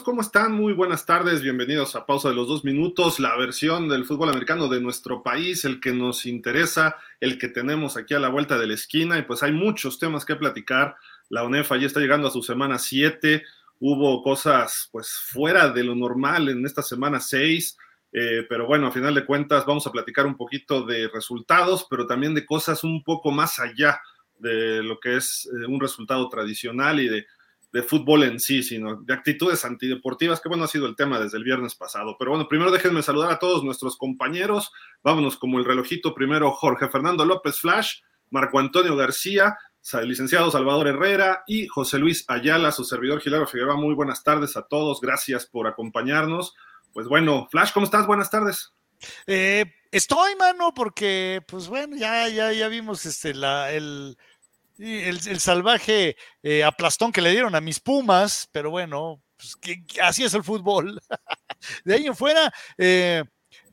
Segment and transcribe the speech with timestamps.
[0.00, 0.52] ¿Cómo están?
[0.52, 4.68] Muy buenas tardes, bienvenidos a Pausa de los Dos Minutos, la versión del fútbol americano
[4.68, 8.66] de nuestro país, el que nos interesa, el que tenemos aquí a la vuelta de
[8.66, 10.96] la esquina, y pues hay muchos temas que platicar.
[11.28, 13.44] La UNEFA ya está llegando a su semana 7,
[13.80, 17.76] hubo cosas pues fuera de lo normal en esta semana 6,
[18.12, 22.06] eh, pero bueno, a final de cuentas vamos a platicar un poquito de resultados, pero
[22.06, 24.00] también de cosas un poco más allá
[24.38, 27.26] de lo que es eh, un resultado tradicional y de
[27.72, 31.38] de fútbol en sí, sino de actitudes antideportivas, que bueno, ha sido el tema desde
[31.38, 32.16] el viernes pasado.
[32.18, 34.70] Pero bueno, primero déjenme saludar a todos nuestros compañeros.
[35.02, 39.56] Vámonos como el relojito primero, Jorge Fernando López Flash, Marco Antonio García,
[40.04, 43.76] licenciado Salvador Herrera y José Luis Ayala, su servidor Gilardo Figueroa.
[43.76, 46.54] Muy buenas tardes a todos, gracias por acompañarnos.
[46.92, 48.06] Pues bueno, Flash, ¿cómo estás?
[48.06, 48.74] Buenas tardes.
[49.26, 54.16] Eh, estoy, mano, porque, pues bueno, ya, ya, ya vimos este, la, el,
[54.78, 60.24] el, salvaje eh, aplastón que le dieron a mis Pumas, pero bueno, pues, que, así
[60.24, 61.00] es el fútbol.
[61.84, 63.24] de ahí en fuera, eh,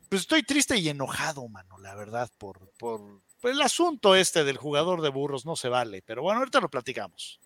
[0.09, 5.01] pues estoy triste y enojado, mano, la verdad, por, por, el asunto este del jugador
[5.01, 7.39] de burros, no se vale, pero bueno, ahorita lo platicamos.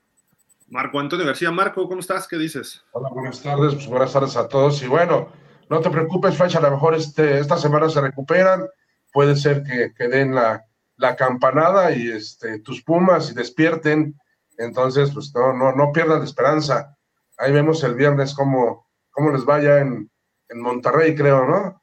[0.69, 2.27] Marco Antonio García, Marco, ¿cómo estás?
[2.27, 2.83] ¿Qué dices?
[2.93, 4.81] Hola, buenas tardes, pues buenas tardes a todos.
[4.81, 5.31] Y bueno,
[5.69, 8.65] no te preocupes, Flash, a lo mejor este, esta semana se recuperan,
[9.11, 10.65] puede ser que, que den la,
[10.97, 14.19] la campanada y este, tus pumas y despierten.
[14.57, 16.95] Entonces, pues no, no, no pierdan la esperanza.
[17.37, 20.09] Ahí vemos el viernes cómo, cómo les vaya en,
[20.49, 21.81] en Monterrey, creo, ¿no?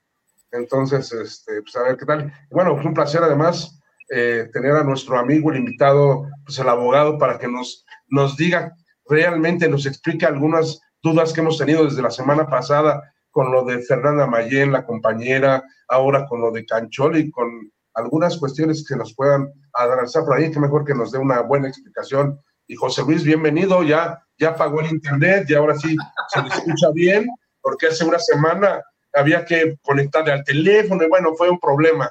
[0.53, 2.33] Entonces, este, pues a ver qué tal.
[2.51, 3.81] Bueno, fue un placer además
[4.13, 8.75] eh, tener a nuestro amigo, el invitado, pues el abogado, para que nos, nos diga
[9.07, 13.81] realmente, nos explique algunas dudas que hemos tenido desde la semana pasada con lo de
[13.83, 19.53] Fernanda Mayén, la compañera, ahora con lo de Cancholi, con algunas cuestiones que nos puedan
[19.75, 22.39] avanzar por ahí, que mejor que nos dé una buena explicación.
[22.67, 25.97] Y José Luis, bienvenido, ya, ya pagó el internet y ahora sí
[26.29, 27.29] se le escucha bien,
[27.61, 32.11] porque hace una semana había que conectarle al teléfono y bueno, fue un problema.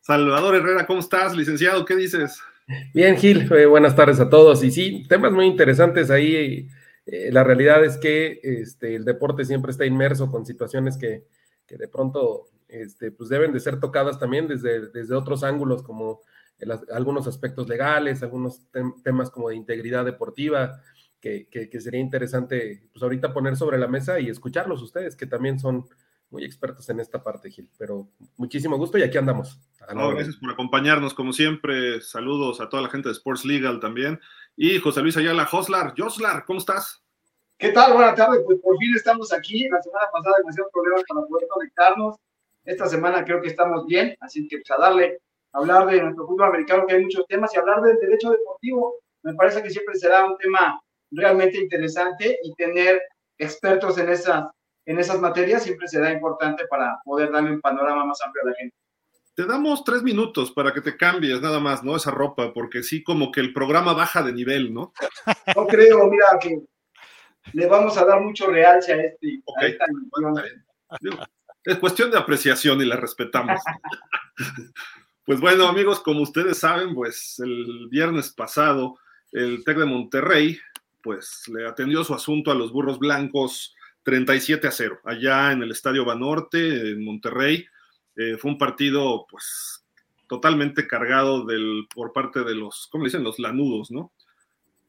[0.00, 1.84] Salvador Herrera, ¿cómo estás, licenciado?
[1.84, 2.40] ¿Qué dices?
[2.94, 4.62] Bien, Gil, eh, buenas tardes a todos.
[4.62, 6.68] Y sí, temas muy interesantes ahí.
[7.06, 11.24] Eh, la realidad es que este, el deporte siempre está inmerso con situaciones que,
[11.66, 16.20] que de pronto este, pues deben de ser tocadas también desde, desde otros ángulos, como
[16.92, 18.66] algunos aspectos legales, algunos
[19.04, 20.80] temas como de integridad deportiva,
[21.20, 25.86] que, sería interesante pues ahorita poner sobre la mesa y escucharlos ustedes, que también son
[26.30, 27.68] muy expertos en esta parte, Gil.
[27.78, 29.60] Pero muchísimo gusto y aquí andamos.
[29.88, 32.00] gracias por acompañarnos, como siempre.
[32.00, 34.20] Saludos a toda la gente de Sports Legal también.
[34.56, 35.94] Y José Luis Ayala, Joslar.
[35.96, 37.04] Joslar, ¿cómo estás?
[37.58, 37.94] ¿Qué tal?
[37.94, 38.42] Buenas tardes.
[38.44, 39.68] Pues por fin estamos aquí.
[39.68, 42.16] La semana pasada demasiados problemas para poder conectarnos.
[42.66, 45.20] Esta semana creo que estamos bien, así que pues, a darle,
[45.52, 48.96] a hablar de nuestro fútbol americano, que hay muchos temas, y hablar del derecho deportivo,
[49.22, 50.80] me parece que siempre será un tema
[51.12, 53.00] realmente interesante y tener
[53.38, 54.46] expertos en esas,
[54.84, 58.56] en esas materias siempre será importante para poder darle un panorama más amplio a la
[58.56, 58.76] gente.
[59.34, 61.94] Te damos tres minutos para que te cambies nada más, ¿no?
[61.94, 64.92] Esa ropa, porque sí, como que el programa baja de nivel, ¿no?
[65.54, 66.62] No creo, mira, que
[67.52, 69.42] le vamos a dar mucho realce a este.
[71.66, 73.60] Es cuestión de apreciación y la respetamos.
[75.24, 78.98] pues bueno, amigos, como ustedes saben, pues el viernes pasado
[79.32, 80.58] el TEC de Monterrey
[81.02, 83.74] pues le atendió su asunto a los burros blancos
[84.04, 87.66] 37 a 0, allá en el Estadio Banorte, en Monterrey.
[88.16, 89.84] Eh, fue un partido pues
[90.28, 93.24] totalmente cargado del, por parte de los, ¿cómo le dicen?
[93.24, 94.12] Los lanudos, ¿no?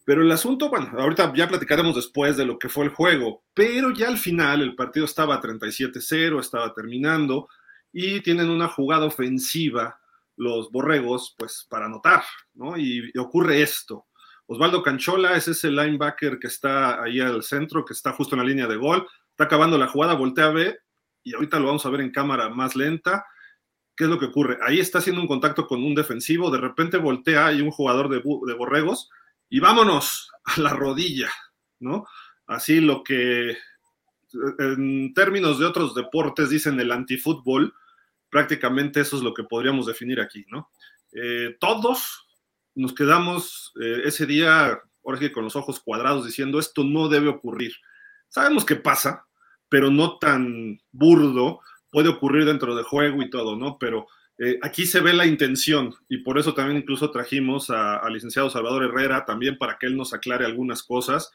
[0.08, 3.92] Pero el asunto, bueno, ahorita ya platicaremos después de lo que fue el juego, pero
[3.92, 7.50] ya al final el partido estaba 37-0, estaba terminando
[7.92, 10.00] y tienen una jugada ofensiva
[10.38, 12.24] los borregos, pues para anotar,
[12.54, 12.78] ¿no?
[12.78, 14.06] Y, ocurre esto.
[14.46, 18.48] Osvaldo Canchola es ese linebacker que está ahí al centro, que está justo en la
[18.48, 20.84] línea de gol, está acabando la jugada, voltea a ver
[21.22, 23.26] y ahorita lo vamos a ver en cámara más lenta.
[23.94, 24.58] ¿Qué es lo que ocurre?
[24.62, 28.20] Ahí está haciendo un contacto con un defensivo, de repente voltea y un jugador de,
[28.20, 29.10] de borregos
[29.50, 31.30] y vámonos a la rodilla,
[31.80, 32.06] ¿no?
[32.46, 33.58] Así lo que
[34.60, 37.74] en términos de otros deportes dicen el antifútbol,
[38.30, 40.70] prácticamente eso es lo que podríamos definir aquí, ¿no?
[41.14, 42.28] Eh, todos
[42.76, 47.74] nos quedamos eh, ese día, ahora con los ojos cuadrados diciendo esto no debe ocurrir.
[48.28, 49.26] Sabemos que pasa,
[49.70, 53.78] pero no tan burdo, puede ocurrir dentro de juego y todo, ¿no?
[53.80, 54.08] Pero
[54.40, 58.84] eh, aquí se ve la intención y por eso también incluso trajimos al licenciado Salvador
[58.84, 61.32] Herrera también para que él nos aclare algunas cosas,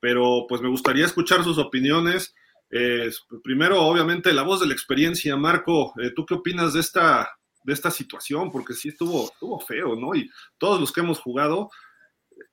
[0.00, 2.34] pero pues me gustaría escuchar sus opiniones.
[2.70, 3.10] Eh,
[3.44, 5.36] primero, obviamente, la voz de la experiencia.
[5.36, 7.30] Marco, eh, ¿tú qué opinas de esta,
[7.62, 8.50] de esta situación?
[8.50, 10.14] Porque sí estuvo, estuvo feo, ¿no?
[10.14, 11.70] Y todos los que hemos jugado,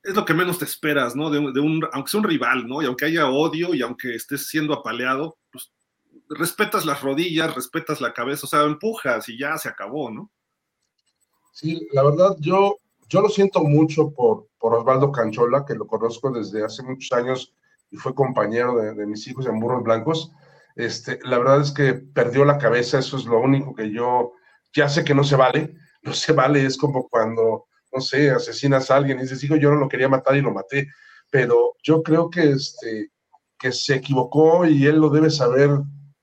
[0.04, 1.30] es lo que menos te esperas, ¿no?
[1.30, 2.82] De, un, aunque sea un rival, ¿no?
[2.82, 5.38] Y aunque haya odio y aunque estés siendo apaleado,
[6.38, 10.31] respetas las rodillas, respetas la cabeza, o sea, empujas y ya se acabó, ¿no?
[11.53, 12.77] Sí, la verdad, yo,
[13.07, 17.53] yo lo siento mucho por, por Osvaldo Canchola, que lo conozco desde hace muchos años
[17.91, 20.31] y fue compañero de, mis hijos en Burros Blancos.
[20.75, 24.33] Este, la verdad es que perdió la cabeza, eso es lo único que yo
[24.74, 28.89] ya sé que no se vale, no se vale, es como cuando no sé, asesinas
[28.89, 30.88] a alguien y dices, hijo, yo no lo quería matar y lo maté,
[31.30, 33.12] pero yo creo que, este,
[33.59, 35.69] que se equivocó y él lo debe saber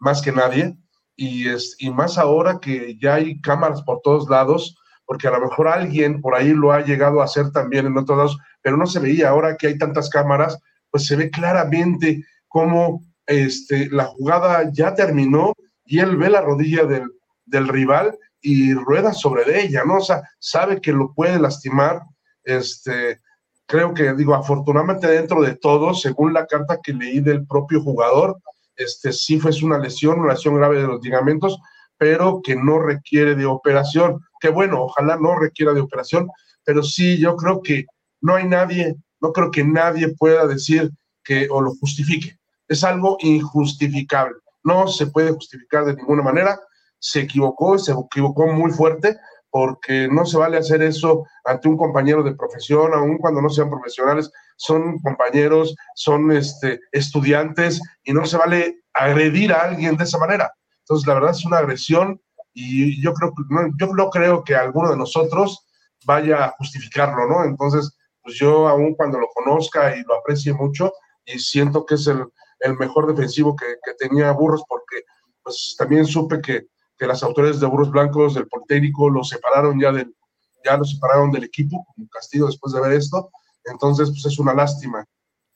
[0.01, 0.77] más que nadie,
[1.15, 5.41] y, es, y más ahora que ya hay cámaras por todos lados, porque a lo
[5.41, 8.87] mejor alguien por ahí lo ha llegado a hacer también en otros lados, pero no
[8.87, 10.59] se veía, ahora que hay tantas cámaras,
[10.91, 15.53] pues se ve claramente cómo este, la jugada ya terminó
[15.85, 17.11] y él ve la rodilla del,
[17.45, 19.99] del rival y rueda sobre ella, ¿no?
[19.99, 22.03] O sea, sabe que lo puede lastimar.
[22.45, 23.21] Este,
[23.67, 28.41] creo que, digo, afortunadamente dentro de todo, según la carta que leí del propio jugador,
[28.81, 31.59] este, sí fue una lesión, una lesión grave de los ligamentos,
[31.97, 34.21] pero que no requiere de operación.
[34.41, 36.29] Que bueno, ojalá no requiera de operación,
[36.65, 37.85] pero sí, yo creo que
[38.21, 40.91] no hay nadie, no creo que nadie pueda decir
[41.23, 42.37] que o lo justifique.
[42.69, 44.37] Es algo injustificable.
[44.63, 46.59] No se puede justificar de ninguna manera
[47.01, 49.17] se equivocó, se equivocó muy fuerte,
[49.51, 53.69] porque no se vale hacer eso ante un compañero de profesión, aun cuando no sean
[53.69, 60.19] profesionales, son compañeros, son este, estudiantes, y no se vale agredir a alguien de esa
[60.19, 60.53] manera.
[60.81, 62.21] Entonces, la verdad es una agresión
[62.53, 63.33] y yo creo,
[63.79, 65.67] yo no creo que alguno de nosotros
[66.05, 67.45] vaya a justificarlo, ¿no?
[67.45, 70.93] Entonces, pues yo aún cuando lo conozca y lo aprecie mucho
[71.25, 72.25] y siento que es el,
[72.61, 75.05] el mejor defensivo que, que tenía Burros, porque
[75.43, 76.67] pues también supe que
[77.01, 80.15] que las autoridades de Burros Blancos del Politécnico lo separaron ya del,
[80.63, 83.31] ya lo separaron del equipo como castigo después de ver esto.
[83.65, 85.05] Entonces, pues es una lástima.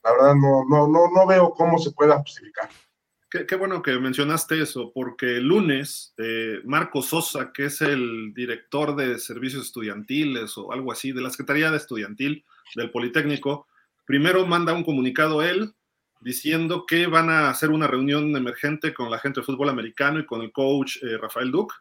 [0.03, 2.69] La verdad, no, no, no, no veo cómo se pueda justificar.
[3.29, 8.95] Qué, bueno que mencionaste eso, porque el lunes eh, Marco Sosa, que es el director
[8.95, 12.45] de servicios estudiantiles o algo así, de la Secretaría de Estudiantil
[12.75, 13.67] del Politécnico,
[14.05, 15.73] primero manda un comunicado él
[16.21, 20.25] diciendo que van a hacer una reunión emergente con la gente de fútbol americano y
[20.25, 21.75] con el coach eh, Rafael Duke.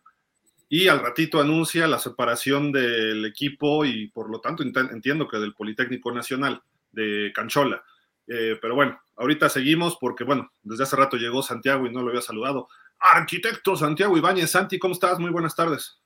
[0.68, 5.54] Y al ratito anuncia la separación del equipo y por lo tanto entiendo que del
[5.54, 7.84] Politécnico Nacional de Canchola.
[8.26, 12.08] Eh, pero bueno, ahorita seguimos porque, bueno, desde hace rato llegó Santiago y no lo
[12.08, 12.68] había saludado.
[12.98, 15.18] Arquitecto Santiago Ibáñez, Santi, ¿cómo estás?
[15.18, 16.00] Muy buenas tardes.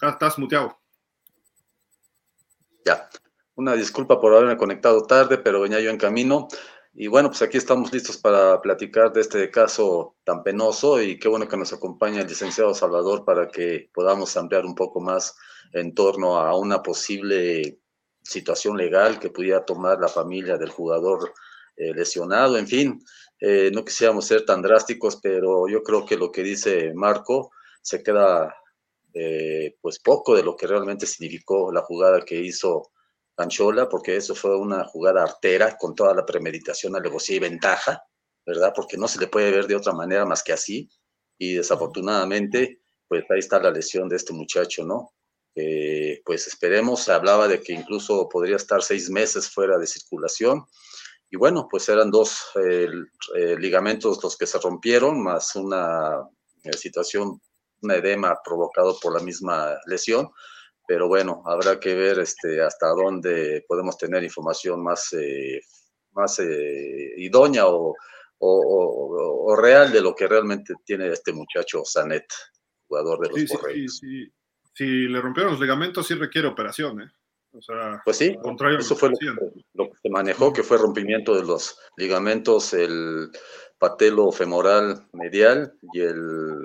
[0.00, 0.78] Estás muteado.
[2.84, 3.08] Ya,
[3.54, 6.48] una disculpa por haberme conectado tarde, pero venía yo en camino.
[6.94, 11.26] Y bueno, pues aquí estamos listos para platicar de este caso tan penoso y qué
[11.26, 15.34] bueno que nos acompaña el licenciado Salvador para que podamos ampliar un poco más
[15.72, 17.78] en torno a una posible
[18.22, 21.32] situación legal que pudiera tomar la familia del jugador
[21.76, 22.58] eh, lesionado.
[22.58, 23.02] En fin,
[23.40, 28.02] eh, no quisiéramos ser tan drásticos, pero yo creo que lo que dice Marco se
[28.02, 28.54] queda
[29.14, 32.90] eh, pues poco de lo que realmente significó la jugada que hizo
[33.36, 38.02] Anchola, porque eso fue una jugada artera con toda la premeditación, alevosía y ventaja,
[38.46, 38.72] ¿verdad?
[38.74, 40.88] Porque no se le puede ver de otra manera más que así.
[41.38, 45.12] Y desafortunadamente, pues ahí está la lesión de este muchacho, ¿no?
[46.24, 50.64] pues esperemos, se hablaba de que incluso podría estar seis meses fuera de circulación.
[51.30, 52.88] Y bueno, pues eran dos eh,
[53.36, 56.26] eh, ligamentos los que se rompieron, más una
[56.64, 57.40] eh, situación,
[57.82, 60.30] un edema provocado por la misma lesión
[60.86, 65.60] pero bueno, habrá que ver este, hasta dónde podemos tener información más, eh,
[66.12, 67.94] más eh, idónea o,
[68.38, 72.26] o, real de lo que realmente tiene este muchacho Sanet,
[72.88, 73.98] jugador de los sí, Correios.
[73.98, 74.32] Sí, sí,
[74.74, 77.10] Si le rompieron los ligamentos, sí requiere operación, ¿eh?
[77.54, 78.34] O sea, pues sí,
[78.78, 79.26] eso fue lo que,
[79.74, 83.30] lo que, se manejó, que fue rompimiento de los ligamentos, el
[83.78, 86.60] patelo femoral medial y el,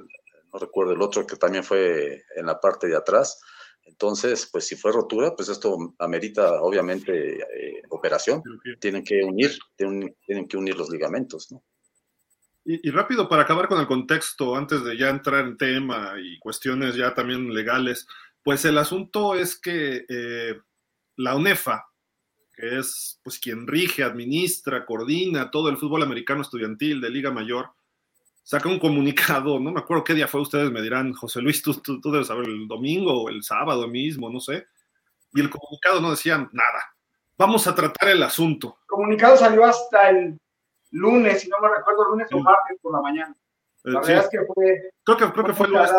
[0.54, 3.42] no recuerdo el otro que también fue en la parte de atrás
[3.88, 8.44] entonces, pues si fue rotura, pues esto amerita obviamente eh, operación.
[8.79, 10.13] Tienen que unir, tienen,
[10.48, 11.63] que unir los ligamentos, ¿no?
[12.70, 16.96] Y, rápido para acabar con el contexto, antes de ya entrar en tema y cuestiones
[16.96, 18.06] ya también legales,
[18.44, 20.60] pues el asunto es que eh,
[21.15, 21.86] la UNEFA,
[22.53, 27.70] que es pues quien rige, administra, coordina todo el fútbol americano estudiantil de Liga Mayor,
[28.48, 31.74] saca un comunicado, no me acuerdo qué día fue, ustedes me dirán, José Luis, tú,
[31.82, 34.68] tú, debes saber, el domingo o el sábado mismo, no sé,
[35.34, 36.96] y el comunicado no decía nada.
[37.38, 38.77] Vamos a tratar el asunto.
[38.84, 40.39] El comunicado salió hasta el
[40.92, 43.36] lunes, si no me recuerdo, lunes o martes por la mañana.
[43.84, 44.92] Eh, la verdad es que fue...
[45.04, 45.92] Creo que, creo que fue el lunes,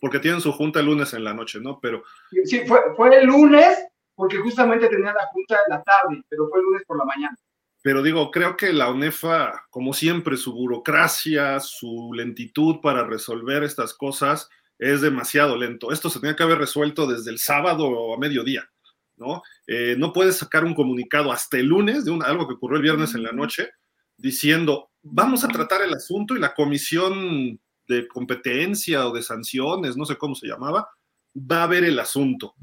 [0.00, 1.78] porque tienen su junta el lunes en la noche, ¿no?
[1.78, 2.02] Pero...
[2.42, 6.58] Sí, fue, fue el lunes porque justamente tenía la junta en la tarde, pero fue
[6.58, 7.38] el lunes por la mañana.
[7.82, 13.94] Pero digo, creo que la UNEFA, como siempre, su burocracia, su lentitud para resolver estas
[13.94, 15.92] cosas es demasiado lento.
[15.92, 18.70] Esto se tenía que haber resuelto desde el sábado a mediodía,
[19.16, 19.42] ¿no?
[19.66, 23.14] Eh, no puedes sacar un comunicado hasta el lunes de algo que ocurrió el viernes
[23.14, 23.70] en la noche
[24.16, 27.58] diciendo, vamos a tratar el asunto y la comisión
[27.88, 30.88] de competencia o de sanciones, no sé cómo se llamaba,
[31.34, 32.54] va a ver el asunto.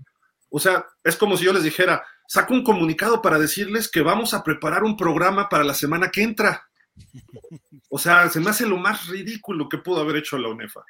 [0.49, 4.33] O sea, es como si yo les dijera, saco un comunicado para decirles que vamos
[4.33, 6.67] a preparar un programa para la semana que entra.
[7.89, 10.83] O sea, se me hace lo más ridículo que pudo haber hecho la UNEFA.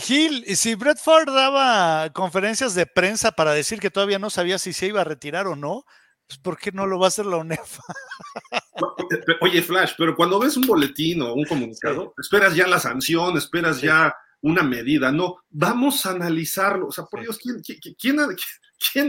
[0.00, 4.72] Gil, si Brett Ford daba conferencias de prensa para decir que todavía no sabía si
[4.72, 5.84] se iba a retirar o no,
[6.26, 7.82] pues ¿por qué no lo va a hacer la UNEFA?
[9.42, 13.80] Oye, Flash, pero cuando ves un boletín o un comunicado, esperas ya la sanción, esperas
[13.82, 16.88] ya una medida, no, vamos a analizarlo.
[16.88, 17.60] O sea, por Dios, ¿quién,
[17.98, 18.20] quién,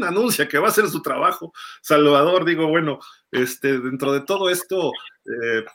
[0.04, 1.54] anuncia que va a hacer su trabajo?
[1.82, 3.00] Salvador, digo, bueno,
[3.32, 4.92] este, dentro de todo esto,
[5.26, 5.66] eh,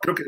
[0.00, 0.24] creo que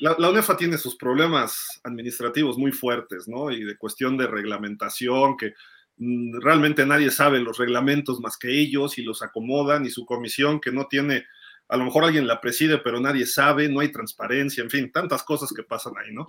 [0.00, 3.50] la, la, UNEFA tiene sus problemas administrativos muy fuertes, ¿no?
[3.50, 5.54] Y de cuestión de reglamentación, que
[5.96, 10.60] mm, realmente nadie sabe los reglamentos más que ellos y los acomodan, y su comisión
[10.60, 11.26] que no tiene,
[11.68, 15.22] a lo mejor alguien la preside, pero nadie sabe, no hay transparencia, en fin, tantas
[15.22, 16.26] cosas que pasan ahí, ¿no?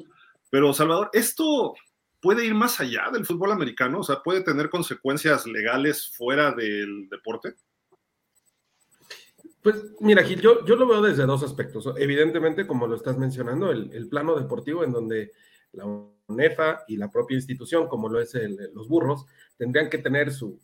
[0.50, 1.76] Pero Salvador, esto
[2.22, 7.08] puede ir más allá del fútbol americano, o sea, puede tener consecuencias legales fuera del
[7.10, 7.56] deporte.
[9.62, 11.94] Pues mira, Gil, yo, yo lo veo desde dos aspectos.
[11.98, 15.32] Evidentemente, como lo estás mencionando, el, plano deportivo en donde
[15.74, 15.86] la
[16.28, 18.34] UNEFA y la propia institución, como lo es
[18.74, 19.26] los burros,
[19.58, 20.60] tendrían que tener su,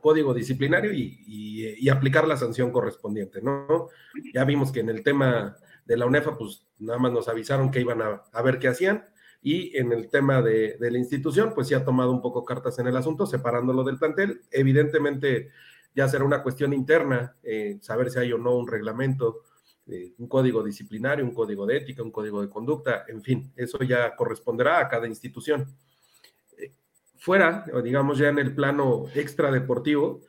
[0.00, 3.88] código disciplinario y, aplicar la sanción correspondiente, ¿no?
[4.32, 7.80] Ya vimos que en el tema de la UNEFA, pues nada más nos avisaron que
[7.80, 9.04] iban a, ver qué hacían.
[9.42, 12.86] Y en el tema de, la institución, pues sí ha tomado un poco cartas en
[12.86, 14.42] el asunto, separándolo del plantel.
[14.50, 15.50] Evidentemente,
[15.94, 19.42] ya será una cuestión interna, eh, saber si hay o no un reglamento,
[19.86, 23.78] eh, un código disciplinario, un código de ética, un código de conducta, en fin, eso
[23.82, 25.74] ya corresponderá a cada institución.
[26.58, 26.74] Eh,
[27.18, 30.20] fuera, digamos ya en el plano extradeportivo,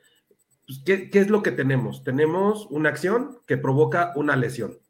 [0.66, 2.04] pues, ¿qué, ¿qué, es lo que tenemos?
[2.04, 4.81] Tenemos una acción que provoca una lesión.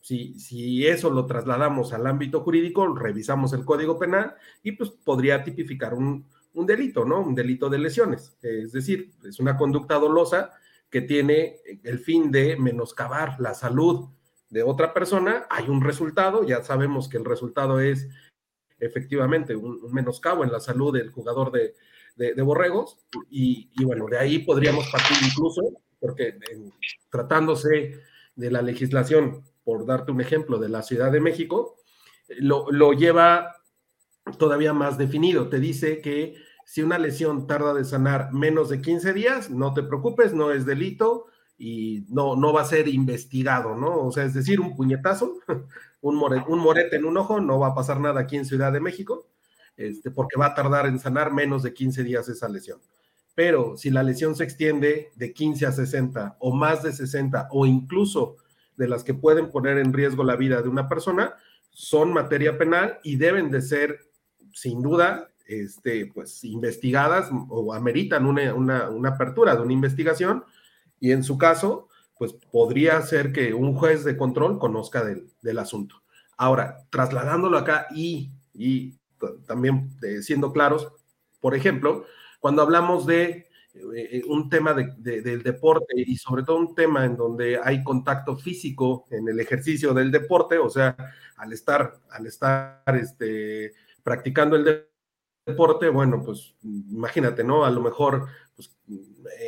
[0.00, 5.44] Si, si, eso lo trasladamos al ámbito jurídico, revisamos el código penal y pues podría
[5.44, 7.20] tipificar un, un delito, ¿no?
[7.20, 8.36] Un delito de lesiones.
[8.42, 10.52] Es decir, es una conducta dolosa
[10.90, 14.08] que tiene el fin de menoscabar la salud
[14.48, 15.46] de otra persona.
[15.48, 18.08] Hay un resultado, ya sabemos que el resultado es
[18.80, 21.74] efectivamente un, menoscabo en la salud del jugador de,
[22.42, 22.98] borregos
[23.30, 25.62] y, bueno, de ahí podríamos partir incluso,
[25.98, 26.38] porque
[27.08, 27.98] tratándose
[28.34, 31.76] de la legislación, por darte un ejemplo, de la Ciudad de México,
[32.40, 33.54] lo, lo lleva
[34.36, 35.48] todavía más definido.
[35.48, 36.34] Te dice que
[36.66, 40.66] si una lesión tarda de sanar menos de 15 días, no te preocupes, no es
[40.66, 43.96] delito y no, no va a ser investigado, ¿no?
[44.00, 45.38] O sea, es decir, un puñetazo,
[46.00, 48.80] un, un morete en un ojo, no va a pasar nada aquí en Ciudad de
[48.80, 49.28] México,
[49.76, 52.80] este, porque va a tardar en sanar menos de 15 días esa lesión.
[53.36, 57.66] Pero si la lesión se extiende de 15 a 60 o más de 60 o
[57.66, 58.36] incluso
[58.80, 61.34] de las que pueden poner en riesgo la vida de una persona,
[61.68, 64.08] son materia penal y deben de ser
[64.54, 70.44] sin duda, este, pues, investigadas o ameritan una, apertura de una investigación
[70.98, 75.96] y en su caso, pues podría ser que un juez de control conozca del, asunto.
[76.38, 78.94] Ahora, trasladándolo acá y, y
[79.46, 80.88] también eh, siendo claros,
[81.38, 82.06] por ejemplo,
[82.40, 83.49] cuando hablamos de
[84.26, 89.28] un tema del deporte y sobre todo un tema en donde hay contacto físico en
[89.28, 90.96] el ejercicio del deporte, o sea,
[91.36, 93.72] al estar, al estar este,
[94.02, 94.86] practicando el
[95.46, 97.64] deporte, bueno, pues imagínate, ¿no?
[97.64, 98.76] A lo mejor pues,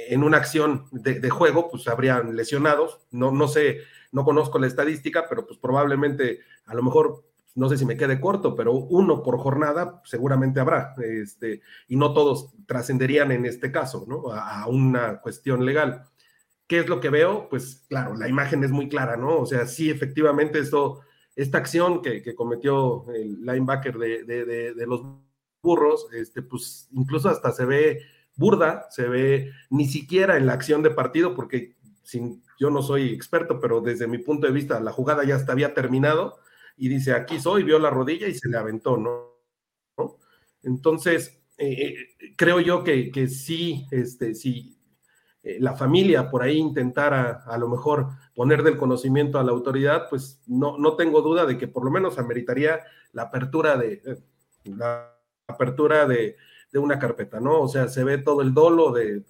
[0.09, 3.81] en una acción de, juego, pues habrían lesionados, no, no sé,
[4.13, 7.25] no conozco la estadística, pero pues probablemente, a lo mejor,
[7.55, 12.13] no sé si me quede corto, pero uno por jornada seguramente habrá, este, y no
[12.15, 14.33] todos trascenderían en este caso, ¿no?
[14.33, 16.05] A, una cuestión legal.
[16.67, 17.49] ¿Qué es lo que veo?
[17.51, 19.41] Pues claro, la imagen es muy clara, ¿no?
[19.41, 21.01] O sea, sí, efectivamente, esto
[21.35, 25.03] esta acción que, cometió el linebacker de, los
[25.63, 28.01] burros, este, pues incluso hasta se ve
[28.37, 33.11] burda, se ve ni siquiera en la acción de partido, porque sin, yo no soy
[33.11, 36.39] experto, pero desde mi punto de vista la jugada ya hasta había terminado
[36.83, 39.39] y dice, aquí soy, vio la rodilla y se le aventó, ¿no?
[40.65, 44.77] Entonces, eh, eh, creo yo que, que sí, este, sí,
[45.45, 50.09] eh, la familia por ahí intentara a lo mejor poner del conocimiento a la autoridad,
[50.11, 52.81] pues no, no tengo duda de que por lo menos ameritaría
[53.13, 54.03] la apertura de
[54.65, 56.35] la apertura de,
[56.75, 57.61] una carpeta, ¿no?
[57.61, 59.23] O sea, se ve todo el dolo de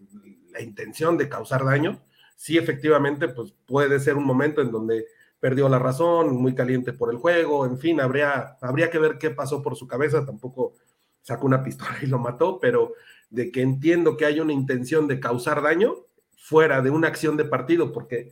[0.52, 2.00] la intención de causar daño,
[2.34, 5.04] sí efectivamente pues puede ser un momento en donde
[5.42, 9.30] perdió la razón, muy caliente por el juego, en fin, habría, habría que ver qué
[9.30, 10.74] pasó por su cabeza, tampoco
[11.20, 12.92] sacó una pistola y lo mató, pero
[13.28, 15.96] de que entiendo que hay una intención de causar daño
[16.36, 18.30] fuera de una acción de partido, porque,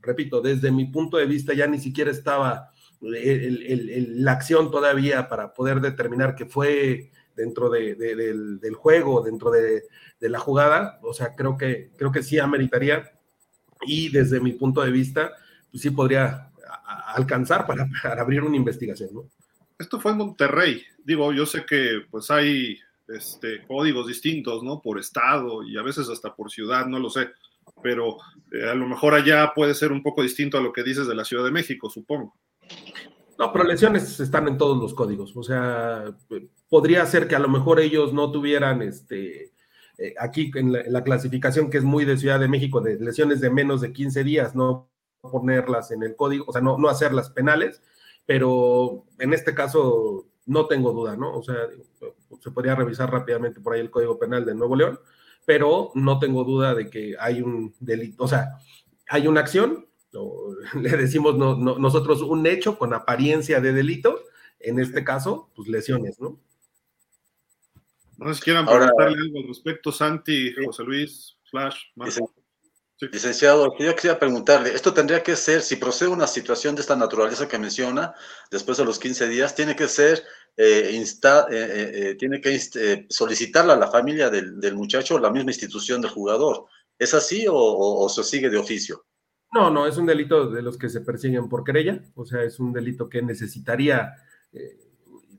[0.00, 2.70] repito, desde mi punto de vista ya ni siquiera estaba
[3.02, 9.82] la acción todavía para poder determinar que fue dentro del, juego, dentro de,
[10.20, 13.12] la jugada, o sea, creo que, creo que sí ameritaría.
[13.84, 15.32] Y desde mi punto de vista,
[15.72, 16.52] pues sí podría
[17.14, 19.28] alcanzar para, para abrir una investigación, ¿no?
[19.78, 20.82] Esto fue en Monterrey.
[21.04, 24.80] Digo, yo sé que pues hay este, códigos distintos, ¿no?
[24.80, 27.30] Por estado y a veces hasta por ciudad, no lo sé.
[27.82, 28.18] Pero
[28.52, 31.14] eh, a lo mejor allá puede ser un poco distinto a lo que dices de
[31.14, 32.36] la Ciudad de México, supongo.
[33.38, 35.36] No, pero lesiones están en todos los códigos.
[35.36, 36.14] O sea,
[36.68, 39.52] podría ser que a lo mejor ellos no tuvieran este.
[39.98, 43.50] Eh, aquí en la, clasificación que es muy de Ciudad de México, de lesiones de
[43.50, 44.91] menos de 15 días, no
[45.30, 47.82] ponerlas en el código, o sea, no, no hacerlas penales,
[48.26, 51.36] pero en este caso no tengo duda, ¿no?
[51.36, 51.56] O sea,
[52.40, 54.98] se podría revisar rápidamente por ahí el Código Penal de Nuevo León,
[55.44, 58.58] pero no tengo duda de que hay un delito, o sea,
[59.08, 59.86] hay una acción,
[60.74, 64.20] le decimos nosotros un hecho con apariencia de delito,
[64.58, 66.38] en este caso, pues lesiones, ¿no?
[68.18, 72.32] No sé si quieran preguntarle algo al respecto, Santi, José Luis, Flash, Marco.
[73.10, 77.48] Licenciado, yo quería preguntarle, esto tendría que ser, si procede una situación de esta naturaleza
[77.48, 78.14] que menciona,
[78.48, 80.22] después de los 15 días, tiene que ser,
[80.56, 82.56] eh, insta, eh, eh, tiene que
[83.08, 86.66] solicitarla a la familia del, muchacho o la misma institución del jugador.
[86.96, 89.04] ¿Es así o, se sigue de oficio?
[89.52, 92.60] No, no, es un delito de los que se persiguen por querella, o sea, es
[92.60, 94.14] un delito que necesitaría,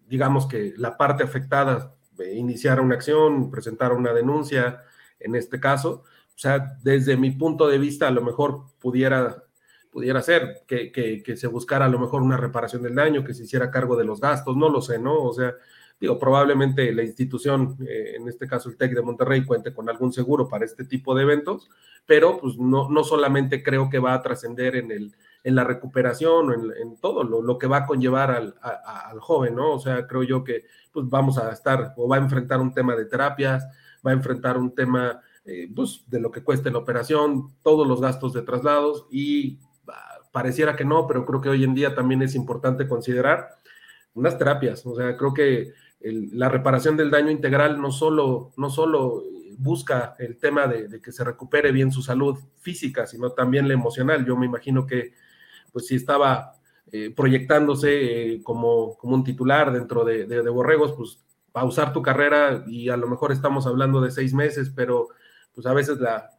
[0.07, 1.95] digamos que la parte afectada
[2.33, 4.83] iniciar una acción, presentar una denuncia,
[5.19, 6.03] en este caso,
[6.35, 9.43] o sea, desde mi punto de vista, a lo mejor pudiera,
[9.91, 13.43] pudiera ser que, que, se buscara a lo mejor una reparación del daño, que se
[13.43, 15.21] hiciera cargo de los gastos, no lo sé, ¿no?
[15.21, 15.53] O sea,
[15.99, 20.11] digo, probablemente la institución, eh, en este caso el TEC de Monterrey, cuente con algún
[20.11, 21.69] seguro para este tipo de eventos,
[22.05, 26.49] pero pues no, no solamente creo que va a trascender en, el, en la recuperación
[26.49, 29.73] o en, todo lo, lo, que va a conllevar al, al joven, ¿no?
[29.73, 32.95] O sea, creo yo que pues vamos a estar o va a enfrentar un tema
[32.95, 33.65] de terapias,
[34.05, 38.01] va a enfrentar un tema eh, pues, de lo que cueste la operación, todos los
[38.01, 42.21] gastos de traslados y ah, pareciera que no, pero creo que hoy en día también
[42.21, 43.49] es importante considerar
[44.13, 44.85] unas terapias.
[44.85, 49.23] O sea, creo que la reparación del daño integral no solo, no solo
[49.57, 54.25] busca el tema de, que se recupere bien su salud física, sino también la emocional.
[54.25, 55.13] Yo me imagino que,
[55.71, 56.55] pues si estaba
[56.91, 61.19] eh, proyectándose eh, como, como, un titular dentro de, de, Borregos, pues
[61.51, 65.09] pausar tu carrera y a lo mejor estamos hablando de seis meses, pero
[65.53, 66.29] pues a veces la,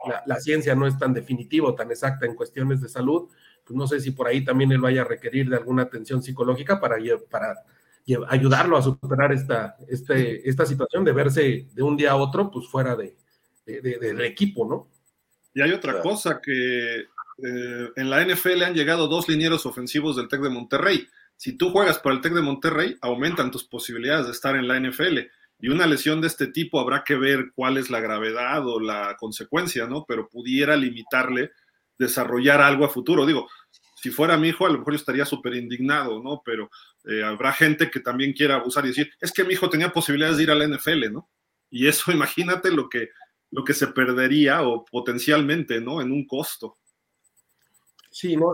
[0.40, 3.28] ciencia no es tan definitiva o tan exacta en cuestiones de salud,
[3.64, 6.80] pues no sé si por ahí también él vaya a requerir de alguna atención psicológica
[6.80, 6.96] para,
[7.30, 7.54] para
[8.28, 12.68] ayudarlo a superar esta, este, esta situación de verse de un día a otro, pues
[12.68, 13.16] fuera de,
[13.64, 14.88] del equipo, ¿no?
[15.54, 20.28] Y hay otra cosa que eh, en la NFL han llegado dos linieros ofensivos del
[20.28, 21.06] TEC de Monterrey.
[21.36, 24.78] Si tú juegas para el TEC de Monterrey, aumentan tus posibilidades de estar en la
[24.78, 25.18] NFL.
[25.58, 29.16] Y una lesión de este tipo habrá que ver cuál es la gravedad o la
[29.18, 30.04] consecuencia, ¿no?
[30.06, 31.52] Pero pudiera limitarle
[31.98, 33.24] desarrollar algo a futuro.
[33.24, 33.48] Digo,
[34.04, 36.42] si fuera mi hijo, a lo mejor yo estaría súper indignado, ¿no?
[36.44, 36.70] Pero
[37.04, 40.36] eh, habrá gente que también quiera abusar y decir, es que mi hijo tenía posibilidades
[40.36, 41.30] de ir a la NFL, ¿no?
[41.70, 43.08] Y eso, imagínate lo que,
[43.50, 46.00] lo que se perdería o potencialmente, ¿no?
[46.00, 46.76] En un costo.
[48.10, 48.52] Sí, no,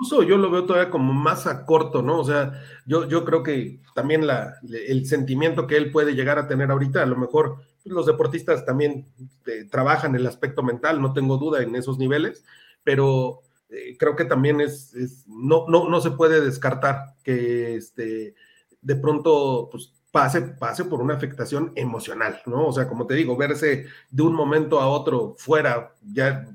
[0.00, 2.20] incluso yo lo veo todavía como más a corto, ¿no?
[2.20, 2.52] O sea,
[2.86, 7.02] yo, yo creo que también la, el sentimiento que él puede llegar a tener ahorita,
[7.02, 9.06] a lo mejor los deportistas también
[9.46, 12.44] eh, trabajan el aspecto mental, no tengo duda en esos niveles,
[12.82, 14.94] pero eh, creo que también es,
[15.26, 18.34] no, no, no se puede descartar que este,
[18.80, 22.68] de pronto pues, pase, pase por una afectación emocional, ¿no?
[22.68, 26.48] O sea, como te digo, verse de un momento a otro fuera, ya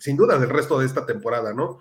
[0.00, 1.78] sin duda del resto de esta temporada, ¿no?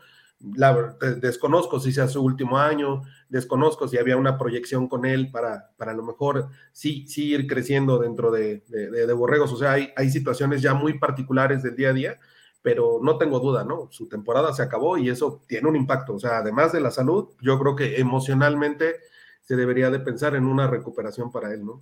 [0.56, 5.72] La, desconozco si sea su último año, desconozco si había una proyección con él para,
[5.78, 9.54] para a lo mejor sí, sí ir creciendo dentro de, de, Borregos.
[9.54, 12.20] O sea, hay, hay situaciones ya muy particulares del día a día,
[12.62, 13.88] pero no tengo duda, ¿no?
[13.92, 16.16] Su temporada se acabó y eso tiene un impacto.
[16.16, 18.96] O sea, además de la salud, yo creo que emocionalmente
[19.42, 21.82] se debería de pensar en una recuperación para él, ¿no?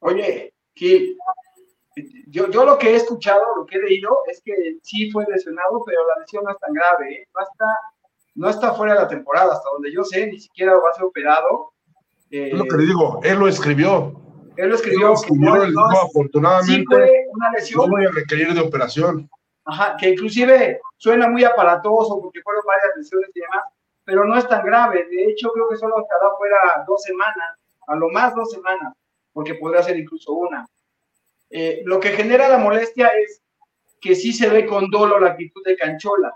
[0.00, 1.16] Oye, que
[2.28, 5.82] yo, yo lo que he escuchado, lo que he leído, es que sí fue lesionado,
[5.84, 7.28] pero la lesión no es tan grave, ¿eh?
[7.34, 7.66] no, está,
[8.34, 11.04] no está fuera de la temporada, hasta donde yo sé, ni siquiera va a ser
[11.04, 11.72] operado.
[12.30, 14.14] es lo que le digo, él lo escribió.
[14.56, 15.14] Él lo escribió.
[15.72, 17.90] No, afortunadamente, sí fue una lesión.
[17.90, 19.28] No voy a requerir de operación.
[19.64, 23.64] Ajá, que inclusive suena muy aparatoso porque fueron varias lesiones y demás,
[24.04, 25.06] pero no es tan grave.
[25.08, 28.92] De hecho, creo que solo estará fuera dos semanas, a lo más dos semanas,
[29.32, 30.66] porque podría ser incluso una.
[31.50, 33.42] Eh, lo que genera la molestia es
[34.00, 36.34] que sí se ve con dolo la actitud de Canchola.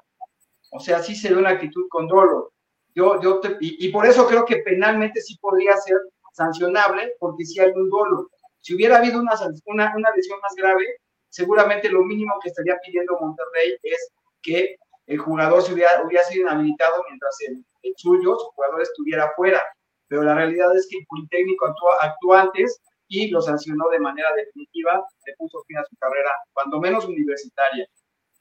[0.73, 2.53] O sea, sí se ve una actitud con dolo.
[2.95, 5.99] Yo, yo y, por eso creo que penalmente sí podría ser
[6.33, 8.29] sancionable, porque sí hay un dolo.
[8.61, 9.33] Si hubiera habido una,
[9.67, 10.85] una, una lesión más grave,
[11.29, 16.43] seguramente lo mínimo que estaría pidiendo Monterrey es que el jugador se hubiera, hubiera sido
[16.43, 17.65] inhabilitado mientras el,
[17.97, 19.63] suyo, su jugador, estuviera fuera.
[20.09, 21.67] Pero la realidad es que el Politécnico
[22.01, 26.81] actuó, antes y lo sancionó de manera definitiva, le puso fin a su carrera, cuando
[26.81, 27.87] menos universitaria.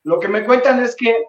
[0.04, 1.26] Lo que me cuentan es que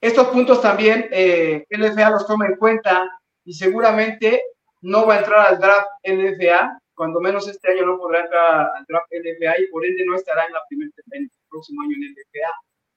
[0.00, 3.08] estos puntos también eh, LFA los toma en cuenta
[3.44, 4.42] y seguramente
[4.82, 8.84] no va a entrar al draft LFA, cuando menos este año no podrá entrar al
[8.86, 12.12] draft LFA y por ende no estará en la primera en el próximo año en
[12.12, 12.50] LFA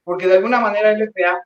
[0.08, 1.38] porque de alguna manera el FA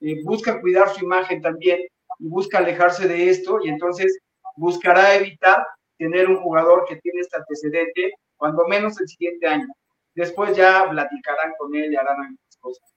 [0.00, 1.78] eh, busca cuidar su imagen también
[2.18, 4.18] y busca alejarse de esto y entonces
[4.56, 5.64] buscará evitar
[5.98, 9.66] tener un jugador que tiene este antecedente, cuando menos el siguiente año.
[10.14, 12.90] Después ya platicarán con él y harán algunas cosas.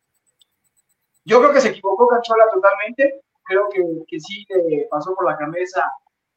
[1.25, 5.37] Yo creo que se equivocó Cachola totalmente, creo que, que sí le pasó por la
[5.37, 5.83] cabeza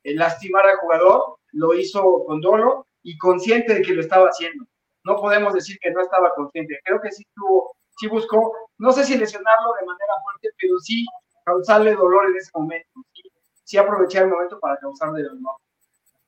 [0.03, 4.65] el lastimar al jugador, lo hizo con dolo y consciente de que lo estaba haciendo.
[5.05, 9.05] No podemos decir que no estaba consciente, creo que sí tuvo sí buscó, no sé
[9.05, 11.07] si lesionarlo de manera fuerte, pero sí
[11.45, 13.23] causarle dolor en ese momento, sí,
[13.65, 15.57] sí aprovechar el momento para causarle dolor.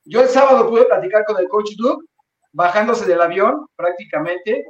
[0.06, 2.04] Yo el sábado pude platicar con el coach Duke,
[2.52, 4.64] bajándose del avión prácticamente,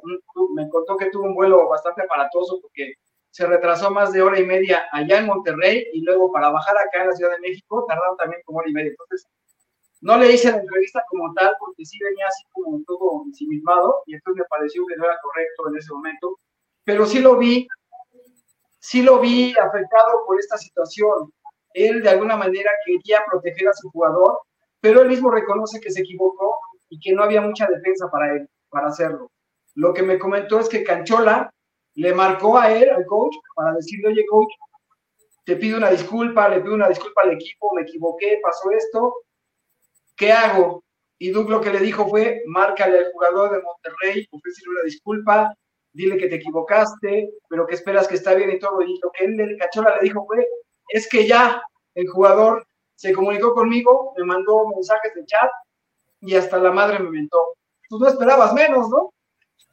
[0.55, 2.95] me contó que tuvo un vuelo bastante aparatoso porque
[3.31, 7.03] se retrasó más de hora y media allá en Monterrey y luego para bajar acá
[7.03, 8.91] en la Ciudad de México tardaron también como hora y media.
[8.91, 9.27] Entonces,
[10.01, 14.15] no le hice la entrevista como tal porque sí venía así como todo ensimismado y
[14.15, 16.39] entonces me pareció que no era correcto en ese momento
[16.87, 17.67] pero sí lo vi,
[18.79, 21.33] sí lo vi afectado por esta situación.
[21.75, 24.41] Él de alguna manera quería proteger a su jugador,
[24.87, 28.49] pero él mismo reconoce que se equivocó y que no había mucha defensa para él,
[28.69, 29.33] para hacerlo.
[29.75, 31.53] Lo que me comentó es que Canchola
[31.95, 34.53] le marcó a él, al coach, para decirle, oye, coach,
[35.45, 39.13] te pido una disculpa, le pido una disculpa al equipo, me equivoqué, pasó esto,
[40.17, 40.85] ¿qué hago?
[41.19, 45.53] Y Doug lo que le dijo fue, márcale al jugador de Monterrey, ofrécele una disculpa,
[45.95, 48.81] dile que te equivocaste, pero que esperas que está bien y todo.
[48.83, 50.47] Y lo que él, Cachola, le dijo fue,
[50.91, 51.61] es que ya
[51.97, 52.65] el jugador
[52.97, 55.51] se comunicó conmigo, me mandó mensajes de chat
[56.21, 57.55] y hasta la madre me mentó.
[57.89, 59.13] Tú no esperabas menos, ¿no?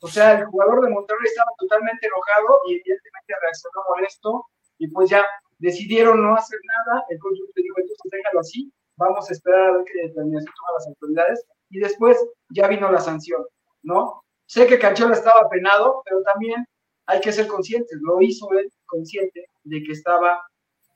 [0.01, 4.45] O sea, el jugador de Monterrey estaba totalmente enojado y evidentemente reaccionó molesto
[4.77, 5.25] y pues ya
[5.59, 7.05] decidieron no hacer nada.
[7.09, 10.73] El coach le dijo, entonces déjalo así, vamos a esperar a ver qué determinación toman
[10.75, 12.17] las autoridades y después
[12.49, 13.45] ya vino la sanción,
[13.81, 14.21] ¿no?
[14.45, 16.65] Sé que Canchola estaba penado, pero también
[17.05, 17.97] hay que ser conscientes.
[18.01, 20.45] Lo hizo él consciente de que estaba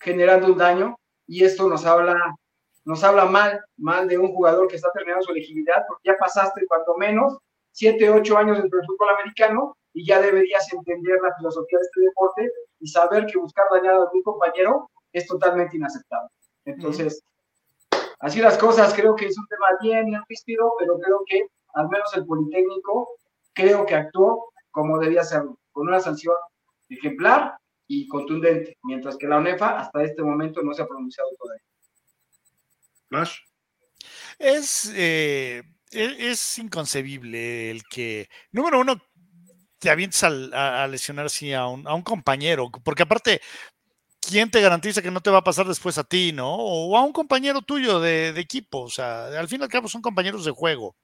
[0.02, 2.18] generando un daño y esto nos habla,
[2.86, 6.66] nos habla mal, mal de un jugador que está terminando su elegibilidad, porque ya pasaste
[6.68, 7.38] cuanto menos
[7.72, 12.02] 7, 8 años dentro del fútbol americano y ya deberías entender la filosofía de este
[12.02, 16.30] deporte y saber que buscar dañar a algún compañero es totalmente inaceptable.
[16.66, 17.22] Entonces,
[18.20, 22.16] así las cosas, creo que es un tema bien ríspido, pero creo que al menos
[22.16, 23.10] el Politécnico
[23.54, 26.36] creo que actuó como debía hacerlo, con una sanción
[26.90, 27.58] ejemplar
[27.88, 31.64] y contundente, mientras que la UNEFA hasta este momento no se ha pronunciado todavía.
[33.08, 33.38] Flash.
[34.38, 39.02] Es, eh, e-, es inconcebible el que, número uno,
[39.80, 43.42] te avientes a, lesionar así a un, a un compañero, porque aparte,
[44.20, 46.56] ¿quién te garantiza que no te va a pasar después a ti, no?
[46.56, 49.88] O a un compañero tuyo de, de, equipo, o sea, al fin y al cabo
[49.88, 50.96] son compañeros de juego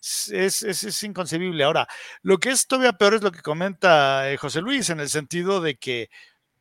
[0.00, 1.64] es, es, inconcebible.
[1.64, 1.88] Ahora,
[2.22, 5.60] lo que es todavía peor es lo que comenta eh, José Luis, en el sentido
[5.60, 6.10] de que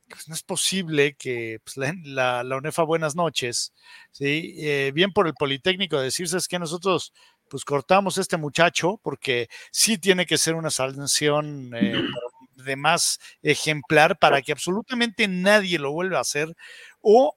[0.08, 3.74] pues, no es posible que pues, la, la, UNEFA Buenas noches,
[4.12, 4.56] ¿sí?
[4.58, 7.14] Eh, bien por el Politécnico, decirse es que nosotros
[7.50, 12.04] pues cortamos a este muchacho porque sí tiene que ser una sanción eh,
[12.56, 16.56] de más ejemplar para que absolutamente nadie lo vuelva a hacer
[17.02, 17.36] o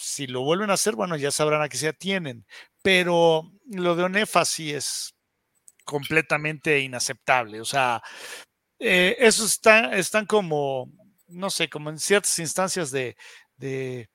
[0.00, 2.46] si lo vuelven a hacer, bueno, ya sabrán a qué se atienen.
[2.82, 5.14] Pero lo de Onefa sí es
[5.84, 7.60] completamente inaceptable.
[7.60, 8.02] O sea,
[8.78, 10.90] eh, eso está, están como,
[11.28, 13.16] no sé, como en ciertas instancias de,
[13.56, 14.08] de,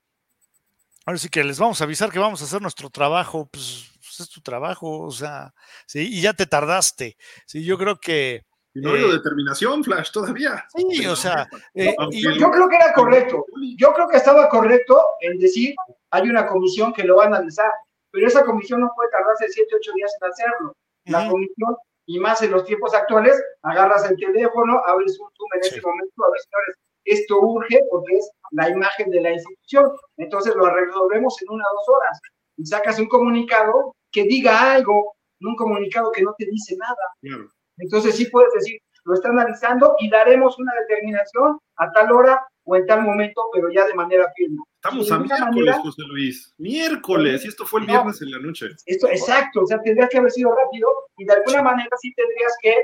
[1.05, 4.19] ahora sí que les vamos a avisar que vamos a hacer nuestro trabajo, pues, pues
[4.21, 5.53] es tu trabajo, o sea,
[5.87, 7.17] sí, y ya te tardaste.
[7.45, 10.65] Sí, yo creo que y no eh, determinación, Flash, todavía.
[10.75, 11.47] Sí, o sea.
[11.73, 13.45] Eh, yo creo que era correcto.
[13.77, 15.73] Yo creo que estaba correcto en decir,
[16.11, 17.71] hay una comisión que lo va a analizar,
[18.11, 20.75] pero esa comisión no puede tardarse 7, 8 días en hacerlo.
[21.05, 25.61] la comisión, y más en los tiempos actuales, agarras el teléfono, abres un Zoom en
[25.61, 29.91] ese momento, a ver, señores, esto urge porque es la imagen de la institución.
[30.17, 32.19] Entonces lo resolvemos en una o dos horas
[32.57, 37.45] y sacas un comunicado que diga algo, un comunicado que no te dice nada.
[37.77, 42.75] Entonces sí puedes decir, lo está analizando y daremos una determinación a tal hora o
[42.75, 44.57] en tal momento, pero ya de manera firme.
[44.75, 46.53] Estamos a miércoles, José Luis.
[46.57, 48.67] Miércoles, y esto fue el viernes en la noche.
[48.85, 52.55] Esto, exacto, o sea, tendrías que haber sido rápido y de alguna manera sí tendrías
[52.61, 52.75] que,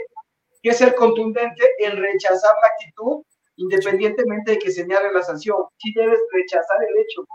[0.61, 3.23] que ser contundente en rechazar la actitud
[3.61, 7.27] independientemente de que señale la sanción, sí debes rechazar el hecho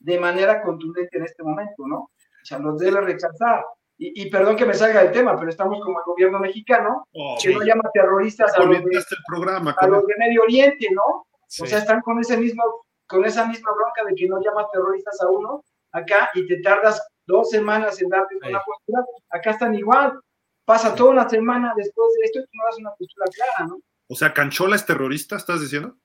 [0.00, 1.98] de manera contundente en este momento, ¿no?
[1.98, 3.64] O sea, los debes rechazar.
[4.00, 7.52] Y, perdón que me salga del tema, pero estamos como el gobierno mexicano, oh, que
[7.52, 11.02] no llama terroristas a los, de, el programa, a los de Medio Oriente, ¿no?
[11.02, 12.62] O sea, están con ese mismo,
[13.08, 17.02] con esa misma bronca de que no llamas terroristas a uno acá y te tardas
[17.26, 20.20] dos semanas en darte una postura, acá están igual.
[20.64, 23.80] Pasa toda una semana después de esto y tú no das una postura clara, ¿no?
[24.08, 25.96] O sea, ¿Canchola es terrorista, estás diciendo?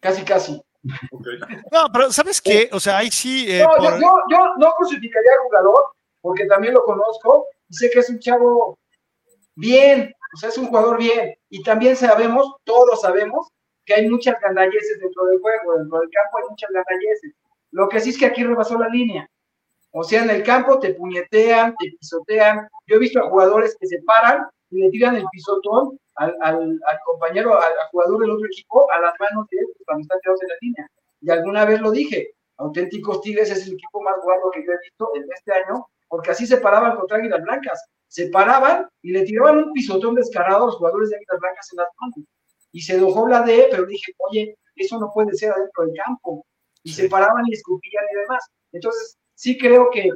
[0.00, 0.60] Casi, casi.
[0.82, 2.68] No, pero ¿sabes qué?
[2.72, 3.46] O sea, ahí sí.
[3.48, 5.95] Eh, no, yo, no crucificaría al jugador,
[6.26, 8.76] porque también lo conozco y sé que es un chavo
[9.54, 11.36] bien, o sea, es un jugador bien.
[11.50, 13.46] Y también sabemos, todos sabemos,
[13.84, 17.32] que hay muchas gandalleces dentro del juego, dentro del campo hay muchas gandalleces.
[17.70, 19.30] Lo que sí es que aquí rebasó la línea.
[19.92, 22.68] O sea, en el campo te puñetean, te pisotean.
[22.88, 26.98] Yo he visto a jugadores que se paran y le tiran el pisotón al, al,
[27.04, 30.48] compañero, al, jugador del otro equipo, a las manos de él cuando están quedados en
[30.48, 30.90] la línea.
[31.20, 34.78] Y alguna vez lo dije, Auténticos Tigres es el equipo más guapo que yo he
[34.82, 37.84] visto en este año, porque así se paraban contra Águilas Blancas.
[38.08, 41.76] Se paraban y le tiraban un pisotón descarado a los jugadores de Águilas Blancas en
[41.78, 42.28] las manos.
[42.72, 46.46] Y se dejó la de, pero dije, oye, eso no puede ser adentro del campo.
[46.82, 48.44] Y se paraban y escupían y demás.
[48.72, 50.10] Entonces, sí creo que,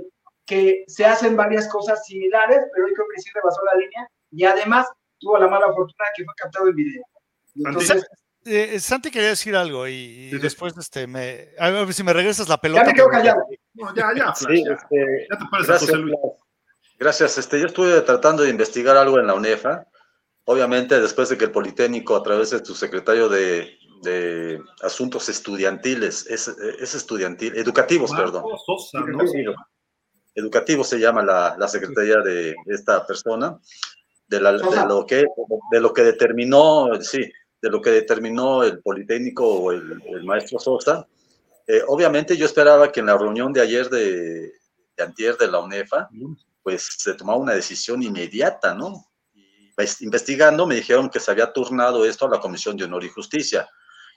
[0.46, 4.09] que se hacen varias cosas similares, pero yo creo que sí rebasó la línea.
[4.31, 4.87] Y además,
[5.18, 7.03] tuvo la mala fortuna que fue captado en video.
[7.57, 8.07] Entonces,
[8.44, 12.59] eh, Santi quería decir algo y, después este me a ver si me regresas la
[12.59, 12.83] pelota.
[12.83, 13.42] Ya me quedo callado.
[13.95, 15.93] Ya, ya, sí, este, ya te gracias,
[16.99, 17.38] Gracias.
[17.38, 19.87] Este, yo estuve tratando de investigar algo en la UNEFA.
[20.45, 26.27] Obviamente, después de que el Politécnico, a través de su secretario de, de Asuntos Estudiantiles,
[26.27, 28.45] es, es estudiantil, educativos, perdón.
[30.35, 33.59] Educativo se llama la, la secretaría de esta persona
[34.31, 35.27] de, lo que,
[35.73, 41.07] de lo que determinó, sí, de lo que determinó el Politécnico o el, maestro Sosa.
[41.71, 44.53] Eh, obviamente yo esperaba que en la reunión de ayer de,
[44.97, 46.09] de antier de la UNEFA,
[46.65, 49.07] pues se tomara una decisión inmediata, ¿no?
[49.77, 53.09] Pues, investigando me dijeron que se había turnado esto a la Comisión de Honor y
[53.09, 53.69] Justicia.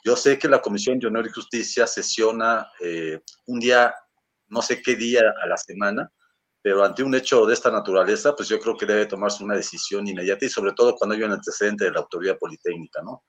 [0.04, 3.94] Yo sé que la Comisión de Honor y Justicia sesiona eh, un día,
[4.48, 6.12] no sé qué día a la semana,
[6.60, 10.08] pero ante un hecho de esta naturaleza, pues yo creo que debe tomarse una decisión
[10.08, 13.24] inmediata y sobre todo cuando hay un antecedente de la autoridad politécnica, ¿no?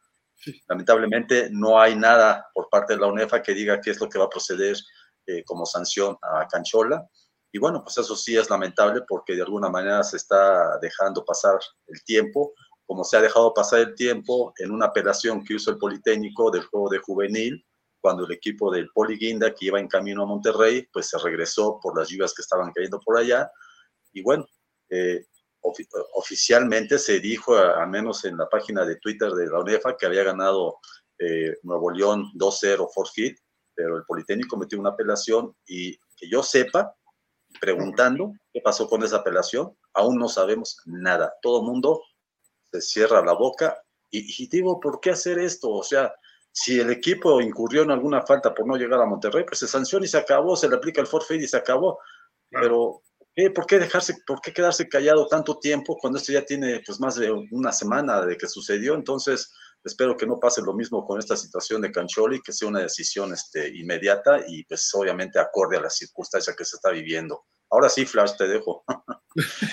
[0.69, 4.19] Lamentablemente no hay nada por parte de la UNEFA que diga qué es lo que
[4.19, 4.77] va a proceder
[5.27, 7.07] eh, como sanción a Canchola.
[7.53, 11.59] Y bueno, pues eso sí es lamentable porque de alguna manera se está dejando pasar
[11.87, 12.53] el tiempo,
[12.85, 16.65] como se ha dejado pasar el tiempo en una apelación que hizo el Politécnico del
[16.65, 17.65] juego de juvenil,
[18.01, 21.79] cuando el equipo del Poli Guinda, que iba en camino a Monterrey, pues se regresó
[21.81, 23.51] por las lluvias que estaban cayendo por allá.
[24.13, 24.47] Y bueno,
[24.91, 25.25] eh,
[26.15, 30.25] oficialmente se dijo, al menos en la página de Twitter de la UNEFA, que había
[30.25, 30.79] ganado
[31.19, 33.39] eh, Nuevo León 2-0 forfeit,
[33.75, 36.95] pero el Politécnico metió una apelación y que yo sepa,
[37.61, 41.35] preguntando qué pasó con esa apelación, aún no sabemos nada.
[41.41, 42.03] Todo el mundo
[42.71, 45.71] se cierra la boca y, y digo, ¿por qué hacer esto?
[45.71, 46.13] O sea,
[46.53, 50.05] si el equipo incurrió en alguna falta por no llegar a Monterrey, pues se sanciona
[50.05, 51.99] y se acabó, se le aplica el forfeit y se acabó.
[52.49, 53.03] Pero,
[53.55, 57.17] ¿por qué dejarse, por qué quedarse callado tanto tiempo cuando esto ya tiene pues más
[57.17, 58.95] de una semana de que sucedió?
[58.95, 62.81] Entonces, espero que no pase lo mismo con esta situación de Cancholi, que sea una
[62.81, 67.45] decisión este, inmediata y pues obviamente acorde a la circunstancia que se está viviendo.
[67.75, 68.85] Ahora sí, Flash, te dejo.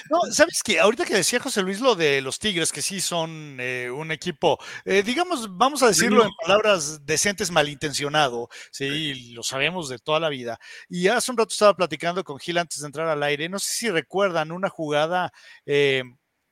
[0.09, 3.57] No, sabes que ahorita que decía José Luis lo de los Tigres, que sí son
[3.59, 9.87] eh, un equipo, eh, digamos, vamos a decirlo en palabras decentes, malintencionado, sí, lo sabemos
[9.87, 10.59] de toda la vida.
[10.89, 13.71] Y hace un rato estaba platicando con Gil antes de entrar al aire, no sé
[13.71, 15.31] si recuerdan una jugada
[15.67, 16.01] eh,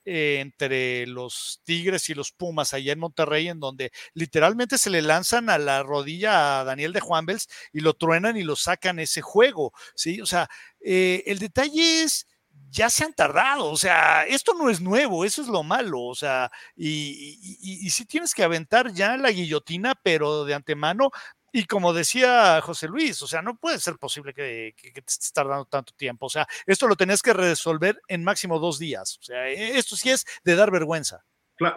[0.10, 5.50] entre los Tigres y los Pumas allá en Monterrey, en donde literalmente se le lanzan
[5.50, 9.74] a la rodilla a Daniel de Juanvels y lo truenan y lo sacan ese juego,
[9.96, 10.22] ¿sí?
[10.22, 10.50] O sea,
[10.82, 12.28] eh, el detalle es
[12.72, 16.16] ya se han tardado, o sea, esto no es nuevo, eso es lo malo, o
[16.16, 21.10] sea, y, y, y, si tienes que aventar ya la guillotina, pero de antemano,
[21.52, 25.34] Y como decía José Luis, o sea, no puede ser posible que, que, te estés
[25.34, 26.28] tardando tanto tiempo.
[26.28, 29.18] O sea, esto lo tenés que resolver en máximo dos días.
[29.20, 31.26] O sea, e, esto sí es de dar vergüenza.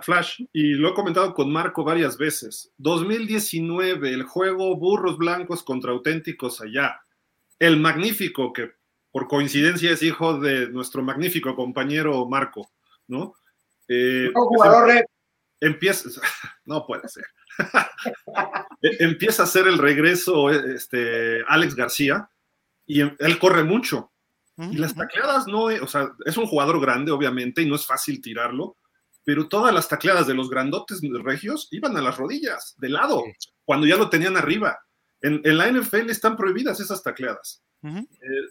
[0.02, 2.70] Flash, y lo he comentado con Marco varias veces.
[2.78, 7.00] 2019, el juego Burros Blancos contra Auténticos allá.
[7.58, 8.72] El magnífico, que
[9.10, 12.70] por coincidencia es hijo de nuestro magnífico compañero Marco,
[13.08, 13.34] ¿no?
[13.88, 15.04] Eh, jugador
[15.60, 16.08] empieza,
[16.64, 17.24] no puede ser.
[18.82, 22.28] E, empieza a hacer el regreso este, Alex García
[22.84, 24.10] y em, él corre mucho.
[24.58, 28.20] Y las tacleadas no, o sea, es un jugador grande, obviamente, y no es fácil
[28.20, 28.76] tirarlo,
[29.24, 33.24] pero todas las tacleadas de los grandotes regios iban a las rodillas, de lado,
[33.64, 34.78] cuando ya lo tenían arriba.
[35.20, 37.62] En, la NFL están prohibidas esas tacleadas.
[37.82, 38.04] Eh,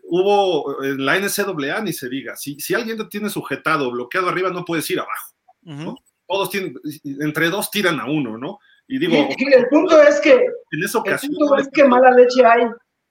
[0.10, 4.50] hubo en la NCAA, ni se diga, si, si alguien te tiene sujetado, bloqueado arriba,
[4.50, 5.98] no puedes ir abajo.
[6.28, 8.60] Todos tienen, entre dos tiran a uno, ¿no?
[8.92, 12.46] Y digo, el punto es que en esa ocasión, el punto es que mala leche
[12.46, 12.64] hay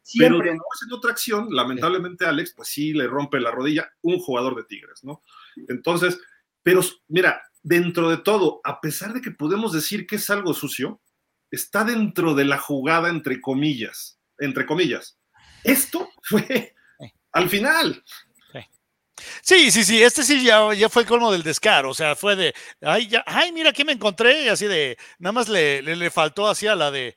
[0.03, 0.51] siempre.
[0.51, 4.65] Pero en otra acción, lamentablemente Alex, pues sí le rompe la rodilla un jugador de
[4.65, 5.23] Tigres, ¿no?
[5.69, 6.21] Entonces,
[6.63, 11.01] pero mira, dentro de todo, a pesar de que podemos decir que es algo sucio,
[11.51, 15.19] está dentro de la jugada entre comillas, entre comillas.
[15.65, 16.75] Esto fue
[17.33, 18.05] al final.
[19.43, 22.37] Sí, sí, sí, este sí ya, ya fue el colmo del descaro, o sea, fue
[22.37, 26.49] de, ay, ya, ay, mira qué me encontré, así de, nada más le, le, faltó
[26.49, 27.17] así a la de...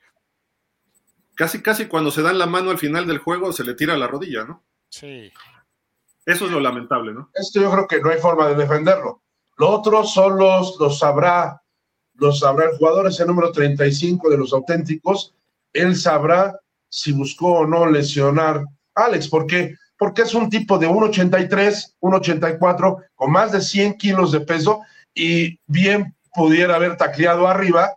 [1.36, 4.08] Casi, casi cuando se dan la mano al final del juego se le tira la
[4.08, 4.64] rodilla, ¿no?
[4.90, 5.32] Sí.
[6.26, 7.30] Eso es lo lamentable, ¿no?
[7.34, 9.24] Esto yo creo que no hay forma de defenderlo.
[9.58, 11.62] Lo otro son los, los sabrá,
[12.16, 15.36] los sabrá el jugador, ese número 35 de los auténticos,
[15.74, 18.64] él sabrá si buscó o no lesionar
[18.96, 24.34] a Alex, porque porque es un tipo de 1,83, 1,84, con más de 100 kilos
[24.34, 24.82] de peso
[25.16, 27.94] y bien pudiera haber tacleado arriba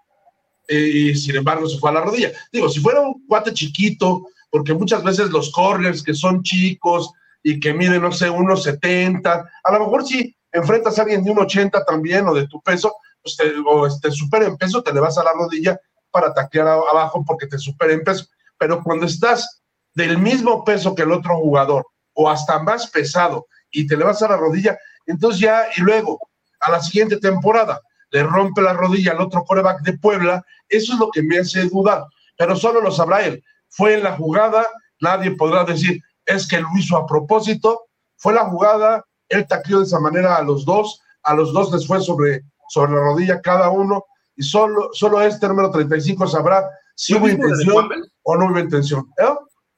[0.69, 2.31] eh, y sin embargo se fue a la rodilla.
[2.53, 7.11] Digo, si fuera un cuate chiquito, porque muchas veces los corners que son chicos
[7.43, 11.85] y que miden, no sé, 1,70, a lo mejor si enfrentas a alguien de 1,80
[11.89, 15.25] también o de tu peso, pues o te supera en peso, te le vas a
[15.25, 15.77] la rodilla
[16.13, 18.27] para taclear abajo porque te supera en peso.
[18.59, 19.61] Pero cuando estás
[19.93, 21.85] del mismo peso que el otro jugador
[22.17, 24.77] o hasta más pesado y te le vas a la rodilla,
[25.07, 26.19] entonces ya, y luego,
[26.61, 30.99] a la siguiente temporada, le rompe la rodilla al otro coreback de Puebla, eso es
[30.99, 32.05] lo que me hace dudar,
[32.37, 33.43] pero solo lo sabrá él.
[33.69, 34.67] Fue en la jugada,
[35.01, 39.85] nadie podrá decir, es que lo hizo a propósito, fue la jugada, él tacleó de
[39.85, 43.69] esa manera a los dos, a los dos les fue sobre, sobre la rodilla cada
[43.69, 47.91] uno, y solo, solo este número 35 sabrá si hubo intención
[48.23, 49.07] o no hubo intención.
[49.19, 49.35] ¿Eh?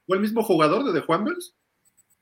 [0.07, 1.55] ¿Fue el mismo jugador de The Juanvers?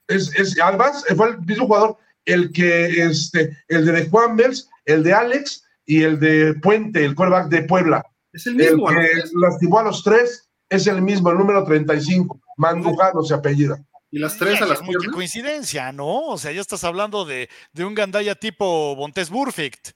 [0.08, 5.04] Es, es, además fue el mismo jugador el que, este, el de Juan Bels, el
[5.04, 8.06] de Alex y el de Puente, el quarterback de Puebla.
[8.34, 8.90] Es el mismo.
[8.92, 12.40] El que lastimó a los tres es el mismo, el número 35.
[12.58, 13.82] Mandujano se apellida.
[14.12, 16.28] Y las tres a las Mucha coincidencia, ¿no?
[16.28, 19.92] O sea, ya estás hablando de, de un gandaya tipo Bontes Burfict.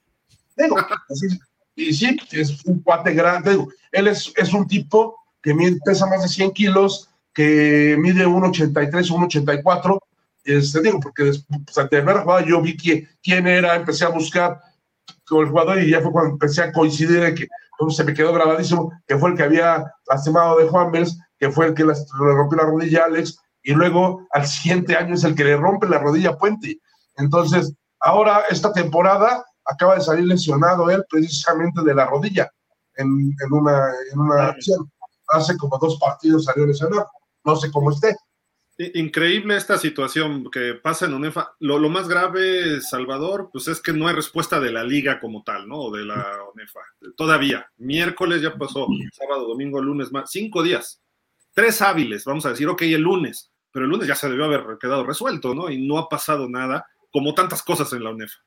[1.75, 3.57] y sí, es un cuate grande.
[3.91, 9.99] él es, es un tipo que pesa más de 100 kilos, que mide 1,83, 1,84.
[10.43, 14.59] Este, digo, porque después, de ver jugada yo vi quién era, empecé a buscar
[15.27, 17.47] con el jugador y ya fue cuando empecé a coincidir en que
[17.89, 21.67] se me quedó grabadísimo que fue el que había lastimado de Juan Bels, que fue
[21.67, 25.35] el que le rompió la rodilla a Alex, y luego al siguiente año es el
[25.35, 26.79] que le rompe la rodilla a Puente.
[27.17, 32.51] Entonces, ahora esta temporada acaba de salir lesionado él precisamente de la rodilla
[32.95, 34.91] en, en una, en una acción.
[35.29, 37.07] Hace como dos partidos salió lesionado
[37.43, 38.15] no sé cómo esté.
[38.95, 41.53] Increíble esta situación que pasa en UNEFA.
[41.59, 45.67] Lo, más grave, Salvador, pues es que no hay respuesta de la liga como tal,
[45.67, 45.77] ¿no?
[45.77, 46.79] O de la UNEFA.
[47.15, 47.69] Todavía.
[47.77, 50.31] Miércoles ya pasó, sábado, domingo, lunes, más.
[50.31, 51.01] Cinco días.
[51.53, 53.51] Tres hábiles, vamos a decir, ok, el lunes.
[53.71, 55.69] Pero el lunes ya se debió haber quedado resuelto, ¿no?
[55.69, 58.39] Y no ha pasado nada, como tantas cosas en la UNEFA.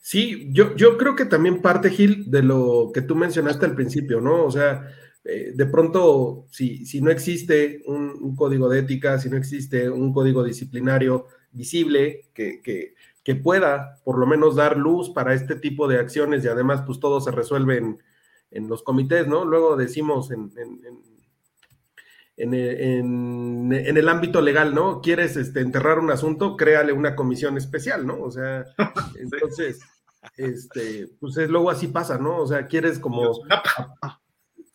[0.00, 4.20] Sí, yo, yo creo que también parte, Gil, de lo que tú mencionaste al principio,
[4.20, 4.44] ¿no?
[4.44, 4.88] O sea,
[5.30, 10.10] eh, de pronto, si, si no existe un, código de ética, si no existe un
[10.10, 12.94] código disciplinario visible que, que,
[13.42, 17.20] pueda por lo menos dar luz para este tipo de acciones y además pues todo
[17.20, 19.44] se resuelve en, los comités, ¿no?
[19.44, 20.50] Luego decimos en,
[22.38, 22.56] en,
[23.70, 25.02] en, el ámbito legal, ¿no?
[25.02, 26.56] ¿Quieres este, enterrar un asunto?
[26.56, 28.18] Créale una comisión especial, ¿no?
[28.18, 28.64] O sea,
[29.20, 29.78] entonces,
[30.38, 32.38] este, pues es, luego así pasa, ¿no?
[32.38, 33.30] O sea, quieres como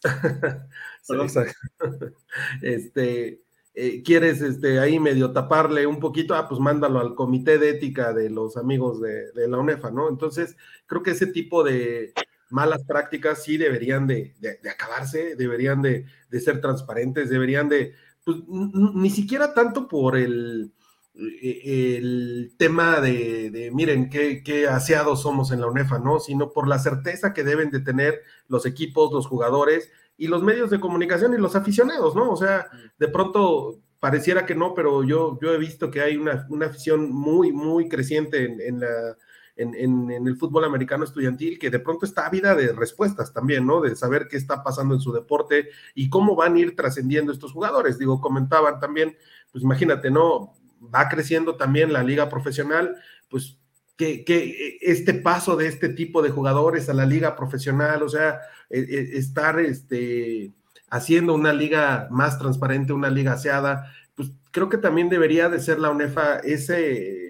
[2.62, 3.42] este,
[3.74, 8.14] eh, quieres este, ahí medio taparle un poquito, ah, pues mándalo al comité de ética
[8.14, 10.10] de los amigos de, la UNEFA, ¿no?
[10.10, 12.14] Entonces, creo que ese tipo de,
[12.54, 14.36] malas prácticas sí deberían de,
[14.72, 16.06] acabarse, deberían de,
[16.40, 20.72] ser transparentes, deberían de, pues, ni siquiera tanto por el,
[21.16, 26.20] el tema de, miren, qué, qué, aseados somos en la UNEFA, ¿no?
[26.20, 30.70] Sino por la certeza que deben de tener los equipos, los jugadores y los medios
[30.70, 32.32] de comunicación y los aficionados, ¿no?
[32.32, 36.46] O sea, de pronto pareciera que no, pero yo, yo he visto que hay una,
[36.66, 39.16] afición muy, muy creciente en, la,
[39.56, 43.82] en, el fútbol americano estudiantil que de pronto está ávida de respuestas también, ¿no?
[43.82, 47.54] De saber qué está pasando en su deporte y cómo van a ir trascendiendo estos
[47.54, 47.98] jugadores.
[47.98, 49.16] Digo, comentaban también,
[49.52, 50.54] pues imagínate, ¿no?
[50.94, 52.96] Va creciendo también la liga profesional,
[53.30, 53.58] pues
[53.98, 58.80] que, este paso de este tipo de jugadores a la liga profesional, o sea, e,
[58.80, 60.52] e, estar este,
[60.90, 65.80] haciendo una liga más transparente, una liga aseada, pues creo que también debería de ser
[65.80, 67.24] la UNEFA ese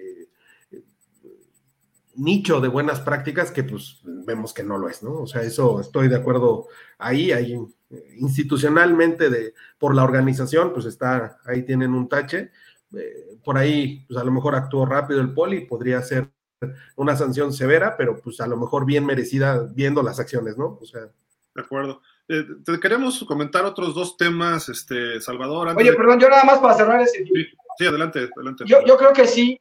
[2.16, 5.14] nicho de buenas prácticas que pues vemos que no lo es, ¿no?
[5.14, 7.58] O sea, eso estoy de acuerdo ahí, ahí
[8.18, 12.50] institucionalmente de, por la organización, pues está, ahí tienen un tache,
[12.98, 16.30] eh, por ahí, pues a lo mejor actuó rápido el poli, podría ser
[16.96, 20.78] una sanción severa, pero pues a lo mejor bien merecida viendo las acciones, ¿no?
[20.80, 21.08] O sea.
[21.54, 22.02] De acuerdo.
[22.28, 25.68] Eh, te queremos comentar otros dos temas, este, Salvador.
[25.76, 27.24] Oye, perdón, yo nada más para cerrar ese.
[27.78, 28.64] Sí, adelante, adelante.
[28.66, 29.60] Yo, yo, creo que sí,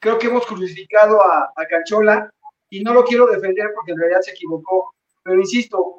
[0.00, 2.32] creo que hemos crucificado a, a Canchola
[2.70, 5.96] y no lo quiero defender porque en realidad se equivocó, pero insisto,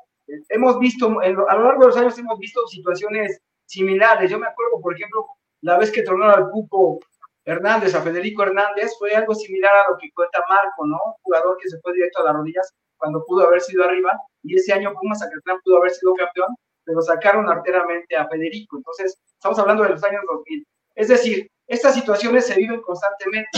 [0.50, 4.30] hemos visto, a lo largo de los años hemos visto situaciones similares.
[4.30, 5.26] Yo me acuerdo, por ejemplo,
[5.62, 6.99] la vez que tronaron al Cuco
[7.45, 10.97] Hernández, a Federico Hernández, fue algo similar a lo que cuenta Marco, ¿no?
[11.05, 14.55] Un jugador que se fue directo a las rodillas cuando pudo haber sido arriba, y
[14.55, 16.55] ese año Pumas Zacatlán pudo haber sido campeón,
[16.86, 18.78] pero sacaron arteramente a Federico.
[18.78, 20.68] Entonces, estamos hablando de los años 2000.
[20.95, 23.49] Es decir, estas situaciones se viven constantemente.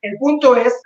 [0.00, 0.80] El punto es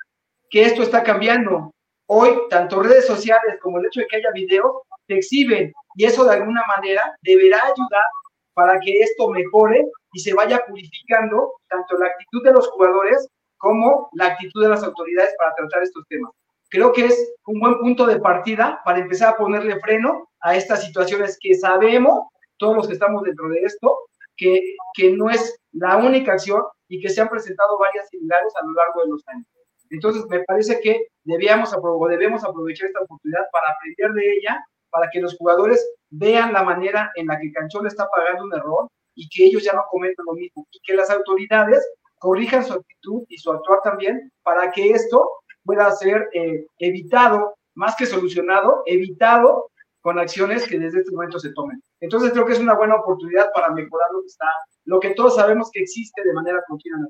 [0.50, 1.70] que esto está cambiando.
[2.06, 6.24] Hoy, tanto redes sociales como el hecho de que haya videos, te exhiben, y eso
[6.24, 8.06] de alguna manera deberá ayudar
[8.54, 14.08] para que esto mejore y se vaya purificando tanto la actitud de los jugadores como
[14.12, 16.32] la actitud de las autoridades para tratar estos temas.
[16.70, 20.84] Creo que es un buen punto de partida para empezar a ponerle freno a estas
[20.84, 23.98] situaciones que sabemos, todos los que estamos dentro de esto,
[24.36, 28.64] que, que no es la única acción y que se han presentado varias similares a
[28.64, 29.46] lo largo de los años.
[29.90, 31.74] Entonces, me parece que debíamos
[32.08, 37.12] debemos aprovechar esta oportunidad para aprender de ella, para que los jugadores vean la manera
[37.14, 40.34] en la que Canchón está pagando un error y que ellos ya no cometan lo
[40.34, 41.86] mismo y que las autoridades
[42.18, 45.28] corrijan su actitud y su actuar también para que esto
[45.64, 51.52] pueda ser eh, evitado, más que solucionado, evitado con acciones que desde este momento se
[51.52, 51.82] tomen.
[52.00, 54.46] Entonces creo que es una buena oportunidad para mejorar lo que está,
[54.84, 57.08] lo que todos sabemos que existe de manera continua.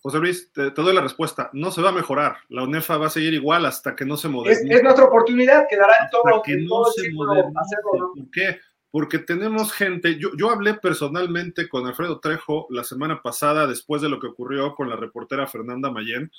[0.00, 1.50] José Luis, te, doy la respuesta.
[1.52, 2.36] No se va a mejorar.
[2.48, 4.76] La UNEFA va a seguir igual hasta que no se modernice.
[4.76, 8.60] Es, nuestra oportunidad, quedará en todo, que no se ¿Por qué?
[8.96, 14.18] Porque tenemos gente, yo, hablé personalmente con Alfredo Trejo la semana pasada después de lo
[14.18, 16.30] que ocurrió con la reportera Fernanda Mayén,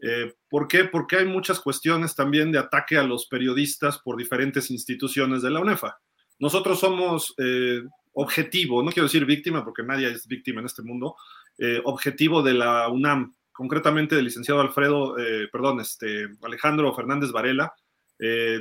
[0.00, 0.82] eh, ¿Por qué?
[0.82, 5.60] Porque hay muchas cuestiones también de ataque a los periodistas por diferentes instituciones de la
[5.60, 6.00] UNEFA.
[6.40, 7.84] Nosotros somos eh,
[8.14, 11.14] objetivo, no quiero decir víctima porque nadie es víctima en este mundo,
[11.56, 15.14] eh, objetivo de la UNAM, concretamente del licenciado Alfredo,
[15.52, 17.72] perdón, este, Alejandro Fernández Varela,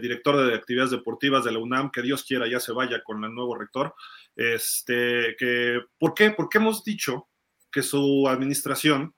[0.02, 3.34] director de actividades deportivas de la UNAM, que Dios quiera ya se vaya con el
[3.34, 3.94] nuevo rector.
[4.36, 6.32] Este, que, ¿Por qué?
[6.32, 7.28] Porque hemos dicho
[7.72, 9.14] que su administración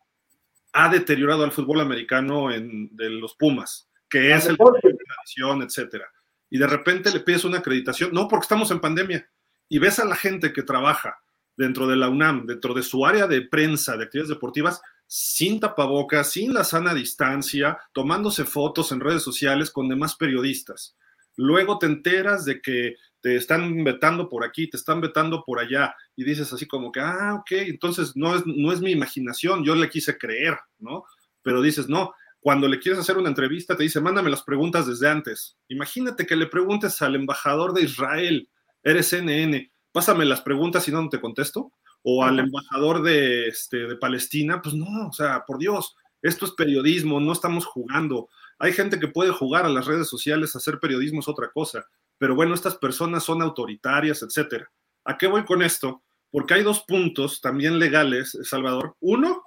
[0.73, 6.11] ha deteriorado al fútbol americano en, de los Pumas, que es el de tradición, etcétera.
[6.49, 9.27] Y de repente le pides una acreditación, no porque estamos en pandemia,
[9.69, 11.17] y ves a la gente que trabaja
[11.55, 14.81] dentro de la UNAM, dentro de su área de prensa, de actividades deportivas,
[15.15, 20.97] sin tapabocas, sin la sana distancia, tomándose fotos en redes sociales con demás periodistas.
[21.35, 25.95] Luego te enteras de que te están vetando por aquí, te están vetando por allá,
[26.15, 29.75] y dices así como que, ah, ok, entonces no es, no es mi imaginación, yo
[29.75, 31.03] le quise creer, ¿no?
[31.43, 35.09] Pero dices, no, cuando le quieres hacer una entrevista te dice, mándame las preguntas desde
[35.09, 35.59] antes.
[35.67, 38.49] Imagínate que le preguntes al embajador de Israel,
[38.81, 41.71] eres CNN, pásame las preguntas y no te contesto,
[42.03, 46.51] o al embajador de, este, de Palestina, pues no, o sea, por Dios, esto es
[46.51, 48.29] periodismo, no estamos jugando.
[48.59, 51.85] Hay gente que puede jugar a las redes sociales, hacer periodismo es otra cosa,
[52.17, 54.69] pero bueno, estas personas son autoritarias, etcétera.
[55.05, 56.03] ¿A qué voy con esto?
[56.31, 58.95] Porque hay dos puntos también legales, Salvador.
[58.99, 59.43] Uno,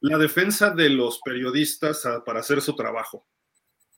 [0.00, 3.26] la defensa de los periodistas para hacer su trabajo.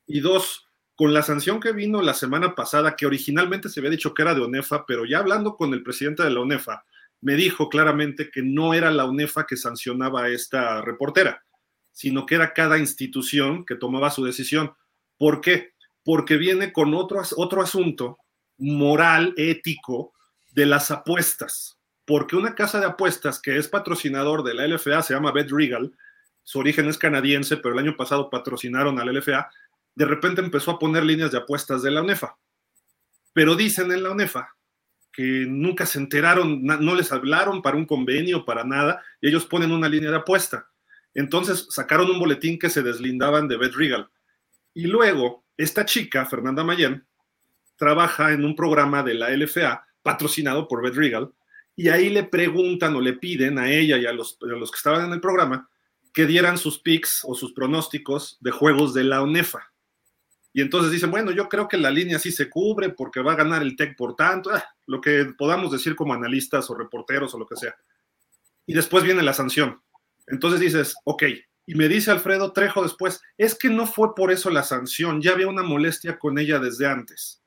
[0.06, 4.14] Y dos, con la sanción que vino la semana pasada, que originalmente se había dicho
[4.14, 6.84] que era de ONEFA, pero ya hablando con el presidente de la ONEFA,
[7.22, 11.42] me dijo claramente que no era la UNEFA que sancionaba a esta reportera,
[11.92, 14.74] sino que era cada institución que tomaba su decisión.
[15.16, 15.72] ¿Por qué?
[16.04, 18.18] porque viene con otro, otro asunto
[18.58, 20.12] moral, ético,
[20.52, 21.78] de las apuestas.
[22.04, 25.92] Porque una casa de apuestas que es patrocinador de la LFA se llama Bet Regal,
[26.42, 29.48] su origen es canadiense, pero el año pasado patrocinaron a la LFA,
[29.94, 32.36] de repente empezó a poner líneas de apuestas de la UNEFA.
[33.32, 34.54] Pero dicen en la UNEFA
[35.12, 39.72] que nunca se enteraron, no les hablaron para un convenio, para nada, y ellos ponen
[39.72, 40.70] una línea de apuesta.
[41.14, 44.08] Entonces sacaron un boletín que se deslindaban de Bet Regal.
[44.72, 47.06] Y luego, esta chica, Fernanda Mayen,
[47.76, 51.30] trabaja en un programa de la LFA patrocinado por Bet Regal,
[51.76, 55.12] y ahí le preguntan o le piden a ella y a los, que estaban en
[55.12, 55.68] el programa
[56.12, 59.71] que dieran sus picks o sus pronósticos de juegos de la UNEFA.
[60.52, 63.36] Y entonces dicen, bueno, yo creo que la línea sí se cubre porque va a
[63.36, 67.38] ganar el TEC por tanto, ah, lo que podamos decir como analistas o reporteros o
[67.38, 67.74] lo que sea.
[68.66, 69.80] Y después viene la sanción.
[70.26, 71.24] Entonces dices, ok,
[71.66, 75.32] y me dice Alfredo Trejo después, es que no fue por eso la sanción, ya
[75.32, 77.40] había una molestia con ella desde antes.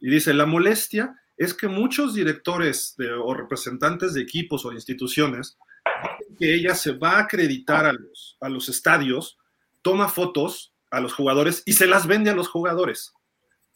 [0.00, 5.56] Y dice, la molestia es que muchos directores o representantes de equipos o instituciones
[6.38, 9.38] que ella se va a acreditar a los, a los estadios,
[9.80, 13.14] toma fotos a los jugadores y se las vende a los jugadores,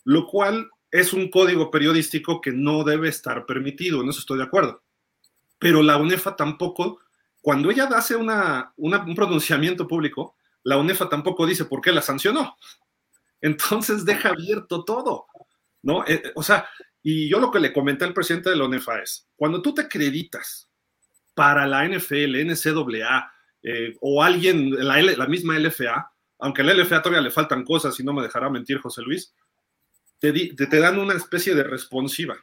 [0.05, 4.45] lo cual es un código periodístico que no debe estar permitido, en eso estoy de
[4.45, 4.83] acuerdo.
[5.59, 7.01] Pero la UNEFA tampoco,
[7.41, 12.57] cuando ella hace una, un pronunciamiento público, la UNEFA tampoco dice por qué la sancionó.
[13.41, 15.27] Entonces deja abierto todo,
[15.83, 16.03] ¿no?
[16.07, 16.69] Eh, eh, o sea,
[17.03, 19.83] y yo lo que le comenté al presidente de la UNEFA es, cuando tú te
[19.83, 20.71] acreditas
[21.35, 27.03] para la NFL, NCAA eh, o alguien, la, la misma LFA, aunque a la LFA
[27.03, 29.35] todavía le faltan cosas y no me dejará mentir José Luis,
[30.19, 32.37] te, te, dan una especie de responsiva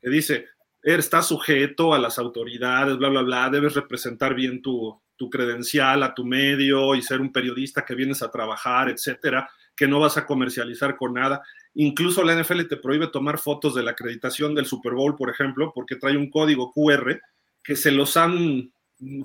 [0.00, 0.46] que dice,
[0.82, 6.14] estás sujeto a las autoridades, bla, bla, bla, debes representar bien tu, tu credencial a
[6.14, 10.26] tu medio y ser un periodista que vienes a trabajar, etcétera, que no vas a
[10.26, 11.42] comercializar con nada.
[11.74, 15.72] Incluso la NFL te prohíbe tomar fotos de la acreditación del Super Bowl, por ejemplo,
[15.74, 17.20] porque trae un código QR
[17.62, 18.72] que se los han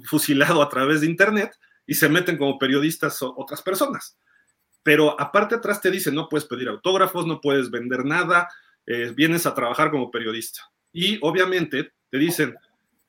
[0.03, 1.51] fusilado a través de Internet
[1.87, 4.19] y se meten como periodistas otras personas.
[4.83, 8.49] Pero aparte atrás te dicen, no puedes pedir autógrafos, no puedes vender nada,
[8.85, 10.61] eh, vienes a trabajar como periodista.
[10.91, 12.55] Y obviamente te dicen,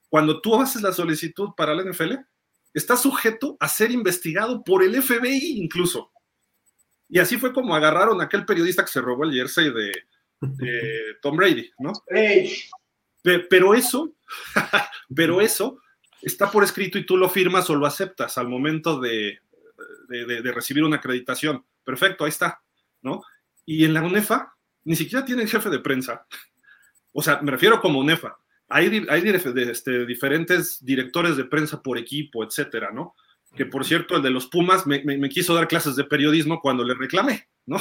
[0.08, 2.14] cuando tú haces la solicitud para la NFL,
[2.72, 6.10] estás sujeto a ser investigado por el FBI incluso.
[7.08, 9.92] Y así fue como agarraron a aquel periodista que se robó el jersey de,
[11.22, 11.92] Tom Brady, ¿no?
[13.22, 14.12] Pero eso,
[15.14, 15.80] pero eso
[16.22, 19.40] está por escrito y tú lo firmas o lo aceptas al momento de,
[20.52, 21.64] recibir una acreditación.
[21.84, 22.62] Perfecto, ahí está,
[23.02, 23.22] ¿no?
[23.64, 24.54] Y en la UNEFA
[24.84, 26.26] ni siquiera tienen jefe de prensa.
[27.12, 28.38] O sea, me refiero como UNEFA.
[28.68, 33.14] Hay, hay este, diferentes directores de prensa por equipo, etcétera, ¿no?
[33.56, 36.94] Que por cierto, el de los Pumas me, quiso dar clases de periodismo cuando le
[36.94, 37.78] reclamé, ¿no?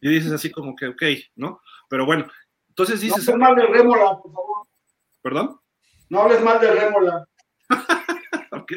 [0.00, 1.02] Y dices así como que, ok,
[1.36, 1.60] ¿no?
[1.88, 2.26] Pero bueno,
[2.68, 3.28] entonces dices.
[3.28, 4.66] No mal de Rémola, por favor.
[5.22, 5.60] ¿Perdón?
[6.08, 7.28] No hables mal de Rémola.
[8.52, 8.72] ok.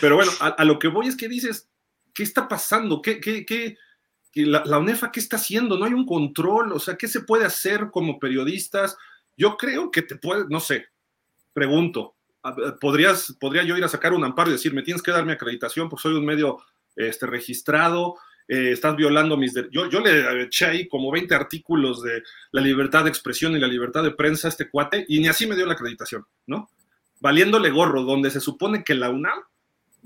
[0.00, 1.68] Pero bueno, a, lo que voy es que dices,
[2.14, 3.02] ¿qué está pasando?
[3.02, 3.76] ¿Qué, qué, qué,
[4.34, 5.76] la, la, UNEFA qué está haciendo?
[5.76, 8.96] No hay un control, o sea, ¿qué se puede hacer como periodistas?
[9.36, 10.86] Yo creo que te puede, no sé,
[11.52, 12.16] pregunto,
[12.80, 15.32] podrías, podría yo ir a sacar un amparo y decir, me tienes que dar mi
[15.32, 16.58] acreditación porque soy un medio
[16.96, 19.90] este, registrado, eh, estás violando mis derechos.
[19.90, 24.02] Yo, le eché ahí como 20 artículos de la libertad de expresión y la libertad
[24.02, 26.70] de prensa a este cuate y ni así me dio la acreditación, ¿no?
[27.20, 29.38] Valiéndole gorro, donde se supone que la UNAM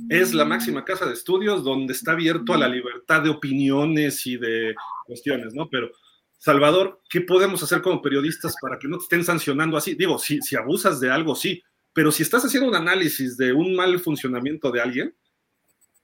[0.08, 4.36] es la máxima casa de estudios donde está abierto a la libertad de opiniones y
[4.36, 4.74] de
[5.06, 5.68] cuestiones, ¿no?
[5.68, 5.90] Pero,
[6.38, 9.94] Salvador, ¿qué podemos hacer como periodistas para que no te estén sancionando así?
[9.94, 13.76] Digo, si, si abusas de algo, sí, pero si estás haciendo un análisis de un
[13.76, 15.14] mal funcionamiento de alguien,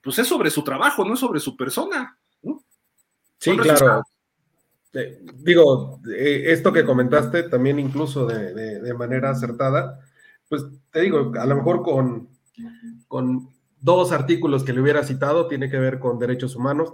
[0.02, 2.18] pues es sobre su trabajo, no es sobre su persona.
[3.38, 4.02] Sí, claro.
[4.94, 10.00] Eh, digo, eh, esto que comentaste también incluso de, manera acertada,
[10.48, 12.28] pues te digo, a lo mejor con,
[13.06, 13.48] con
[13.80, 16.92] dos artículos que le hubiera citado, tiene que ver con derechos humanos.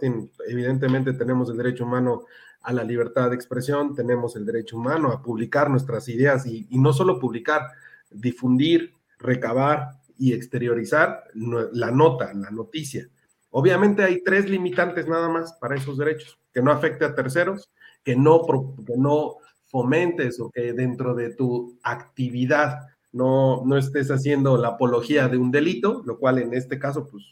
[0.49, 2.25] evidentemente tenemos el derecho humano
[2.63, 6.79] a la libertad de expresión, tenemos el derecho humano a publicar nuestras ideas y, y
[6.79, 7.69] no solo publicar,
[8.11, 13.09] difundir, recabar y exteriorizar la nota, la noticia.
[13.51, 17.71] Obviamente hay tres limitantes nada más para esos derechos, que no afecte a terceros,
[18.03, 18.43] que no,
[18.87, 19.37] que no
[19.67, 22.81] fomentes o que dentro de tu actividad
[23.15, 27.25] no, no estés haciendo la apología de un delito, lo cual en este caso, pues,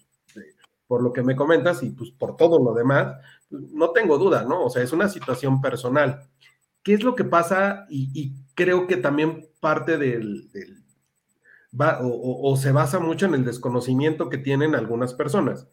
[0.86, 3.16] por lo que me comentas y pues por todo lo demás,
[3.50, 4.64] no tengo duda, ¿no?
[4.64, 6.28] O sea, es una situación personal.
[6.82, 7.86] ¿Qué es lo que pasa?
[7.90, 10.50] Y, creo que también parte del,
[11.78, 15.66] o se basa mucho en el desconocimiento que tienen algunas personas.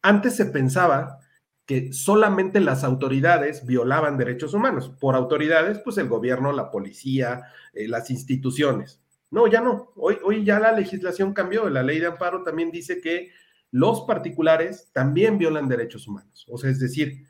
[0.00, 1.18] Antes se pensaba
[1.66, 4.88] que solamente las autoridades violaban derechos humanos.
[5.00, 7.42] Por autoridades, pues el gobierno, la policía,
[7.74, 9.00] eh, las instituciones.
[9.30, 9.92] No, ya no.
[9.96, 11.68] Hoy, hoy ya la legislación cambió.
[11.68, 13.30] La ley de amparo también dice que
[13.70, 16.46] los particulares también violan derechos humanos.
[16.48, 17.26] O sea, es decir,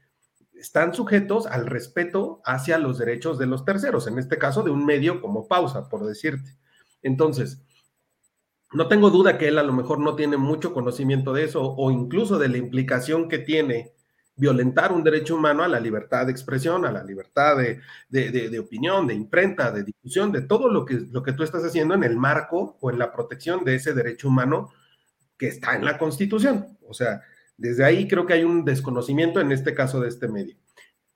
[0.55, 4.85] están sujetos al respeto hacia los derechos de los terceros, en este caso de un
[4.85, 6.57] medio como pausa, por decirte.
[7.03, 7.63] Entonces,
[8.73, 11.91] no tengo duda que él a lo mejor no tiene mucho conocimiento de eso o
[11.91, 13.93] incluso de la implicación que tiene
[14.41, 17.59] violentar un derecho humano a la libertad de expresión, a la libertad
[18.09, 21.95] de, opinión, de imprenta, de difusión, de todo lo que, lo que tú estás haciendo
[21.95, 24.73] en el marco o en la protección de ese derecho humano
[25.37, 26.79] que está en la Constitución.
[26.89, 27.21] O sea,
[27.59, 30.57] desde ahí creo que hay un desconocimiento en este caso de este medio.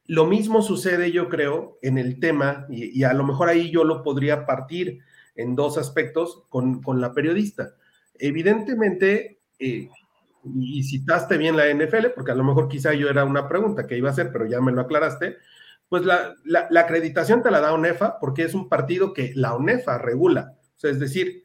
[0.06, 4.02] Lo mismo sucede, yo creo, en el tema, y, a lo mejor ahí yo lo
[4.02, 5.00] podría partir
[5.34, 7.74] en dos aspectos con, la periodista.
[8.18, 9.88] Evidentemente, eh,
[10.54, 13.96] y citaste bien la NFL, porque a lo mejor quizá yo era una pregunta que
[13.96, 15.36] iba a hacer, pero ya me lo aclaraste,
[15.88, 19.98] pues la, la, acreditación te la da ONEFA porque es un partido que la ONEFA
[19.98, 20.56] regula.
[20.76, 21.44] O sea, es decir,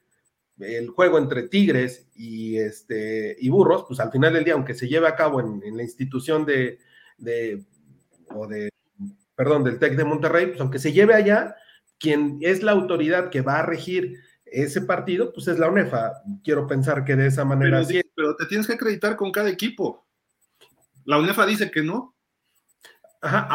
[0.59, 4.87] el juego entre Tigres y, este, y Burros, pues al final del día, aunque se
[4.87, 6.79] lleve a cabo en, la institución de,
[7.17, 7.63] de,
[8.33, 8.69] o de,
[9.35, 11.55] perdón, del TEC de Monterrey, pues aunque se lleve allá,
[11.97, 16.23] quien es la autoridad que va a regir ese partido, pues es la UNEFA.
[16.43, 20.05] Quiero pensar que de esa manera pero, Pero te tienes que acreditar con cada equipo.
[21.05, 22.17] La UNEFA dice que no.
[23.21, 23.47] Ajá,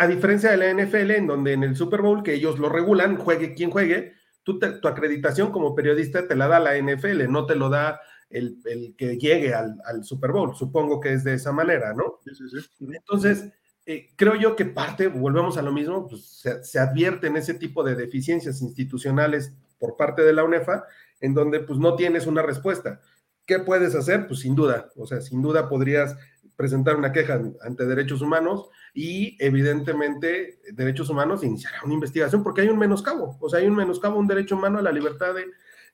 [0.00, 3.16] a, diferencia de la NFL, en donde en el Super Bowl, que ellos lo regulan,
[3.16, 4.12] juegue quien juegue,
[4.44, 8.00] tú tu acreditación como periodista te la da la NFL, no te lo da
[8.30, 10.54] el, que llegue al, Super Bowl.
[10.54, 12.20] Supongo que es de esa manera, ¿no?
[12.24, 12.86] Sí, sí, sí.
[12.94, 13.52] Entonces,
[13.86, 17.82] eh, creo yo que parte, volvemos a lo mismo, pues se, se advierten ese tipo
[17.82, 20.84] de deficiencias institucionales por parte de la UNEFA,
[21.20, 23.00] en donde pues no tienes una respuesta.
[23.46, 24.26] ¿Qué puedes hacer?
[24.26, 26.16] Pues sin duda, o sea, sin duda podrías
[26.56, 32.68] presentar una queja ante derechos humanos y evidentemente derechos humanos iniciará una investigación porque hay
[32.68, 35.34] un menoscabo, o sea, hay un menoscabo, un derecho humano a la libertad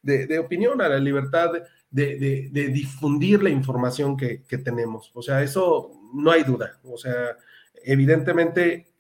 [0.03, 1.53] de, opinión, a la libertad
[1.91, 5.11] de, difundir la información que, tenemos.
[5.15, 6.79] O sea, eso no hay duda.
[6.85, 7.37] O sea,
[7.85, 8.93] evidentemente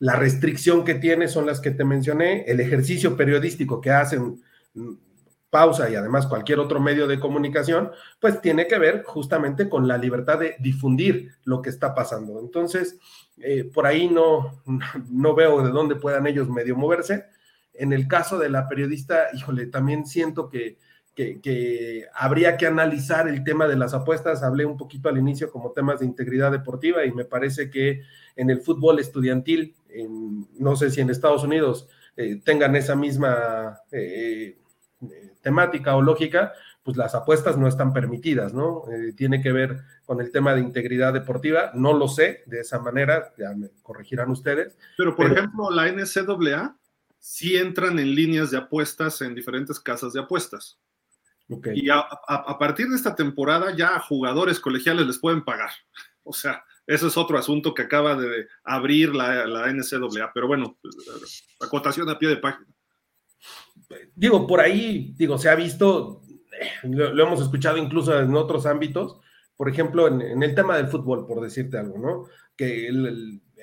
[0.00, 4.42] la restricción que tiene son las que te mencioné, el ejercicio periodístico que hacen
[5.50, 7.90] pausa y además cualquier otro medio de comunicación,
[8.20, 12.38] pues tiene que ver justamente con la libertad de difundir lo que está pasando.
[12.40, 12.98] Entonces,
[13.38, 14.62] eh, por ahí no,
[15.10, 17.26] no veo de dónde puedan ellos medio moverse.
[17.72, 20.78] En el caso de la periodista, híjole, también siento que,
[21.14, 24.42] que, habría que analizar el tema de las apuestas.
[24.42, 28.02] Hablé un poquito al inicio como temas de integridad deportiva y me parece que
[28.36, 29.74] en el fútbol estudiantil,
[30.58, 34.58] no sé si en Estados Unidos eh, tengan esa misma eh,
[35.42, 38.84] temática o lógica, pues las apuestas no están permitidas, ¿no?
[38.90, 42.78] Eh, tiene que ver con el tema de integridad deportiva, no lo sé de esa
[42.78, 44.78] manera, ya me corregirán ustedes.
[44.96, 46.76] Pero, por ejemplo, la NCAA
[47.18, 50.78] sí entran en líneas de apuestas en diferentes casas de apuestas.
[51.74, 52.06] Y a,
[52.58, 55.70] partir de esta temporada ya a jugadores colegiales les pueden pagar.
[56.22, 60.30] O sea, eso es otro asunto que acaba de abrir la, la NCAA.
[60.34, 60.78] Pero bueno,
[61.60, 62.66] acotación a pie de página.
[64.14, 66.22] Digo, por ahí, digo, se ha visto,
[66.82, 69.18] lo, hemos escuchado incluso en otros ámbitos,
[69.56, 72.26] por ejemplo, en, el tema del fútbol, por decirte algo, ¿no?
[72.56, 72.90] Que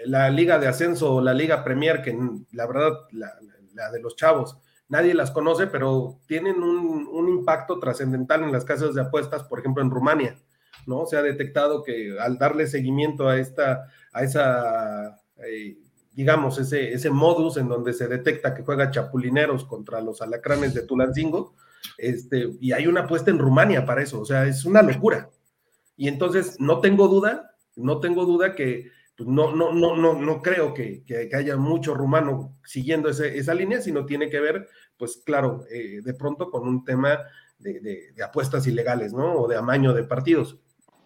[0.05, 2.17] la liga de ascenso o la liga Premier, que
[2.51, 4.57] la verdad, la de los chavos,
[4.87, 9.83] nadie las conoce, pero tienen un, impacto trascendental en las casas de apuestas, por ejemplo,
[9.83, 10.37] en Rumania,
[10.87, 11.05] ¿no?
[11.05, 15.77] Se ha detectado que al darle seguimiento a esta, a esa, eh,
[16.15, 20.83] digamos, ese, ese modus en donde se detecta que juega chapulineros contra los alacranes de
[20.83, 21.55] Tulancingo,
[21.97, 25.29] este, y hay una apuesta en Rumania para eso, o sea, es una locura.
[25.97, 30.41] Y entonces, no tengo duda, no tengo duda que pues no, no, no, no, no
[30.41, 31.03] creo que,
[31.33, 36.51] haya mucho rumano siguiendo esa línea, sino tiene que ver, pues claro, eh, de pronto
[36.51, 37.19] con un tema
[37.57, 39.35] de, apuestas ilegales, ¿no?
[39.35, 40.59] O de amaño de partidos.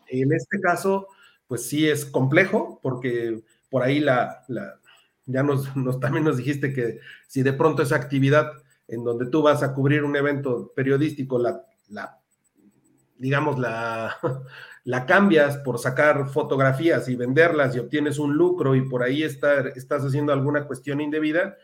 [0.07, 1.07] En este caso,
[1.47, 4.43] pues sí es complejo, porque por ahí la,
[5.29, 5.43] ya
[5.75, 8.51] nos, también nos dijiste que si de pronto esa actividad
[8.87, 12.19] en donde tú vas a cubrir un evento periodístico, la, la
[13.17, 14.17] digamos, la,
[14.83, 20.03] la cambias por sacar fotografías y venderlas y obtienes un lucro y por ahí estás
[20.03, 21.57] haciendo alguna cuestión indebida,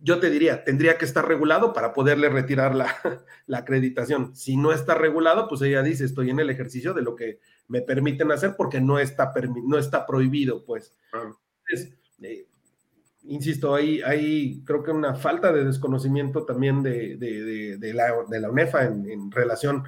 [0.00, 2.74] yo te diría, tendría que estar regulado para poderle retirar
[3.46, 4.34] la, acreditación.
[4.34, 7.82] Si no está regulado, pues ella dice, estoy en el ejercicio de lo que me
[7.82, 9.32] permiten hacer porque no está,
[9.64, 10.96] no está prohibido, pues.
[11.72, 11.95] Eh,
[13.28, 17.16] insisto, hay, hay creo que una falta de desconocimiento también de,
[17.94, 19.84] la, de la, UNEFA en, en relación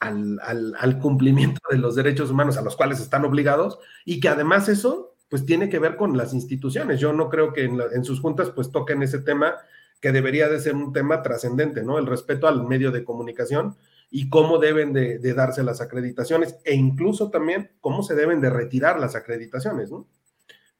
[0.00, 5.14] al, cumplimiento de los derechos humanos a los cuales están obligados y que además eso
[5.28, 6.98] pues tiene que ver con las instituciones.
[6.98, 9.54] Yo no creo que en, sus juntas pues toquen ese tema
[10.00, 11.98] que debería de ser un tema trascendente, ¿no?
[11.98, 13.76] El respeto al medio de comunicación
[14.10, 18.98] y cómo deben de, darse las acreditaciones e incluso también cómo se deben de retirar
[18.98, 20.08] las acreditaciones, ¿no?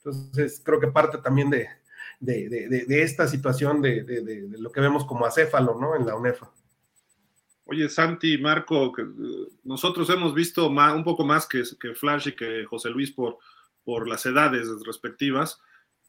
[0.05, 1.69] Entonces, creo que parte también de,
[2.21, 5.97] de esta situación de, lo que vemos como acéfalo, ¿no?
[5.97, 6.51] En la UNEFA.
[7.71, 9.05] Oye, Santi, Marco, eh,
[9.63, 13.39] nosotros hemos visto un poco más que, que, Flash y que José Luis por,
[13.85, 15.61] por las edades respectivas.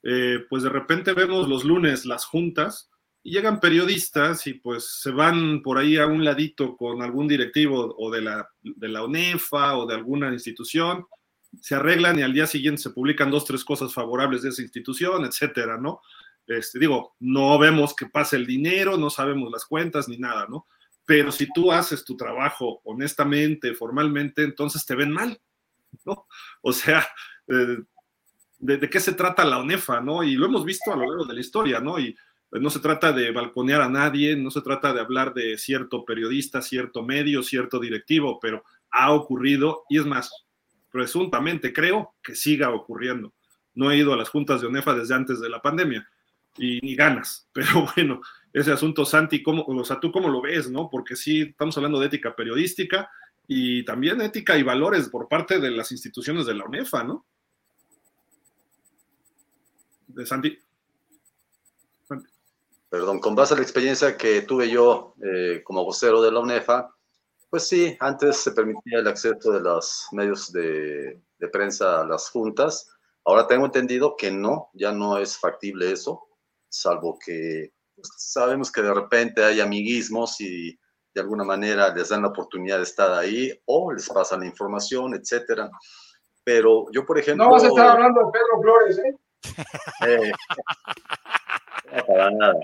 [0.02, 2.90] Eh, pues de repente vemos los lunes las juntas
[3.22, 7.94] y llegan periodistas y pues se van por ahí a un ladito con algún directivo
[7.96, 11.06] o de la, de la UNEFA o de alguna institución,
[11.60, 15.26] se arreglan y al día siguiente se publican dos, tres cosas favorables de esa institución,
[15.26, 16.02] etcétera, ¿no?
[16.48, 20.68] Este, digo, no vemos que pase el dinero, no sabemos las cuentas ni nada, ¿no?
[21.06, 25.40] Pero si tú haces tu trabajo honestamente, formalmente, entonces te ven mal,
[26.06, 26.28] ¿no?
[26.62, 27.08] O sea,
[27.48, 27.78] eh,
[28.60, 30.24] de, de, qué se trata la UNEFA, ¿no?
[30.24, 32.00] Y lo hemos visto a lo largo de la historia, ¿no?
[32.00, 32.16] Y
[32.60, 36.62] no se trata de balconear a nadie, no se trata de hablar de cierto periodista,
[36.62, 40.32] cierto medio, cierto directivo, pero ha ocurrido y es más,
[40.92, 43.34] presuntamente creo que siga ocurriendo.
[43.74, 46.08] No he ido a las juntas de ONEFA desde antes de la pandemia
[46.58, 48.22] y ni ganas, pero bueno,
[48.54, 50.90] ese asunto, Santi, ¿cómo, o sea, ¿tú cómo lo ves, no?
[50.90, 53.10] Porque sí, estamos hablando de ética periodística
[53.48, 57.26] y también ética y valores por parte de las instituciones de la UNEFA, ¿no?
[60.08, 60.58] De Santi
[62.92, 66.94] perdón, con base a la experiencia que tuve yo eh, como vocero de la UNEFA,
[67.52, 71.22] pues sí, antes se permitía el acceso de los medios de,
[71.52, 72.90] prensa a las juntas.
[73.26, 76.30] Ahora tengo entendido que no, ya no es factible eso,
[76.70, 80.80] salvo que pues, sabemos que de repente hay amiguismos y
[81.14, 85.14] de alguna manera les dan la oportunidad de estar ahí o les pasan la información,
[85.14, 85.70] etcétera.
[86.46, 87.44] Pero yo, por ejemplo...
[87.44, 89.18] No vas a estar hablando de Pedro Flores, ¿eh?
[90.08, 90.32] eh
[91.92, 92.60] no, para nada.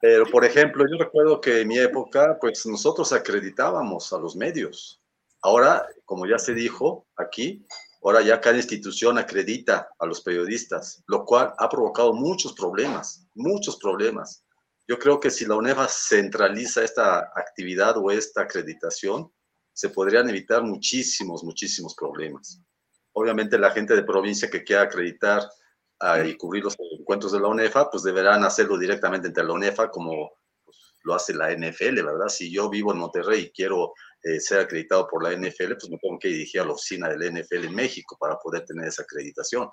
[0.00, 5.02] Pero, por ejemplo, yo recuerdo que en mi época, pues nosotros acreditábamos a los medios.
[5.42, 7.66] Ahora, como ya se dijo aquí,
[8.02, 13.76] ahora ya cada institución acredita a los periodistas, lo cual ha provocado muchos problemas, muchos
[13.76, 14.44] problemas.
[14.86, 19.30] Yo creo que si la UNEFA centraliza esta actividad o esta acreditación,
[19.72, 22.60] se podrían evitar muchísimos, muchísimos problemas.
[23.12, 25.42] Obviamente la gente de provincia que quiera acreditar
[26.24, 30.30] y cubrir los encuentros de la UNEFA, pues deberán hacerlo directamente entre la UNEFA como
[30.64, 32.28] pues, lo hace la NFL, ¿verdad?
[32.28, 33.92] Si yo vivo en Monterrey y quiero
[34.22, 37.18] eh, ser acreditado por la NFL, pues me tengo que dirigir a la oficina de
[37.18, 39.68] la NFL en México para poder tener esa acreditación.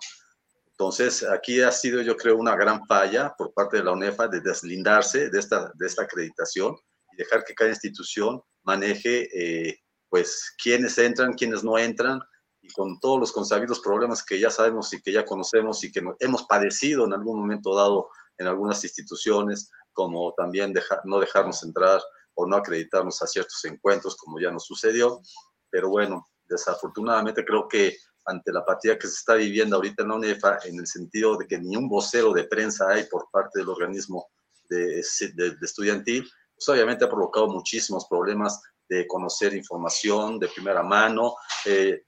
[0.77, 4.41] Entonces, aquí ha sido, yo creo, una gran falla por parte de la UNEFA de
[4.41, 6.75] deslindarse de esta, de esta acreditación
[7.13, 12.19] y dejar que cada institución maneje, eh, pues, quiénes entran, quiénes no entran,
[12.65, 16.01] y con todos los consabidos problemas que ya sabemos y que ya conocemos y que
[16.19, 22.01] hemos padecido en algún momento dado en algunas instituciones, como también dejar, no dejarnos entrar
[22.33, 25.21] o no acreditarnos a ciertos encuentros, como ya nos sucedió.
[25.69, 30.15] Pero bueno, desafortunadamente creo que ante la apatía que se está viviendo ahorita en la
[30.15, 33.69] UNEFA, en el sentido de que ni un vocero de prensa hay por parte del
[33.69, 34.27] organismo
[34.69, 35.03] de,
[35.35, 38.59] de, estudiantil, pues obviamente ha provocado muchísimos problemas
[38.89, 41.35] de conocer información de primera mano,
[41.65, 42.03] eh,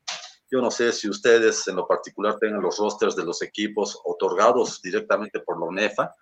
[0.49, 4.81] yo no sé si ustedes en lo particular tengan los rosters de los equipos otorgados
[4.81, 6.15] directamente por la UNEFA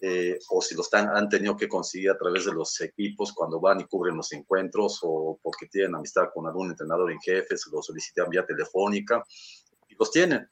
[0.00, 3.80] eh, o si los han tenido que conseguir a través de los equipos cuando van
[3.80, 7.86] y cubren los encuentros o porque tienen amistad con algún entrenador en jefe, se los
[7.86, 9.22] solicitan vía telefónica
[9.88, 10.48] y los tienen.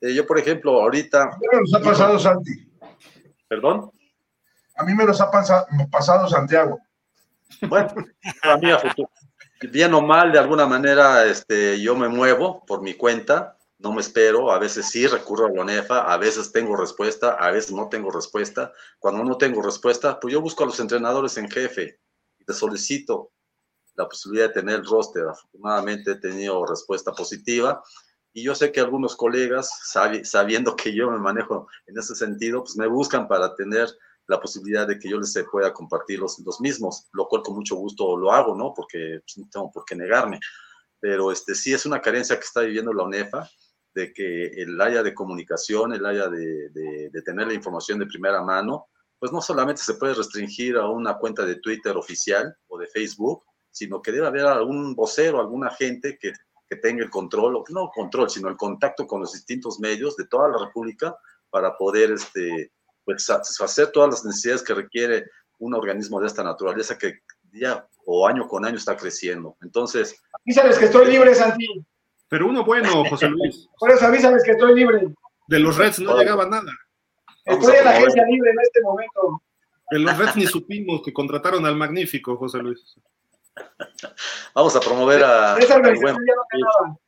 [0.00, 1.24] Eh, yo, por ejemplo, ahorita...
[1.24, 2.52] A mí me los ha pasado Santi.
[3.48, 3.90] ¿Perdón?
[4.76, 6.78] A mí me los ha pasado Santiago.
[7.68, 7.88] Bueno,
[8.42, 9.10] a mí a futuro
[9.60, 14.00] bien o mal, de alguna manera, este, yo me muevo por mi cuenta, no me
[14.00, 17.88] espero, a veces sí recurro a la ONEFA, a veces tengo respuesta, a veces no
[17.88, 18.72] tengo respuesta.
[18.98, 22.00] Cuando no tengo respuesta, pues yo busco a los entrenadores en jefe
[22.38, 23.32] y les solicito
[23.94, 25.24] la posibilidad de tener el roster.
[25.28, 27.82] Afortunadamente he tenido respuesta positiva
[28.32, 29.70] y yo sé que algunos colegas,
[30.24, 33.88] sabiendo que yo me manejo en ese sentido, pues me buscan para tener
[34.26, 37.76] la posibilidad de que yo les pueda compartir los, los mismos, lo cual con mucho
[37.76, 38.72] gusto lo hago, ¿no?
[38.74, 40.40] Porque pues, no tengo por qué negarme.
[41.00, 43.48] Pero este, sí es una carencia que está viviendo la UNEFA,
[43.94, 48.42] de que el área de comunicación, el área de, de, tener la información de primera
[48.42, 48.86] mano,
[49.18, 53.44] pues no solamente se puede restringir a una cuenta de Twitter oficial o de Facebook,
[53.70, 56.32] sino que debe haber algún vocero, alguna gente que,
[56.68, 60.48] que tenga el control, no control, sino el contacto con los distintos medios de toda
[60.48, 61.16] la República
[61.50, 62.72] para poder este,
[63.04, 65.24] pues satisfacer todas las necesidades que requiere
[65.58, 69.56] un organismo de esta naturaleza que día o año con año está creciendo.
[69.62, 70.20] Entonces.
[70.44, 71.66] Avísales que estoy libre, Santi.
[72.28, 73.68] Pero uno bueno, José Luis.
[73.78, 75.14] Por eso avísales que estoy libre.
[75.46, 76.72] De los Reds no llegaba nada.
[77.44, 79.42] Estoy en la agencia libre en este momento.
[79.90, 82.96] De los Reds ni supimos que contrataron al magnífico José Luis.
[84.54, 85.58] Vamos a promover a.
[85.58, 86.98] Esa organización ya no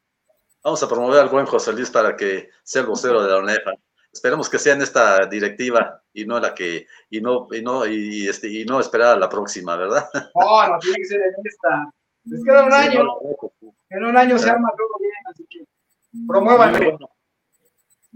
[0.62, 3.72] Vamos a promover al buen José Luis para que sea el vocero de la UNEFA.
[4.17, 8.27] Esperemos que sea en esta directiva y no la que y no y no y
[8.27, 10.09] este y no esperar a la próxima, ¿verdad?
[10.35, 11.93] No, no tiene que ser en esta.
[12.25, 13.05] Les queda un año.
[13.91, 15.64] En un año se arma todo bien, así que
[16.27, 16.99] promuevan.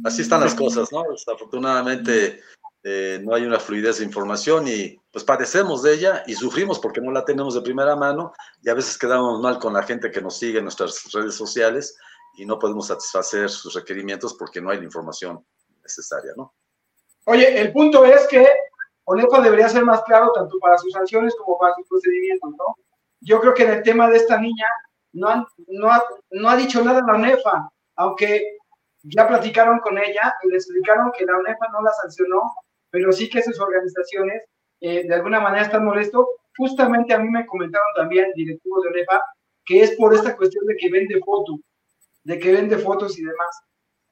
[0.03, 1.05] Así están las cosas, ¿no?
[1.11, 2.41] Desafortunadamente
[2.83, 7.03] eh, no hay una fluidez de información y pues padecemos de ella y sufrimos porque
[7.03, 8.33] no la tenemos de primera mano
[8.63, 11.99] y a veces quedamos mal con la gente que nos sigue en nuestras redes sociales
[12.39, 15.45] y no podemos satisfacer sus requerimientos porque no hay la información
[15.91, 16.55] necesaria, ¿no?
[17.27, 18.47] Oye, el punto es que
[19.05, 22.77] ONEFA debería ser más claro tanto para sus sanciones como para sus procedimientos, ¿no?
[23.21, 24.67] Yo creo que en el tema de esta niña
[25.13, 28.59] no, ha, dicho nada la ONEFA, aunque
[29.03, 32.55] ya platicaron con ella y le explicaron que la ONEFA no la sancionó,
[32.91, 34.45] pero sí que sus organizaciones
[34.81, 36.27] eh, de alguna manera están molestos.
[36.57, 39.23] Justamente a mí me comentaron también directivos de ONEFA
[39.65, 41.61] que es por esta cuestión de que vende fotos,
[42.25, 43.63] de que vende fotos y demás.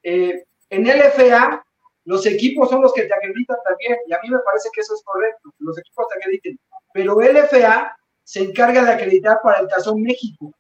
[0.02, 1.64] Eh, en LFA,
[2.08, 4.94] los equipos son los que te acreditan también, y a mí me parece que eso
[4.94, 6.58] es correcto, los equipos te acrediten,
[6.94, 7.94] pero LFA
[8.24, 10.50] se encarga de acreditar para el Tazón México.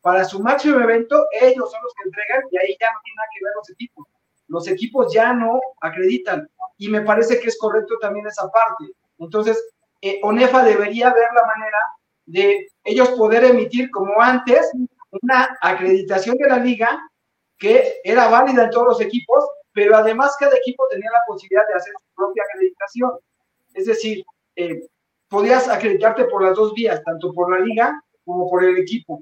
[0.00, 3.28] Para su máximo evento, ellos son los que entregan y ahí ya no tiene nada
[3.34, 4.06] que ver los equipos.
[4.48, 6.48] Los equipos ya no acreditan
[6.78, 8.90] y me parece que es correcto también esa parte.
[9.18, 9.62] Entonces,
[10.00, 11.78] eh, ONEFA debería ver la manera
[12.24, 14.72] de ellos poder emitir como antes
[15.22, 16.98] una acreditación de la liga
[17.58, 19.44] que era válida en todos los equipos,
[19.74, 23.10] pero además cada equipo tenía la posibilidad de hacer su propia acreditación.
[23.74, 24.24] Es decir,
[24.56, 24.86] eh,
[25.28, 29.20] podías acreditarte por las dos vías, tanto por la liga como por el equipo,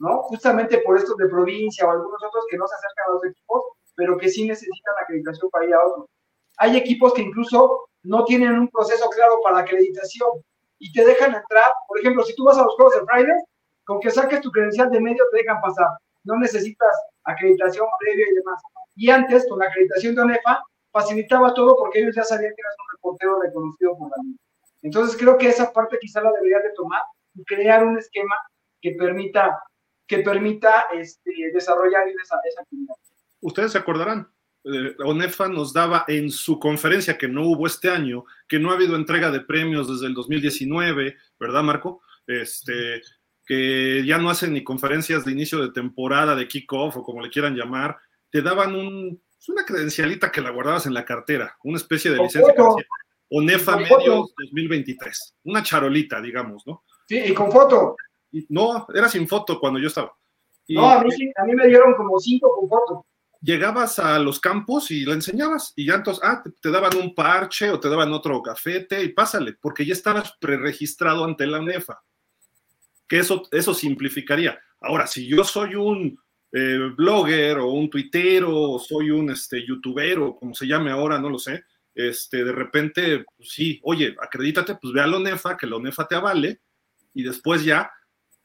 [0.00, 0.24] ¿no?
[0.24, 3.62] Justamente por estos de provincia o algunos otros que no se acercan a los equipos,
[3.94, 6.06] pero que sí necesitan acreditación para ir a otros.
[6.58, 10.30] Hay equipos que incluso no tienen un proceso claro para acreditación
[10.80, 13.40] y te dejan entrar, por ejemplo, si tú vas a los Juegos de Friday,
[13.84, 15.88] con que saques tu credencial de medio te dejan pasar.
[16.24, 16.90] No necesitas
[17.24, 18.60] acreditación previa y demás.
[18.94, 22.76] Y antes, con la acreditación de ONEFA, facilitaba todo porque ellos ya sabían que eras
[22.78, 24.16] un reportero reconocido por la.
[24.82, 27.00] Entonces creo que esa parte quizá la debería de tomar
[27.34, 28.34] y crear un esquema
[28.80, 29.58] que permita,
[30.06, 32.94] que permita este, desarrollar esa, esa actividad.
[33.40, 34.28] Ustedes se acordarán,
[34.64, 38.74] eh, ONEFA nos daba en su conferencia que no hubo este año, que no ha
[38.74, 42.02] habido entrega de premios desde el 2019, ¿verdad, Marco?
[42.26, 43.02] Este,
[43.44, 47.30] que ya no hacen ni conferencias de inicio de temporada, de kickoff o como le
[47.30, 47.98] quieran llamar,
[48.32, 52.54] te daban un, una credencialita que la guardabas en la cartera, una especie de licencia
[53.28, 56.82] ONEFA Medios 2023, una charolita, digamos, ¿no?
[57.06, 57.96] Sí, y con foto.
[58.48, 60.12] no, era sin foto cuando yo estaba.
[60.68, 63.06] no, a mí, a mí me dieron como cinco con foto.
[63.40, 67.14] Llegabas a los campos y la enseñabas y ya entonces, ah, te, te daban un
[67.14, 72.02] parche o te daban otro cafete y pásale, porque ya estabas preregistrado ante la UNEFA
[73.12, 74.58] que eso, eso simplificaría.
[74.80, 76.18] Ahora, si yo soy un
[76.52, 81.18] eh, blogger o un tuitero o soy un este, youtuber o como se llame ahora,
[81.18, 85.56] no lo sé, este, de repente, pues sí, oye, acredítate, pues ve a la ONEFA,
[85.56, 86.60] que la ONEFA te avale
[87.14, 87.90] y después ya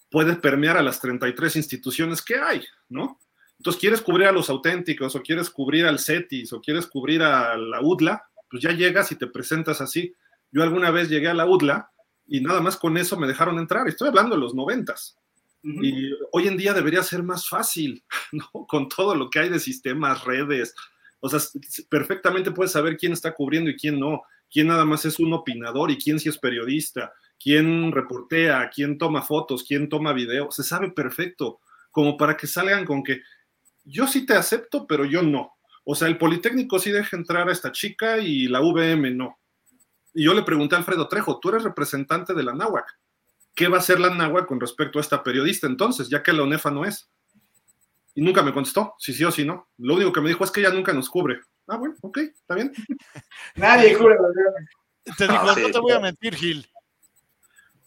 [0.09, 3.19] puedes permear a las 33 instituciones que hay, ¿no?
[3.57, 7.57] Entonces, quieres cubrir a los auténticos o quieres cubrir al CETIS o quieres cubrir a
[7.57, 10.13] la UDLA, pues ya llegas y te presentas así.
[10.51, 11.91] Yo alguna vez llegué a la UDLA
[12.27, 13.87] y nada más con eso me dejaron entrar.
[13.87, 15.17] Estoy hablando de los noventas.
[15.63, 18.03] Y hoy en día debería ser más fácil.
[18.67, 20.73] Con todo lo que hay de sistemas, redes.
[21.19, 21.39] O sea,
[21.89, 25.91] perfectamente puedes saber quién está cubriendo y quién no, quién nada más es un opinador
[25.91, 30.51] y quién sí es periodista, quién reportea, quién toma fotos, quién toma video.
[30.51, 31.59] Se sabe perfecto,
[31.91, 33.21] como para que salgan con que
[33.83, 35.53] yo sí te acepto, pero yo no.
[35.83, 39.39] O sea, el Politécnico sí deja entrar a esta chica y la VM no.
[40.13, 42.99] Y yo le pregunté a Alfredo Trejo, tú eres representante de la NAWAC.
[43.57, 46.43] ¿Qué va a hacer la NAWAC con respecto a esta periodista entonces, ya que la
[46.43, 47.09] ONEFA no es?
[48.13, 49.67] Y nunca me contestó, si sí o si no.
[49.79, 51.39] Lo único que me dijo es que ella nunca nos cubre.
[51.65, 52.71] Ah, bueno, ok, está bien.
[53.55, 54.15] Nadie cubre
[55.17, 56.69] Te dijo, no te voy a mentir, Gil.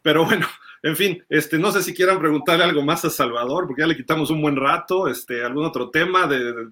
[0.02, 0.44] Pero bueno,
[0.82, 3.96] en fin, este, no sé si quieran preguntarle algo más a Salvador, porque ya le
[3.96, 6.68] quitamos un buen rato, este, algún otro tema de,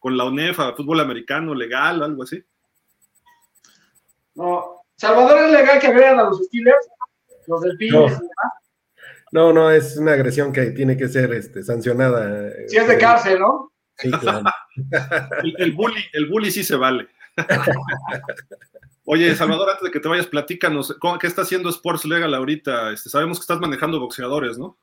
[0.00, 2.42] con la ONEFA, fútbol americano, legal, algo así.
[4.34, 6.88] No, Salvador es legal que agregan a los Steelers,
[7.46, 8.06] los del no.
[9.32, 12.50] no, no, es una agresión que tiene que ser este, sancionada.
[12.68, 13.72] Si es de cárcel, ¿no?
[13.96, 14.42] Sí, claro.
[15.42, 17.08] el, el, bully, el bully sí se vale.
[19.06, 22.92] Oye, Salvador, antes de que te vayas, platícanos, ¿qué está haciendo Sports Legal ahorita?
[22.92, 24.78] Este, sabemos que estás manejando boxeadores, ¿no?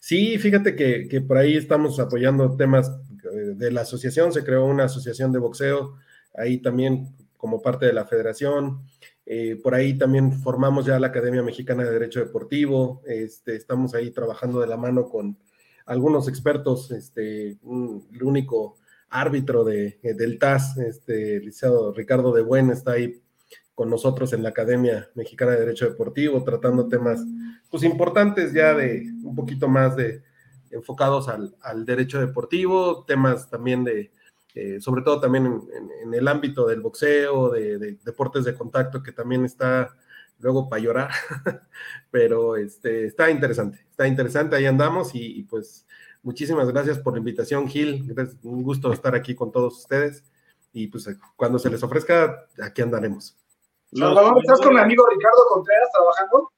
[0.00, 2.90] Sí, fíjate que, que, por ahí estamos apoyando temas
[3.22, 5.96] de la asociación, se creó una asociación de boxeo,
[6.34, 8.82] ahí también como parte de la federación,
[9.26, 14.10] eh, por ahí también formamos ya la Academia Mexicana de Derecho Deportivo, este, estamos ahí
[14.10, 15.38] trabajando de la mano con
[15.86, 18.76] algunos expertos, este, el único
[19.08, 21.52] árbitro de, del TAS, este, el
[21.94, 23.22] Ricardo de Buen, está ahí
[23.74, 27.20] con nosotros en la Academia Mexicana de Derecho Deportivo, tratando temas
[27.70, 30.22] pues, importantes ya de un poquito más de
[30.70, 34.10] enfocados al, derecho deportivo, temas también de,
[34.54, 35.62] eh, sobre todo también
[36.02, 39.94] en, el ámbito del boxeo, de, deportes de contacto, que también está
[40.38, 41.10] luego para llorar,
[42.10, 45.86] pero este, está interesante, está interesante, ahí andamos y, y pues
[46.22, 50.24] muchísimas gracias por la invitación, Gil, un gusto estar aquí con todos ustedes
[50.72, 53.36] y pues cuando se les ofrezca, aquí andaremos.
[53.92, 56.52] Salvador, ¿estás con mi amigo Ricardo Contreras trabajando?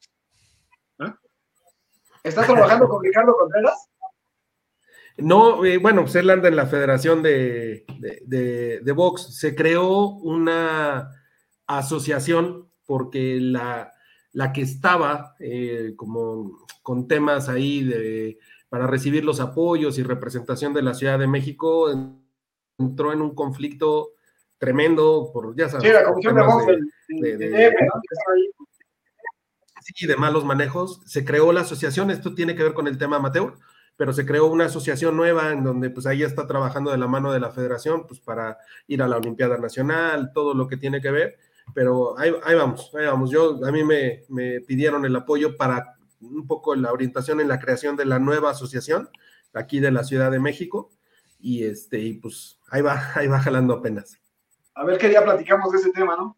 [1.01, 1.28] ¿Eh?
[2.24, 3.90] ¿Estás trabajando con Ricardo Contreras?
[5.18, 7.84] No, eh, bueno, pues él anda en la Federación de,
[8.26, 9.38] de, Box.
[9.38, 11.10] Se creó una
[11.66, 13.92] asociación porque la,
[14.32, 18.38] la que estaba eh, como con temas ahí de,
[18.68, 21.90] para recibir los apoyos y representación de la Ciudad de México
[22.78, 24.10] entró en un conflicto
[24.58, 26.36] tremendo por, ya sabes, sí, la comisión
[27.08, 27.72] de, de,
[29.94, 31.00] sí, de malos manejos.
[31.06, 33.54] Se creó la asociación, esto tiene que ver con el tema amateur,
[33.97, 37.32] pero se creó una asociación nueva en donde pues ahí está trabajando de la mano
[37.32, 41.11] de la federación, pues para ir a la Olimpiada Nacional, todo lo que tiene que
[41.11, 41.38] ver,
[41.74, 43.30] pero ahí, ahí vamos, ahí vamos.
[43.30, 47.59] Yo, a mí me, me pidieron el apoyo para un poco la orientación en la
[47.59, 49.09] creación de la nueva asociación
[49.53, 50.90] aquí de la Ciudad de México
[51.38, 54.18] y este y pues ahí va ahí va jalando apenas
[54.76, 56.36] a ver qué día platicamos de ese tema, ¿no?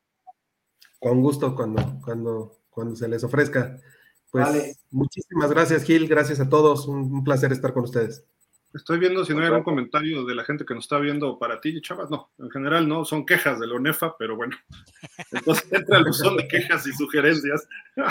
[1.00, 3.78] Con gusto cuando, cuando, cuando se les ofrezca.
[4.30, 6.06] Pues muchísimas gracias, Gil.
[6.08, 6.86] Gracias a todos.
[6.86, 8.24] Un, placer estar con ustedes.
[8.74, 11.60] Estoy viendo si no hay algún comentario de la gente que nos está viendo para
[11.60, 12.10] ti, chavas.
[12.10, 14.56] No, en general no, son quejas de la ONEFA, pero bueno.
[15.32, 17.66] Entonces entra el buzón de quejas y sugerencias.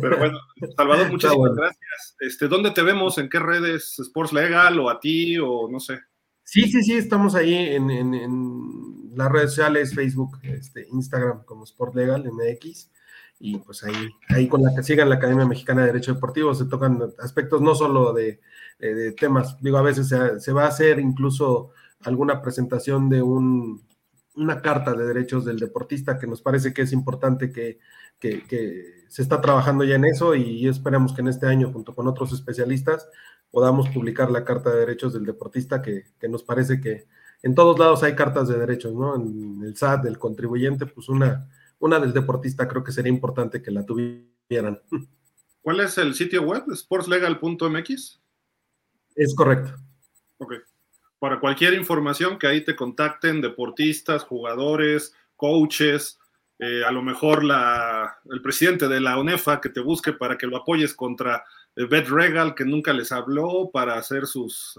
[0.00, 0.38] Pero bueno,
[0.76, 2.16] Salvador, muchas gracias.
[2.18, 3.18] Este, ¿Dónde te vemos?
[3.18, 3.98] ¿En qué redes?
[3.98, 6.00] ¿Sports Legal o a ti o no sé?
[6.42, 12.24] Sí, sí, sí, estamos ahí en, las redes sociales, Facebook, este, Instagram como Sport Legal
[12.24, 12.90] MX.
[13.42, 16.66] Y pues ahí, ahí con la que sigan la Academia Mexicana de Derecho Deportivo se
[16.66, 18.40] tocan aspectos no solo de,
[19.18, 21.70] temas, digo, a veces se, va a hacer incluso
[22.02, 23.82] alguna presentación de un,
[24.36, 27.78] una carta de derechos del deportista que nos parece que es importante que,
[28.18, 32.06] que, se está trabajando ya en eso y esperamos que en este año, junto con
[32.06, 33.08] otros especialistas,
[33.50, 37.06] podamos publicar la Carta de Derechos del Deportista, que, nos parece que
[37.42, 39.16] en todos lados hay cartas de derechos, ¿no?
[39.16, 41.48] En el SAT, del contribuyente, pues una,
[41.80, 44.80] una del deportista creo que sería importante que la tuvieran.
[45.62, 46.64] ¿Cuál es el sitio web?
[46.74, 48.20] ¿Sportslegal.mx?
[49.16, 49.74] Es correcto.
[50.38, 50.54] Ok.
[51.18, 56.18] Para cualquier información que ahí te contacten, deportistas, jugadores, coaches,
[56.58, 60.46] eh, a lo mejor la, el presidente de la UNEFA que te busque para que
[60.46, 64.78] lo apoyes contra Bet Regal, que nunca les habló para hacer sus...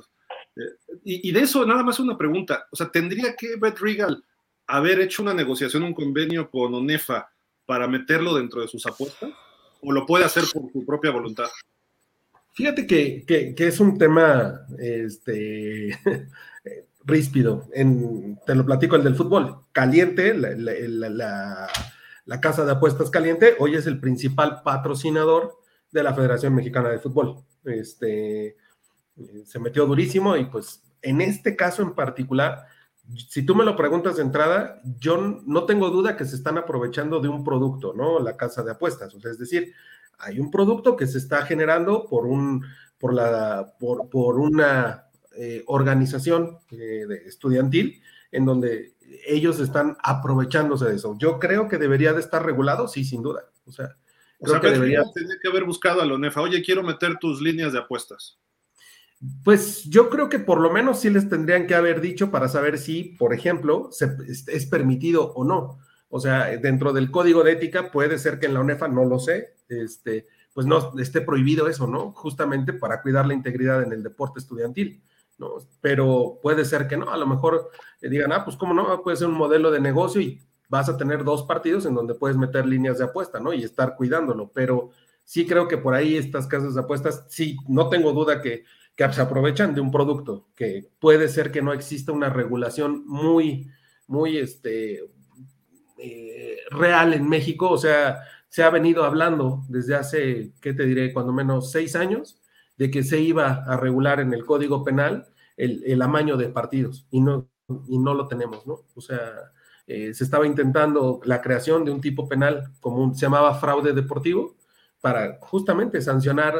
[0.55, 4.23] Eh, y, de eso nada más una pregunta, o sea, ¿tendría que Bet Regal
[4.77, 7.31] haber hecho una negociación, un convenio con ONEFA
[7.65, 9.31] para meterlo dentro de sus apuestas?
[9.81, 11.49] ¿O lo puede hacer por su propia voluntad?
[12.53, 15.97] Fíjate que, es un tema este,
[17.05, 17.67] ríspido.
[17.73, 19.57] te lo platico el del fútbol.
[19.71, 21.69] Caliente, la,
[22.25, 25.59] la, casa de apuestas caliente, hoy es el principal patrocinador
[25.91, 27.43] de la Federación Mexicana de Fútbol.
[27.65, 28.55] Este,
[29.45, 32.67] se metió durísimo y pues en este caso en particular,
[33.15, 37.19] si tú me lo preguntas de entrada, yo no tengo duda que se están aprovechando
[37.19, 38.19] de un producto, ¿no?
[38.19, 39.13] La casa de apuestas.
[39.15, 39.73] O sea, es decir,
[40.19, 42.65] hay un producto que se está generando por un,
[42.97, 45.05] por la, por, por una
[45.35, 48.01] eh, organización eh, estudiantil
[48.31, 48.95] en donde
[49.25, 51.15] ellos están aprovechándose de eso.
[51.17, 53.45] Yo creo que debería de estar regulado, sí, sin duda.
[53.65, 53.97] O sea,
[54.39, 55.03] o sea, que debería...
[55.13, 58.39] Tendría que haber buscado a la ONEFA, oye, quiero meter tus líneas de apuestas.
[59.43, 62.77] Pues yo creo que por lo menos sí les tendrían que haber dicho para saber
[62.79, 65.79] si, por ejemplo, es permitido o no.
[66.09, 69.17] O sea, dentro del código de ética puede ser que en la UNEFA, no lo
[69.17, 72.11] sé, este, pues no esté prohibido eso, ¿no?
[72.11, 75.01] Justamente para cuidar la integridad en el deporte estudiantil,
[75.37, 75.51] ¿no?
[75.79, 79.27] Pero puede ser que no, a lo mejor digan, ah, pues cómo no, puede ser
[79.27, 82.97] un modelo de negocio y vas a tener dos partidos en donde puedes meter líneas
[82.97, 83.53] de apuesta, ¿no?
[83.53, 84.89] Y estar cuidándolo, pero
[85.23, 88.65] sí creo que por ahí estas casas de apuestas, sí, no tengo duda que,
[88.95, 93.69] que se aprovechan de un producto, que puede ser que no exista una regulación muy,
[94.07, 95.03] muy, este,
[95.97, 101.13] eh, real en México, o sea, se ha venido hablando desde hace, ¿qué te diré?,
[101.13, 102.41] cuando menos seis años,
[102.77, 107.21] de que se iba a regular en el Código Penal el, amaño de partidos y
[107.21, 107.47] no,
[107.87, 108.79] y no lo tenemos, ¿no?
[108.95, 109.51] O sea,
[109.85, 114.55] eh, se estaba intentando la creación de un tipo penal como se llamaba fraude deportivo
[114.99, 116.55] para justamente sancionar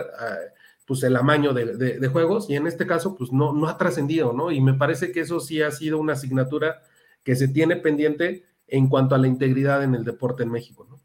[0.91, 4.51] pues el amaño de, juegos y en este caso pues no, no ha trascendido, ¿no?
[4.51, 6.81] Y me parece que eso sí ha sido una asignatura
[7.23, 10.99] que se tiene pendiente en cuanto a la integridad en el deporte en México, ¿no?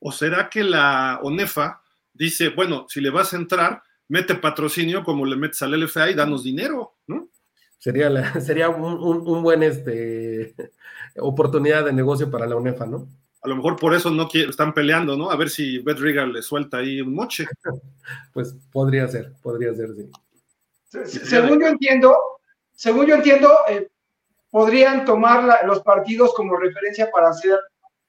[0.00, 1.80] ¿O será que la ONEFA
[2.12, 6.14] dice, bueno, si le vas a entrar, mete patrocinio como le metes al LFA y
[6.14, 7.28] danos dinero, ¿no?
[7.78, 10.56] Sería, la, sería un, buen este,
[11.18, 13.06] oportunidad de negocio para la UNEFA, ¿no?
[13.44, 15.30] A lo mejor por eso no están peleando, ¿no?
[15.30, 17.46] A ver si Beth Regal le suelta ahí un moche.
[18.32, 20.10] pues podría ser, podría ser, sí.
[21.04, 22.16] Según yo entiendo,
[22.72, 23.90] según yo entiendo, eh,
[24.50, 27.58] podrían tomar los partidos como referencia para hacer,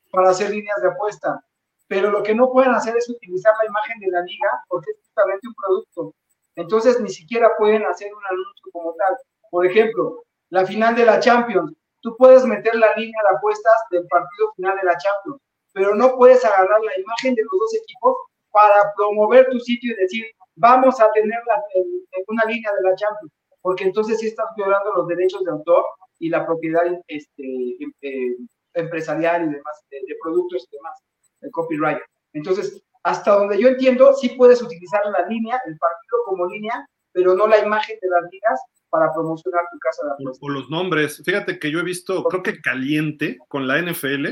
[0.10, 1.44] para hacer líneas de apuesta,
[1.88, 4.98] pero lo que no pueden hacer es utilizar la imagen de la liga porque es
[5.04, 6.16] justamente un producto.
[6.56, 9.18] Entonces ni siquiera pueden hacer un anuncio como tal.
[9.50, 11.74] Por ejemplo, la final de la Champions
[12.06, 15.42] tú puedes meter la línea de apuestas del partido final de la Champions,
[15.74, 18.16] pero no puedes agarrar la imagen de los dos equipos
[18.52, 20.26] para promover tu sitio y decir,
[20.56, 21.40] vamos a tener
[21.74, 21.84] en,
[22.28, 25.84] una línea de la Champions, porque entonces sí estás violando los derechos de autor
[26.20, 28.36] y la propiedad este, em, eh,
[28.76, 31.00] empresarial y demás, de, productos y demás,
[31.42, 31.98] el copyright.
[32.34, 37.34] Entonces, hasta donde yo entiendo, sí puedes utilizar la línea, el partido como línea, pero
[37.34, 40.40] no la imagen de las ligas para promocionar tu casa de apuestas.
[40.42, 41.22] O, los nombres.
[41.26, 44.28] Fíjate que yo he visto, creo que Caliente con la NFL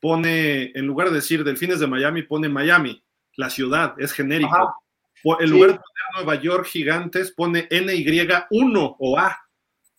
[0.00, 3.04] pone, en lugar de decir Delfines de Miami, pone Miami,
[3.36, 4.74] la ciudad, es genérico.
[5.40, 9.38] En lugar de poner Nueva York Gigantes, pone NY1 o A.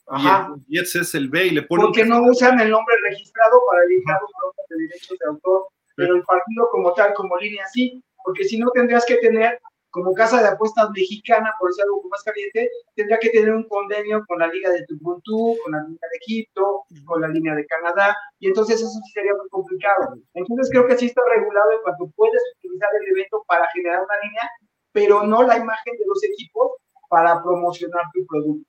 [0.07, 0.53] Ajá.
[0.67, 1.83] Y, ese es el B y le pone.
[1.83, 6.15] Porque no usan el nombre registrado para evitar los problemas de derechos de autor, pero
[6.15, 9.59] el partido como tal, como línea sí, porque si no tendrías que tener
[9.95, 14.25] como casa de apuestas mexicana, por decir algo más caliente, tendría que tener un convenio
[14.27, 18.13] con la Liga de Tubuntu, con la Liga de Egipto, con la línea de Canadá,
[18.39, 20.17] y entonces eso sí sería muy complicado.
[20.33, 24.19] Entonces creo que sí está regulado en cuanto puedes utilizar el evento para generar una
[24.21, 24.49] línea,
[24.91, 26.71] pero no la imagen de los equipos
[27.07, 28.67] para promocionar tu producto.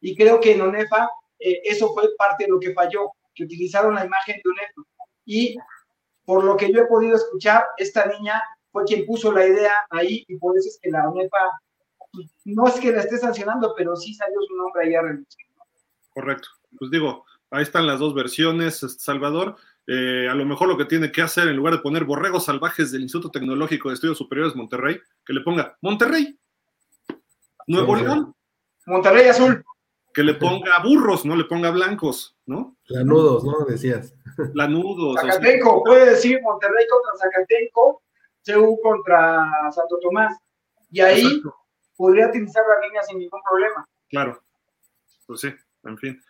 [0.00, 1.10] Y creo que en ONEFA
[1.40, 4.82] eh, eso fue parte de lo que falló, que utilizaron la imagen de ONEFA.
[5.24, 5.56] Y
[6.24, 8.40] por lo que yo he podido escuchar, esta niña
[8.70, 11.38] fue quien puso la idea ahí y por eso es que la UNEPA,
[12.12, 15.48] pues, no es que la esté sancionando, pero sí salió su nombre ahí a renunciar.
[16.10, 16.48] Correcto.
[16.78, 19.56] Pues digo, ahí están las dos versiones, este, Salvador.
[19.86, 22.92] Eh, a lo mejor lo que tiene que hacer, en lugar de poner borregos salvajes
[22.92, 26.38] del Instituto Tecnológico de Estudios Superiores Monterrey, que le ponga Monterrey,
[27.66, 28.34] Nuevo León.
[28.86, 29.64] Monterrey Azul.
[30.12, 32.76] Que le ponga burros, no le ponga blancos, ¿no?
[32.88, 33.64] Lanudos, ¿no?
[33.66, 34.14] Decías.
[34.54, 35.20] Lanudos.
[35.20, 38.02] Zacatenco, puede decir Monterrey contra Zacatenco
[38.44, 40.36] CU contra Santo Tomás.
[40.90, 41.42] Y ahí
[41.96, 43.86] podría utilizar la línea sin ningún problema.
[44.08, 44.42] Claro,
[45.26, 45.54] pues sí,
[45.84, 46.22] en fin.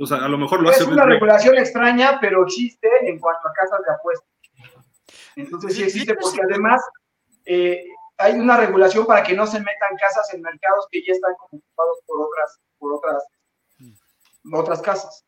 [0.00, 0.84] O a lo mejor lo es hace.
[0.84, 4.28] Es una regulación extraña, pero existe en cuanto a casas de apuestas.
[5.36, 6.82] Entonces sí existe, porque además
[7.44, 7.84] eh,
[8.18, 11.98] hay una regulación para que no se metan casas en mercados que ya están ocupados
[12.06, 13.24] por otras, por otras,
[14.52, 15.24] otras casas.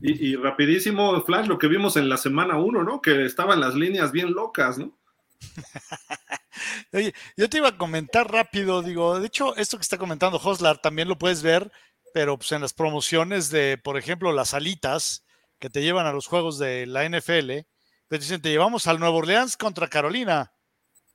[0.00, 3.00] Y, y, rapidísimo, Flash, lo que vimos en la semana 1, ¿no?
[3.00, 4.96] Que estaban las líneas bien locas, ¿no?
[6.92, 10.78] Oye, yo te iba a comentar rápido, digo, de hecho, esto que está comentando Hoslar
[10.78, 11.70] también lo puedes ver,
[12.12, 15.24] pero pues en las promociones de, por ejemplo, las alitas
[15.58, 17.66] que te llevan a los juegos de la NFL,
[18.08, 20.52] te dicen, te llevamos al Nuevo Orleans contra Carolina.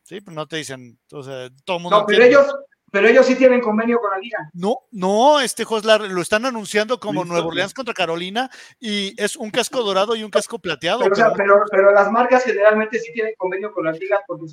[0.04, 2.00] Sí, pero no te dicen, todo el mundo.
[2.00, 2.45] No, pero ellos,
[2.94, 4.38] pero ellos sí tienen convenio con la liga.
[4.53, 9.49] No, no, este Joslar lo están anunciando como Nuevo Orleans contra Carolina y es un
[9.49, 10.99] casco dorado y un casco plateado.
[11.36, 14.45] Pero, pero, las marcas generalmente sí tienen convenio con las ligas porque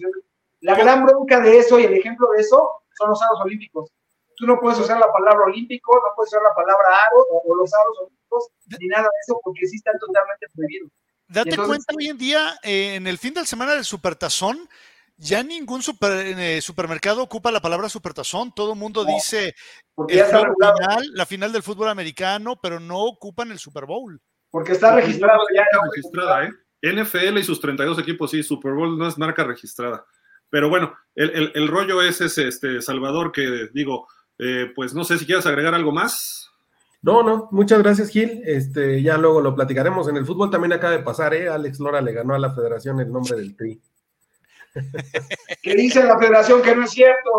[0.60, 3.90] la gran bronca de eso y el ejemplo de eso son los aros olímpicos.
[4.36, 7.70] Tú no puedes usar la palabra olímpico, no puedes usar la palabra aro o, los
[7.74, 8.48] aros olímpicos,
[8.80, 10.90] ni nada de eso porque sí están totalmente prohibidos.
[11.28, 14.66] Date cuenta hoy en día, eh, en el fin de semana del Supertazón,
[15.20, 18.52] ya ningún eh, supermercado ocupa la palabra supertazón.
[18.54, 19.54] Todo el mundo dice
[21.14, 24.18] la final del fútbol americano, pero no ocupan el Super Bowl.
[24.50, 25.64] Porque está registrado ya.
[25.94, 26.52] registrada, ¿eh?
[26.82, 30.06] NFL y sus 32 equipos, sí, Super Bowl no es marca registrada.
[30.48, 35.26] Pero bueno, el, rollo es ese, este, Salvador, que digo, eh, pues no sé si
[35.26, 36.50] quieres agregar algo más.
[37.02, 38.42] No, no, muchas gracias, Gil.
[38.44, 40.08] Este, ya luego lo platicaremos.
[40.08, 41.48] En el fútbol también acaba de pasar, ¿eh?
[41.48, 43.80] Alex Lora le ganó a la federación el nombre del Tri.
[45.62, 47.30] Que dice la federación que no es cierto.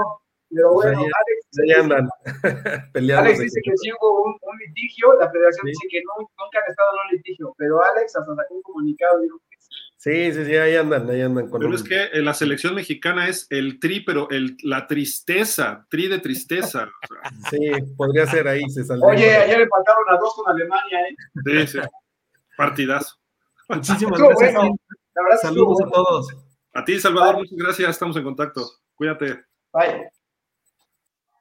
[0.53, 2.09] Pero Pues bueno, ahí- Alex, Ahí andan
[2.93, 3.23] peleando.
[3.25, 5.71] Alex dice que sí hubo un, un litigio, la federación Sí.
[5.71, 9.19] dice que no, nunca han estado en un litigio, pero Alex hasta sacó un comunicado
[9.21, 9.69] y dijo que sí.
[9.95, 12.75] Sí, sí, sí, ahí andan, ahí andan con Pero un- es que eh, la selección
[12.75, 16.83] mexicana es el tri, pero el, la tristeza, tri de tristeza.
[16.83, 19.09] O sea, Sí, podría ser ahí, se saldría.
[19.09, 21.15] Oye, ayer empataron a dos con Alemania, ¿eh?
[21.65, 21.79] sí, sí.
[22.57, 23.15] Partidazo.
[23.69, 24.53] Muchísimas gracias.
[24.53, 24.75] bueno.
[25.15, 25.91] La verdad es que estuvo Saludos a bueno.
[26.03, 26.35] todos.
[26.73, 27.89] A ti, Salvador, muchas gracias.
[27.89, 28.69] Estamos en contacto.
[28.95, 29.45] Cuídate.
[29.73, 30.09] Bye.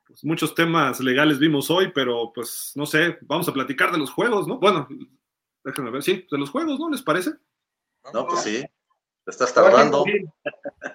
[0.06, 4.10] Pues muchos temas legales vimos hoy, pero pues no sé, vamos a platicar de los
[4.10, 4.58] juegos, ¿no?
[4.58, 4.88] Bueno,
[5.62, 6.90] déjenme ver, sí, de los juegos, ¿no?
[6.90, 7.30] ¿Les parece?
[8.12, 8.64] No, pues sí.
[9.24, 10.04] Te estás tardando.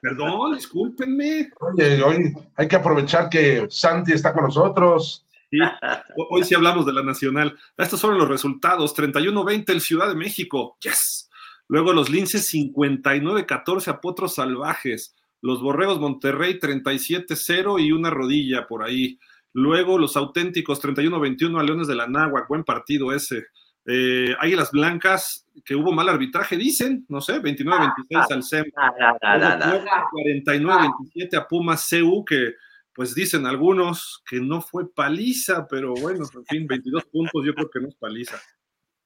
[0.02, 1.50] Perdón, discúlpenme.
[1.62, 5.26] Oye, hoy hay que aprovechar que Santi está con nosotros.
[5.50, 7.58] Sí, ho- hoy sí hablamos de la nacional.
[7.78, 10.76] Estos fueron los resultados: 31-20 el Ciudad de México.
[10.82, 11.30] ¡Yes!
[11.68, 15.16] Luego los Linces 59-14 a Potros Salvajes.
[15.42, 19.20] Los Borregos Monterrey 37-0 y una rodilla por ahí.
[19.54, 22.48] Luego los auténticos 31-21 a Leones de la Náhuac.
[22.48, 23.46] Buen partido ese.
[23.88, 28.66] Eh, Águilas Blancas, que hubo mal arbitraje, dicen, no sé, 29-26 al SEM.
[28.76, 30.10] Ah, ah, ah, ah, ah.
[30.12, 32.54] 49-27 a Pumas CU, que
[32.96, 37.70] pues dicen algunos que no fue paliza, pero bueno, en fin, 22 puntos yo creo
[37.70, 38.38] que no es paliza,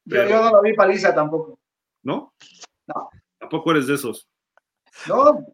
[0.06, 1.59] Yo, yo no lo vi paliza tampoco.
[2.04, 2.34] ¿No?
[2.88, 3.10] No.
[3.40, 4.28] Tampoco eres de esos.
[5.08, 5.46] No,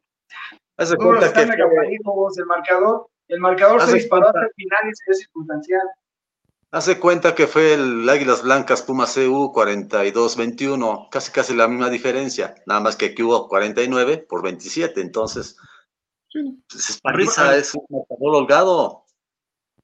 [0.78, 4.80] Haz de todos los cuenta que el marcador, el marcador se disparó hasta el final
[4.92, 5.82] y se dio circunstancial.
[6.72, 12.56] Hace cuenta que fue el Águilas Blancas Puma CU 42-21, casi casi la misma diferencia,
[12.66, 15.58] nada más que aquí hubo 49 por 27, entonces
[16.30, 16.62] Sí.
[16.70, 19.06] pues, es paliza, Arriba- es un marcador holgado.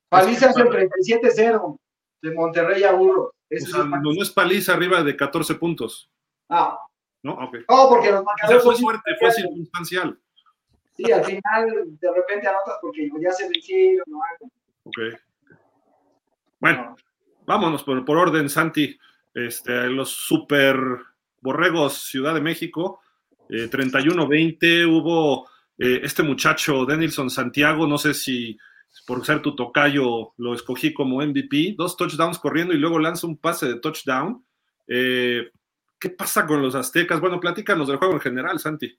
[0.09, 1.77] Paliza es el 37-0
[2.21, 3.27] de Monterrey a Burros.
[3.29, 6.09] O Ese sea, es el no, no es paliza arriba de 14 puntos,
[6.51, 6.77] Ah,
[7.23, 7.33] ¿no?
[7.33, 7.55] Ok.
[7.67, 10.19] no, porque los O sea, marcadores fue suerte, circunstancial.
[10.97, 11.69] Sí, al final
[11.99, 14.03] de repente anotas porque ya se vencieron.
[14.07, 14.19] ¿no?
[14.83, 14.99] Ok.
[16.59, 16.95] Bueno,
[17.45, 18.99] vámonos por, por orden, Santi.
[19.33, 20.75] Este, los super
[21.39, 22.99] borregos Ciudad de México,
[23.49, 25.47] eh, 31-20, hubo
[25.77, 28.57] eh, este muchacho, Denilson Santiago, no sé si
[29.07, 33.37] por ser tu tocayo lo escogí como MVP, dos touchdowns corriendo y luego lanza un
[33.37, 34.45] pase de touchdown.
[34.87, 35.49] Eh,
[36.01, 37.21] ¿Qué pasa con los aztecas?
[37.21, 38.97] Bueno, platícanos del juego en general, Santi.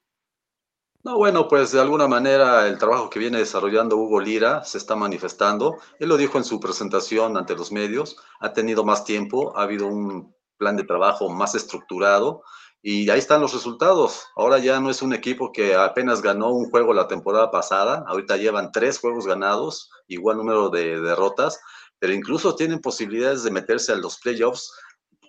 [1.03, 4.95] No, bueno, pues de alguna manera el trabajo que viene desarrollando Hugo Lira se está
[4.95, 5.79] manifestando.
[5.99, 9.89] Él lo dijo en su presentación ante los medios, ha tenido más tiempo, ha habido
[9.89, 12.45] un plan de trabajo más estructurado
[12.81, 14.29] y ahí están los resultados.
[14.37, 18.37] Ahora ya no es un equipo que apenas ganó un juego la temporada pasada, ahorita
[18.37, 21.59] llevan tres juegos ganados, igual número de derrotas,
[21.99, 24.73] pero incluso tienen posibilidades de meterse a los playoffs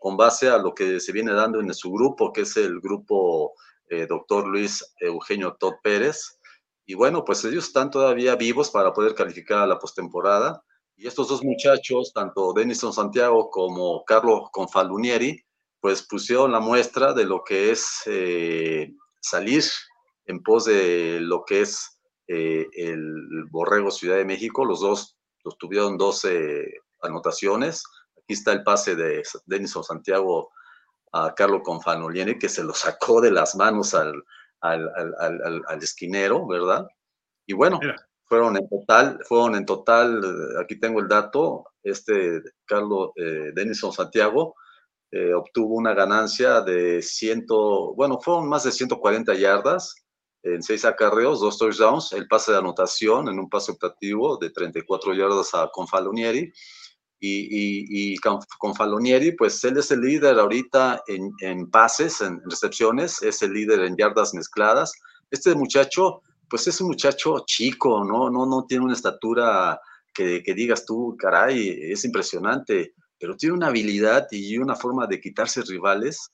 [0.04, 3.54] con base a lo que se viene dando en su grupo, que es el grupo
[3.90, 6.40] eh, doctor Luis Eugenio Todd Pérez.
[6.86, 10.62] Y bueno, pues ellos están todavía vivos para poder calificar a la postemporada.
[10.98, 15.42] Y estos dos muchachos, tanto Denison Santiago como Carlos Confalunieri,
[15.80, 19.64] pues pusieron la muestra de lo que es eh, salir
[20.26, 21.98] en pos de lo que es
[22.28, 24.66] eh, el Borrego Ciudad de México.
[24.66, 25.16] Los dos
[25.46, 26.74] los tuvieron 12
[27.04, 27.86] anotaciones.
[28.24, 30.52] Aquí está el pase de Denison Santiago
[31.12, 34.24] a Carlo Confanoliene, que se lo sacó de las manos al,
[34.62, 36.88] al, al, al, esquinero, ¿verdad?
[37.46, 37.96] Y bueno, Mira.
[38.24, 43.92] fueron en total, fueron en total, eh, aquí tengo el dato, este Carlos eh, Denison
[43.92, 44.56] Santiago
[45.12, 47.46] eh, obtuvo una ganancia de 100,
[47.96, 49.96] bueno, fueron más de 140 yardas
[50.42, 55.14] en seis acarreos, dos touchdowns, el pase de anotación en un pase optativo de 34
[55.14, 56.52] yardas a Confalonieri,
[57.26, 62.42] y, y, con, con, Falonieri, pues él es el líder ahorita en, en, pases, en
[62.50, 64.92] recepciones, es el líder en yardas mezcladas.
[65.32, 68.30] Este muchacho, pues es un muchacho chico, ¿no?
[68.30, 69.80] No, no tiene una estatura
[70.14, 75.22] que, que digas tú, caray, es impresionante, pero tiene una habilidad y una forma de
[75.22, 76.30] quitarse rivales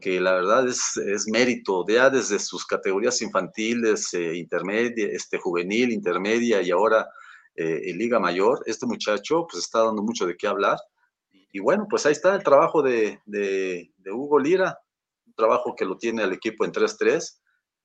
[0.00, 5.92] que la verdad es, es mérito, ya desde sus categorías infantiles, eh, intermedia, este, juvenil,
[5.92, 7.06] intermedia y ahora
[7.56, 10.78] eh, en Liga Mayor, este muchacho pues está dando mucho de qué hablar.
[11.30, 14.76] Y, bueno, pues ahí está el trabajo de, de, de, Hugo Lira,
[15.24, 17.38] un trabajo que lo tiene el equipo en 3-3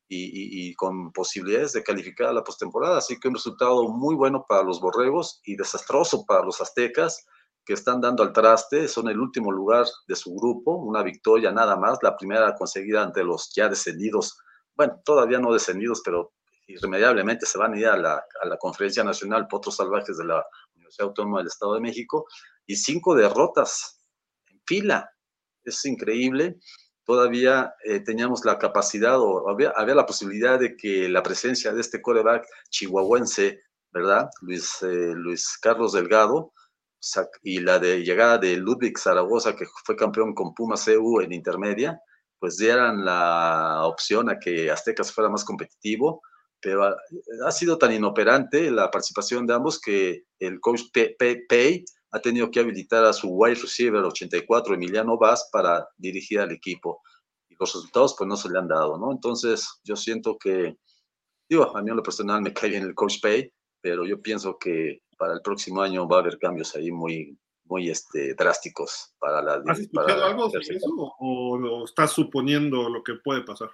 [0.07, 2.97] y, y, y, con posibilidades de calificar a la postemporada.
[2.97, 7.23] Así que un resultado muy bueno para los borregos y desastroso para los aztecas
[7.69, 11.77] que están dando al traste, son el último lugar de su grupo, una victoria nada
[11.77, 14.39] más, la primera conseguida ante los ya descendidos,
[14.75, 16.31] bueno, todavía no descendidos, pero
[16.73, 20.45] irremediablemente se van a ir a la, a la, Conferencia Nacional Potros Salvajes de la
[20.75, 22.25] Universidad Autónoma del Estado de México
[22.65, 24.03] y cinco derrotas
[24.47, 25.09] en fila.
[25.63, 26.57] Es increíble.
[27.03, 31.81] Todavía eh, teníamos la capacidad o había, había, la posibilidad de que la presencia de
[31.81, 33.59] este coreback chihuahuense
[33.91, 34.29] ¿verdad?
[34.41, 36.53] Luis, eh, Luis Carlos Delgado,
[37.43, 41.99] y la de llegada de Ludwig Zaragoza, que fue campeón con Pumas EU en intermedia,
[42.39, 46.21] pues dieran la opción a que Aztecas fuera más competitivo,
[46.61, 46.95] pero
[47.45, 52.59] ha, sido tan inoperante la participación de ambos que el coach Pay ha tenido que
[52.59, 57.01] habilitar a su wide receiver 84, Emiliano Vaz, para dirigir al equipo.
[57.49, 59.11] Y los resultados pues no se le han dado, ¿no?
[59.11, 60.77] Entonces yo siento que,
[61.47, 64.57] digo, a mí en lo personal me cae bien el coach Pay, pero yo pienso
[64.57, 69.41] que para el próximo año va a haber cambios ahí muy, muy este, drásticos para
[69.41, 69.61] la...
[69.67, 73.69] ¿Has escuchado algo sobre eso o, estás suponiendo lo que puede pasar?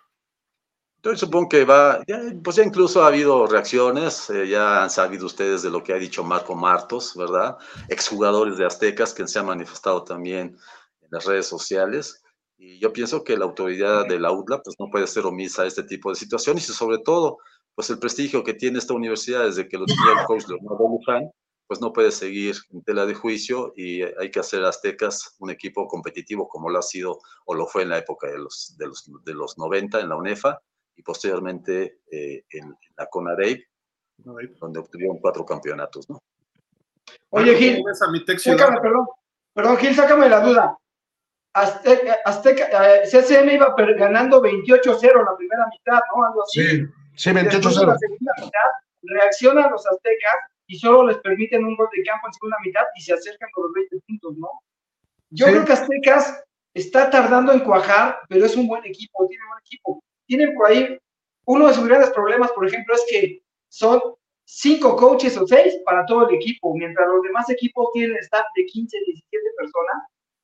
[1.06, 2.04] Yo supongo que va,
[2.44, 5.98] pues ya incluso ha habido reacciones, eh, ya han sabido ustedes de lo que ha
[5.98, 7.58] dicho Marco Martos, ¿verdad?
[7.90, 10.58] Exjugadores de Aztecas que se han manifestado también
[11.02, 12.24] en las redes sociales.
[12.58, 15.68] Y yo pienso que la autoridad de la UDLA pues no puede ser omisa a
[15.68, 17.38] este tipo de situaciones y sobre todo
[17.76, 21.30] pues el prestigio que tiene esta universidad desde que lo tenía el coach Leonardo Luján,
[21.68, 25.88] pues no puede seguir en tela de juicio y hay que hacer Aztecas un equipo
[25.88, 29.08] competitivo como lo ha sido o lo fue en la época de los, de los,
[29.24, 30.60] de los 90 en la UNEFA
[30.96, 33.66] y posteriormente eh, en, la CONADEIP,
[34.18, 36.22] donde obtuvieron cuatro campeonatos, ¿no?
[37.30, 37.84] Oye, Gil,
[38.38, 39.08] sácame, perdón,
[39.54, 40.78] perdón, Gil, sácame la duda.
[41.54, 46.26] Azteca, Azteca eh, CCM iba ganando 28-0 la primera mitad, ¿no?
[46.26, 46.62] Algo así.
[46.62, 46.86] Sí.
[47.16, 47.98] Sí, 28-0.
[49.04, 50.36] Reaccionan los aztecas
[50.68, 53.66] y solo les permiten un gol de campo en segunda mitad y se acercan con
[53.66, 54.50] los 20 puntos, ¿no?
[55.30, 56.44] Yo creo que Aztecas
[56.74, 60.04] está tardando en cuajar, pero es un buen equipo, tiene un buen equipo.
[60.28, 60.98] Tienen por ahí,
[61.46, 64.02] uno de sus grandes problemas, por ejemplo, es que son
[64.46, 68.66] cinco coaches o seis para todo el equipo, mientras los demás equipos tienen staff de
[68.66, 70.04] 15, 17 personas,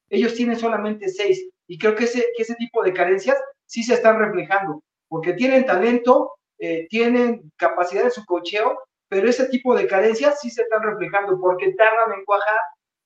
[0.10, 1.48] ellos tienen solamente seis.
[1.68, 5.66] Y creo que ese, que ese tipo de carencias sí se están reflejando, porque tienen
[5.66, 8.78] talento, eh, tienen capacidad de su cocheo,
[9.08, 12.60] pero ese tipo de carencias sí se están reflejando porque tardan en cuajar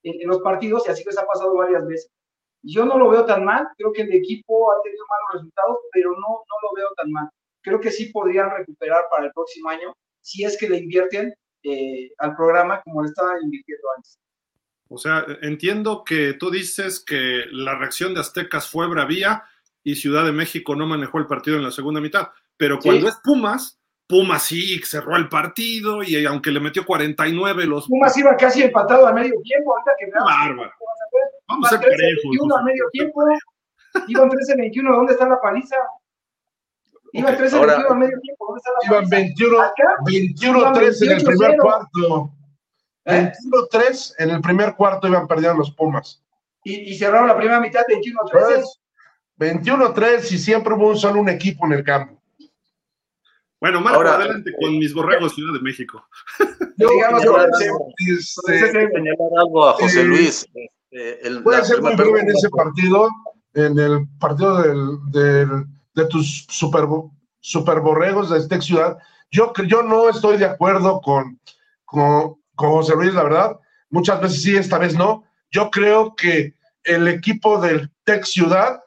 [0.04, 2.12] en, los partidos y así les ha pasado varias veces.
[2.66, 6.12] Yo no lo veo tan mal, creo que el equipo ha tenido malos resultados, pero
[6.12, 7.30] no, no lo veo tan mal.
[7.62, 11.34] Creo que sí podrían recuperar para el próximo año si es que le invierten
[11.64, 14.20] eh, al programa como le estaban invirtiendo antes.
[14.88, 19.44] O sea, entiendo que tú dices que la reacción de Aztecas fue bravía
[19.84, 22.30] y Ciudad de México no manejó el partido en la segunda mitad.
[22.58, 27.88] Pero cuando es Pumas, Pumas sí cerró el partido y aunque le metió 49 los...
[27.88, 30.72] Pumas iba casi empatado a medio tiempo, ahorita que Bárbaro.
[31.48, 32.24] Vamos a ser parejos.
[32.24, 33.24] 21 a medio tiempo.
[34.08, 35.76] Iban 13-21, ¿dónde está la paliza?
[37.14, 39.20] Iban 13-21 a medio tiempo, ¿dónde está la paliza?
[39.46, 42.32] Iban 21-3 en el primer cuarto.
[43.06, 44.24] 21-3 ¿Eh?
[44.24, 46.22] en el primer cuarto iban perdiendo los Pumas.
[46.64, 48.64] Y, y cerraron la primera mitad 21-3.
[49.38, 52.22] 21-3 y siempre hubo un solo un equipo en el campo.
[53.60, 56.06] Bueno, Marco, Ahora, adelante con mis borregos Ciudad de México.
[56.78, 56.90] Yo
[58.08, 60.46] este, señalar algo a José Luis.
[60.92, 63.10] El, Puede ser muy breve en ese partido,
[63.54, 66.86] en el partido del, del, de tus super,
[67.40, 68.98] super borregos de esta Ciudad.
[69.32, 71.40] Yo, yo no estoy de acuerdo con,
[71.84, 73.60] con, con José Luis, la verdad.
[73.90, 75.24] Muchas veces sí, esta vez no.
[75.52, 76.54] Yo creo que
[76.84, 78.82] el equipo del Tech Ciudad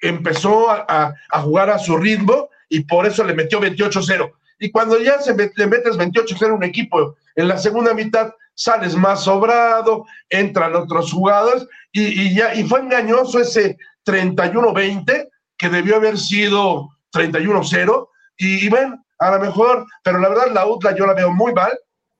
[0.00, 4.32] empezó a, a, jugar a su ritmo y por eso le metió 28-0.
[4.58, 8.94] Y cuando ya se le metes 28-0 a un equipo, en la segunda mitad sales
[8.94, 16.18] más sobrado, entran otros jugadores y, ya y fue engañoso ese 31-20 que debió haber
[16.18, 21.30] sido 31-0 y, ven, a lo mejor, pero la verdad la UTLA yo la veo
[21.30, 21.72] muy mal,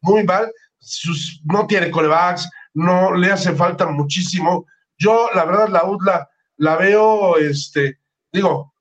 [0.03, 4.67] muy mal, Sus, no tiene corebacks, no le hace falta muchísimo.
[4.99, 6.29] Yo la verdad la UTLA
[6.59, 7.99] la veo, este,
[8.31, 8.75] digo,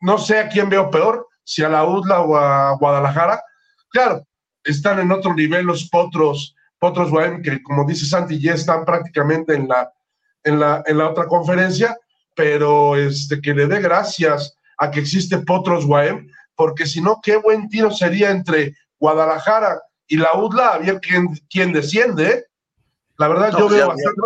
[0.00, 3.42] no sé a quién veo peor, si a la UDLA o a Guadalajara.
[3.90, 4.26] Claro,
[4.64, 9.54] están en otro nivel los potros, potros Guaem, que como dice Santi, ya están prácticamente
[9.54, 9.92] en la,
[10.44, 11.96] en la, en la otra conferencia,
[12.34, 17.36] pero este, que le dé gracias a que existe potros Guaem, porque si no, qué
[17.36, 22.28] buen tiro sería entre Guadalajara y la UDLA, a ver quién, quién desciende.
[22.28, 22.44] ¿eh?
[23.16, 24.20] La verdad, yo veo bastante.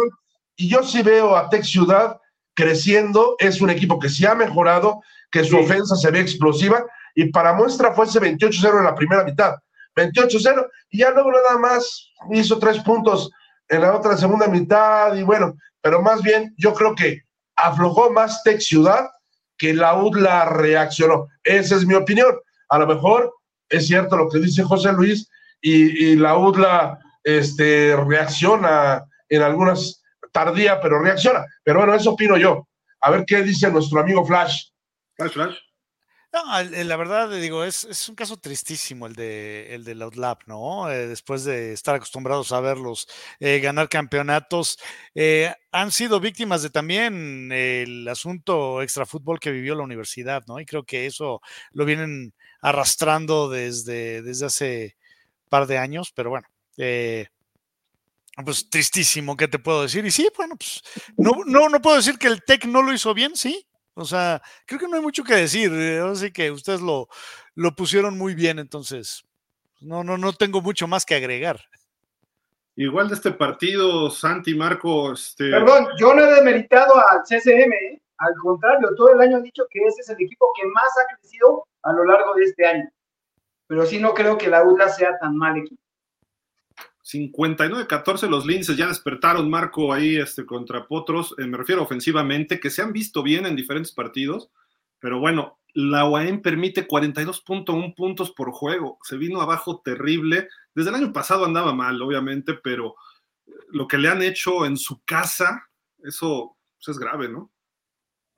[0.56, 2.18] Y yo sí veo a Tech Ciudad
[2.54, 6.84] creciendo, es un equipo que se ha mejorado, que su ofensa se ve explosiva
[7.14, 9.54] y para muestra fue ese 28-0 en la primera mitad.
[9.96, 13.30] 28-0 y ya luego nada más hizo tres puntos
[13.68, 17.22] en la otra segunda mitad y bueno, pero más bien yo creo que
[17.56, 19.08] aflojó más Tech Ciudad
[19.56, 21.28] que la UDLA reaccionó.
[21.44, 22.34] Esa es mi opinión.
[22.68, 23.32] A lo mejor
[23.68, 25.28] es cierto lo que dice José Luis
[25.60, 30.02] y, la UDLA este, reacciona en algunas
[30.32, 31.46] tardía, pero reacciona.
[31.62, 32.66] Pero bueno, eso opino yo.
[33.00, 34.66] A ver qué dice nuestro amigo Flash.
[35.16, 35.56] Flash, Flash.
[36.34, 40.90] No, la verdad, digo, es, es, un caso tristísimo el de el de Outlap, ¿no?
[40.90, 43.06] Eh, después de estar acostumbrados a verlos
[43.38, 44.76] eh, ganar campeonatos,
[45.14, 50.58] eh, han sido víctimas de también el asunto extrafútbol que vivió la universidad, ¿no?
[50.58, 51.40] Y creo que eso
[51.70, 54.96] lo vienen arrastrando desde, desde hace
[55.48, 56.48] par de años, pero bueno,
[58.44, 60.04] pues tristísimo, ¿qué te puedo decir?
[60.04, 60.82] Y sí, bueno, pues
[61.16, 64.42] no, no, no puedo decir que el TEC no lo hizo bien, sí, o sea,
[64.66, 65.72] creo que no hay mucho que decir.
[66.02, 67.08] Así que ustedes lo,
[67.54, 69.24] lo pusieron muy bien, entonces
[69.80, 71.60] no, no, no tengo mucho más que agregar.
[72.76, 75.12] Igual de este partido, Santi, Marco.
[75.12, 75.50] Este...
[75.50, 78.00] Perdón, yo no he demeritado al CCM, ¿eh?
[78.18, 81.16] al contrario, todo el año he dicho que ese es el equipo que más ha
[81.16, 82.90] crecido a lo largo de este año.
[83.66, 85.80] Pero sí no creo que la UDLA sea tan mal equipo.
[87.04, 92.70] 59-14 los Linces ya despertaron Marco ahí este, contra Potros, eh, me refiero ofensivamente, que
[92.70, 94.50] se han visto bien en diferentes partidos,
[95.00, 100.96] pero bueno, la UAM permite 42.1 puntos por juego, se vino abajo terrible, desde el
[100.96, 102.94] año pasado andaba mal, obviamente, pero
[103.68, 105.68] lo que le han hecho en su casa,
[106.02, 107.50] eso pues, es grave, ¿no?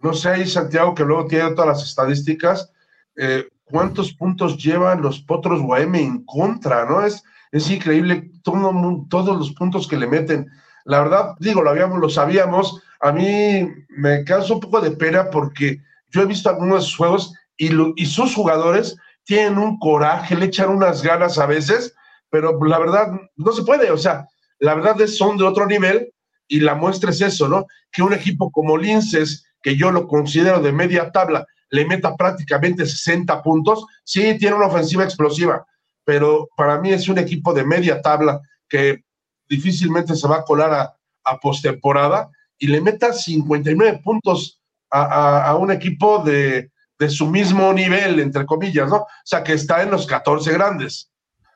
[0.01, 2.73] No sé ahí, Santiago, que luego tiene todas las estadísticas,
[3.15, 7.05] eh, ¿cuántos puntos llevan los Potros UAM en contra, no?
[7.05, 7.23] Es
[7.57, 10.51] es increíble todo, todos los puntos que le meten.
[10.85, 12.83] La verdad, digo, lo, habíamos, lo sabíamos.
[13.01, 15.81] A mí me causa un poco de pena porque
[16.11, 20.47] yo he visto algunos de sus juegos y, y sus jugadores tienen un coraje, le
[20.47, 21.95] echan unas ganas a veces,
[22.31, 23.91] pero la verdad no se puede.
[23.91, 24.29] O sea,
[24.59, 26.13] la verdad es son de otro nivel
[26.49, 27.67] y la muestra es eso, ¿no?
[27.91, 32.87] Que un equipo como Linces, que yo lo considero de media tabla, le meta prácticamente
[32.87, 35.67] 60 puntos, sí, tiene una ofensiva explosiva,
[36.07, 39.03] pero para mí es un equipo de media tabla que
[39.49, 45.73] difícilmente se va a colar a, a postemporada y le meta 59 puntos a, un
[45.73, 46.71] equipo de,
[47.09, 48.99] su mismo nivel, entre comillas, ¿no?
[48.99, 51.11] O sea, que está en los 14 grandes.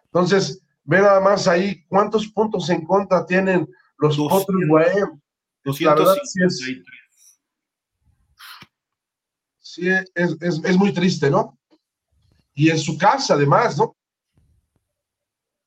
[0.06, 3.68] Entonces, ve nada más ahí cuántos puntos en contra tienen
[3.98, 4.44] los otros
[9.60, 11.56] sí, es, es muy triste, ¿no?
[12.52, 13.96] Y en su casa, además, ¿no?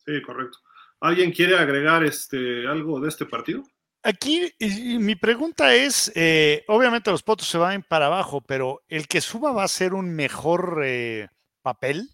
[0.05, 0.57] Sí, correcto.
[0.99, 3.63] ¿Alguien quiere agregar este, algo de este partido?
[4.03, 9.21] Aquí mi pregunta es, eh, obviamente los potos se van para abajo, pero el que
[9.21, 11.29] suba va a ser un mejor eh,
[11.61, 12.09] papel.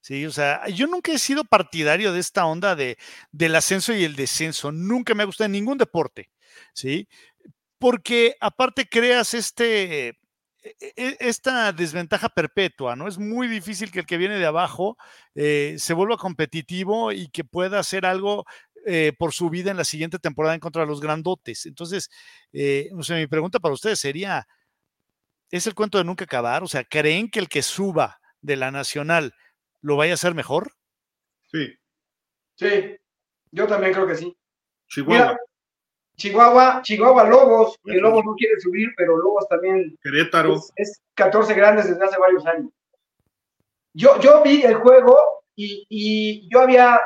[0.00, 2.96] Sí, o sea, yo nunca he sido partidario de esta onda de,
[3.30, 4.72] del ascenso y el descenso.
[4.72, 6.30] Nunca me ha gustado en ningún deporte,
[6.74, 7.08] ¿sí?
[7.78, 10.18] Porque aparte creas este,
[10.96, 13.08] esta desventaja perpetua, ¿no?
[13.08, 14.96] Es muy difícil que el que viene de abajo
[15.34, 18.44] eh, se vuelva competitivo y que pueda hacer algo
[18.86, 21.66] eh, por su vida en la siguiente temporada en contra de los grandotes.
[21.66, 22.10] Entonces,
[22.52, 24.46] eh, mi pregunta para ustedes sería,
[25.50, 26.62] ¿es el cuento de nunca acabar?
[26.62, 29.34] O sea, ¿creen que el que suba de la nacional
[29.80, 30.72] lo vaya a hacer mejor?
[31.50, 31.74] Sí.
[32.54, 32.96] Sí,
[33.50, 34.36] yo también creo que sí.
[34.88, 35.36] Chihuahua.
[36.16, 40.60] Chihuahua, Chihuahua Lobos, que Lobos no quiere subir, pero Lobos también Querétaro.
[40.76, 42.70] Es, 14 grandes desde hace varios años.
[43.94, 45.16] Yo, yo vi el juego
[45.54, 47.00] y, yo había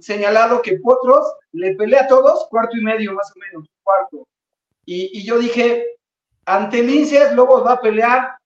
[0.00, 4.26] señalado que Potros le pelea a todos cuarto y medio, más o menos, cuarto.
[4.84, 5.86] Y, yo dije,
[6.46, 8.36] ante Linces, Lobos va a pelear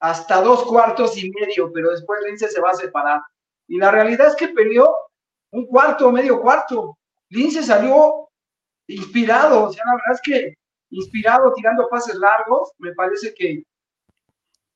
[0.00, 3.22] hasta dos cuartos y medio, pero después Lince se va a separar.
[3.66, 4.94] Y la realidad es que peleó
[5.50, 6.98] un cuarto, medio cuarto.
[7.30, 8.27] Lince salió
[8.88, 10.54] inspirado, o sea, la verdad es que
[10.90, 13.62] inspirado, tirando pases largos, me parece que,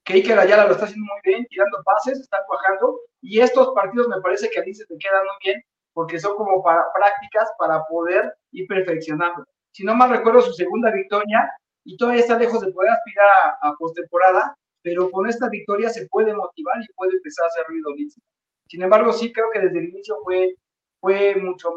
[0.05, 4.09] que Iker Ayala lo está haciendo muy bien, tirando pases, está cuajando, y estos partidos
[4.09, 5.63] me parece que a Lince te quedan muy bien,
[5.95, 9.45] porque son como para prácticas para poder ir perfeccionando.
[9.73, 11.51] Si no mal recuerdo, su segunda victoria,
[11.85, 13.29] y todavía está lejos de poder aspirar
[13.63, 17.95] a, postemporada, pero con esta victoria se puede motivar y puede empezar a hacer ruido
[17.95, 18.21] Lince.
[18.69, 20.55] Sin embargo, sí creo que desde el inicio fue,
[21.01, 21.71] fue mucho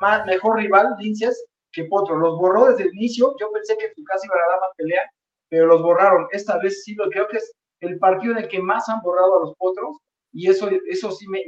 [0.00, 1.44] más, mejor rival, Linces,
[1.74, 2.16] que Potro.
[2.16, 3.34] Los borró desde el inicio.
[3.38, 5.10] Yo pensé que su casa iba a dar más pelea,
[5.48, 6.26] pero los borraron.
[6.30, 9.36] Esta vez sí, lo creo que es el partido en el que más han borrado
[9.36, 9.98] a los Potros.
[10.32, 11.44] Y eso, eso sí me,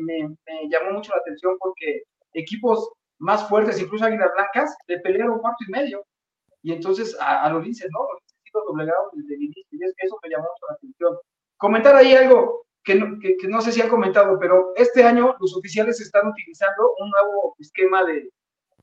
[0.68, 2.02] llamó mucho la atención porque
[2.34, 6.04] equipos más fuertes, incluso Águilas Blancas, le pelearon cuarto y medio.
[6.62, 8.00] Y entonces a, los linces, ¿no?
[8.00, 9.64] Los linces los doblegaron desde el inicio.
[9.70, 11.16] Y eso me llamó mucho la atención.
[11.56, 15.56] Comentar ahí algo que no, que no sé si han comentado, pero este año los
[15.56, 18.30] oficiales están utilizando un nuevo esquema de,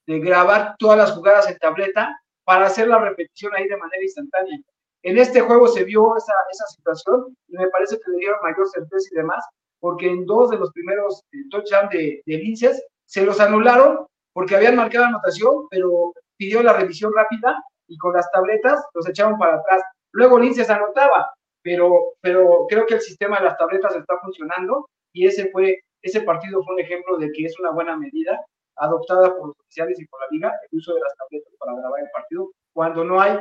[0.07, 4.59] de grabar todas las jugadas en tableta para hacer la repetición ahí de manera instantánea.
[5.03, 8.67] En este juego se vio esa, esa situación y me parece que le dieron mayor
[8.69, 9.45] certeza y demás,
[9.79, 14.55] porque en dos de los primeros eh, touchdowns de, de Linces se los anularon porque
[14.55, 19.55] habían marcado anotación, pero pidió la revisión rápida y con las tabletas los echaron para
[19.55, 19.83] atrás.
[20.11, 21.31] Luego Linces anotaba,
[21.61, 26.21] pero, pero creo que el sistema de las tabletas está funcionando y ese fue, ese
[26.21, 28.39] partido fue un ejemplo de que es una buena medida
[28.77, 32.01] adoptada por los oficiales y por la liga, el uso de las tabletas para grabar
[32.01, 33.39] el partido cuando no hay,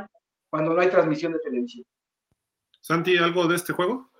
[0.50, 1.84] cuando no hay transmisión de televisión.
[2.80, 4.10] Santi, ¿algo de este juego?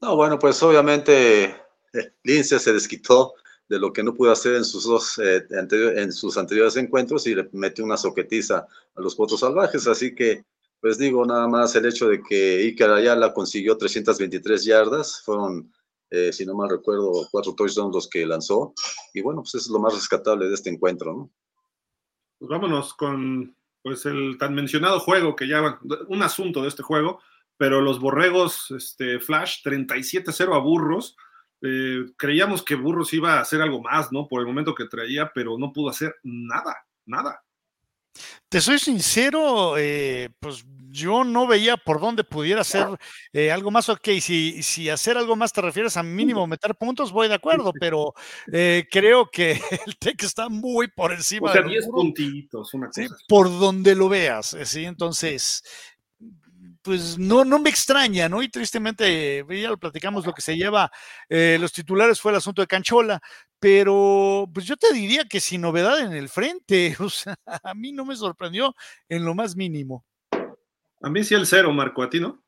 [0.00, 1.44] No, bueno, pues obviamente
[1.92, 3.34] eh, Lince se desquitó
[3.68, 7.34] de lo que no pudo hacer en sus dos eh, en sus anteriores encuentros y
[7.34, 10.44] le metió una soquetiza a los votos salvajes, así que
[10.80, 15.72] pues digo nada más el hecho de que Iker Ayala consiguió 323 yardas, fueron
[16.10, 18.72] eh, si no mal recuerdo cuatro touchdowns los que lanzó
[19.12, 21.30] y bueno, pues es lo más rescatable de este encuentro, ¿no?
[22.38, 25.78] Pues vámonos con pues el tan mencionado juego que ya
[26.08, 27.20] un asunto de este juego,
[27.56, 31.16] pero los borregos este Flash 37-0 a Burros
[31.60, 34.28] eh, creíamos que Burros iba a hacer algo más, ¿no?
[34.28, 37.42] Por el momento que traía, pero no pudo hacer nada, nada.
[38.48, 42.86] Te soy sincero, eh, pues yo no veía por dónde pudiera hacer
[43.32, 43.88] eh, algo más.
[43.88, 47.72] Ok, si, si hacer algo más te refieres a mínimo meter puntos, voy de acuerdo,
[47.78, 48.14] pero
[48.90, 49.52] creo que
[49.86, 51.50] el TEC está muy por encima.
[51.50, 53.16] O sea, 10 puntitos, una cosa.
[53.28, 54.84] por donde lo veas, ¿sí?
[54.84, 55.62] Entonces,
[56.88, 58.42] pues no, no me extraña, ¿no?
[58.42, 60.90] Y tristemente, ya lo platicamos, lo que se lleva
[61.28, 63.20] eh, los titulares fue el asunto de Canchola,
[63.60, 67.92] pero pues yo te diría que sin novedad en el frente, o sea, a mí
[67.92, 68.74] no me sorprendió
[69.06, 70.06] en lo más mínimo.
[71.02, 72.42] A mí sí el cero, Marco, a ti no.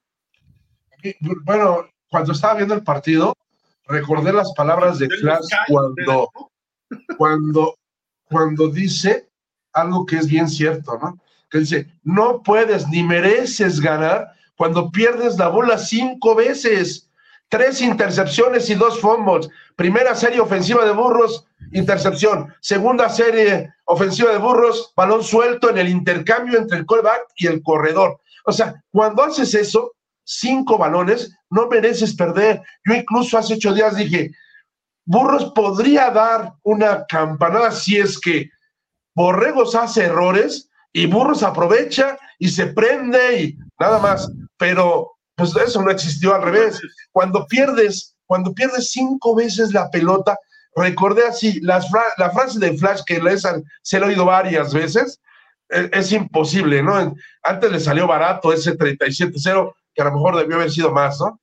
[1.44, 3.36] Bueno, cuando estaba viendo el partido,
[3.84, 6.30] recordé las palabras de Flash cuando,
[7.18, 7.74] cuando,
[8.24, 9.28] cuando dice
[9.74, 11.20] algo que es bien cierto, ¿no?
[11.50, 17.08] Que dice, no puedes ni mereces ganar cuando pierdes la bola cinco veces.
[17.48, 19.48] Tres intercepciones y dos fumbles.
[19.74, 22.54] Primera serie ofensiva de Burros, intercepción.
[22.60, 27.62] Segunda serie ofensiva de Burros, balón suelto en el intercambio entre el callback y el
[27.62, 28.20] corredor.
[28.44, 32.62] O sea, cuando haces eso, cinco balones, no mereces perder.
[32.84, 34.30] Yo incluso hace ocho días dije,
[35.04, 38.48] Burros podría dar una campanada si es que
[39.16, 44.30] Borregos hace errores y Burros aprovecha y se prende y nada más.
[44.56, 46.80] Pero pues eso no existió al revés.
[47.12, 50.36] Cuando pierdes, cuando pierdes cinco veces la pelota,
[50.74, 51.86] recordé así, las
[52.18, 53.46] la frase de Flash que les
[53.82, 55.20] se lo he oído varias veces,
[55.68, 57.14] es, es, imposible, ¿no?
[57.42, 61.40] Antes le salió barato ese 37-0, que a lo mejor debió haber sido más, ¿no?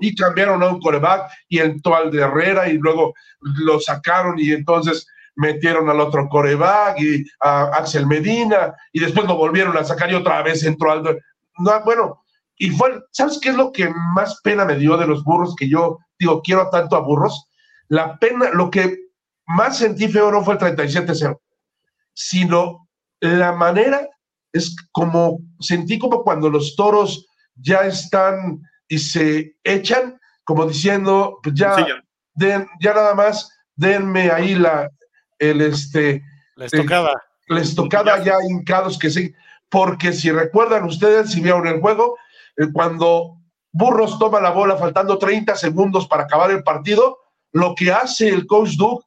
[0.00, 4.52] Y cambiaron a un coreback y entró al de Herrera y luego lo sacaron y
[4.52, 5.06] entonces
[5.38, 10.14] metieron al otro coreback y a Axel Medina y después lo volvieron a sacar y
[10.14, 11.18] otra vez entró al...
[11.58, 12.24] No, bueno,
[12.56, 15.68] y fue, ¿sabes qué es lo que más pena me dio de los burros que
[15.68, 17.48] yo digo, quiero tanto a burros?
[17.86, 18.98] La pena, lo que
[19.46, 21.38] más sentí feo no fue el 37-0,
[22.14, 22.88] sino
[23.20, 24.08] la manera,
[24.52, 31.54] es como, sentí como cuando los toros ya están y se echan, como diciendo, pues
[31.54, 31.76] ya,
[32.34, 34.88] Den, ya nada más denme ahí la,
[35.38, 36.22] el este.
[36.56, 37.12] La estocada.
[37.48, 39.32] la estocada ya hincados que sí.
[39.68, 42.16] Porque si recuerdan ustedes, si vieron el juego,
[42.56, 43.36] eh, cuando
[43.70, 47.18] Burros toma la bola faltando 30 segundos para acabar el partido,
[47.52, 49.04] lo que hace el coach Duke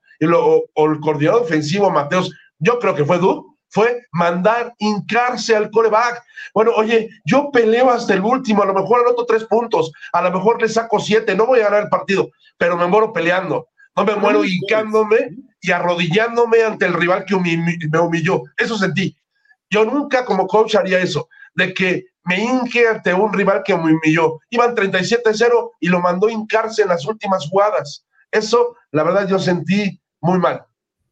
[0.75, 6.23] o el coordinador ofensivo Mateos, yo creo que fue Duke, fue mandar hincarse al coreback.
[6.53, 10.31] Bueno, oye, yo peleo hasta el último, a lo mejor anoto tres puntos, a lo
[10.31, 14.03] mejor le saco siete, no voy a ganar el partido, pero me muero peleando, no
[14.03, 15.31] me muero hincándome
[15.61, 18.43] y arrodillándome ante el rival que me humilló.
[18.57, 19.15] Eso sentí.
[19.69, 23.93] Yo nunca como coach haría eso, de que me hinque ante un rival que me
[23.93, 24.39] humilló.
[24.49, 28.05] Iban 37-0 y lo mandó hincarse en las últimas jugadas.
[28.31, 30.65] Eso, la verdad, yo sentí muy mal.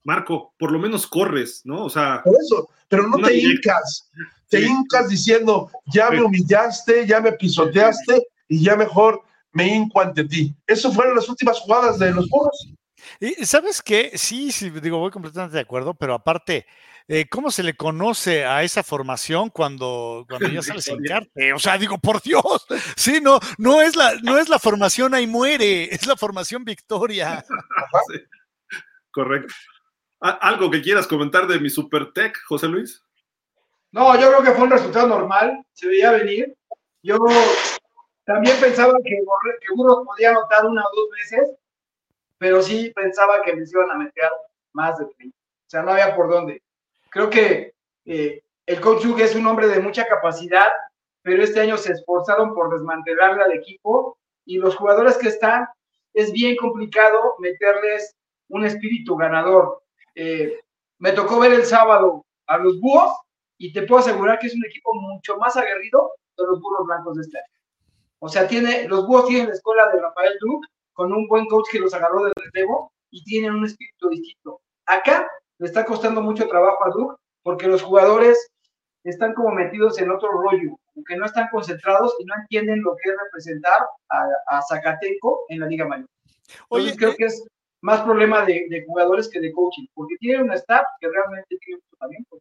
[0.03, 1.85] Marco, por lo menos corres, ¿no?
[1.85, 2.21] O sea.
[2.23, 4.09] Por eso, pero no te hincas.
[4.49, 9.21] Te hincas diciendo, ya me humillaste, ya me pisoteaste y ya mejor
[9.51, 10.55] me hinco ante ti.
[10.65, 12.73] Eso fueron las últimas jugadas de los burros.
[13.19, 16.65] Y sabes qué, sí, sí, digo, voy completamente de acuerdo, pero aparte,
[17.07, 21.51] eh, ¿cómo se le conoce a esa formación cuando, cuando ya sales sin carte?
[21.51, 22.65] O sea, digo, por Dios,
[22.95, 27.43] sí, no, no es la, no es la formación ahí muere, es la formación victoria.
[29.11, 29.53] Correcto.
[30.21, 33.03] ¿Algo que quieras comentar de mi Super Tech, José Luis?
[33.91, 36.55] No, yo creo que fue un resultado normal, se veía venir.
[37.01, 37.17] Yo
[38.25, 41.49] también pensaba que, que Burros podía anotar una o dos veces,
[42.39, 44.31] pero sí pensaba que les iban a meter
[44.73, 45.37] más de 30.
[45.37, 46.63] O sea, no había por dónde.
[47.11, 47.73] Creo que
[48.05, 50.67] eh, el coach es un hombre de mucha capacidad,
[51.21, 55.67] pero este año se esforzaron por desmantelarle al equipo y los jugadores que están,
[56.13, 58.15] es bien complicado meterles
[58.47, 59.83] un espíritu ganador.
[60.15, 60.59] Eh,
[60.97, 63.11] me tocó ver el sábado a los búhos
[63.57, 67.17] y te puedo asegurar que es un equipo mucho más aguerrido que los burros blancos
[67.17, 67.59] de este año.
[68.19, 70.67] O sea, tiene, los búhos tienen la escuela de Rafael Duke,
[70.99, 74.59] con un buen coach que los agarró de relevo y tienen un espíritu distinto.
[74.85, 78.51] Acá le está costando mucho trabajo a Duke porque los jugadores
[79.05, 80.77] están como metidos en otro rollo,
[81.07, 85.67] que no están concentrados y no entienden lo que es representar a, Zacateco en la
[85.67, 86.09] Liga Mayor.
[86.69, 87.47] Entonces creo eh que es
[87.79, 91.95] más problema de, jugadores que de coaching, porque tiene una staff que realmente tiene mucho
[91.97, 92.39] talento,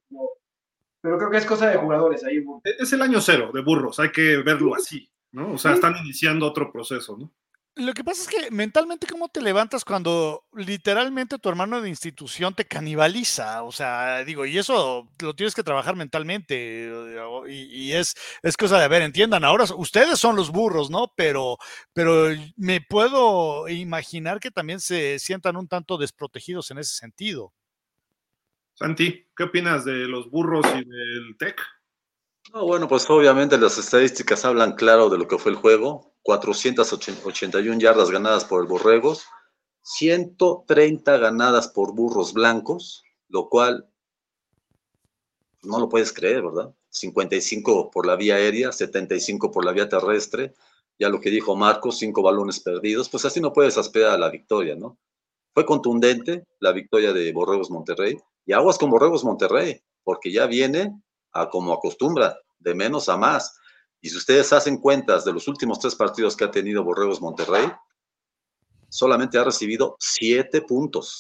[1.01, 2.45] pero, creo que es cosa de jugadores ahí.
[2.65, 5.53] Es el año cero de burros, hay que verlo así, ¿no?
[5.53, 7.31] O sea, están iniciando otro proceso, ¿no?
[7.79, 12.53] Lo que pasa es que mentalmente, ¿cómo te levantas cuando literalmente tu hermano de institución
[12.53, 13.63] te canibaliza?
[13.63, 16.91] O sea, digo, y eso lo tienes que trabajar mentalmente.
[17.49, 21.13] Y, es, es cosa de, a ver, entiendan, ahora ustedes son los burros, ¿no?
[21.17, 21.57] Pero,
[21.93, 22.27] pero
[22.57, 27.53] me puedo imaginar que también se sientan un tanto desprotegidos en ese sentido.
[28.75, 31.61] Santi, ¿qué opinas de los burros y del TEC?
[32.53, 36.13] Bueno, pues obviamente las estadísticas hablan claro de lo que fue el juego.
[36.23, 39.25] 481 yardas ganadas por el Borregos,
[39.83, 43.89] 130 ganadas por burros blancos, lo cual
[45.63, 46.75] no lo puedes creer, ¿verdad?
[46.91, 50.55] 55 por la vía aérea, 75 por la vía terrestre,
[50.99, 54.29] ya lo que dijo Marcos, 5 balones perdidos, pues así no puedes aspirar a la
[54.29, 54.99] victoria, ¿no?
[55.55, 61.01] Fue contundente la victoria de Borregos Monterrey, y aguas con Borregos Monterrey, porque ya viene
[61.49, 63.59] como acostumbra, de menos a más.
[64.01, 67.71] Y si ustedes hacen cuentas de los últimos tres partidos que ha tenido Borregos Monterrey,
[68.89, 71.19] solamente ha recibido siete puntos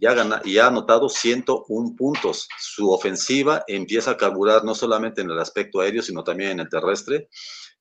[0.00, 2.48] ya gana, y ha anotado 101 puntos.
[2.58, 6.68] Su ofensiva empieza a carburar no solamente en el aspecto aéreo, sino también en el
[6.68, 7.28] terrestre.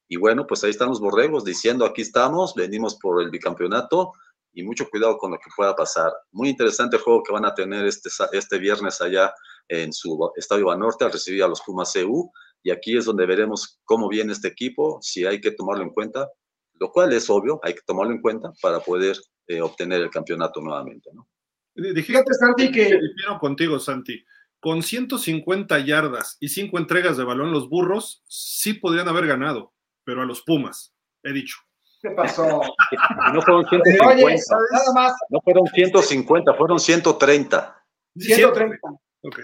[0.07, 4.11] Y bueno, pues ahí están los borregos diciendo, aquí estamos, venimos por el bicampeonato
[4.53, 6.11] y mucho cuidado con lo que pueda pasar.
[6.31, 9.33] Muy interesante juego que van a tener este, este viernes allá
[9.69, 12.31] en su estadio Banorte al recibir a los Pumas CU
[12.61, 16.29] y aquí es donde veremos cómo viene este equipo, si hay que tomarlo en cuenta,
[16.73, 19.17] lo cual es obvio, hay que tomarlo en cuenta para poder
[19.47, 21.09] eh, obtener el campeonato nuevamente.
[21.13, 21.27] ¿no?
[21.75, 22.83] Fíjate, Santi, que...
[22.83, 24.23] Difiero contigo, Santi.
[24.59, 29.73] Con 150 yardas y 5 entregas de balón, los burros sí podrían haber ganado,
[30.03, 30.93] pero a los Pumas,
[31.23, 31.57] he dicho.
[32.01, 32.61] ¿Qué pasó?
[33.33, 34.25] no fueron 150.
[34.25, 34.37] Oye,
[34.71, 35.13] nada más.
[35.29, 37.85] No fueron 150, fueron 130.
[38.17, 38.77] 130.
[39.21, 39.43] Okay.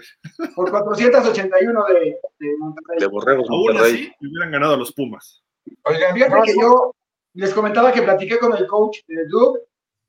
[0.54, 2.98] Por 481 de, de Monterrey.
[2.98, 5.42] De Borregos Aún así, hubieran ganado a los Pumas.
[5.84, 6.94] Oigan, fíjate que yo
[7.34, 9.60] les comentaba que platiqué con el coach de Duke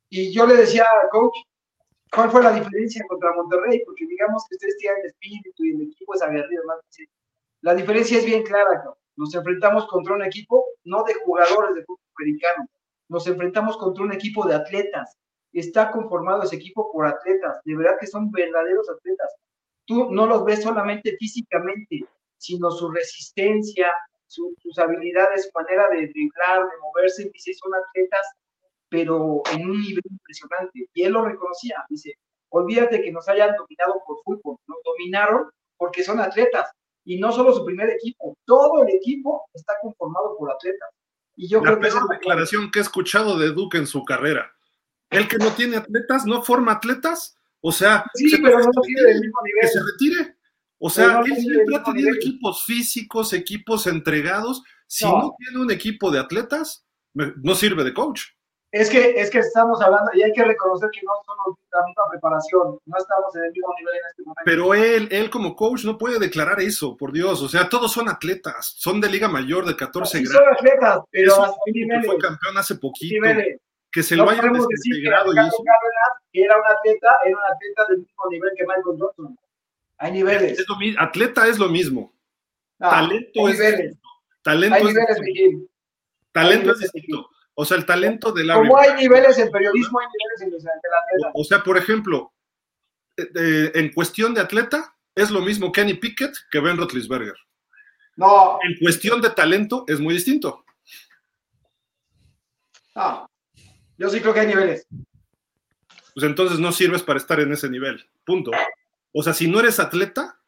[0.09, 1.35] y yo le decía al coach,
[2.13, 3.83] ¿cuál fue la diferencia contra Monterrey?
[3.85, 6.63] Porque digamos que ustedes tienen el espíritu y el equipo es aguerrido.
[6.65, 6.73] ¿no?
[7.61, 8.85] La diferencia es bien clara.
[9.17, 12.69] Nos enfrentamos contra un equipo no de jugadores de fútbol americano,
[13.09, 15.17] nos enfrentamos contra un equipo de atletas.
[15.51, 19.33] Está conformado ese equipo por atletas, de verdad que son verdaderos atletas
[19.87, 22.05] tú no los ves solamente físicamente,
[22.37, 23.91] sino su resistencia,
[24.27, 28.27] sus habilidades, su manera de driblar, de moverse, dice, son atletas,
[28.89, 30.87] pero en un nivel impresionante.
[30.93, 32.13] Y él lo reconocía, dice,
[32.49, 36.69] olvídate que nos hayan dominado por fútbol, nos dominaron porque son atletas.
[37.05, 40.89] Y no solo su primer equipo, todo el equipo está conformado por atletas.
[41.37, 44.51] Y yo la creo que esa declaración que he escuchado de Duque en su carrera.
[45.09, 49.19] El que no tiene atletas, no forma atletas, o sea, sí, pero no tiene del
[49.19, 49.61] mismo nivel.
[49.61, 50.37] Que se retire.
[50.79, 54.63] O sea, él siempre ha tenido equipos físicos, equipos entregados.
[54.87, 55.35] Si no.
[55.37, 58.21] tiene un equipo de atletas, no sirve de coach.
[58.71, 62.03] Es que, es que estamos hablando, y hay que reconocer que no son la misma
[62.09, 64.41] preparación, no estamos en el mismo nivel en este momento.
[64.45, 67.41] Pero él, él como coach no puede declarar eso, por Dios.
[67.41, 70.37] O sea, todos son atletas, son de Liga Mayor de 14 grados.
[70.37, 71.35] Son atletas, pero
[72.05, 73.25] fue campeón hace poquito
[73.97, 75.33] que se lo hayan desintegrado.
[75.33, 75.63] Y eso.
[76.33, 79.39] era un atleta, era un atleta del mismo nivel que Michael Johnson.
[79.97, 80.63] Hay niveles.
[80.99, 82.13] atleta es lo mismo.
[82.77, 83.97] talento es niveles.
[84.43, 85.71] Talento hay niveles, distinto.
[86.31, 87.29] Talento es distinto.
[87.55, 88.53] O sea, el talento de la.
[88.53, 91.31] Como hay niveles en periodismo, hay niveles en el atleta.
[91.33, 92.31] O, sea, por ejemplo,
[93.17, 97.35] eh, en cuestión de atleta, es lo mismo Kenny Pickett que Ben Roethlisberger.
[98.15, 98.59] No.
[98.61, 100.63] En cuestión de talento, es muy distinto.
[102.93, 103.27] No.
[103.97, 104.87] Yo sí creo que hay niveles.
[106.13, 108.03] Pues entonces no sirves para estar en ese nivel.
[108.25, 108.51] Punto.
[109.11, 110.39] O sea, si no eres atleta,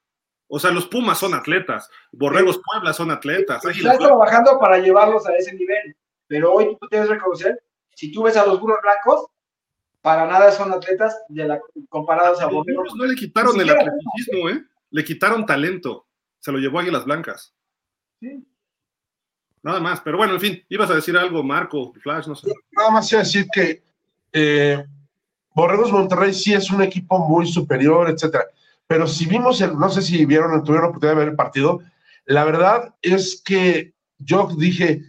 [0.47, 3.63] o sea, los Pumas son atletas, Borregos Puebla son atletas.
[3.63, 5.95] Estás trabajando para llevarlos a ese nivel,
[6.27, 7.61] pero hoy tú debes reconocer,
[7.93, 9.27] si tú ves a los burros blancos,
[10.01, 12.95] para nada son atletas de la, comparados a, Borregos.
[12.95, 14.63] No le quitaron el atleticismo, ¿eh?
[14.89, 16.07] Le quitaron talento.
[16.39, 17.53] Se lo llevó Águilas Blancas.
[18.19, 18.43] Sí.
[19.61, 22.51] Nada más, pero bueno, en fin, ibas a decir algo, Marco, Flash, no sé.
[22.71, 23.83] Nada más iba a decir que
[24.31, 24.85] eh,
[25.53, 28.45] Borregos Monterrey sí es un equipo muy superior, etcétera.
[28.87, 31.81] Pero si vimos, el, no sé si vieron, tuvieron la oportunidad de ver el partido,
[32.25, 35.03] la verdad es que yo dije,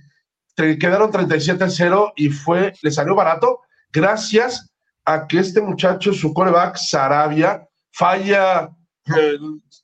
[0.57, 3.61] quedaron 37-0 y fue, le salió barato
[3.93, 4.71] gracias
[5.05, 8.71] a que este muchacho, su coreback, Sarabia, falla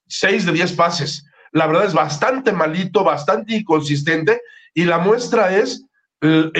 [0.06, 1.24] 6 eh, de 10 pases.
[1.52, 4.40] La verdad es bastante malito, bastante inconsistente
[4.76, 5.82] y la muestra es
[6.20, 6.52] el,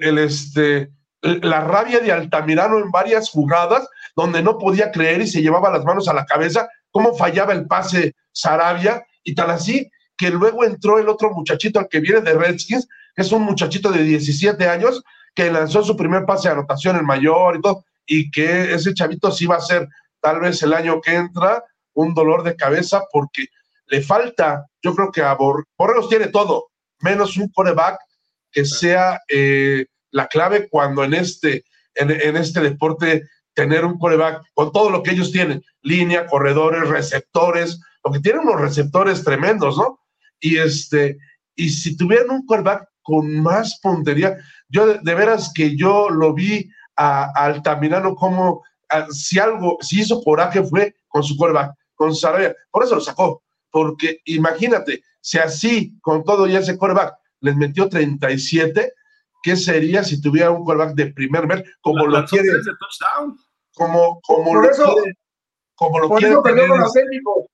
[0.00, 0.92] el, este,
[1.22, 5.84] la rabia de Altamirano en varias jugadas donde no podía creer y se llevaba las
[5.84, 9.04] manos a la cabeza, cómo fallaba el pase Sarabia.
[9.24, 13.22] Y tal así que luego entró el otro muchachito al que viene de Redskins, que
[13.22, 15.02] es un muchachito de 17 años,
[15.34, 19.32] que lanzó su primer pase de anotación, el mayor y todo, y que ese chavito
[19.32, 19.88] sí va a ser
[20.20, 21.64] tal vez el año que entra
[21.94, 23.48] un dolor de cabeza porque
[23.86, 26.68] le falta, yo creo que a Borregos tiene todo,
[27.00, 27.98] menos un coreback
[28.50, 31.64] que sea eh, la clave cuando en este,
[31.94, 37.80] en, este deporte tener un coreback con todo lo que ellos tienen, línea, corredores, receptores,
[38.00, 39.98] porque tienen unos receptores tremendos, ¿no?
[40.40, 41.18] Y este,
[41.56, 44.36] y si tuvieran un quarterback con más puntería,
[44.68, 48.62] yo de, veras que yo lo vi a, Altamirano como
[49.10, 53.42] si algo, si hizo coraje fue con su quarterback, con Sarabia, por eso lo sacó,
[53.70, 58.92] porque imagínate, si así, con todo y ese quarterback, les metió 37,
[59.42, 62.50] ¿qué sería si tuviera un quarterback de primer nivel, como lo quiere?
[63.72, 64.96] Como, como por lo eso,
[65.74, 67.46] como lo por quiere eso perdió con auténticos.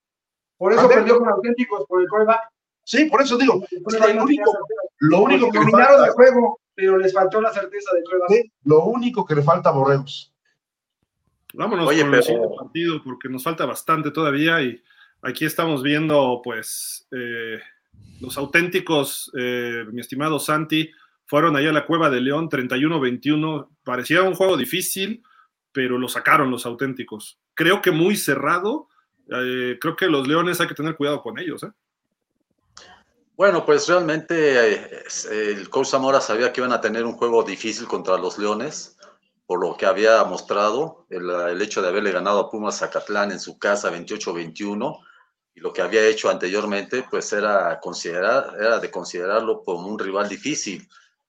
[0.57, 2.41] Por eso perdió con auténticos, por el quarterback.
[2.83, 4.53] Sí, por eso digo, lo único,
[4.99, 8.27] lo único que le falta, juego, pero les faltó la certeza de prueba.
[8.65, 10.35] lo único que le falta a Borregos.
[11.55, 14.83] Vámonos Oye, con el partido porque nos falta bastante todavía y
[15.23, 17.61] aquí estamos viendo pues eh,
[18.21, 20.91] los auténticos, eh, mi estimado Santi,
[21.31, 23.69] fueron allá a la Cueva de León 31-21.
[23.85, 25.23] Parecía un juego difícil,
[25.71, 27.39] pero lo sacaron los auténticos.
[27.55, 28.89] Creo que muy cerrado.
[29.29, 31.63] Eh, creo que los Leones hay que tener cuidado con ellos.
[31.63, 31.71] ¿eh?
[33.37, 35.05] Bueno, pues realmente eh,
[35.41, 38.99] el coach Zamora sabía que iban a tener un juego difícil contra los Leones,
[39.47, 43.59] por lo que había mostrado el, hecho de haberle ganado a Pumas Zacatlán en su
[43.59, 45.01] casa 28-21
[45.61, 50.27] y lo que había hecho anteriormente, pues era considerar, era de considerarlo como un rival
[50.27, 50.89] difícil.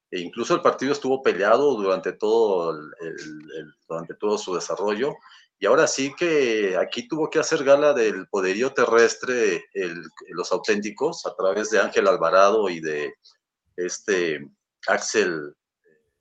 [0.09, 2.77] E incluso el partido estuvo peleado durante todo,
[3.87, 5.13] durante todo su desarrollo
[5.61, 9.65] y ahora sí que aquí tuvo que hacer gala del poderío terrestre
[10.29, 13.13] los auténticos a través de Ángel Alvarado y de
[13.77, 14.49] este
[14.87, 15.55] Axel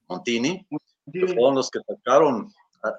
[0.09, 0.67] Montini,
[1.11, 2.53] que fueron los que sacaron,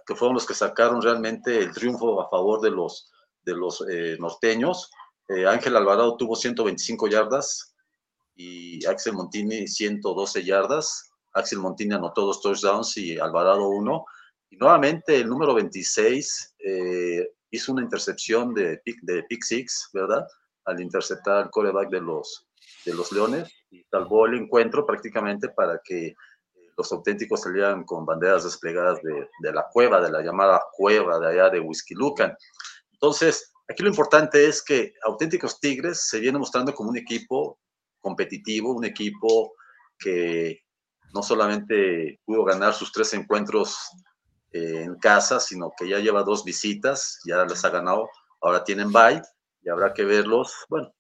[0.08, 3.11] que fueron los que sacaron realmente el triunfo a favor de los,
[3.44, 4.92] de los eh, norteños.
[5.28, 7.76] Eh, Ángel Alvarado tuvo 125 yardas
[8.36, 11.12] y Axel Montini 112 yardas.
[11.34, 14.06] Axel Montini anotó dos touchdowns y Alvarado uno.
[14.50, 20.28] Y nuevamente el número 26 eh, hizo una intercepción de pick, de pick six, ¿verdad?
[20.66, 22.48] Al interceptar el coreback de los,
[22.86, 26.16] de los Leones y salvó el encuentro prácticamente para que eh,
[26.76, 31.30] los auténticos salieran con banderas desplegadas de, de, la cueva, de la llamada cueva de
[31.30, 32.36] allá de Whisky Lucan.
[33.02, 37.60] Entonces, aquí lo importante es que Auténticos Tigres se viene mostrando como un equipo
[38.00, 39.54] competitivo, un equipo
[39.98, 40.60] que
[41.12, 43.76] no solamente pudo ganar sus tres encuentros
[44.52, 48.08] eh, en casa, sino que ya lleva dos visitas, ya les ha ganado,
[48.42, 49.22] ahora tienen bye
[49.64, 50.54] y habrá que verlos.
[50.70, 50.94] Bueno,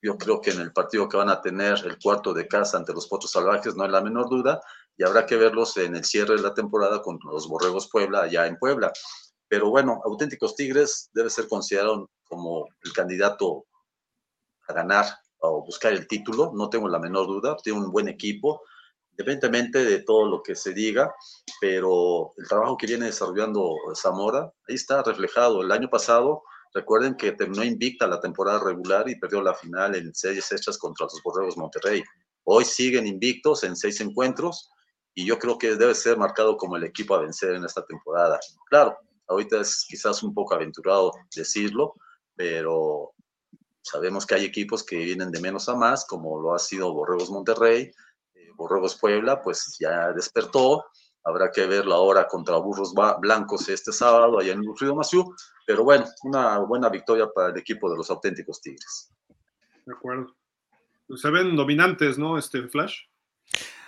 [0.00, 2.92] yo creo que en el partido que van a tener el cuarto de casa ante
[2.92, 4.60] los Potros Salvajes no hay la menor duda
[4.96, 8.46] y habrá que verlos en el cierre de la temporada con los Borregos Puebla, allá
[8.46, 8.92] en Puebla.
[9.48, 13.64] Pero bueno, Auténticos Tigres debe ser considerado como el candidato
[14.68, 15.06] a ganar
[15.38, 18.62] o buscar el título, no tengo la menor duda, tiene un buen equipo,
[19.12, 21.12] independientemente de todo lo que se diga,
[21.60, 25.62] pero el trabajo que viene desarrollando Zamora, ahí está reflejado.
[25.62, 26.42] El año pasado,
[26.74, 31.06] recuerden que terminó invicta la temporada regular y perdió la final en seis hechas contra
[31.06, 32.02] los Borregos Monterrey.
[32.44, 34.70] Hoy siguen invictos en seis encuentros
[35.14, 38.38] y yo creo que debe ser marcado como el equipo a vencer en esta temporada.
[38.68, 38.96] Claro,
[39.28, 41.94] ahorita es quizás un poco aventurado decirlo,
[42.34, 43.12] pero
[43.82, 47.30] sabemos que hay equipos que vienen de menos a más, como lo ha sido Borregos
[47.30, 47.92] Monterrey,
[48.58, 50.84] Borregos Puebla, pues ya despertó.
[51.24, 55.34] Habrá que verlo ahora contra Burros Blancos este sábado allá en Río Maciú.
[55.66, 59.12] Pero bueno, una buena victoria para el equipo de los auténticos Tigres.
[59.86, 60.34] De acuerdo.
[61.06, 62.38] Pues se ven dominantes, ¿no?
[62.38, 62.96] Este Flash.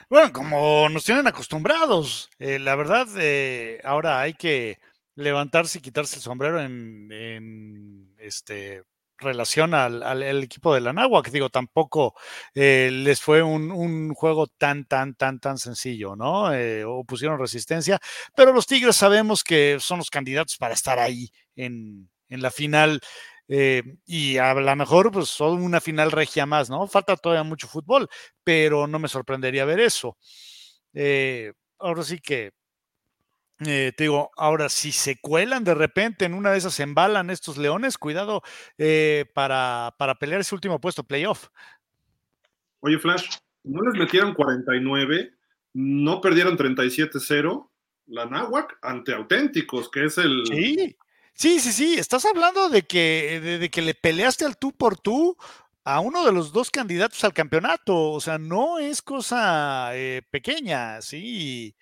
[0.08, 4.80] Bueno, como nos tienen acostumbrados, eh, la verdad, eh, ahora hay que
[5.20, 8.82] levantarse y quitarse el sombrero en, este
[9.18, 12.14] relación al, al, equipo de la que digo, tampoco
[12.54, 16.54] eh, les fue un, un, juego tan, tan, tan, tan sencillo, ¿no?
[16.54, 18.00] Eh, o pusieron resistencia,
[18.34, 23.00] pero los Tigres sabemos que son los candidatos para estar ahí en, en la final.
[23.46, 26.86] Eh, y a lo mejor, pues, son una final regia más, ¿no?
[26.86, 28.08] Falta todavía mucho fútbol,
[28.42, 30.16] pero no me sorprendería ver eso.
[31.78, 32.52] Ahora sí que,
[33.66, 37.58] eh, te digo, ahora si se cuelan de repente en una de esas embalan estos
[37.58, 38.42] leones, cuidado
[39.34, 41.48] para, para pelear ese último puesto, playoff.
[42.80, 43.28] Oye, Flash,
[43.64, 45.32] ¿no les metieron 49?
[45.74, 47.70] ¿No perdieron 37-0?
[48.06, 50.44] La Náhuac ante auténticos, que es el...
[50.46, 50.96] Sí,
[51.40, 55.38] Sí, sí, sí, estás hablando de que, de, que le peleaste al tú por tú
[55.84, 61.00] a uno de los dos candidatos al campeonato, o sea, no es cosa eh, pequeña,
[61.00, 61.76] sí, y,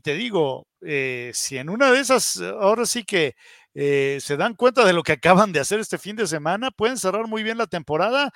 [0.00, 3.34] te digo, eh, si en una de esas, ahora sí que
[3.74, 6.98] eh, se dan cuenta de lo que acaban de hacer este fin de semana, pueden
[6.98, 8.30] cerrar muy bien la temporada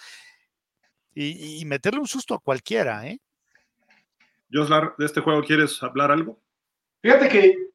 [1.14, 3.20] y, y meterle un susto a cualquiera, ¿eh?
[4.50, 6.40] Joslar, ¿de este juego quieres hablar algo?
[7.02, 7.68] Fíjate que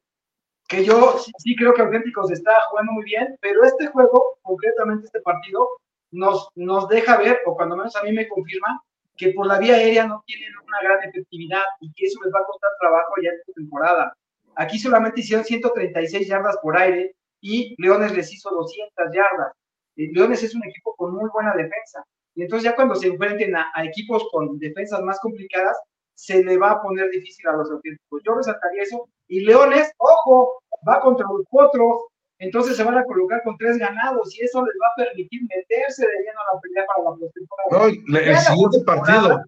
[0.68, 5.20] que yo sí, creo que Auténticos está jugando muy bien, pero este juego, concretamente este
[5.20, 5.68] partido,
[6.10, 8.80] nos, nos deja ver, o cuando menos a mí me confirma,
[9.16, 12.40] que por la vía aérea no tienen una gran efectividad y que eso les va
[12.40, 14.12] a costar trabajo ya esta temporada.
[14.56, 19.52] Aquí solamente hicieron 136 yardas por aire y Leones les hizo 200 yardas.
[19.96, 22.04] Eh, Leones es un equipo con muy buena defensa.
[22.34, 25.78] Y entonces ya cuando se enfrenten a, a equipos con defensas más complicadas,
[26.14, 28.22] se le va a poner difícil a los auténticos.
[28.24, 29.08] Yo resaltaría eso.
[29.28, 32.04] Y Leones, ojo, va contra los potros,
[32.38, 36.02] entonces se van a colocar con tres ganados y eso les va a permitir meterse
[36.02, 37.70] de lleno a la pelea para la postemporada.
[37.70, 39.44] No, el siguiente partido,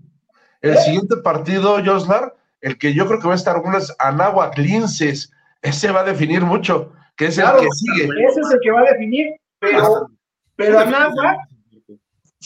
[0.63, 0.77] el ¿Eh?
[0.79, 5.31] siguiente partido, Joslar, el que yo creo que va a estar algunas Anáhuac Linces,
[5.63, 8.05] ese va a definir mucho, que es el que sigue.
[8.05, 10.09] Ese es el que va a definir, pero,
[10.57, 11.39] pero Anáhuac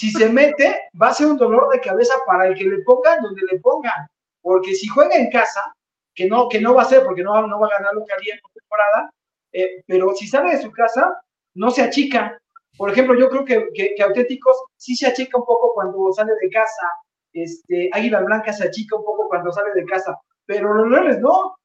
[0.00, 3.22] si se mete, va a ser un dolor de cabeza para el que le pongan
[3.22, 4.06] donde le pongan.
[4.40, 5.74] Porque si juega en casa,
[6.14, 8.40] que no, que no va a ser, porque no, no va a ganar localía en
[8.54, 9.12] temporada,
[9.52, 11.20] eh, pero si sale de su casa,
[11.54, 12.38] no se achica.
[12.76, 16.50] Por ejemplo, yo creo que, que, Auténticos sí se achica un poco cuando sale de
[16.50, 16.86] casa.
[17.32, 21.56] Este, Águila Blanca se achica un poco cuando sale de casa, pero los Leones no.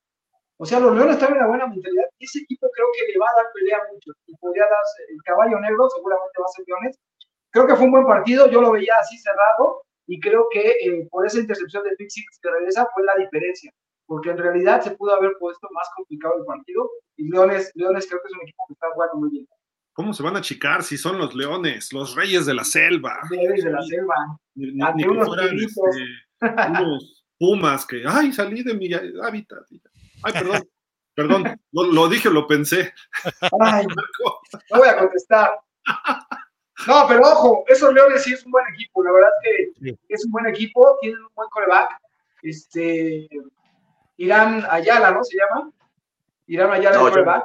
[0.57, 2.06] O sea, los Leones están en una buena mentalidad.
[2.20, 4.12] Ese equipo creo que le va a dar pelea mucho.
[4.28, 6.99] Y podría darse el caballo negro, seguramente va a ser Leones,
[7.56, 11.07] Creo que fue un buen partido, yo lo veía así cerrado y creo que eh,
[11.10, 13.72] por esa intercepción de Pixix que regresa fue la diferencia,
[14.06, 18.22] porque en realidad se pudo haber puesto más complicado el partido y Leones, Leones creo
[18.22, 19.48] que es un equipo que está jugando muy bien.
[19.94, 23.18] ¿Cómo se van a achicar si son los leones, los reyes de la selva?
[23.30, 24.15] Reyes de la selva.
[24.56, 25.80] Ni, ni, unos, este,
[26.69, 29.64] unos pumas que, ay, salí de mi hábitat.
[30.22, 30.69] Ay, perdón,
[31.15, 32.94] perdón, lo, lo, dije, lo pensé.
[33.61, 35.52] Ay, no voy a contestar.
[36.88, 40.26] No, pero ojo, esos Leones sí es un buen equipo, la verdad es que es
[40.26, 41.90] un buen equipo, tienen un buen coreback.
[42.44, 43.30] Este,
[44.18, 45.24] Irán Ayala, ¿no?
[45.24, 45.72] ¿Se llama?
[46.48, 47.44] Irán Ayala, no, coreback.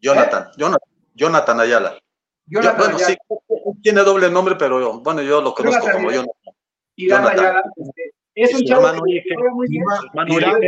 [0.00, 1.98] Jonathan, Jonathan, Jonathan Ayala.
[2.46, 3.16] Jonathan bueno, sí,
[3.82, 6.54] tiene doble nombre, pero bueno, yo lo conozco como Jonathan.
[6.96, 9.00] Irán Ayala, este, es un chavo que
[9.50, 9.84] muy bien.
[10.28, 10.62] Irán,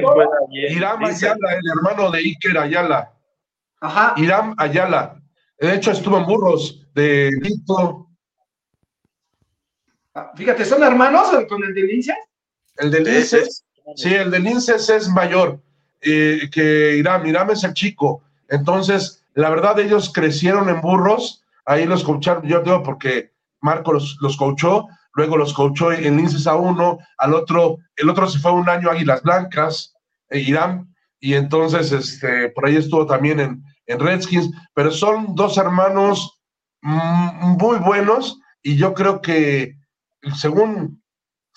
[0.51, 3.13] Irán Ayala, el hermano de Iker Ayala.
[3.81, 4.15] Ajá.
[4.17, 5.21] Irán Ayala.
[5.59, 8.09] De hecho, estuvo en Burros de Lito.
[10.15, 12.17] Ah, fíjate, ¿son hermanos con el de Linces?
[12.77, 13.65] El de Linces,
[13.97, 15.60] sí, el de Linces es mayor
[16.01, 17.27] eh, que Irán.
[17.27, 18.23] Irán es el chico.
[18.48, 21.44] Entonces, la verdad, ellos crecieron en Burros.
[21.65, 26.56] Ahí los coacharon, yo digo, porque Marco los, coachó, luego los coachó en Linces a
[26.56, 29.94] uno, al otro, el otro se fue un año a Águilas Blancas,
[30.31, 35.59] e Irán, y entonces este, por ahí estuvo también en, en Redskins, pero son dos
[35.59, 36.40] hermanos
[36.82, 39.77] mm, muy buenos y yo creo que
[40.36, 41.02] según,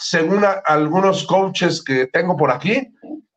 [0.01, 2.87] según algunos coaches que tengo por aquí,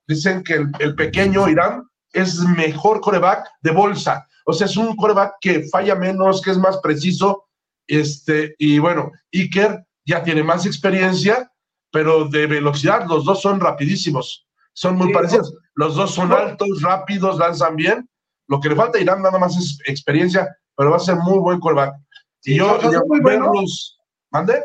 [0.08, 4.26] dicen que el, pequeño Irán es mejor coreback de bolsa.
[4.46, 7.44] O sea, es un coreback que falla menos, que es más preciso.
[7.86, 11.50] Este, y bueno, Iker ya tiene más experiencia,
[11.92, 14.46] pero de velocidad los dos son rapidísimos.
[14.72, 15.54] Son muy parecidos.
[15.74, 18.08] Los dos son altos, rápidos, lanzan bien.
[18.48, 21.38] Lo que le falta a Irán nada más es experiencia, pero va a ser muy
[21.38, 21.94] buen quarterback.
[22.42, 23.98] Y yo, muy buenos.
[24.30, 24.62] ¿Mande?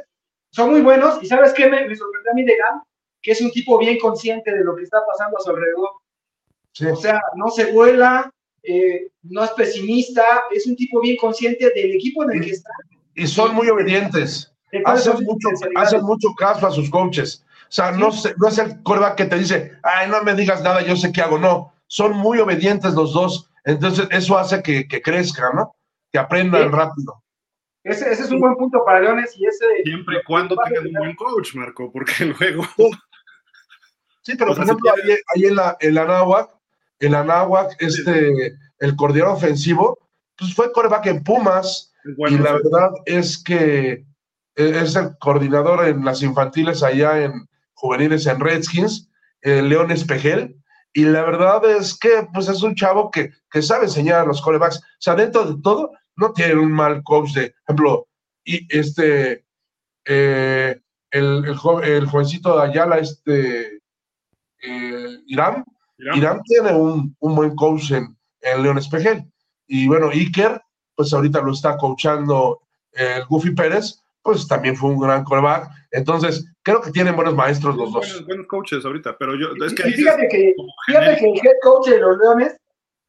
[0.51, 1.21] Son muy buenos.
[1.21, 2.81] ¿Y sabes qué me, sorprendió a mí de Irán?
[3.21, 5.89] Que es un tipo bien consciente de lo que está pasando a su alrededor.
[6.91, 8.31] O sea, no se vuela,
[8.63, 12.71] eh, no es pesimista, es un tipo bien consciente del equipo en el que está.
[13.15, 14.53] Y son muy obedientes.
[14.85, 17.43] Hacen mucho, hacen mucho caso a sus coaches.
[17.63, 20.81] O sea, no, no es el quarterback que te dice, ay, no me digas nada,
[20.81, 21.38] yo sé qué hago.
[21.38, 25.76] No, son muy obedientes los dos entonces, eso hace que, que crezca, ¿no?
[26.11, 27.23] Que aprendan rápido.
[27.84, 29.65] Ese, ese, es un buen punto para Leones y ese...
[29.84, 32.64] Siempre y cuando tengan un buen coach, Marco, porque luego...
[34.22, 34.91] Sí, pero por ejemplo,
[35.35, 36.51] ahí, en la, en la Anáhuac,
[36.99, 39.97] en la Anáhuac, este, el coordinador ofensivo
[40.39, 44.06] pues fue coreback en Pumas y la verdad es que
[44.56, 49.10] e, es el coordinador en las infantiles allá en juveniles en Redskins,
[49.41, 50.57] León Espejel,
[50.93, 54.41] y la verdad es que pues es un chavo que, que sabe enseñar a los
[54.41, 54.77] corebacks.
[54.77, 58.08] O sea, dentro de todo, no tiene un mal coach de, ejemplo,
[58.44, 59.46] y este,
[60.06, 60.80] eh,
[61.12, 61.56] el, el,
[62.08, 63.80] jovencito de Ayala, este,
[64.62, 65.64] eh, Irán,
[66.16, 69.24] Irán, tiene un, un, buen coach en, en León Espejel.
[69.68, 70.62] Y bueno, Iker,
[70.96, 72.62] pues ahorita lo está coachando
[72.94, 75.70] el Goofy Pérez, pues también fue un gran coreback.
[75.91, 78.06] Entonces, creo que tienen buenos maestros los dos.
[78.08, 79.48] Buenos, buenos coaches ahorita, pero yo.
[79.66, 80.54] Es que fíjate, que,
[80.88, 82.58] fíjate que el head coach de los Leones,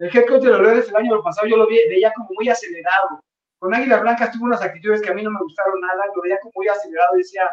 [0.00, 2.48] el head coach de los Leones el año pasado, yo lo vi, veía como muy
[2.48, 3.22] acelerado.
[3.58, 6.38] Con Águilas Blancas tuvo unas actitudes que a mí no me gustaron nada, lo veía
[6.40, 7.50] como muy acelerado y decía,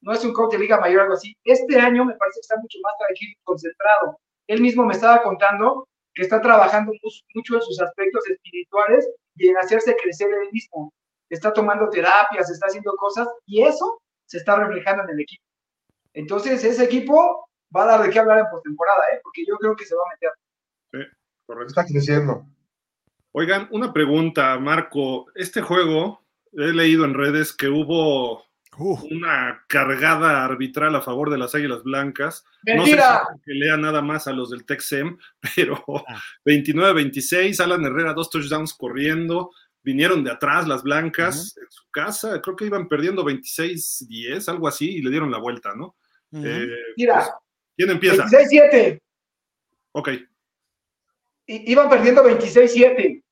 [0.00, 1.36] no es un coach de Liga Mayor o algo así.
[1.44, 4.18] Este año me parece que está mucho más tranquilo concentrado.
[4.48, 6.92] Él mismo me estaba contando que está trabajando
[7.34, 10.92] mucho en sus aspectos espirituales y en hacerse crecer él mismo
[11.30, 15.44] está tomando terapias, está haciendo cosas y eso se está reflejando en el equipo.
[16.12, 19.20] Entonces, ese equipo va a dar de qué hablar en postemporada, ¿eh?
[19.22, 20.30] porque yo creo que se va a meter.
[20.92, 21.16] Sí,
[21.46, 21.68] correcto.
[21.68, 22.46] Está creciendo.
[23.32, 25.26] Oigan, una pregunta, Marco.
[25.34, 28.44] Este juego, he leído en redes que hubo
[28.78, 32.44] una cargada arbitral a favor de las Águilas Blancas.
[32.62, 33.22] ¡Mentira!
[33.24, 35.16] No sé si que lea nada más a los del Texem,
[35.56, 35.84] pero
[36.44, 37.64] 29-26, ah.
[37.64, 39.50] Alan Herrera, dos touchdowns corriendo
[39.84, 44.96] vinieron de atrás las blancas en su casa, creo que iban perdiendo 26-10, algo así,
[44.96, 45.96] y le dieron la vuelta, ¿no?
[46.32, 46.66] Eh,
[46.96, 47.30] Mira, pues,
[47.76, 48.24] ¿quién empieza?
[48.24, 48.98] 26-7.
[49.92, 50.08] Ok.
[51.46, 53.22] Iban perdiendo 26-7.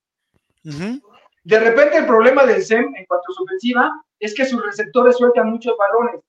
[1.45, 5.17] De repente el problema del SEM en cuanto a su ofensiva es que sus receptores
[5.17, 6.21] sueltan muchos balones.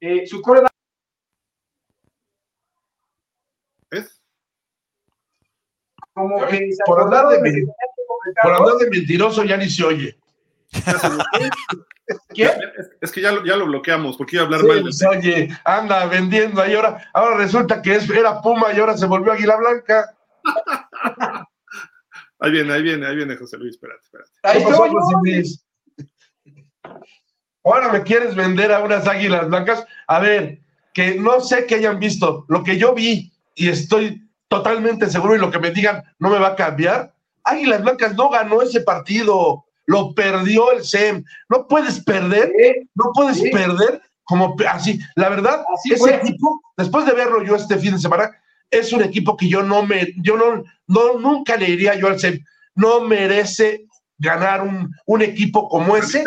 [0.00, 0.62] Eh, su core
[3.90, 4.20] ¿Es?
[6.12, 7.66] Como que por hablar de,
[8.42, 10.18] por hablar de mentiroso ya ni se oye.
[13.02, 14.82] Es que ya lo, ya lo bloqueamos, porque iba a hablar mal.
[14.82, 19.04] Del oye, anda vendiendo ahí ahora, ahora resulta que es, era Puma y ahora se
[19.04, 20.16] volvió Águila Blanca.
[22.40, 24.30] ahí viene, ahí viene, ahí viene José Luis, espérate, espérate.
[24.42, 24.64] Ahí
[25.22, 25.64] Luis?
[27.64, 29.84] Ahora me quieres vender a unas águilas blancas.
[30.06, 30.60] A ver,
[30.94, 32.44] que no sé que hayan visto.
[32.48, 36.38] Lo que yo vi y estoy totalmente seguro y lo que me digan no me
[36.38, 37.12] va a cambiar
[37.48, 41.24] Águilas Blancas no ganó ese partido, lo perdió el SEM.
[41.48, 42.52] No puedes perder,
[42.94, 45.00] no puedes perder como así.
[45.16, 48.30] La verdad, ese equipo, después de verlo yo este fin de semana,
[48.70, 52.18] es un equipo que yo no me, yo no, no nunca le diría yo al
[52.18, 53.86] SEM, no merece
[54.18, 56.24] ganar un, un equipo como ese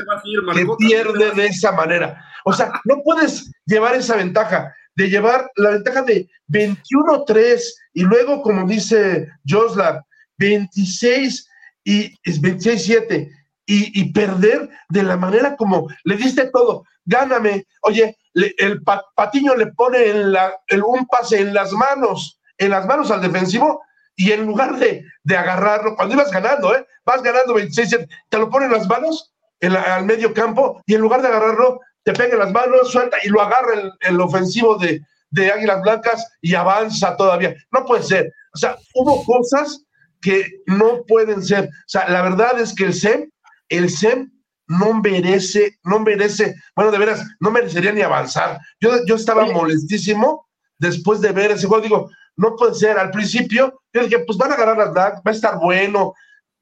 [0.54, 2.26] que pierde de esa manera.
[2.46, 7.62] O sea, no puedes llevar esa ventaja de llevar la ventaja de 21-3
[7.94, 10.02] y luego, como dice Joslav,
[10.38, 11.48] 26
[11.84, 13.30] y 26-7
[13.66, 17.66] y, perder de la manera como le diste todo, gáname.
[17.84, 18.82] Oye, el
[19.16, 20.54] Patiño le pone en la,
[20.86, 23.82] un pase en las manos, en las manos al defensivo
[24.16, 25.06] y en lugar de,
[25.36, 26.86] agarrarlo, cuando ibas ganando, ¿eh?
[27.06, 31.22] vas ganando 26 te lo pone en las manos al medio campo y en lugar
[31.22, 35.02] de agarrarlo, te pega en las manos, suelta y lo agarra el, el ofensivo de,
[35.32, 37.56] de Águilas Blancas y avanza todavía.
[37.72, 38.34] No puede ser.
[38.54, 39.84] O sea, hubo cosas
[40.22, 41.66] que no pueden ser.
[41.66, 43.30] O sea, la verdad es que el SEM,
[43.70, 44.32] el SEM
[44.72, 48.60] no merece, no merece, bueno, de veras, no merecería ni avanzar.
[48.80, 51.84] Yo, yo estaba molestísimo después de ver ese juego.
[51.84, 52.98] Digo, no puede ser.
[52.98, 56.14] Al principio, yo dije, pues van a ganar las Black, va a estar bueno.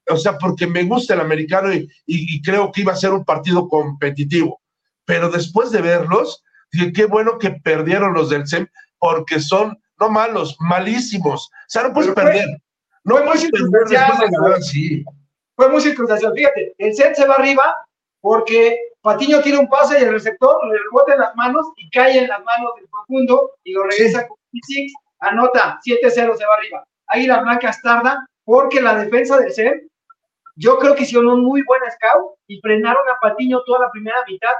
[0.08, 3.24] O sea, porque me gusta el americano y, y, creo que iba a ser un
[3.24, 4.60] partido competitivo.
[5.04, 6.42] Pero después de verlos,
[6.72, 8.66] dije, qué bueno que perdieron los del SEM,
[8.98, 11.46] porque son no malos, malísimos.
[11.46, 12.46] O sea, no puedes perder.
[13.04, 14.12] No fue muy circunstancial.
[15.54, 16.32] Fue muy circunstancial.
[16.34, 17.62] Fíjate, el set se va arriba
[18.20, 22.18] porque Patiño tiene un pase y el receptor le rebota en las manos y cae
[22.18, 26.84] en las manos del profundo y lo regresa con 6, anota 7-0, se va arriba.
[27.06, 29.86] Águila Blancas tarda porque la defensa del set,
[30.56, 34.18] yo creo que hicieron un muy buen scout y frenaron a Patiño toda la primera
[34.26, 34.54] mitad,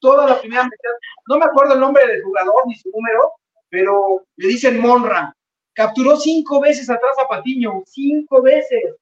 [0.00, 0.90] toda la primera mitad.
[1.28, 3.32] No me acuerdo el nombre del jugador ni su número,
[3.70, 5.32] pero le dicen Monra.
[5.74, 8.96] Capturó cinco veces atrás a Patiño, cinco veces.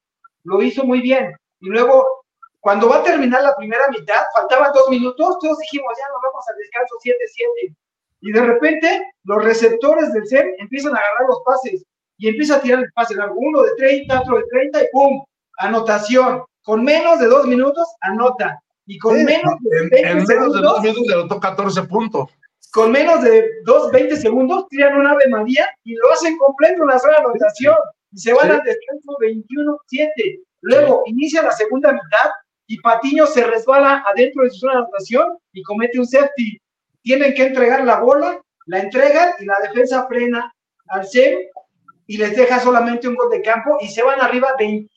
[0.45, 1.35] Lo hizo muy bien.
[1.61, 2.24] Y luego,
[2.65, 6.49] cuando va a terminar la primera mitad, faltaban dos minutos, todos dijimos, ya nos vamos
[6.49, 7.77] al descanso 7-7.
[8.23, 11.85] Y de repente, los receptores del SEM empiezan a agarrar los pases
[12.17, 15.25] y empieza a tirar el pase largo, uno de 30, otro de 30 y ¡pum!
[15.59, 16.43] Anotación.
[16.63, 18.59] Con menos de dos minutos, anota.
[18.87, 22.31] Y con menos de 20 en, menos de dos minutos anotó 14 puntos
[22.73, 26.99] con menos de 2, 20 segundos, tiran un Ave María y lo hacen completo la
[26.99, 27.77] sola anotación.
[28.11, 30.43] Y se van al descanso 21-7.
[30.63, 32.31] Luego inicia la segunda mitad
[32.67, 36.59] y Patiño se resbala adentro de su zona de anotación y comete un safety.
[37.03, 40.53] Tienen que entregar la bola, la entregan y la defensa frena
[40.89, 41.41] al CEM
[42.07, 44.89] y les deja solamente un gol de campo y se van arriba 26-7.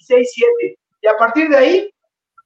[1.02, 1.94] Y a partir de ahí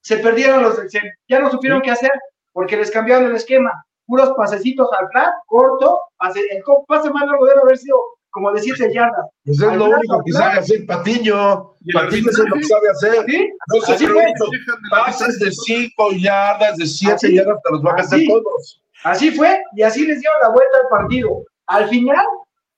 [0.01, 1.03] se perdieron los del CEM.
[1.27, 2.11] Ya no supieron qué hacer
[2.51, 3.71] porque les cambiaron el esquema.
[4.05, 7.97] Puros pasecitos al plan, corto, pase, el pase más largo debe haber sido
[8.31, 9.25] como de 7 yardas.
[9.45, 11.75] Pues es lo único que sabe hacer Patiño.
[11.93, 13.25] Patiño es lo que sabe hacer.
[13.27, 13.49] ¿Sí?
[13.73, 14.33] No se Así preocupe.
[14.37, 14.49] fue.
[14.89, 17.35] Pases de 5 yardas, de 7 Así.
[17.35, 18.27] yardas, te los van a hacer Así.
[18.27, 18.81] todos.
[19.03, 21.43] Así fue, y así les dieron la vuelta al partido.
[21.67, 22.23] Al final,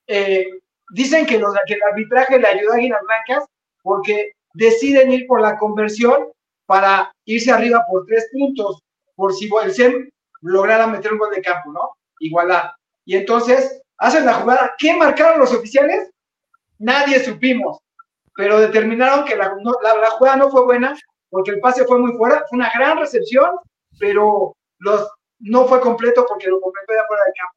[0.08, 0.46] eh,
[0.94, 3.50] dicen que, los, que el arbitraje le ayudó a Águilas Blancas
[3.82, 6.30] porque deciden ir por la conversión
[6.66, 8.82] para irse arriba por tres puntos,
[9.16, 10.10] por si el SEM
[10.42, 11.82] lograra meter un gol de campo, ¿no?
[12.20, 12.72] Igualar.
[13.06, 14.74] Y entonces hacen la jugada.
[14.78, 16.10] ¿Qué marcaron los oficiales?
[16.80, 17.80] Nadie supimos,
[18.36, 20.96] pero determinaron que la, no- la- la jugada no fue buena
[21.30, 22.44] porque el pase fue muy fuera.
[22.50, 23.52] Fue una gran recepción,
[24.00, 25.10] pero los,
[25.40, 27.56] no fue completo porque lo completó ya fuera del campo.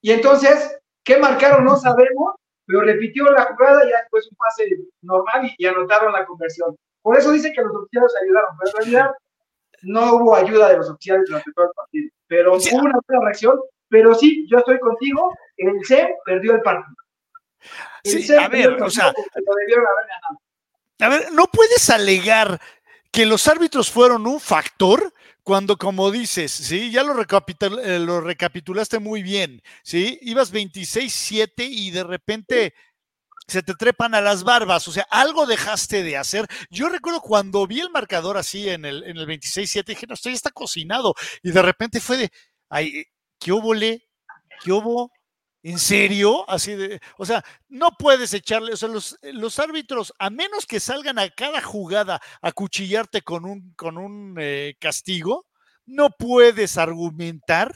[0.00, 1.64] Y entonces, ¿qué marcaron?
[1.64, 2.34] No sabemos,
[2.66, 4.68] pero repitió la jugada y después un pase
[5.02, 6.76] normal y, y anotaron la conversión.
[7.02, 9.10] Por eso dicen que los oficiales ayudaron, pero en realidad
[9.82, 12.10] no hubo ayuda de los oficiales durante todo el partido.
[12.26, 12.70] Pero Sí.
[12.74, 16.96] hubo una buena reacción, pero sí, yo estoy contigo, el C perdió el partido.
[18.04, 20.40] El Sí, a ver, o sea, lo debieron haber ganado.
[21.00, 22.60] A ver, no puedes alegar
[23.10, 25.12] que los árbitros fueron un factor
[25.42, 31.66] cuando, como dices, sí, ya lo, recapitul- eh, lo recapitulaste muy bien, sí, ibas 26-7
[31.70, 32.74] y de repente
[33.46, 36.46] se te trepan a las barbas, o sea, algo dejaste de hacer.
[36.68, 40.28] Yo recuerdo cuando vi el marcador así en el, en el 26-7, dije, no, esto
[40.28, 42.30] ya está cocinado, y de repente fue de,
[42.68, 43.06] ay,
[43.38, 44.08] ¿qué hubo, le?
[44.62, 45.12] ¿Qué hubo?
[45.62, 46.48] ¿En serio?
[46.48, 50.80] Así de, o sea, no puedes echarle, o sea, los, los árbitros, a menos que
[50.80, 55.46] salgan a cada jugada a cuchillarte con un, con un eh, castigo,
[55.84, 57.74] no puedes argumentar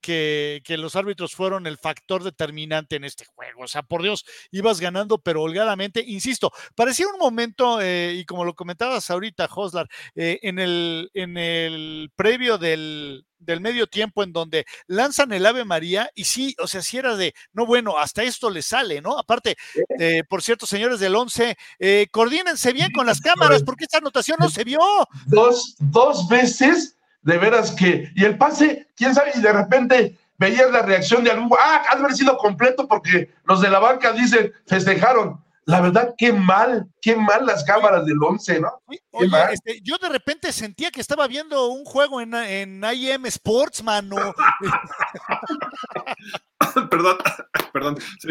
[0.00, 3.62] que, que los árbitros fueron el factor determinante en este juego.
[3.62, 6.02] O sea, por Dios, ibas ganando, pero holgadamente.
[6.06, 11.36] Insisto, parecía un momento, eh, y como lo comentabas ahorita, Hoslar, eh, en, el, en
[11.36, 16.66] el previo del, del medio tiempo en donde lanzan el Ave María y sí, o
[16.66, 19.18] sea, si era de, no, bueno, hasta esto le sale, ¿no?
[19.18, 19.56] Aparte,
[19.98, 24.36] eh, por cierto, señores del 11, eh, coordínense bien con las cámaras porque esta anotación
[24.38, 24.80] no se vio.
[25.26, 28.10] Dos, dos veces, de veras que.
[28.14, 31.50] Y el pase, quién sabe, y de repente veías la reacción de algún.
[31.58, 35.42] Ah, ha de haber sido completo porque los de la banca dicen, festejaron.
[35.66, 38.82] La verdad, qué mal, qué mal las cámaras del 11, ¿no?
[39.12, 43.82] Oye, este, yo de repente sentía que estaba viendo un juego en, en IM Sports,
[43.82, 44.16] mano.
[46.90, 47.18] perdón,
[47.72, 47.98] perdón.
[48.18, 48.30] sí.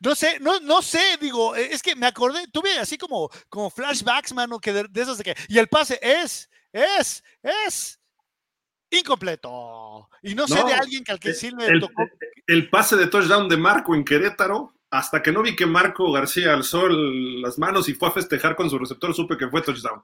[0.00, 3.70] No sé, no, no sé, digo, eh, es que me acordé, tuve así como, como
[3.70, 7.99] flashbacks, mano, que de, de esos de que, y el pase es, es, es
[8.90, 10.08] incompleto.
[10.22, 12.02] Y no, sé de alguien que al que sí le El, tocó.
[12.46, 16.52] el pase de touchdown de Marco en Querétaro, hasta que no vi que Marco García
[16.52, 20.02] alzó el- las manos y fue a festejar con su receptor, supe que fue touchdown.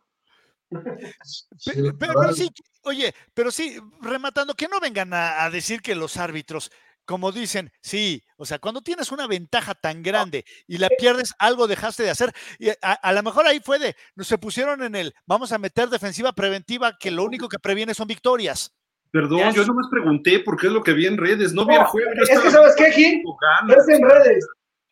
[1.57, 2.49] Sí, Pero, sí,
[2.83, 6.71] oye, pero sí, rematando, que no vengan a, a decir que los árbitros,
[7.07, 11.67] como dicen, sí, o sea, cuando tienes una ventaja tan grande y la pierdes, algo
[11.67, 12.33] dejaste de hacer.
[12.59, 15.59] Y a, a lo mejor ahí fue de, nos se pusieron en el, vamos a
[15.59, 18.73] meter defensiva preventiva, que lo único que previene son victorias.
[19.13, 19.69] Perdón, Ya yo sé.
[19.69, 22.11] nomás pregunté porque es lo que vi en redes, no vi el juego.
[22.21, 23.23] es que ¿sabes qué, Gil?
[23.69, 24.47] Es en redes.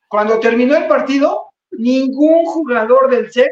[0.08, 3.50] Cuando terminó el partido, ningún jugador del CEP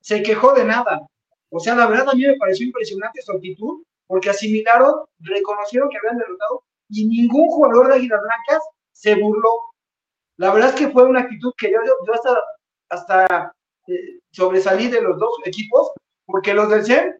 [0.00, 1.06] se quejó de nada.
[1.50, 5.98] O sea, la verdad a mí me pareció impresionante su actitud, porque asimilaron, reconocieron que
[5.98, 8.62] habían derrotado y ningún jugador de Águilas Blancas
[8.92, 9.50] se burló.
[10.36, 12.38] La verdad es que fue una actitud que yo, yo, hasta,
[12.90, 13.52] hasta
[13.86, 15.90] eh, sobresalí de los dos equipos,
[16.26, 17.16] porque los del CEP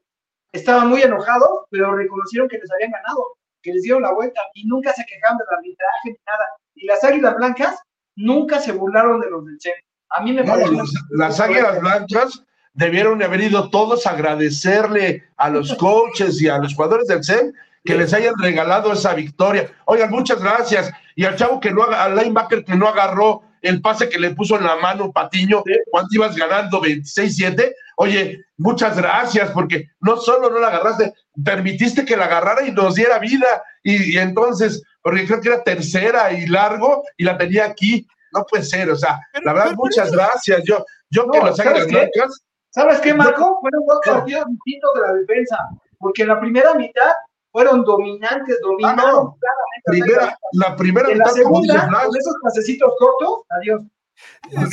[0.52, 3.24] estaban muy enojados, pero reconocieron que les habían ganado,
[3.62, 6.47] que les dieron la vuelta y nunca se quejaron del arbitraje ni nada.
[6.74, 7.78] Y las Águilas Blancas
[8.16, 9.74] nunca se burlaron de los del CEP.
[10.10, 10.72] A mí me No, pareció.
[10.72, 12.44] las, las águilas blancas
[12.74, 17.22] debieron de haber ido todos a agradecerle a los coaches y a los jugadores del
[17.22, 17.52] CEM
[17.85, 19.70] que les hayan regalado esa victoria.
[19.86, 20.90] Oigan, muchas gracias.
[21.16, 24.31] Y al chavo que no haga, al linebacker que no agarró el pase que le
[24.35, 27.73] puso en la mano Patiño cuando ibas ganando 26-7.
[27.97, 31.12] Oye, muchas gracias, porque no solo no la agarraste,
[31.44, 33.62] permitiste que la agarrara y nos diera vida.
[33.82, 38.07] Y, y entonces, porque creo que era tercera y largo, y la tenía aquí.
[38.32, 40.62] No puede ser, o sea, Pero- la verdad, pero muchas eso- gracias.
[40.65, 42.11] Yo, yo No, que las ¿sabes águilas qué?
[42.19, 42.40] blancas,
[42.73, 43.59] ¿Sabes qué, Marco?
[43.61, 45.59] Fueron dos partidos distintos de la defensa,
[45.98, 47.11] porque en la primera mitad
[47.52, 49.39] fueron dominantes, dominaron Ah, no.
[49.85, 53.82] primera, la primera En la mitad, como dice segunda, Flash, con esos pasecitos cortos, adiós.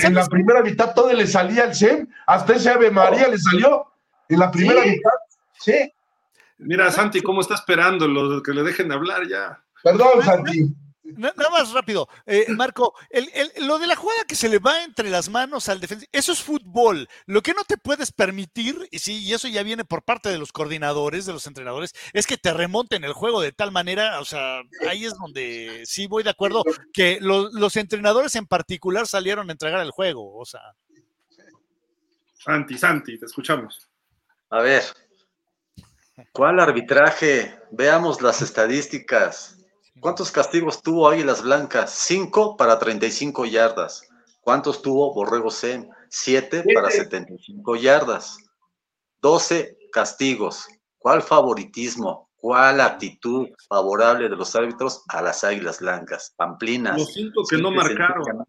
[0.04, 3.86] En la primera mitad todo le salía al SEM, hasta ese Ave María le salió.
[4.30, 5.12] En la primera mitad,
[5.60, 5.92] sí.
[6.60, 9.62] Mira, Santi, ¿cómo está esperando los que le dejen hablar ya?
[9.84, 10.74] Perdón, Santi.
[11.16, 14.84] Nada más rápido, eh, Marco, el, el, lo de la jugada que se le va
[14.84, 17.08] entre las manos al defensa, eso es fútbol.
[17.26, 20.38] Lo que no te puedes permitir, y sí, y eso ya viene por parte de
[20.38, 24.26] los coordinadores, de los entrenadores, es que te remonten el juego de tal manera, o
[24.26, 29.50] sea, ahí es donde sí voy de acuerdo, que lo, los entrenadores en particular salieron
[29.50, 30.62] a entregar el juego, o sea.
[32.34, 33.90] Santi, Santi, te escuchamos.
[34.50, 34.84] A ver,
[36.34, 37.58] ¿cuál arbitraje?
[37.72, 39.57] Veamos las estadísticas.
[40.00, 41.92] ¿Cuántos castigos tuvo Águilas Blancas?
[41.92, 44.08] Cinco para 35 yardas.
[44.42, 45.90] ¿Cuántos tuvo Borrego Sem?
[46.10, 48.38] Siete para 75 yardas.
[49.22, 50.68] Doce castigos.
[50.98, 52.30] ¿Cuál favoritismo?
[52.38, 56.34] ¿Cuál actitud favorable de los árbitros a las Águilas Blancas?
[56.38, 56.98] Pamplinas.
[56.98, 58.46] Los cinco que no marcaron.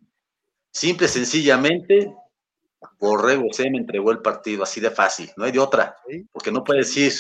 [0.71, 2.15] Simple, y sencillamente,
[3.01, 5.31] Borrego Sem entregó el partido así de fácil.
[5.37, 5.97] No hay de otra.
[6.31, 7.13] Porque no puedes ir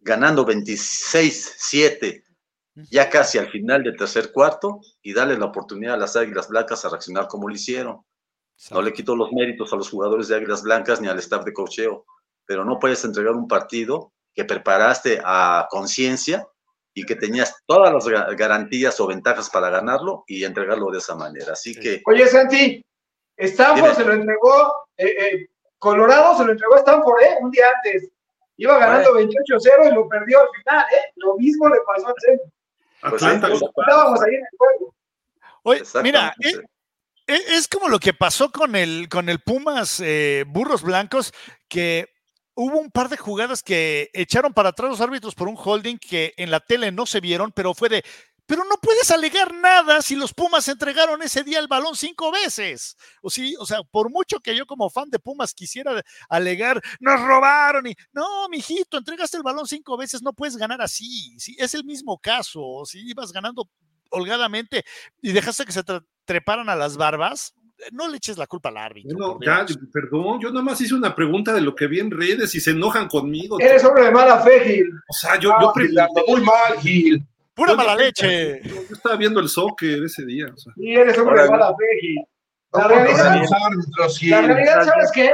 [0.00, 2.23] ganando 26-7
[2.90, 6.84] ya casi al final del tercer cuarto y darle la oportunidad a las Águilas Blancas
[6.84, 8.04] a reaccionar como lo hicieron.
[8.70, 11.52] No le quito los méritos a los jugadores de Águilas Blancas ni al staff de
[11.52, 12.04] cocheo,
[12.46, 16.46] pero no puedes entregar un partido que preparaste a conciencia
[16.92, 21.52] y que tenías todas las garantías o ventajas para ganarlo y entregarlo de esa manera.
[21.52, 22.02] Así que.
[22.06, 22.84] Oye, Santi,
[23.36, 25.48] Stanford se lo entregó, eh, eh,
[25.78, 27.38] Colorado se lo entregó a Stanford, ¿eh?
[27.40, 28.10] Un día antes.
[28.56, 31.12] Iba ganando 28-0 y lo perdió al final, ¿eh?
[31.16, 32.53] Lo mismo le pasó al centro.
[33.10, 33.48] Pues Atlanta.
[33.56, 34.94] sí, Estábamos ahí en el juego.
[35.62, 36.60] Oye, mira, es,
[37.26, 41.32] es- es como lo que pasó con el, con el Pumas eh, Burros Blancos,
[41.68, 42.08] que
[42.54, 46.34] hubo un par de jugadas que echaron para atrás los árbitros por un holding que
[46.36, 48.04] en la tele no se vieron, pero fue de,
[48.46, 52.96] pero no puedes alegar nada si los Pumas entregaron ese día el balón cinco veces.
[53.22, 57.20] O sí, o sea, por mucho que yo como fan de Pumas quisiera alegar, nos
[57.20, 61.38] robaron y no, mijito, entregaste el balón cinco veces, no puedes ganar así.
[61.38, 62.82] Sí, es el mismo caso.
[62.84, 63.68] Si ibas ganando
[64.10, 64.84] holgadamente
[65.22, 67.54] y dejaste que se tre- treparan a las barbas,
[67.90, 69.16] no le eches la culpa al árbitro.
[69.34, 72.54] Por ya, perdón, yo nada más hice una pregunta de lo que vi en redes
[72.54, 73.58] y se enojan conmigo.
[73.60, 74.86] Eres hombre de mala fe, Gil.
[75.08, 77.26] O sea, yo, Ah, yo pregunté- muy mal, Gil.
[77.54, 78.60] Pura yo- mala leche.
[78.64, 80.46] Yo, yo estaba viendo el soccer ese día.
[80.52, 80.72] O sea.
[80.74, 82.26] Sí, eres hombre de mala fe.
[82.72, 83.40] La realidad,
[84.22, 85.32] la realidad, ¿sabes qué?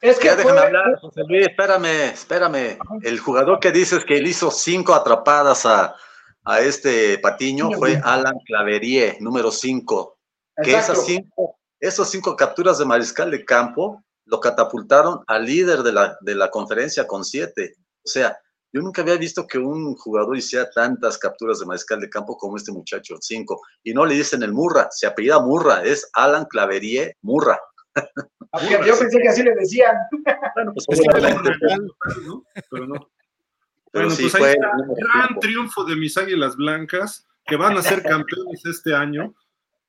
[0.00, 2.78] Es que Ya déjame fue- hablar, José Luis, espérame, espérame.
[3.02, 5.96] El jugador que dices que le hizo cinco atrapadas a,
[6.44, 10.18] a este Patiño fue Alan Claverie, número cinco.
[10.62, 10.92] Que Exacto.
[10.92, 16.18] esas cinco, esos cinco capturas de mariscal de campo lo catapultaron al líder de la,
[16.20, 17.74] de la conferencia con siete.
[18.04, 18.38] O sea,
[18.72, 22.56] yo nunca había visto que un jugador hiciera tantas capturas de mariscal de campo como
[22.56, 23.62] este muchacho, cinco.
[23.82, 27.58] Y no le dicen el Murra, se apellida Murra, es Alan Claverie Murra.
[28.70, 29.94] Yo yo pensé que así le decían.
[30.54, 30.86] Bueno, pues.
[32.70, 33.10] Pero no.
[33.92, 37.56] pero Bueno, sí pues ahí fue está, número gran triunfo de mis Águilas Blancas, que
[37.56, 39.34] van a ser campeones este año.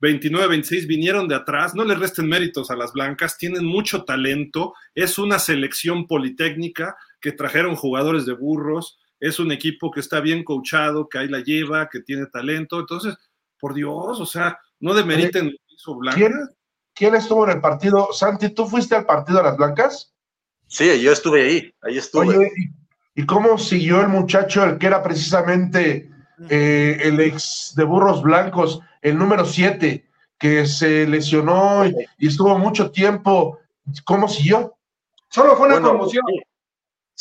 [0.01, 5.17] 29-26 vinieron de atrás, no le resten méritos a las blancas, tienen mucho talento, es
[5.17, 11.09] una selección politécnica que trajeron jugadores de burros, es un equipo que está bien coachado,
[11.09, 13.15] que ahí la lleva, que tiene talento, entonces,
[13.59, 16.17] por Dios, o sea, no demeriten lo que hizo Blanca.
[16.17, 16.33] ¿Quién,
[16.93, 18.09] ¿Quién estuvo en el partido?
[18.13, 20.13] Santi, ¿tú fuiste al partido de las Blancas?
[20.67, 22.37] Sí, yo estuve ahí, ahí estuve.
[22.37, 22.51] Oye,
[23.15, 26.09] ¿y, y cómo siguió el muchacho, el que era precisamente
[26.49, 30.05] eh, el ex de Burros Blancos, el número 7,
[30.37, 33.59] que se lesionó y, y estuvo mucho tiempo?
[34.05, 34.75] ¿Cómo siguió?
[35.29, 36.23] Solo fue una Bueno, conmoción.
[36.27, 36.41] sí.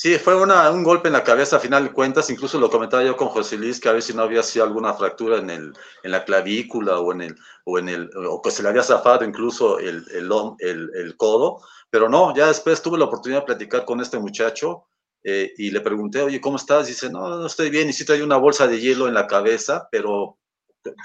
[0.00, 3.02] Sí, fue una- un golpe en la cabeza a final de cuentas, incluso lo comentaba
[3.02, 5.72] yo con José Luis, que a ver si no había sido alguna fractura en, el,
[6.04, 9.24] en la clavícula o en el, o en el, o que se le había zafado
[9.24, 10.30] incluso el, el,
[10.60, 11.60] el- el codo,
[11.90, 14.84] pero no, ya después tuve la oportunidad de platicar con este muchacho
[15.24, 16.86] eh, y le pregunté, oye, ¿cómo estás?
[16.86, 19.88] Dice, no, no estoy bien, y sí traía una bolsa de hielo en la cabeza,
[19.90, 20.38] pero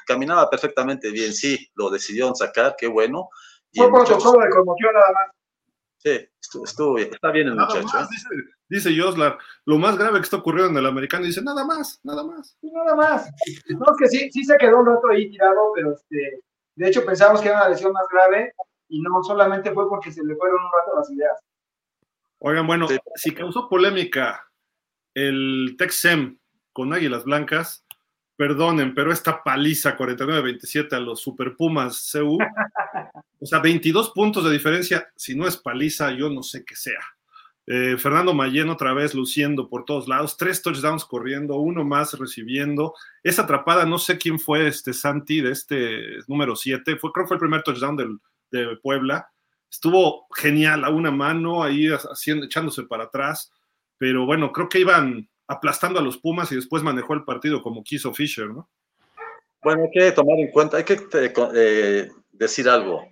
[0.06, 3.30] caminaba perfectamente bien, sí, lo decidieron sacar, qué bueno.
[3.72, 5.32] Y Fue el muchacho- protocolo de conmoción nada más.
[5.98, 7.98] sí, estuvo, estuvo bien, está bien el Nada muchacho.
[7.98, 8.16] más, ¿eh?
[8.76, 12.24] Dice, Joslar, lo más grave que está ocurriendo en el americano, dice, nada más, nada
[12.24, 12.58] más.
[12.62, 13.30] Y nada más.
[13.70, 16.42] No, es que sí, sí se quedó un rato ahí tirado, pero este,
[16.76, 18.54] de hecho pensamos que era una lesión más grave
[18.90, 21.40] y no solamente fue porque se le fueron un rato las ideas.
[22.40, 22.98] Oigan, bueno, Sí.
[23.16, 24.48] si causó polémica
[25.14, 26.38] el Texem
[26.74, 27.86] con Águilas Blancas,
[28.36, 32.38] perdonen, pero esta paliza 49-27 a los Super Pumas CU,
[33.40, 37.00] o sea, 22 puntos de diferencia, si no es paliza, yo no sé qué sea.
[37.66, 42.94] Eh, Fernando Mayen otra vez luciendo por todos lados, tres touchdowns corriendo, uno más recibiendo.
[43.24, 47.30] Esa atrapada, no sé quién fue este Santi de este número 7, fue, creo que
[47.30, 48.20] fue el primer touchdown del,
[48.52, 49.30] de Puebla.
[49.72, 53.52] Estuvo genial, a una mano, ahí haciendo, echándose para atrás,
[53.98, 57.84] pero bueno, creo que iban aplastando a los Pumas y después manejó el partido como
[57.84, 58.70] quiso Fisher, ¿no?
[59.64, 63.08] Bueno, hay que tomar en cuenta, hay que eh, eh, decir algo.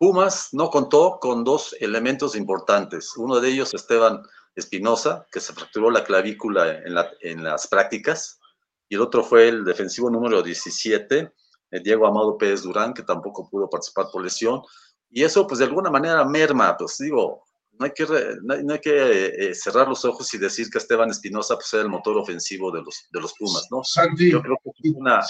[0.00, 3.14] Pumas no contó con dos elementos importantes.
[3.18, 4.22] Uno de ellos, Esteban
[4.54, 8.40] Espinosa, que se fracturó la clavícula en, en, las prácticas,
[8.88, 11.30] y el otro fue el defensivo número 17,
[11.84, 14.62] Diego Amado Pérez Durán, que tampoco pudo participar por lesión.
[15.10, 18.06] Y eso, pues de alguna manera merma, pues digo, no hay que,
[18.40, 21.90] no hay, que eh, cerrar los ojos y decir que Esteban Espinosa pues, era el
[21.90, 23.84] motor ofensivo de los, de los Pumas, ¿no?
[23.84, 25.20] Santi, Yo creo que es una,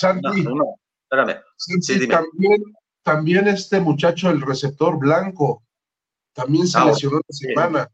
[0.48, 0.64] una,
[1.02, 1.42] espérame.
[1.56, 2.14] Sí, dime.
[2.14, 2.62] también,
[3.02, 5.62] también este muchacho, el receptor blanco,
[6.32, 7.46] también se Ah, lesionó la sí.
[7.46, 7.90] semana.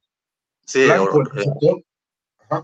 [0.65, 1.85] Sí, Blanco, el.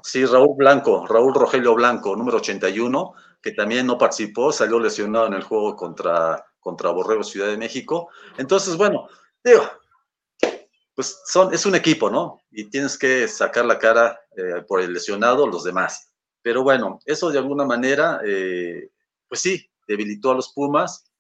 [0.03, 5.35] Sí, Raúl Blanco, Raúl Rogelio Blanco, número 81, que también no participó, salió lesionado en
[5.35, 8.09] el juego contra, contra Borrego Ciudad de México.
[8.39, 9.09] Entonces, bueno,
[9.43, 9.63] digo,
[10.95, 12.41] pues son, es un equipo, ¿no?
[12.51, 16.13] Y tienes que sacar la cara eh, por el lesionado, los demás.
[16.43, 18.91] Pero bueno, eso de alguna manera, eh,
[19.29, 21.12] pues sí, debilitó a los Pumas.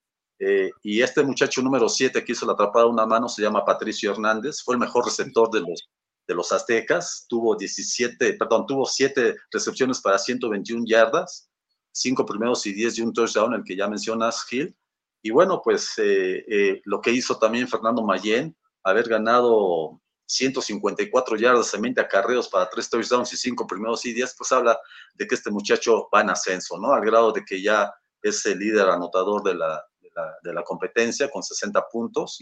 [0.44, 3.64] Eh, y este muchacho número 7 que hizo la atrapada a una mano se llama
[3.64, 5.88] Patricio Hernández, fue el mejor receptor de los,
[6.26, 11.48] de los aztecas, tuvo 17, perdón, tuvo 7 recepciones para 121 yardas,
[11.92, 14.76] 5 primeros y 10 de un touchdown, el que ya mencionas, Gil.
[15.22, 21.72] Y bueno, pues eh, eh, lo que hizo también Fernando Mayén, haber ganado 154 yardas
[21.74, 24.76] en 20 acarreos para 3 touchdowns y 5 primeros y 10, pues habla
[25.14, 26.92] de que este muchacho va en ascenso, ¿no?
[26.92, 31.30] Al grado de que ya es el líder anotador de la, la, de la competencia
[31.30, 32.38] con 60 puntos,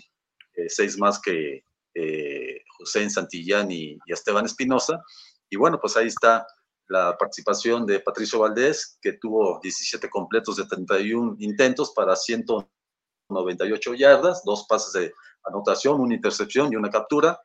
[0.67, 1.65] 6 más que
[1.95, 5.03] eh, José Santillán y, y Esteban Espinosa.
[5.49, 6.47] Y bueno, pues ahí está
[6.89, 14.43] la participación de Patricio Valdés, que tuvo 17 completos de 31 intentos para 198 yardas,
[14.45, 15.15] dos pases de
[15.45, 17.41] anotación, una intercepción y una captura.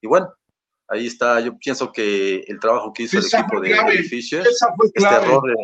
[0.00, 0.32] Y bueno,
[0.88, 4.02] ahí está, yo pienso que el trabajo que hizo el Esa equipo fue de, de
[4.04, 5.54] Fisher, este error de,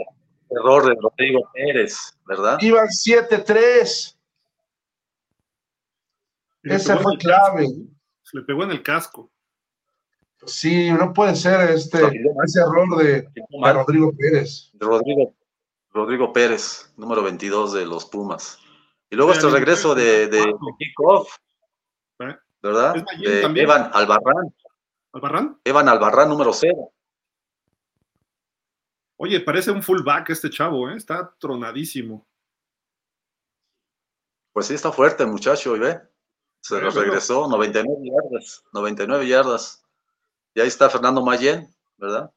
[0.51, 2.59] error de Rodrigo Pérez, ¿verdad?
[2.61, 4.17] Iban 7-3.
[6.63, 7.67] Le Esa pegó fue clave.
[8.23, 9.31] Se le pegó en el casco.
[10.47, 13.73] Sí, no puede ser este, ese error de, de.
[13.73, 14.71] Rodrigo Pérez.
[14.73, 15.35] de Rodrigo,
[15.91, 18.59] Rodrigo Pérez, número 22 de los Pumas.
[19.11, 21.37] Y luego este regreso de, de, de kickoff,
[22.21, 22.37] ¿Eh?
[22.63, 22.95] ¿verdad?
[23.23, 23.43] De.
[23.63, 24.55] Evan Albarrán,
[25.13, 25.61] ¿Albarrán?
[25.65, 26.93] Evan Albarrán, número 0.
[29.17, 30.97] Oye, parece un fullback este chavo, ¿eh?
[30.97, 32.27] Está tronadísimo.
[34.53, 36.01] Pues sí, está fuerte el muchacho, y ve.
[36.61, 36.91] Se bueno.
[36.91, 39.85] regresó, 99 yardas, 99 yardas.
[40.55, 41.69] Y ahí está Fernando Mayén,
[41.99, 42.31] ¿verdad?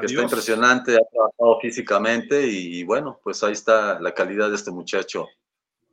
[0.00, 4.70] Que está impresionante, ha trabajado físicamente y, bueno, pues ahí está la calidad de este
[4.70, 5.26] muchacho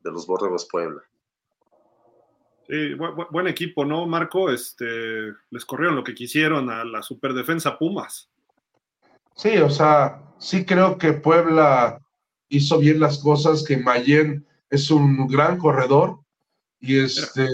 [0.03, 1.01] de los Borregos Puebla.
[2.67, 4.51] Sí, bu- bu- buen equipo, ¿no, Marco?
[4.51, 8.29] Este, les corrieron lo que quisieron a la superdefensa Pumas.
[9.37, 12.01] Sí, o sea, sí creo que Puebla
[12.49, 16.19] hizo bien las cosas, que Mayen es un gran corredor
[16.79, 17.47] y este,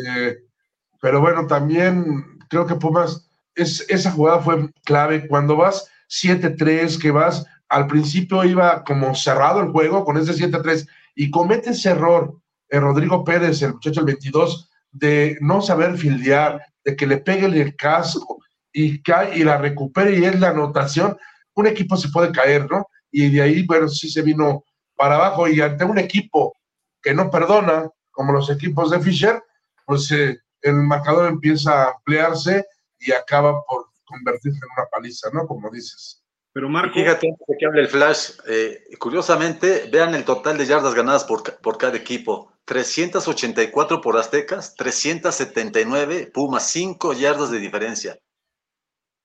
[1.01, 5.27] pero bueno, también creo que Pumas, es, esa jugada fue clave.
[5.27, 10.87] Cuando vas 7-3, que vas, al principio iba como cerrado el juego con ese 7-3
[11.15, 12.39] y comete ese error,
[12.69, 17.45] eh, Rodrigo Pérez, el muchacho el 22, de no saber fildear, de que le pegue
[17.45, 18.39] el casco
[18.71, 21.17] y cae y la recupere y es la anotación
[21.55, 22.87] un equipo se puede caer, ¿no?
[23.11, 24.63] Y de ahí, bueno, sí se vino
[24.95, 26.53] para abajo y ante un equipo
[27.01, 29.43] que no perdona, como los equipos de Fisher,
[29.85, 32.65] pues eh, el marcador empieza a ampliarse
[32.99, 35.45] y acaba por convertirse en una paliza, ¿no?
[35.45, 36.23] Como dices.
[36.53, 40.67] Pero Marco, fíjate, antes de que hable el Flash, eh, curiosamente, vean el total de
[40.67, 42.53] yardas ganadas por, por cada equipo.
[42.65, 48.19] 384 por Aztecas, 379 Pumas, 5 yardas de diferencia.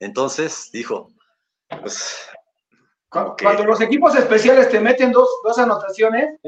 [0.00, 1.12] Entonces, dijo,
[1.68, 2.28] pues.
[3.10, 6.38] Cuando los equipos especiales te meten dos, dos anotaciones,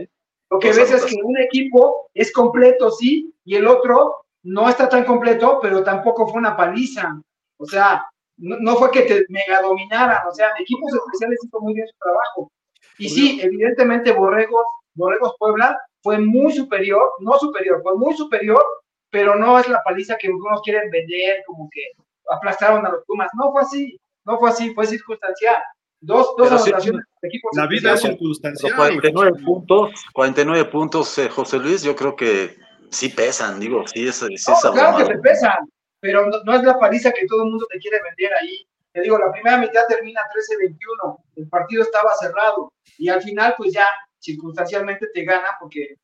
[0.51, 4.69] lo que Dos ves es que un equipo es completo, sí, y el otro no
[4.69, 7.21] está tan completo, pero tampoco fue una paliza.
[7.57, 8.05] O sea,
[8.37, 11.97] no, no fue que te mega dominaran, o sea, equipos especiales hizo muy bien su
[11.99, 12.53] trabajo.
[12.99, 18.63] Y sí, evidentemente Borregos, Borregos Puebla fue muy superior, no superior, fue muy superior,
[19.11, 21.83] pero no es la paliza que algunos quieren vender, como que
[22.31, 23.31] aplastaron a los Pumas.
[23.35, 24.01] No fue así,
[24.31, 25.57] no fue así, fue circunstancial.
[26.03, 28.73] Dos, dos anotaciones de equipos la vida es circunstancial.
[28.77, 32.57] Pero 49 puntos, 49 puntos, eh, José Luis, yo creo que
[32.91, 35.13] sí pesan, digo, sí es, sí es No, claro que abrumador.
[35.13, 35.59] te pesan,
[36.01, 38.67] pero no, no es la paliza que todo el mundo te quiere vender ahí.
[38.93, 40.21] Te digo, la primera mitad termina
[40.59, 43.87] 13-21, el partido estaba cerrado y al final pues ya
[44.19, 45.97] circunstancialmente te gana porque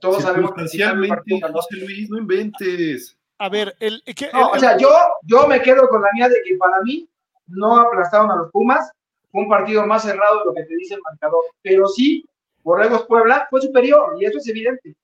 [0.00, 3.16] todos sabemos que José Luis, no inventes.
[3.38, 4.02] A ver, el,
[4.32, 4.90] no, o sea, yo,
[5.22, 7.08] yo me quedo con la mía de que para mí
[7.48, 8.90] no aplastaron a los Pumas,
[9.32, 12.24] un partido más cerrado de lo que te dice el marcador, pero sí,
[12.62, 14.94] Borregos Puebla fue superior y eso es evidente.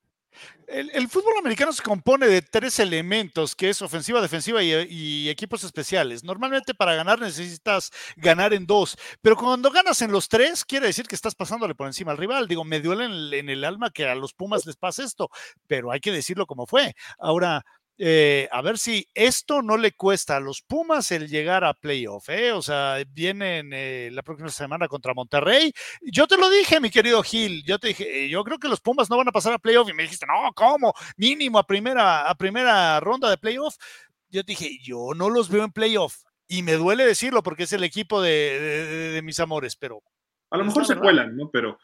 [0.66, 6.24] El, fútbol americano se compone de tres elementos, que es ofensiva, defensiva y, equipos especiales.
[6.24, 11.06] Normalmente para ganar necesitas ganar en dos, pero cuando ganas en los tres, quiere decir
[11.06, 12.48] que estás pasándole por encima al rival.
[12.48, 15.28] Digo, me duele en, en el alma que a los Pumas les pase esto,
[15.66, 16.94] pero hay que decirlo como fue.
[17.18, 17.64] Ahora,
[17.96, 22.28] eh, a ver si esto no le cuesta a los Pumas el llegar a playoff,
[22.28, 22.50] ¿eh?
[22.50, 25.72] O sea, vienen eh, la próxima semana contra Monterrey.
[26.02, 29.08] Yo te lo dije, mi querido Gil, yo te dije, yo creo que los Pumas
[29.08, 30.92] no van a pasar a playoff y me dijiste, no, ¿cómo?
[31.16, 33.76] Mínimo a primera, a primera ronda de playoff.
[34.28, 36.16] Yo te dije, yo no los veo en playoff
[36.48, 40.02] y me duele decirlo porque es el equipo de, mis amores, pero...
[40.50, 41.48] A lo mejor se cuelan, ¿no?
[41.52, 41.78] Pero...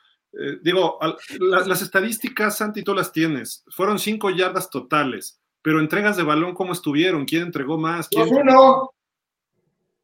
[0.62, 0.98] digo,
[1.38, 3.64] las estadísticas, Santi, tú las tienes.
[3.68, 7.24] Fueron cinco yardas totales pero entregas de balón, ¿cómo estuvieron?
[7.24, 8.08] ¿Quién entregó más?
[8.10, 8.90] 2-1.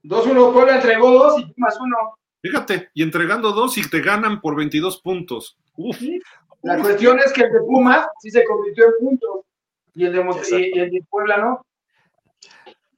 [0.04, 1.96] 2-1, Puebla entregó dos y más uno.
[2.40, 5.58] Fíjate, y entregando dos y te ganan por 22 puntos.
[5.76, 6.00] Uf.
[6.62, 9.40] La cuestión es que el de Pumas sí se convirtió en puntos
[9.94, 11.65] y el de, y el de Puebla no.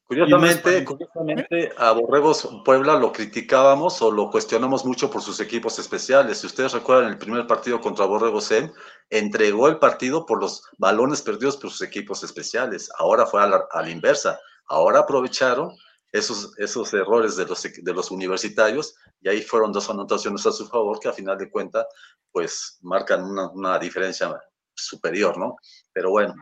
[0.08, 6.38] Curiosamente, curiosamente, a Borregos Puebla lo criticábamos o lo cuestionamos mucho por sus equipos especiales.
[6.38, 8.72] Si ustedes recuerdan el primer partido contra Borregos M,
[9.10, 12.90] entregó el partido por los balones perdidos por sus equipos especiales.
[12.96, 14.40] Ahora fue a la, inversa.
[14.68, 15.76] Ahora aprovecharon
[16.10, 20.66] esos, esos errores de los, de los universitarios y ahí fueron dos anotaciones a su
[20.68, 21.84] favor que a final de cuentas
[22.32, 24.40] pues marcan una, una diferencia
[24.78, 25.56] superior, ¿no?
[25.92, 26.34] Pero bueno,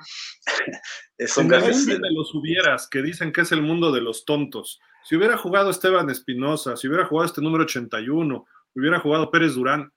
[1.26, 4.78] son gajes de los hubieras, que dicen que es el mundo de los tontos.
[5.04, 9.92] Si hubiera jugado Esteban Espinosa, si hubiera jugado este número 81, hubiera jugado Pérez Durán,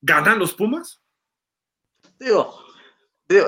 [0.00, 1.00] ¿ganan los Pumas?
[2.18, 2.64] Digo,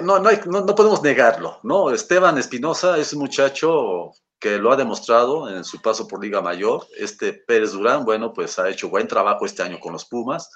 [0.03, 1.91] no, no, no, podemos negarlo, ¿no?
[1.91, 6.87] Esteban Espinosa es un muchacho que lo ha demostrado en su paso por Liga Mayor.
[6.97, 10.51] Este Pérez Durán, bueno, pues ha hecho buen trabajo este año con los Pumas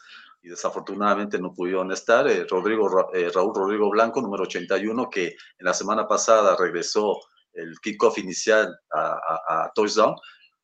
[0.44, 2.28] y desafortunadamente no pudieron estar.
[2.28, 7.18] Eh, Rodrigo, eh, Raúl Rodrigo Blanco, número 81, que en la semana pasada regresó
[7.54, 9.18] el kickoff inicial a,
[9.48, 10.14] a, touchdown.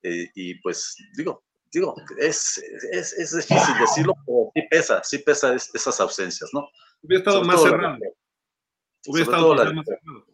[0.02, 2.62] Eh, y pues digo, digo, es,
[2.92, 6.68] es, es, difícil decirlo, pero sí pesa, sí pesa esas ausencias, ¿no?
[7.02, 7.98] Hubiera estado más cerrado.
[9.06, 10.26] Hubiera estado más cerrado.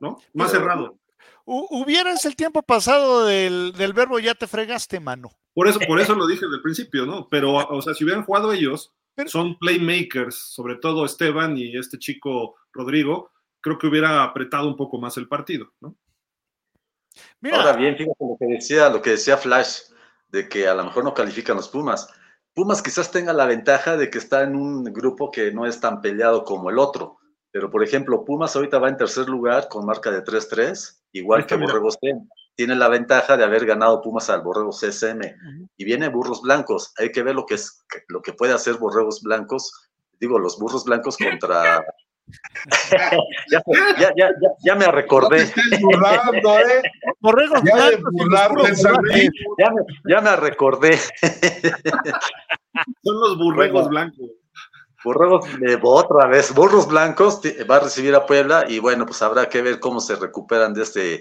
[0.00, 0.18] ¿No?
[0.32, 0.98] Más cerrado.
[1.44, 5.30] Hubieras el tiempo pasado del, del verbo ya te fregaste, mano.
[5.54, 7.28] Por eso, por eso lo dije desde el principio, ¿no?
[7.28, 8.94] Pero, o sea, si hubieran jugado ellos,
[9.26, 14.98] son playmakers, sobre todo Esteban y este chico Rodrigo, creo que hubiera apretado un poco
[14.98, 15.96] más el partido, ¿no?
[17.52, 19.80] Ahora bien, fíjate lo que decía, lo que decía Flash,
[20.28, 22.08] de que a lo mejor no califican los Pumas.
[22.54, 26.00] Pumas quizás tenga la ventaja de que está en un grupo que no es tan
[26.00, 27.18] peleado como el otro.
[27.50, 31.56] Pero, por ejemplo, Pumas ahorita va en tercer lugar con marca de 3-3, igual que
[31.56, 31.98] Borregos
[32.54, 35.20] tiene la ventaja de haber ganado Pumas al Borregos CSM
[35.76, 36.92] y viene Burros Blancos.
[36.98, 39.90] Hay que ver lo que es lo que puede hacer Borregos Blancos,
[40.20, 41.84] digo, los Burros Blancos contra
[43.50, 43.62] ya,
[43.98, 44.30] ya, ya,
[44.64, 45.52] ya, me recordé.
[45.80, 46.82] burlando, ¿eh?
[47.20, 48.82] Borregos ya Blancos.
[49.58, 50.98] ya, me, ya me recordé.
[53.02, 54.30] Son los burregos blancos.
[55.04, 59.48] Burregos, eh, otra vez, Burros Blancos va a recibir a Puebla y bueno, pues habrá
[59.48, 61.20] que ver cómo se recuperan de este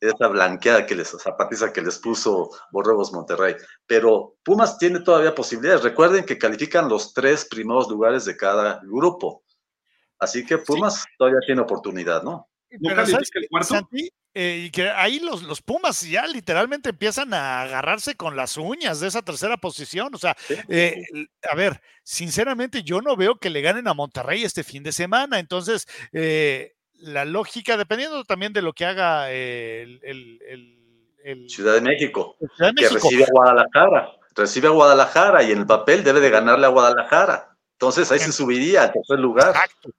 [0.00, 3.54] esa blanqueada que les, zapatiza que les puso Borregos Monterrey.
[3.86, 5.82] Pero Pumas tiene todavía posibilidades.
[5.82, 9.42] Recuerden que califican los tres primeros lugares de cada grupo.
[10.18, 12.49] Así que Pumas todavía tiene oportunidad, ¿no?
[14.32, 19.00] Eh, y que ahí los, los, Pumas ya literalmente empiezan a agarrarse con las uñas
[19.00, 20.14] de esa tercera posición.
[20.14, 20.36] O sea,
[20.68, 21.02] eh,
[21.50, 25.40] a ver, sinceramente yo no veo que le ganen a Monterrey este fin de semana.
[25.40, 30.00] Entonces, eh, la lógica, dependiendo también de lo que haga el,
[31.48, 36.20] Ciudad de México, que recibe a Guadalajara, recibe a Guadalajara y en el papel debe
[36.20, 37.56] de ganarle a Guadalajara.
[37.72, 39.48] Entonces ahí se subiría al tercer lugar.
[39.48, 39.90] Exacto.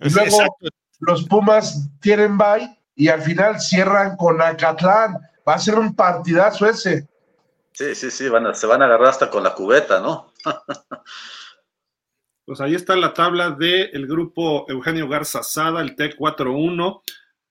[0.00, 0.56] Y luego
[0.98, 5.18] los Pumas tienen bye y al final cierran con Acatlán.
[5.46, 7.08] Va a ser un partidazo ese.
[7.72, 10.32] Sí, sí, sí, van se van a agarrar hasta con la cubeta, ¿no?
[12.44, 17.02] Pues ahí está la tabla del grupo Eugenio Garza Sada, el TEC 4-1,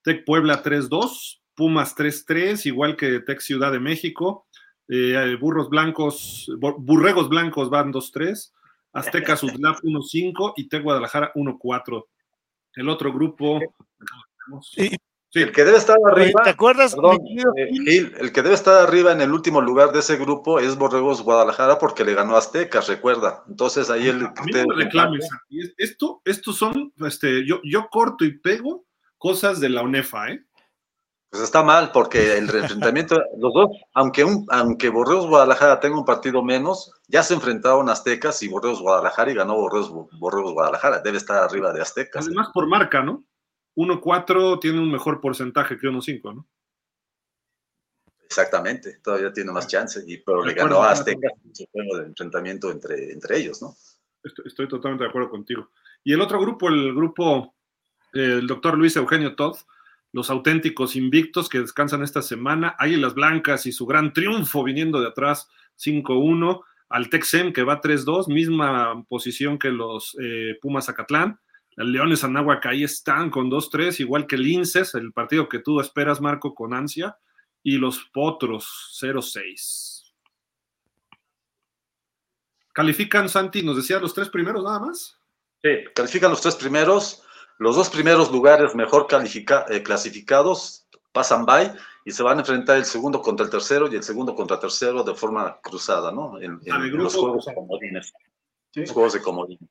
[0.02, 4.48] TEC Puebla 3-2, Pumas 3-3, igual que TEC Ciudad de México,
[4.88, 8.52] eh, Burros Blancos, Burregos Blancos van 2-3,
[8.92, 12.06] Azteca Sudlap 1-5 y TEC Guadalajara 1-4.
[12.78, 13.60] El otro grupo.
[15.34, 16.42] El que debe estar arriba.
[16.44, 16.96] ¿Te acuerdas?
[17.58, 20.78] Eh, Gil, el que debe estar arriba en el último lugar de ese grupo es
[20.78, 23.44] Borregos Guadalajara porque le ganó a Aztecas, recuerda.
[23.48, 24.26] Entonces ahí el.
[24.26, 25.28] A mí no me reclames.
[25.78, 28.86] Esto, esto son, este, yo, yo corto y pego
[29.18, 30.47] cosas de la UNEFA, ¿eh?
[31.30, 36.06] Pues está mal, porque el enfrentamiento, los dos, aunque, un, aunque Borreos Guadalajara tenga un
[36.06, 41.00] partido menos, ya se enfrentaron Aztecas y Borreos Guadalajara y ganó Borreos, Borreos Guadalajara.
[41.00, 42.26] Debe estar arriba de Aztecas.
[42.26, 43.26] Además, por marca, ¿no?
[43.76, 46.48] 1-4 tiene un mejor porcentaje que 1-5, ¿no?
[48.24, 52.08] Exactamente, todavía tiene más chance, y, pero le ganó a Aztecas en su juego de
[52.08, 53.76] enfrentamiento entre, entre ellos, ¿no?
[54.24, 55.72] Estoy, estoy, totalmente de acuerdo contigo.
[56.04, 57.56] Y el otro grupo, el grupo,
[58.14, 59.58] eh, el doctor Luis Eugenio Todd,
[60.18, 65.10] los auténticos invictos que descansan esta semana, Águilas Blancas y su gran triunfo viniendo de
[65.10, 65.48] atrás
[65.80, 71.40] 5-1, al Texem que va 3-2, misma posición que los eh, Pumas Acatlán,
[71.76, 75.80] el Leones Anáhuac ahí están con 2-3, igual que el INSES, el partido que tú
[75.80, 77.16] esperas, Marco, con ansia,
[77.62, 80.14] y los Potros 0-6.
[82.74, 85.20] ¿Califican, Santi, nos decía los tres primeros nada más?
[85.62, 87.22] Sí, califican los tres primeros.
[87.58, 91.74] Los dos primeros lugares mejor eh, clasificados pasan by
[92.06, 94.62] y se van a enfrentar el segundo contra el tercero y el segundo contra el
[94.62, 96.40] tercero de forma cruzada, ¿no?
[96.40, 96.60] En,
[96.94, 98.14] los juegos de comodines.
[98.76, 99.70] Los juegos de comodines.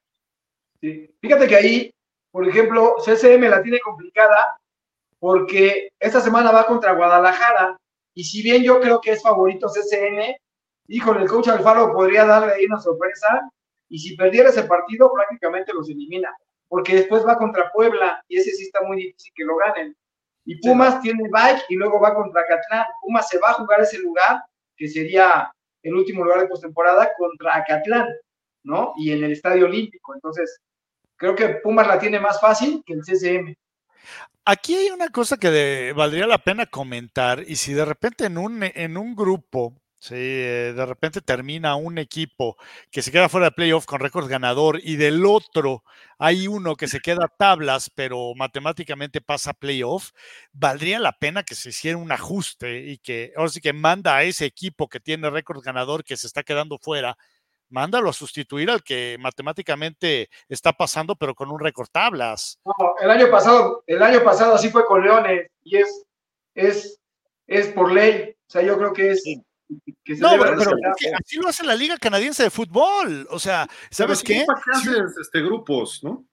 [0.80, 1.14] Sí.
[1.20, 1.94] Fíjate que ahí,
[2.30, 4.58] por ejemplo, CCM la tiene complicada
[5.18, 7.78] porque esta semana va contra Guadalajara
[8.12, 10.34] y si bien yo creo que es favorito CCM,
[10.88, 13.48] híjole, el coach Alfaro podría darle ahí una sorpresa
[13.88, 16.36] y si perdiera ese partido prácticamente los elimina
[16.68, 19.97] porque después va contra Puebla y ese sí está muy difícil que lo ganen.
[20.44, 22.86] Y Pumas tiene bike y luego va contra Catlán.
[23.01, 24.43] Pumas se va a jugar ese lugar,
[24.76, 25.52] que sería
[25.82, 28.09] el último lugar de postemporada, contra Acatlán,
[28.62, 28.93] ¿no?
[28.97, 30.14] Y en el Estadio Olímpico.
[30.14, 30.60] Entonces,
[31.16, 33.55] creo que Pumas la tiene más fácil que el CCM.
[34.44, 38.62] Aquí hay una cosa que valdría la pena comentar, y si de repente en un,
[38.62, 39.74] en un grupo
[40.07, 42.57] Sí, eh, de repente termina un equipo
[42.93, 45.83] que se queda fuera de playoff con récord ganador y del otro
[46.16, 50.12] hay uno que se queda tablas, pero matemáticamente pasa playoff,
[50.53, 54.23] valdría la pena que se hiciera un ajuste y que ahora sí que manda a
[54.23, 57.19] ese equipo que tiene récord ganador que se está quedando fuera,
[57.69, 62.61] mándalo a sustituir al que matemáticamente está pasando, pero con un récord tablas.
[63.01, 66.07] el año pasado, el año pasado así fue con Leones y es,
[66.55, 67.01] es,
[67.49, 68.37] es por ley.
[68.47, 69.24] O sea, yo creo que es
[70.15, 70.57] no, pero,
[71.24, 73.27] así lo hace la Liga Canadiense de Fútbol.
[73.31, 74.45] O sea, ¿sabes qué?
[74.47, 76.24] ¿Para qué haces este, grupos, no?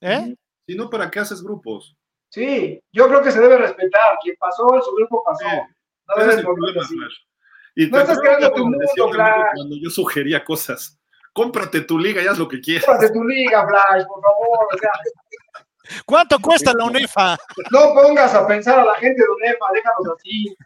[0.00, 0.34] ¿Eh?
[0.66, 1.96] Si no, ¿para qué haces grupos?
[2.28, 4.18] Sí, yo creo que se debe respetar.
[4.22, 5.44] Quien pasó su grupo pasó.
[6.08, 6.82] No, es el problema,
[7.74, 10.98] Y no estás creando tu mundo, Cuando yo sugería cosas,
[11.32, 12.84] cómprate tu liga y haz lo que quieras.
[12.84, 14.68] Cómprate tu liga, Flash, por favor.
[14.72, 14.90] O sea,
[16.06, 17.36] ¿Cuánto cuesta la UNEFA?
[17.70, 20.56] No pongas a pensar a la gente de UNEFA, déjalos así.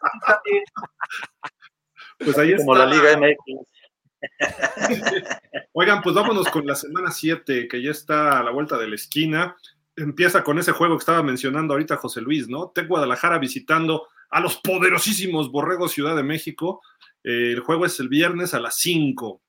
[2.17, 3.77] Pues ahí Como la Liga MX.
[5.73, 8.95] Oigan, pues vámonos con la semana 7, que ya está a la vuelta de la
[8.95, 9.55] esquina.
[9.95, 12.69] Empieza con ese juego que estaba mencionando ahorita José Luis, ¿no?
[12.69, 16.81] Tec Guadalajara visitando a los poderosísimos Borregos Ciudad de México.
[17.23, 19.41] Eh, el juego es el viernes a las 5.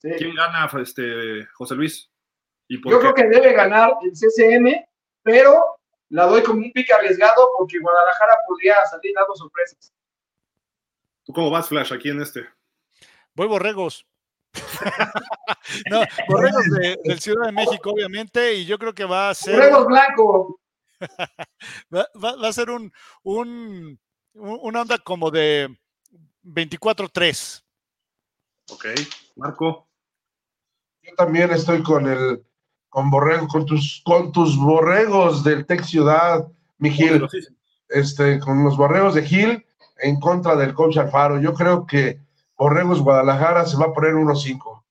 [0.00, 2.10] ¿Quién gana, este, José Luis?
[2.68, 4.84] ¿Y Yo creo que debe ganar el CCM,
[5.22, 5.78] pero
[6.10, 9.92] la doy como un pique arriesgado porque Guadalajara podría salir dando sorpresas.
[11.26, 12.46] ¿Tú cómo vas, Flash, aquí en este?
[13.34, 14.06] Voy borregos.
[15.90, 19.56] no, borregos de, del Ciudad de México, obviamente, y yo creo que va a ser.
[19.56, 20.60] Borregos blanco.
[21.92, 22.92] va, a ser un,
[23.24, 23.98] un,
[24.34, 25.76] una onda como de
[26.44, 27.64] 24-3.
[28.70, 28.86] Ok,
[29.34, 29.88] Marco.
[31.02, 32.44] Yo también estoy con el
[32.88, 36.46] con borregos, con tus, con tus borregos del Tec Ciudad,
[36.78, 37.26] mi Gil.
[37.88, 39.65] Este, con los borregos de Gil
[39.98, 41.40] en contra del coach Alfaro.
[41.40, 42.20] Yo creo que
[42.56, 44.82] Borregos Guadalajara se va a poner 1-5.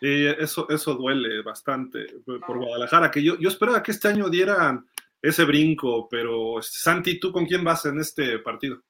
[0.00, 4.86] Sí, eso, eso duele bastante por Guadalajara, que yo, yo esperaba que este año dieran
[5.20, 8.80] ese brinco, pero Santi, ¿tú con quién vas en este partido?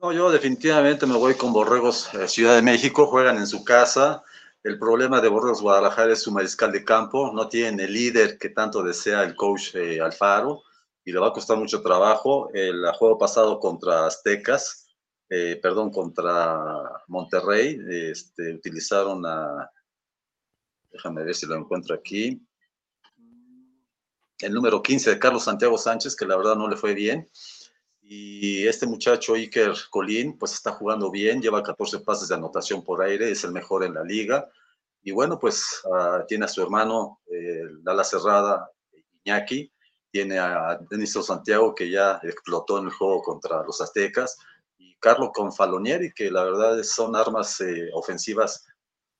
[0.00, 4.22] No, yo definitivamente me voy con Borregos eh, Ciudad de México, juegan en su casa.
[4.62, 8.50] El problema de Borregos Guadalajara es su mariscal de campo, no tienen el líder que
[8.50, 10.62] tanto desea el coach eh, Alfaro
[11.10, 12.50] y le va a costar mucho trabajo.
[12.54, 14.86] El juego pasado contra Aztecas,
[15.28, 19.68] eh, perdón, contra Monterrey, este, utilizaron a,
[20.92, 22.40] déjame ver si lo encuentro aquí,
[24.38, 27.28] el número 15 de Carlos Santiago Sánchez, que la verdad no le fue bien.
[28.00, 33.02] Y este muchacho, Iker Colín, pues está jugando bien, lleva 14 pases de anotación por
[33.02, 34.48] aire, es el mejor en la liga.
[35.02, 38.70] Y bueno, pues ah, tiene a su hermano, eh, la cerrada,
[39.24, 39.72] Iñaki,
[40.10, 44.38] tiene a Denis Santiago que ya explotó en el juego contra los aztecas,
[44.78, 48.64] y Carlo Confalonieri, que la verdad son armas eh, ofensivas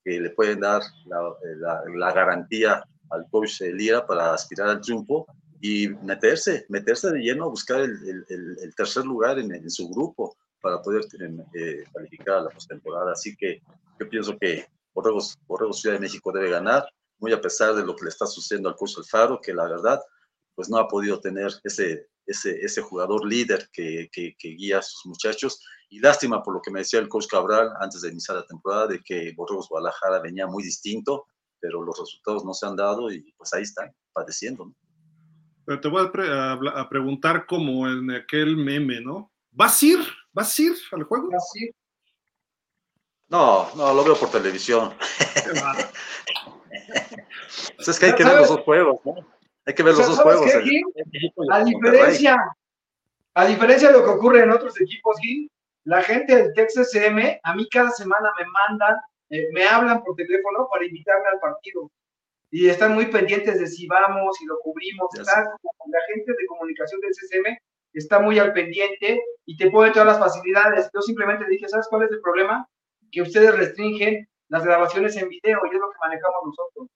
[0.05, 5.27] que le pueden dar la, la, garantía al coach Lira para aspirar al triunfo
[5.61, 10.37] y meterse, meterse de lleno a buscar el, el, tercer lugar en, en, su grupo
[10.63, 11.05] para poder
[11.55, 13.13] eh, calificar a la postemporada.
[13.13, 13.61] Así que
[13.99, 15.37] yo pienso que Borregos
[15.73, 16.89] Ciudad de México debe ganar,
[17.19, 20.01] muy a pesar de lo que le está sucediendo al coach Alfaro, que la verdad
[20.61, 25.07] pues no ha podido tener ese, ese, ese jugador líder que, que, guía a sus
[25.07, 25.65] muchachos.
[25.89, 28.89] Y lástima por lo que me decía el coach Cabral antes de iniciar la temporada,
[28.89, 31.25] de que Borregos Guadalajara venía muy distinto,
[31.61, 34.71] pero los resultados no se han dado y pues ahí están, padeciendo.
[35.65, 39.33] Pero te voy a, preguntar como en aquel meme, ¿no?
[39.53, 40.01] ¿Vas a ir?
[40.31, 41.31] ¿Vas a ir al juego?
[41.31, 41.75] ¿Vas a ir?
[43.29, 44.93] No, no, lo veo por televisión.
[47.77, 49.40] pues es que hay que ver los dos juegos, ¿no?
[49.71, 50.51] Hay que ver los dos juegos.
[51.53, 52.37] a diferencia,
[53.35, 55.49] a diferencia de lo que ocurre en otros equipos, Gil,
[55.85, 58.97] la gente del Texas M, a mí cada semana me mandan,
[59.29, 61.89] eh, me hablan por teléfono para invitarme al partido.
[62.51, 65.09] Y están muy pendientes de si vamos, y lo cubrimos.
[65.17, 67.57] la gente de comunicación del CCM
[67.93, 70.91] está muy al pendiente y te pone todas las facilidades.
[70.93, 72.67] Yo simplemente dije, ¿sabes cuál es el problema?
[73.13, 76.89] Que ustedes restringen las grabaciones en video y es lo que manejamos nosotros.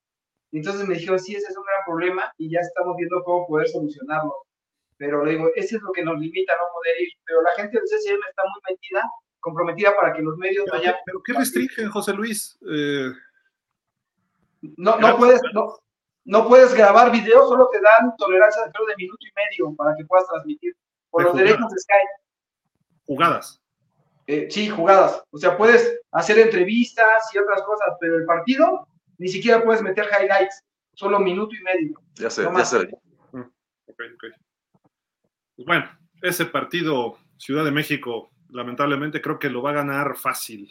[0.58, 3.68] Entonces me dijeron, sí, ese es un gran problema y ya estamos viendo cómo poder
[3.68, 4.34] solucionarlo.
[4.96, 7.08] Pero le digo, ese es lo que nos limita a no poder ir.
[7.24, 9.02] Pero la gente del CCM está muy metida,
[9.40, 10.94] comprometida para que los medios vayan.
[11.04, 12.56] ¿Pero qué restringen, José Luis?
[12.70, 13.10] Eh,
[14.76, 15.76] no, no, puedes, no,
[16.24, 20.04] no puedes grabar video, solo te dan tolerancia de, de minuto y medio para que
[20.04, 20.76] puedas transmitir.
[21.10, 22.10] Por los derechos de Skype.
[23.06, 23.60] Jugadas.
[24.26, 25.22] Eh, sí, jugadas.
[25.30, 28.86] O sea, puedes hacer entrevistas y otras cosas, pero el partido
[29.18, 32.00] ni siquiera puedes meter highlights, solo minuto y medio.
[32.14, 32.78] Ya sé, ya sé.
[33.32, 33.40] Mm,
[33.86, 34.30] okay, okay.
[35.56, 35.90] Pues bueno,
[36.22, 40.70] ese partido Ciudad de México, lamentablemente creo que lo va a ganar fácil.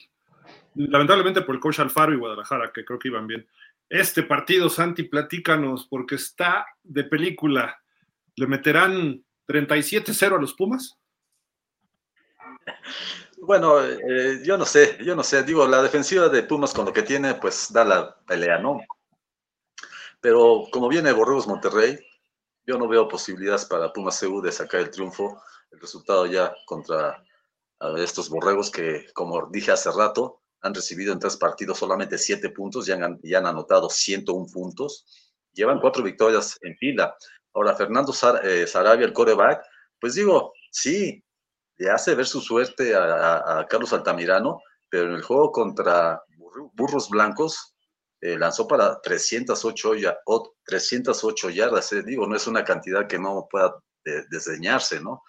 [0.76, 3.48] Lamentablemente por el coach Alfaro y Guadalajara, que creo que iban bien.
[3.90, 7.80] Este partido, Santi, platícanos, porque está de película.
[8.36, 10.98] ¿Le meterán 37-0 a los Pumas?
[13.46, 15.44] Bueno, eh, yo no sé, yo no sé.
[15.44, 18.80] Digo, la defensiva de Pumas con lo que tiene, pues da la pelea, ¿no?
[20.22, 22.00] Pero como viene Borregos Monterrey,
[22.66, 25.42] yo no veo posibilidades para Pumas CU de sacar el triunfo.
[25.72, 27.22] El resultado ya contra
[27.98, 32.88] estos Borregos que, como dije hace rato, han recibido en tres partidos solamente siete puntos
[32.88, 35.06] y han, han anotado 101 puntos.
[35.52, 37.14] Llevan cuatro victorias en fila.
[37.54, 38.14] Ahora, Fernando
[38.44, 39.66] eh, Sarabia, el coreback,
[40.00, 41.22] pues digo, sí,
[41.78, 46.22] le hace ver su suerte a, Carlos Altamirano, pero en el juego contra
[46.74, 47.76] Burros Blancos
[48.22, 50.18] eh, lanzó para 308, ya,
[50.66, 51.92] 308 yardas.
[51.94, 53.76] Eh, digo, no es una cantidad que no pueda
[54.30, 55.24] desdeñarse, ¿no?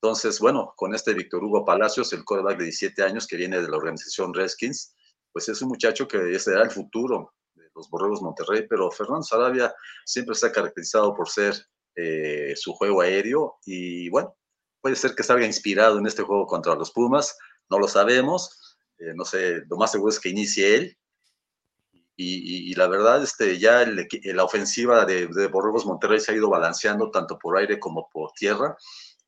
[0.00, 3.68] Entonces, bueno, con este Víctor Hugo Palacios, el quarterback de 17 años que viene de
[3.68, 4.94] la organización Redskins,
[5.32, 9.74] pues es un muchacho que será el futuro de los Borregos Monterrey, pero Fernando Sarabia
[10.04, 11.54] siempre se ha caracterizado por ser
[11.94, 14.36] eh, su juego aéreo y bueno,
[14.86, 17.36] puede ser que salga inspirado en este juego contra los Pumas,
[17.68, 20.98] no lo sabemos, eh, no sé, lo más seguro es que inicie él.
[22.14, 27.10] Y, la verdad, este, ya la ofensiva de, de Borregos Monterrey se ha ido balanceando
[27.10, 28.76] tanto por aire como por tierra.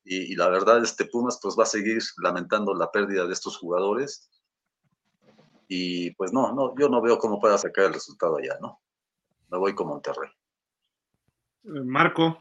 [0.05, 4.31] Y, la verdad, este Pumas pues va a seguir lamentando la pérdida de estos jugadores.
[5.67, 8.81] Y pues no, no, yo no veo cómo pueda sacar el resultado allá, ¿no?
[9.49, 10.31] Me voy con Monterrey.
[11.65, 12.39] Marco.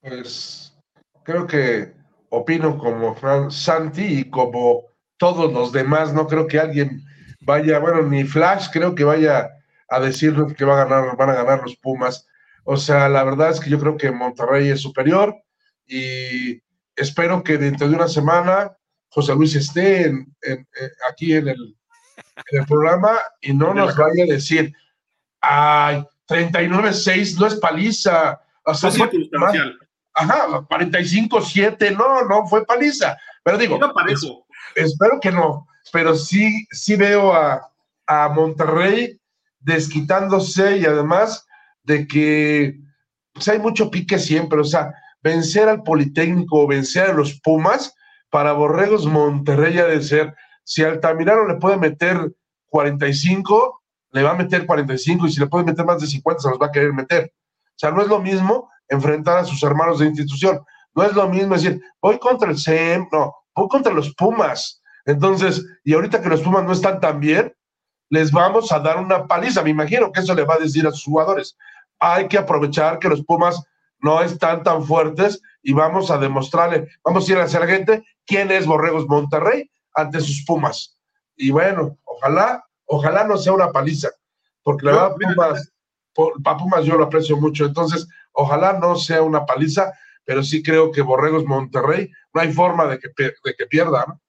[0.00, 0.73] Pues
[1.24, 1.92] creo que
[2.28, 4.84] opino como Fran Santi y como
[5.16, 7.02] todos los demás, no creo que alguien
[7.40, 9.50] vaya, bueno, ni Flash creo que vaya
[9.88, 12.26] a decirnos que va a ganar, van a ganar los Pumas.
[12.64, 15.34] O sea, la verdad es que yo creo que Monterrey es superior
[15.86, 16.62] y
[16.96, 18.72] espero que dentro de una semana
[19.08, 20.12] José Luis esté
[21.08, 21.76] aquí en el,
[22.50, 24.72] en el, programa y no nos vaya a decir,
[25.40, 28.40] ay, 39-6 no es paliza.
[28.64, 28.90] O sea,
[30.14, 33.16] Ajá, 45-7, no, no fue paliza.
[33.42, 33.78] Pero digo,
[34.74, 37.70] espero que no, pero sí, sí veo a,
[38.06, 39.20] a Monterrey
[39.60, 41.46] desquitándose y además
[41.82, 42.78] de que
[43.32, 47.94] pues hay mucho pique siempre, o sea, vencer al Politécnico o vencer a los Pumas,
[48.30, 50.34] para Borregos Monterrey ha de ser,
[50.64, 52.32] si Altamirano le puede meter
[52.66, 56.50] 45, le va a meter 45 y si le puede meter más de 50 se
[56.50, 57.32] los va a querer meter.
[57.32, 60.60] O sea, no es lo mismo enfrentar a sus hermanos de institución.
[60.94, 64.80] No es lo mismo decir, voy contra el CEM, no, voy contra los Pumas.
[65.06, 67.54] Entonces, y ahorita que los Pumas no están tan bien,
[68.10, 69.62] les vamos a dar una paliza.
[69.62, 71.56] Me imagino que eso le va a decir a sus jugadores.
[71.98, 73.62] Hay que aprovechar que los Pumas
[74.00, 78.50] no están tan fuertes y vamos a demostrarle, vamos a ir a hacer gente quién
[78.50, 80.98] es Borregos Monterrey ante sus Pumas.
[81.36, 84.10] Y bueno, ojalá, ojalá no sea una paliza,
[84.62, 85.72] porque la verdad Pumas,
[86.42, 89.92] para Pumas yo lo aprecio mucho, entonces ojalá no sea una paliza,
[90.24, 94.04] pero sí creo que Borregos Monterrey no hay forma de que, de que pierda.
[94.06, 94.20] ¿no?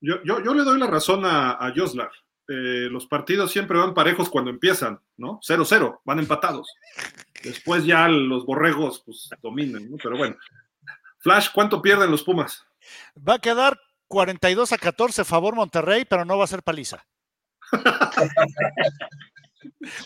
[0.00, 2.10] Yo, yo, yo, le doy la razón a, a Joslar.
[2.48, 5.38] Eh, los partidos siempre van parejos cuando empiezan, ¿no?
[5.46, 6.72] 0-0, van empatados.
[7.42, 9.98] Después ya los borregos pues dominan, ¿no?
[10.02, 10.36] Pero bueno.
[11.18, 12.64] Flash, ¿cuánto pierden los Pumas?
[13.16, 17.04] Va a quedar 42 a 14 favor Monterrey, pero no va a ser paliza.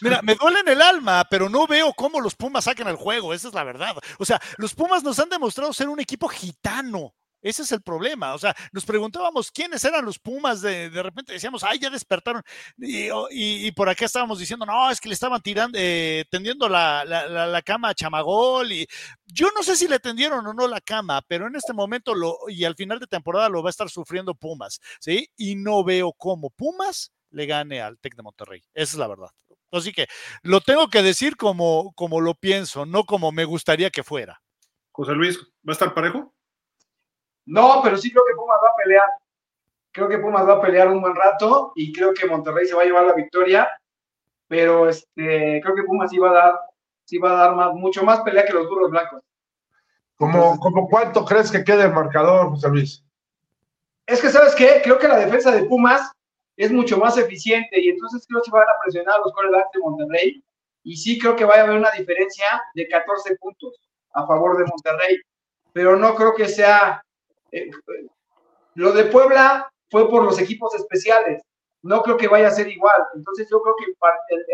[0.01, 3.35] Mira, me duele en el alma, pero no veo cómo los Pumas sacan el juego,
[3.35, 3.97] esa es la verdad.
[4.19, 7.15] O sea, los Pumas nos han demostrado ser un equipo gitano.
[7.43, 8.35] Ese es el problema.
[8.35, 10.61] O sea, nos preguntábamos quiénes eran los Pumas.
[10.61, 12.43] De, de repente decíamos, ay, ya despertaron.
[12.79, 17.05] Y, y, por acá estábamos diciendo, no, es que le estaban tirando, eh, tendiendo la,
[17.05, 18.71] la, la, cama a Chamagol.
[18.71, 18.87] Y
[19.27, 22.15] yo no sé si le tendieron o no la cama, pero en este momento
[22.49, 24.81] y al final de temporada lo va a estar sufriendo Pumas.
[25.01, 25.29] ¿Sí?
[25.37, 28.63] Y no veo cómo Pumas le gane al Tec de Monterrey.
[28.75, 29.31] Esa es la verdad.
[29.71, 30.07] Así que
[30.43, 34.41] lo tengo que decir como, como lo pienso, no como me gustaría que fuera.
[34.93, 36.33] José Luis, ¿va a estar parejo?
[37.47, 39.09] No, pero sí creo que Pumas va a pelear.
[39.91, 42.83] Creo que Pumas va a pelear un buen rato y creo que Monterrey se va
[42.83, 43.69] a llevar la victoria.
[44.47, 46.61] Pero este, creo que Pumas sí va a dar,
[47.05, 49.23] sí va a dar más, mucho más pelea que los burros blancos.
[50.17, 53.05] ¿Cómo, ¿Cómo cuánto crees que quede el marcador, José Luis?
[54.07, 54.81] Es que, ¿sabes qué?
[54.85, 56.13] Creo que la defensa de Pumas
[56.63, 59.81] es mucho más eficiente y entonces creo que van a presionar a los corebacks de
[59.81, 60.45] Monterrey
[60.85, 63.81] y sí creo que va a haber una diferencia de 14 puntos
[64.15, 65.17] a favor de Monterrey,
[65.73, 67.03] pero no creo que sea
[67.51, 67.71] eh,
[68.75, 71.43] lo de Puebla fue por los equipos especiales.
[71.83, 73.03] No creo que vaya a ser igual.
[73.15, 73.87] Entonces yo creo que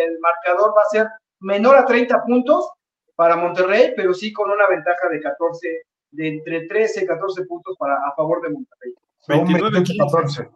[0.03, 1.09] el, marcador va a ser
[1.41, 2.71] menor a 30 puntos
[3.15, 7.77] para Monterrey, pero sí con una ventaja de 14, de entre 13 y 14 puntos
[7.79, 8.95] para, a favor de Monterrey.
[9.29, 10.51] 29-14.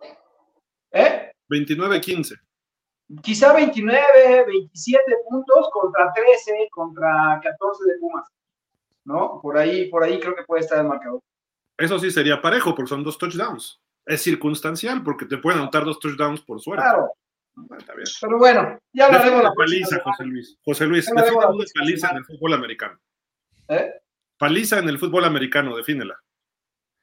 [0.92, 1.31] ¿Eh?
[1.52, 2.40] 29-15.
[3.22, 4.00] Quizá 29,
[4.46, 8.28] 27 puntos contra 13, contra 14 de Pumas.
[9.04, 9.40] ¿No?
[9.42, 11.20] Por ahí, por ahí creo que puede estar el marcador.
[11.76, 13.80] Eso sí sería parejo, porque son dos touchdowns.
[14.06, 16.82] Es circunstancial, porque te pueden anotar dos touchdowns por suerte.
[16.82, 17.12] Claro.
[18.20, 20.58] Pero bueno, ya hablaremos la paliza, José Luis.
[20.64, 22.98] José Luis, define una paliza en el fútbol americano.
[23.68, 23.92] ¿Eh?
[24.38, 26.18] Paliza en el fútbol americano, defínela.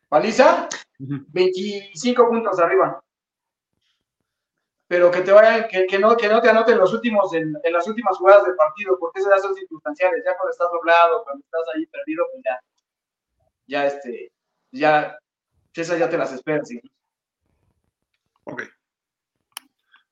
[0.07, 0.67] ¿Paliza?
[0.97, 2.99] 25 puntos arriba.
[4.89, 7.73] Pero que te vayan, que, que, no, que no te anoten los últimos, en, en,
[7.73, 10.23] las últimas jugadas del partido, porque esas ya son circunstanciales.
[10.25, 12.59] Ya cuando estás doblado, cuando estás ahí perdido, pues ya,
[13.67, 14.31] ya este,
[14.71, 15.15] ya,
[15.75, 16.67] esas ya te las esperas.
[16.67, 16.81] ¿sí?
[18.45, 18.63] Ok.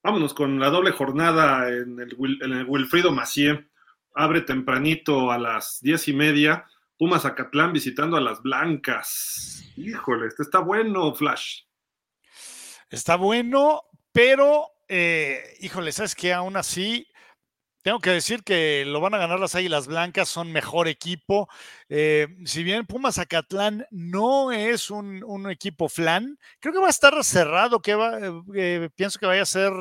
[0.03, 3.67] Vámonos con la doble jornada en el, en el Wilfrido Macié.
[4.13, 6.67] Abre tempranito a las diez y media.
[6.99, 9.63] Pumas Acatlán visitando a las Blancas.
[9.75, 11.63] Híjole, este está bueno, Flash.
[12.91, 16.33] Está bueno, pero, eh, híjole, ¿sabes qué?
[16.33, 17.07] Aún así,
[17.83, 21.47] tengo que decir que lo van a ganar las Águilas Blancas, son mejor equipo.
[21.89, 27.23] Eh, si bien Pumas Acatlán no es un, equipo flan, creo que va a estar
[27.23, 28.19] cerrado, que va,
[28.55, 29.71] eh, pienso que vaya a ser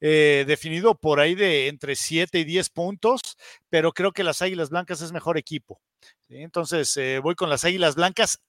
[0.00, 3.20] definido por ahí de entre 7 y 10 puntos,
[3.68, 5.80] pero creo que las Águilas Blancas es mejor equipo.
[6.28, 8.40] Entonces voy con las Águilas Blancas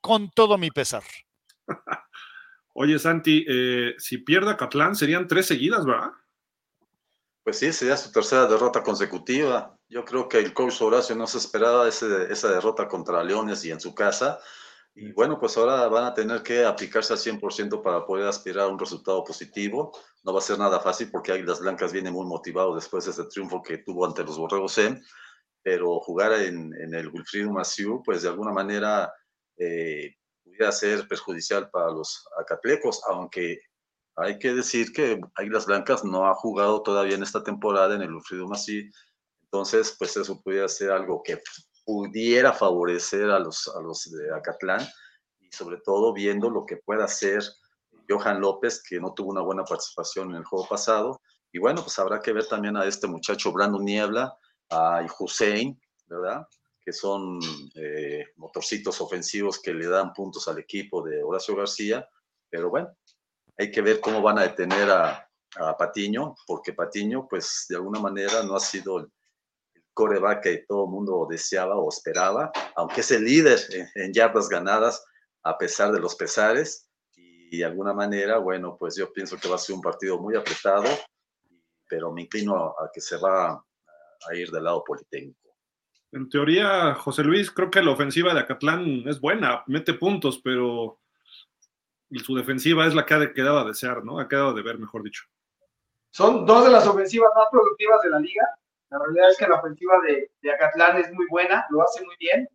[0.00, 1.02] con todo mi pesar.
[2.80, 3.44] Oye, Santi,
[3.98, 6.12] si pierde Acatlán serían tres seguidas, ¿verdad?
[7.42, 9.76] Pues sí, sería su tercera derrota consecutiva.
[9.88, 13.72] Yo creo que el coach Horacio no se esperaba ese, esa derrota contra Leones y
[13.72, 14.38] en su casa.
[14.94, 18.68] Y bueno, pues ahora van a tener que aplicarse al 100% para poder aspirar a
[18.68, 19.98] un resultado positivo.
[20.22, 23.24] No va a ser nada fácil porque Águilas Blancas viene muy motivado después de ese
[23.24, 25.02] triunfo que tuvo ante los Borregos en,
[25.64, 29.12] pero jugar en, en el Wilfrido Maciú, pues de alguna manera
[29.56, 30.17] eh,
[30.58, 33.60] pudiera ser perjudicial para los acatlecos, aunque
[34.16, 38.12] hay que decir que Águilas Blancas no ha jugado todavía en esta temporada en el
[38.12, 38.90] Wilfrido Masí,
[39.42, 41.40] entonces pues eso pudiera ser algo que
[41.84, 44.84] pudiera favorecer a los, a los de Acatlán
[45.38, 47.42] y sobre todo viendo lo que pueda hacer
[48.08, 51.20] Johan López, que no tuvo una buena participación en el juego pasado.
[51.52, 54.36] Y bueno, pues habrá que ver también a este muchacho Brandon Niebla,
[54.70, 56.46] a Hussein, ¿verdad?
[56.88, 57.38] Que son
[57.74, 62.08] eh, motorcitos ofensivos que le dan puntos al equipo de Horacio García.
[62.48, 62.96] Pero bueno,
[63.58, 65.28] hay que ver cómo van a detener a,
[65.78, 69.12] Patiño, porque Patiño, pues de alguna manera no ha sido el,
[69.92, 73.60] coreback que todo el mundo deseaba o esperaba, aunque es el líder
[73.94, 75.04] en, yardas ganadas
[75.42, 76.88] a pesar de los pesares.
[77.14, 80.36] Y de alguna manera, bueno, pues yo pienso que va a ser un partido muy
[80.36, 80.88] apretado,
[81.86, 85.47] pero me inclino a, que se va a ir del lado politécnico.
[86.12, 90.98] En teoría, José Luis, creo que la ofensiva de Acatlán es buena, mete puntos, pero
[92.24, 94.18] su defensiva es la que ha quedado a desear, ¿no?
[94.18, 95.24] Ha quedado de ver, mejor dicho.
[96.10, 98.48] Son dos de las ofensivas más productivas de la liga.
[98.90, 102.48] La realidad es que la ofensiva de, Acatlán es muy buena, lo hace muy bien.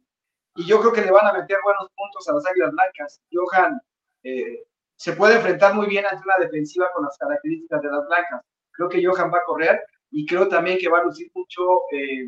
[0.56, 3.22] Y yo creo que le van a meter buenos puntos a las Águilas Blancas.
[3.32, 3.80] Johan
[4.24, 4.64] eh,
[4.96, 8.42] se puede enfrentar muy bien ante una defensiva con las características de las Blancas.
[8.72, 12.28] Creo que Johan va a correr y creo también que va a lucir mucho eh,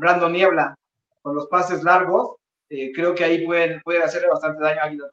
[0.00, 0.74] Brandon Niebla
[1.22, 2.36] con los pases largos.
[2.68, 5.10] Eh, creo que ahí pueden, pueden hacerle bastante daño a Águilas.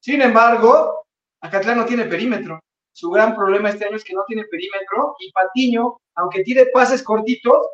[0.00, 1.04] Sin embargo,
[1.40, 2.60] Acatlán no tiene perímetro.
[2.92, 7.02] Su gran problema este año es que no tiene perímetro y Patiño, aunque tire pases
[7.02, 7.68] cortitos,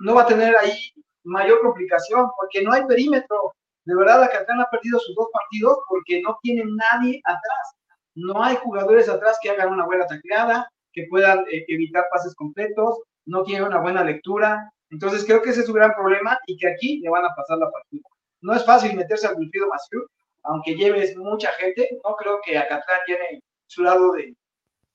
[0.00, 0.92] no va a tener ahí
[1.24, 3.52] mayor complicación porque no hay perímetro.
[3.84, 7.76] De verdad, Acatlán ha perdido sus dos partidos porque no tiene nadie atrás.
[8.14, 12.98] No hay jugadores atrás que hagan una buena tacleada, que puedan eh, evitar pases completos,
[13.26, 14.72] no tiene una buena lectura.
[14.90, 17.58] Entonces creo que ese es su gran problema y que aquí le van a pasar
[17.58, 18.02] la partida.
[18.40, 20.06] No es fácil meterse al Wilfrido Maciú,
[20.42, 24.34] aunque lleves mucha gente, no creo que Acatlán tiene su lado de,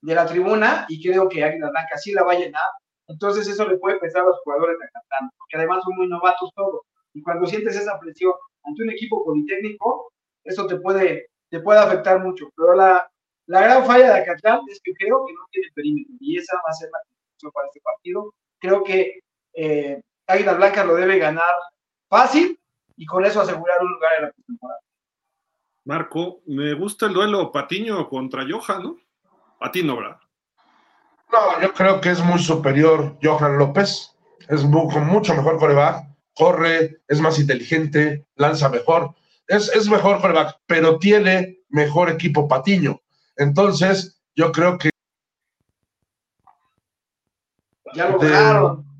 [0.01, 2.69] de la tribuna y creo que Águila Blanca sí la va a llenar.
[3.07, 6.51] Entonces eso le puede pesar a los jugadores de Acatlán, porque además son muy novatos
[6.55, 6.81] todos.
[7.13, 8.33] Y cuando sientes esa presión
[8.63, 10.11] ante un equipo politécnico,
[10.43, 12.49] eso te puede, te puede afectar mucho.
[12.55, 13.07] Pero la,
[13.47, 16.69] la gran falla de Acatlán es que creo que no tiene perímetro y esa va
[16.69, 18.33] a ser la conclusión para este partido.
[18.59, 19.19] Creo que
[19.55, 21.53] eh, Águila Blanca lo debe ganar
[22.07, 22.59] fácil
[22.97, 24.79] y con eso asegurar un lugar en la temporada.
[25.85, 28.97] Marco, me gusta el duelo Patiño contra Johan, ¿no?
[29.59, 30.17] A ti no, ¿verdad?
[31.31, 34.15] No, yo creo que es muy superior Johan López.
[34.47, 36.07] Es muy, con mucho mejor coreback.
[36.33, 39.15] Corre, es más inteligente, lanza mejor.
[39.47, 42.99] Es, es mejor coreback, pero tiene mejor equipo Patiño.
[43.37, 44.89] Entonces, yo creo que.
[47.93, 48.94] Ya lo ganaron.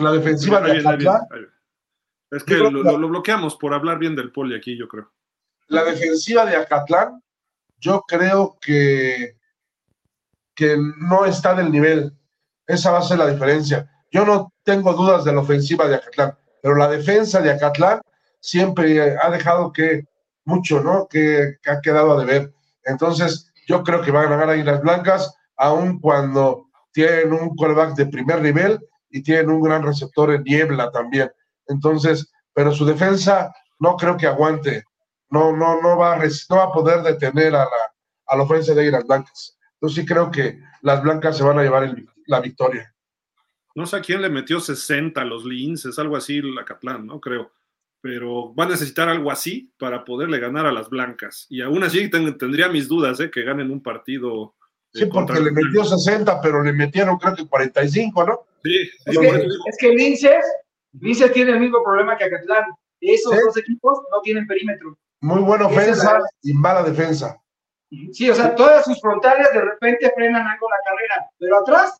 [0.00, 1.20] La defensiva de Acatlán.
[2.30, 5.10] Es que lo, lo, lo bloqueamos por hablar bien del poli aquí, yo creo.
[5.66, 7.22] La defensiva de Acatlán,
[7.78, 9.40] yo creo que
[10.60, 12.12] que no está del nivel.
[12.66, 13.90] Esa va a ser la diferencia.
[14.10, 18.02] Yo no tengo dudas de la ofensiva de Acatlán, pero la defensa de Acatlán
[18.40, 20.04] siempre ha dejado que
[20.44, 21.08] mucho, ¿no?
[21.08, 22.52] Que, que ha quedado a deber.
[22.84, 28.06] Entonces, yo creo que van a ganar Águilas Blancas, aun cuando tienen un quarterback de
[28.06, 28.80] primer nivel
[29.10, 31.30] y tienen un gran receptor en niebla también.
[31.66, 34.84] Entonces, pero su defensa no creo que aguante.
[35.30, 37.94] No, no, no va a, no va a poder detener a la,
[38.26, 39.58] a la ofensa de Águilas Blancas.
[39.80, 42.94] Yo sí creo que las blancas se van a llevar el, la victoria.
[43.74, 47.20] No sé a quién le metió 60 a los linces, algo así, la Catlán, ¿no?
[47.20, 47.52] Creo.
[48.00, 51.46] Pero va a necesitar algo así para poderle ganar a las blancas.
[51.50, 53.30] Y aún así ten, tendría mis dudas, ¿eh?
[53.30, 54.54] Que ganen un partido.
[54.92, 58.40] Sí, porque le metió 60, pero le metieron creo que 45, ¿no?
[58.62, 60.44] Sí, sí es, que, es que Linces,
[61.00, 62.64] Linces tiene el mismo problema que Acatlán.
[63.00, 63.38] Esos ¿Sí?
[63.44, 64.98] dos equipos no tienen perímetro.
[65.20, 67.36] Muy buena ofensa y mala defensa.
[68.12, 71.98] Sí, o sea, todas sus frontales de repente frenan algo la carrera, pero atrás,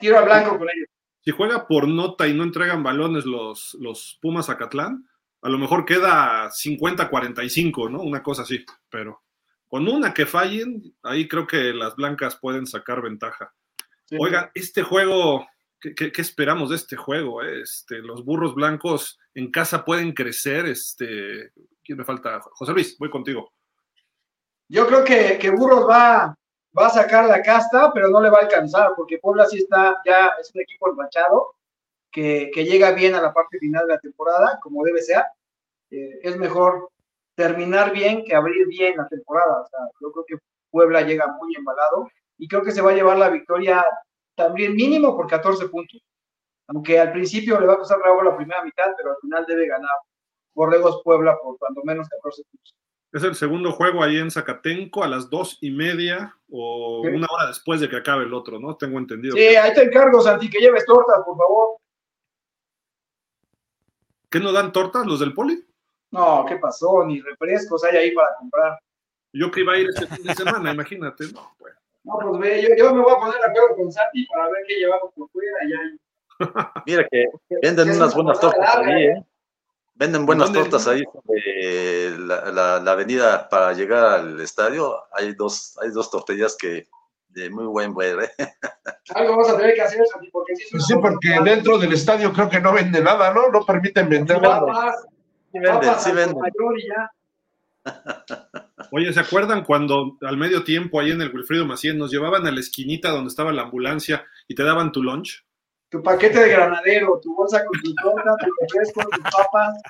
[0.00, 0.88] tiro al blanco con ellos.
[1.20, 5.06] Si juega por nota y no entregan balones los, los Pumas a Catlán,
[5.42, 8.00] a lo mejor queda 50-45, ¿no?
[8.00, 9.22] Una cosa así, pero
[9.68, 13.52] con una que fallen, ahí creo que las blancas pueden sacar ventaja.
[14.14, 14.18] Sí.
[14.20, 15.46] Oiga, este juego,
[15.80, 17.42] ¿qué, qué, qué esperamos de este juego?
[17.42, 20.66] Este, los burros blancos en casa pueden crecer.
[20.66, 21.50] Este,
[21.82, 22.40] ¿Quién me falta?
[22.40, 23.52] José Luis, voy contigo.
[24.68, 26.34] Yo creo que, que Burros va,
[26.78, 29.96] va a sacar la casta, pero no le va a alcanzar, porque Puebla sí está,
[30.06, 31.56] ya es un equipo enganchado,
[32.10, 35.24] que, que llega bien a la parte final de la temporada, como debe ser.
[35.90, 36.90] Eh, es mejor
[37.34, 39.62] terminar bien que abrir bien la temporada.
[39.62, 40.36] O sea, yo creo que
[40.70, 43.84] Puebla llega muy embalado y creo que se va a llevar la victoria
[44.34, 46.00] también mínimo por 14 puntos.
[46.68, 49.66] Aunque al principio le va a costar trabajo la primera mitad, pero al final debe
[49.68, 49.90] ganar
[50.54, 52.74] Borregos Puebla por cuando menos 14 puntos.
[53.12, 57.46] Es el segundo juego ahí en Zacatenco a las dos y media o una hora
[57.46, 58.76] después de que acabe el otro, ¿no?
[58.76, 59.36] Tengo entendido.
[59.36, 61.76] Sí, ahí te encargo, Santi, que lleves tortas, por favor.
[64.28, 65.64] ¿Qué no dan tortas los del poli?
[66.10, 67.04] No, ¿qué pasó?
[67.04, 68.78] Ni refrescos hay ahí para comprar.
[69.32, 71.26] Yo que iba a ir este fin de semana, imagínate.
[71.32, 71.74] No, pues.
[72.04, 74.62] No, pues ve, yo, yo, me voy a poner de acuerdo con Santi para ver
[74.68, 75.56] qué llevamos por fuera.
[75.68, 75.78] Ya.
[76.86, 77.24] Mira que
[77.62, 79.24] venden unas buenas tortas ahí, ¿eh?
[79.96, 85.04] Venden buenas tortas ahí sobre la, la, la, avenida para llegar al estadio.
[85.12, 86.88] Hay dos, hay dos tortillas que
[87.28, 88.24] de muy buen ver.
[88.24, 88.30] ¿eh?
[89.14, 92.32] Algo vamos a tener que hacer, Santi, porque sí, pues sí porque dentro del estadio
[92.32, 93.48] creo que no vende nada, ¿no?
[93.48, 94.94] No permiten vender nada.
[95.52, 96.42] Sí venden, sí venden.
[98.90, 102.52] Oye, ¿se acuerdan cuando al medio tiempo ahí en el Wilfrido Maciel nos llevaban a
[102.52, 105.44] la esquinita donde estaba la ambulancia y te daban tu lunch?
[105.94, 109.80] tu paquete de granadero, tu bolsa con tu torta, tu refresco, tus papas.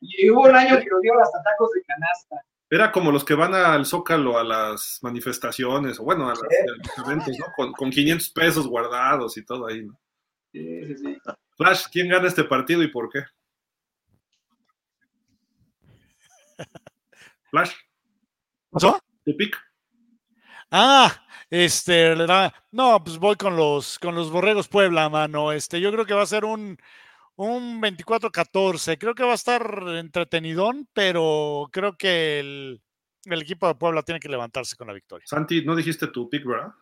[0.00, 2.36] Y hubo un año que nos dio hasta tacos de canasta.
[2.68, 6.42] Era como los que van al Zócalo a las manifestaciones, o bueno, a, los
[7.06, 7.46] eventos, ¿no?
[7.54, 9.96] Con, con, 500 pesos guardados y todo ahí, ¿no?
[10.52, 11.18] Sí, sí, sí.
[11.56, 13.20] Flash, ¿quién gana este partido y por qué?
[17.50, 17.72] Flash.
[18.70, 18.98] ¿Pasó?
[19.24, 19.56] ¿Tu pick?
[20.70, 21.12] Ah,
[21.48, 22.14] este,
[22.72, 25.52] no, pues voy con los, con los Borregos Puebla, mano.
[25.52, 26.76] Este, yo creo que va a ser un,
[27.36, 28.98] un 24-14.
[28.98, 32.82] Creo que va a estar entretenidón, pero creo que el,
[33.24, 35.26] el, equipo de Puebla tiene que levantarse con la victoria.
[35.26, 36.72] Santi, ¿no dijiste tu pick, verdad?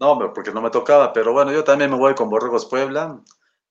[0.00, 3.20] No, porque no me tocaba, pero bueno, yo también me voy con Borregos Puebla.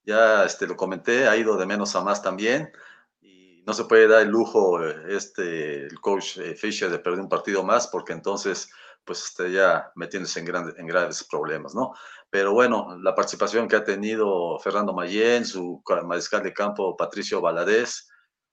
[0.03, 2.71] Ya este, lo comenté, ha ido de menos a más también.
[3.67, 7.63] No se puede dar el lujo este, el coach eh, Fisher de perder un partido
[7.63, 8.69] más, porque entonces
[9.03, 11.91] pues esté ya metiéndose en, grandes, en graves problemas, ¿no?
[12.29, 18.07] Pero bueno, la participación que ha tenido Fernando Mayén, su mariscal de campo Patricio Valadez,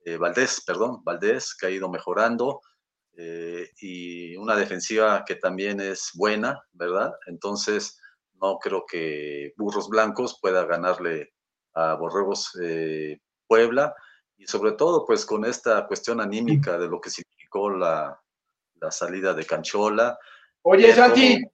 [0.05, 2.61] eh, Valdés, perdón, Valdés, que ha ido mejorando,
[3.17, 7.13] eh, y una defensiva que también es buena, ¿verdad?
[7.27, 8.01] Entonces,
[8.41, 11.33] no creo que Burros Blancos pueda ganarle
[11.75, 13.95] a Borregos eh, Puebla,
[14.37, 18.21] y sobre todo, pues con esta cuestión anímica de lo que significó la,
[18.81, 20.19] la salida de Canchola,
[20.67, 21.45] Oye, Santi,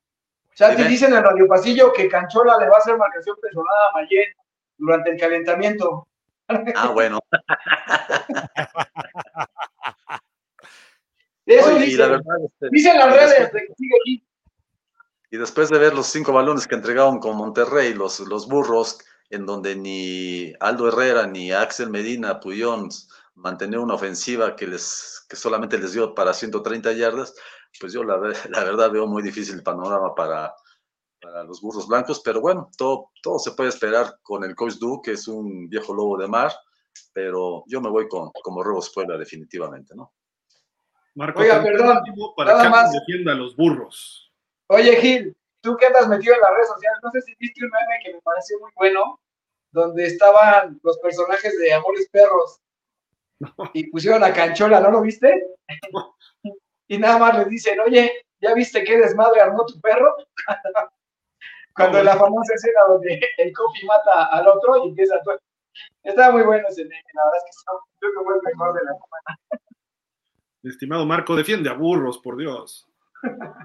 [0.55, 4.33] Santi, dicen en Radio Pasillo que Canchola le va a hacer marcación personal a Mayen
[4.79, 6.07] durante el calentamiento.
[6.49, 7.19] Ah, bueno.
[11.47, 14.25] Eso Oye, dicen, verdad, este, dicen las redes de que sigue aquí.
[15.33, 19.01] Y después de ver los cinco balones que entregaron con Monterrey, los, los burros,
[19.31, 22.89] en donde ni Aldo Herrera ni Axel Medina pudieron
[23.35, 27.35] mantener una ofensiva que, les, que solamente les dio para 130 yardas,
[27.81, 28.17] pues yo la,
[28.51, 30.53] la verdad veo muy difícil el panorama para,
[31.21, 35.01] para los burros blancos, pero bueno, todo, todo se puede esperar con el coach Du,
[35.01, 36.53] que es un viejo lobo de mar,
[37.13, 40.13] pero yo me voy con como Robos Puebla definitivamente, ¿no?
[41.15, 41.99] Marco, Oiga, perdón,
[42.37, 42.93] para que más.
[42.93, 44.33] defienda a los burros.
[44.69, 47.71] Oye, Gil, tú que andas metido en las redes sociales, no sé si viste un
[47.71, 49.21] meme que me pareció muy bueno,
[49.73, 52.61] donde estaban los personajes de Amores Perros
[53.75, 55.47] y pusieron a Canchola, ¿no lo viste?
[56.89, 60.15] y nada más les dicen, oye, ¿ya viste qué desmadre armó tu perro?
[61.75, 65.39] Cuando la famosa escena donde el coffee mata al otro y empieza a...
[66.03, 68.85] Estaba muy bueno ese meme, la verdad es que creo que fue el mejor de
[68.85, 69.63] la semana.
[70.65, 72.90] Estimado Marco, defiende a burros, por Dios.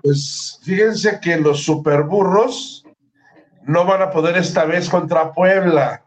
[0.04, 2.86] Pues fíjense que los superburros
[3.64, 6.04] no van a poder esta vez contra Puebla,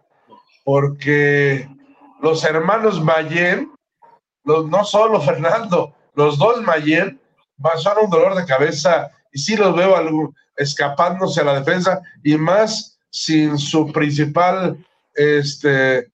[0.64, 1.68] porque
[2.20, 3.72] los hermanos Mayen,
[4.44, 7.20] los, no solo Fernando, los dos Mayen
[7.78, 12.98] son un dolor de cabeza y sí los veo escapándose a la defensa y más
[13.10, 16.10] sin su principal este,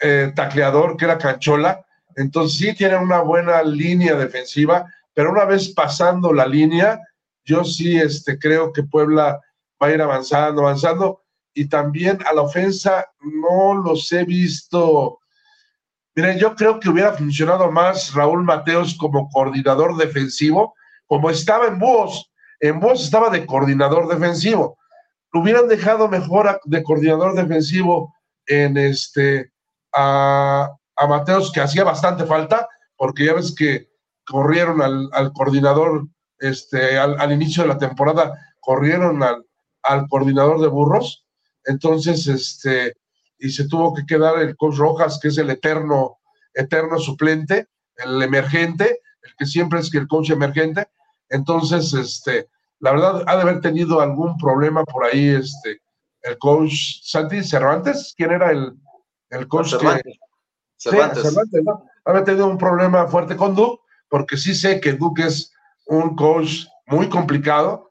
[0.00, 1.84] eh, tacleador, que era Canchola.
[2.16, 4.86] Entonces sí tienen una buena línea defensiva,
[5.16, 7.00] pero una vez pasando la línea,
[7.42, 9.40] yo sí este, creo que Puebla
[9.82, 11.22] va a ir avanzando, avanzando.
[11.54, 15.20] Y también a la ofensa no los he visto
[16.16, 20.74] Miren, yo creo que hubiera funcionado más Raúl Mateos como coordinador defensivo,
[21.06, 22.32] como estaba en Búhos.
[22.60, 24.78] En Búhos estaba de coordinador defensivo.
[25.30, 28.14] Lo hubieran dejado mejor de coordinador defensivo
[28.46, 29.52] en este
[29.92, 30.74] a,
[31.06, 33.90] Mateos, que hacía bastante falta, porque ya ves que
[34.26, 36.06] corrieron al, coordinador
[36.38, 39.44] este, al, inicio de la temporada, corrieron al,
[39.82, 41.24] al coordinador de burros.
[41.64, 42.96] Entonces, este,
[43.38, 46.18] y se tuvo que quedar el coach Rojas, que es el eterno,
[46.54, 50.88] eterno suplente, el emergente, el que siempre es que el coach emergente.
[51.28, 52.48] Entonces, este,
[52.80, 55.80] la verdad, ha de haber tenido algún problema por ahí, este,
[56.22, 58.72] el coach Santi Cervantes, ¿quién era el,
[59.30, 60.04] el coach Cervantes.
[60.04, 60.18] que...
[60.76, 61.22] Cervantes.
[61.22, 61.84] Cervantes ¿no?
[62.04, 65.52] Ha tenido un problema fuerte con Duke, porque sí sé que Duke es
[65.86, 67.86] un coach muy complicado,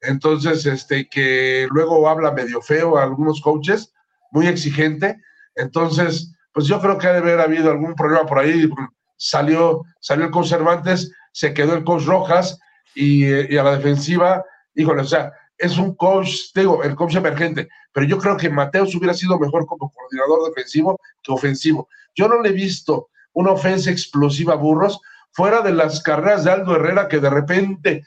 [0.00, 3.92] entonces, este, que luego habla medio feo a algunos coaches,
[4.30, 5.20] muy exigente.
[5.54, 8.68] Entonces, pues yo creo que ha de haber habido algún problema por ahí.
[9.16, 12.58] Salió, salió el coach Cervantes, se quedó el coach Rojas
[12.94, 18.06] y, a la defensiva, híjole, o sea, es un coach, digo, el coach emergente, pero
[18.06, 21.88] yo creo que Mateos hubiera sido mejor como coordinador defensivo que ofensivo.
[22.14, 25.00] Yo no le he visto una ofensa explosiva a Burros,
[25.38, 28.04] fuera de las carreras de Aldo Herrera que de repente,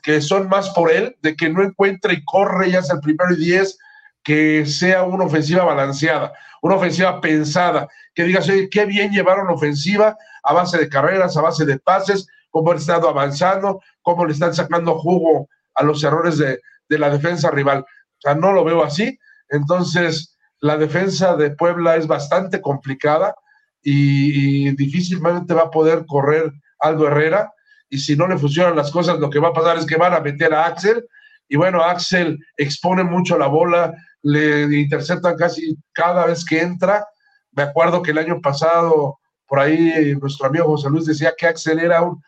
[0.00, 3.34] que son más por él, de que no encuentra y corre y hace el primero
[3.34, 3.76] y diez,
[4.22, 6.32] que sea una ofensiva balanceada,
[6.62, 11.42] una ofensiva pensada, que digas, oye, qué bien llevaron ofensiva a base de carreras, a
[11.42, 16.38] base de pases, cómo han estado avanzando, cómo le están sacando jugo a los errores
[16.38, 17.80] de, la defensa rival.
[17.80, 19.18] O sea, no lo veo así.
[19.48, 23.34] Entonces, la defensa de Puebla es bastante complicada
[23.82, 27.52] y, difícilmente va a poder correr Aldo Herrera.
[27.88, 30.14] Y si no le funcionan las cosas, lo que va a pasar es que van
[30.14, 31.06] a meter a Axel.
[31.48, 37.06] Y bueno, Axel expone mucho la bola, le interceptan casi cada vez que entra.
[37.52, 41.78] Me acuerdo que el año pasado, por ahí nuestro amigo José Luis decía que Axel
[41.78, 42.22] era un,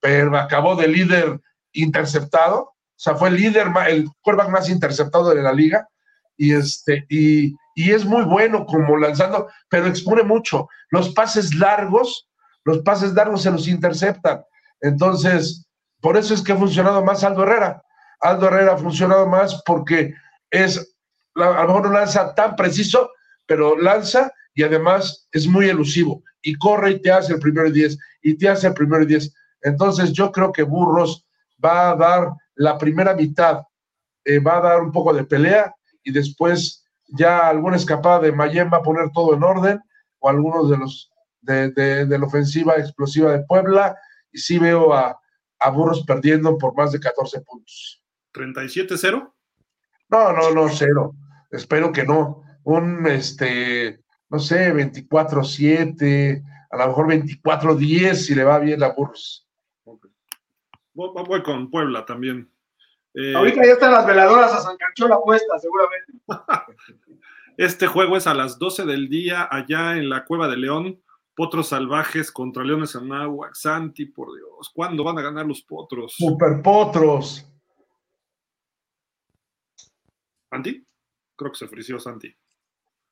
[0.00, 1.40] pero acabó de líder
[1.72, 5.88] interceptado, o sea, fue el líder, el quarterback más interceptado de la liga,
[6.36, 10.68] y este, y, y es muy bueno como lanzando, pero expone mucho.
[10.90, 12.28] Los pases largos,
[12.66, 14.42] los pases largos se los interceptan.
[14.80, 15.68] Entonces,
[16.00, 17.80] por eso es que ha funcionado más Aldo Herrera.
[18.20, 20.12] Aldo Herrera ha funcionado más porque
[20.50, 20.76] es,
[21.36, 23.08] a lo mejor no lanza tan preciso,
[23.46, 27.72] pero lanza y además es muy elusivo y corre y te hace el primero y
[27.72, 29.32] diez y te hace el primero y diez.
[29.62, 31.24] Entonces yo creo que Burros
[31.64, 33.62] va a dar la primera mitad,
[34.24, 35.72] eh, va a dar un poco de pelea
[36.02, 39.80] y después ya alguna escapada de Mayen va a poner todo en orden,
[40.18, 41.12] o algunos de los
[41.46, 43.96] de, la ofensiva explosiva de Puebla,
[44.30, 45.20] y sí veo a,
[45.72, 48.02] Burros perdiendo por más de 14 puntos.
[48.34, 49.32] ¿37-0?
[50.10, 51.14] No, no, no, cero.
[51.50, 52.44] Espero que no.
[52.62, 59.48] Un, este, no sé, 24-7, a lo mejor 24-10 si le va bien a Burros.
[60.94, 62.50] Voy con Puebla también.
[63.14, 66.12] Eh, Ahorita ya están las veladoras a San Cancho la puesta, seguramente.
[67.56, 71.02] este juego es a las 12 del día allá en la Cueva de León.
[71.36, 73.54] Potros salvajes contra Leones Anáhuac.
[73.54, 76.14] Santi, por Dios, ¿cuándo van a ganar los potros?
[76.16, 77.46] Super potros.
[80.50, 80.86] ¿Santi?
[81.36, 82.34] Creo que se frició Santi.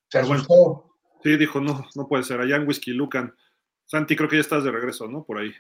[0.09, 0.97] Se asustó.
[1.23, 2.41] sí, dijo, no, no puede ser.
[2.41, 3.37] Allá en Whisky Lucan.
[3.85, 5.25] Santi, creo que ya estás de regreso, ¿no?
[5.25, 5.53] Por ahí.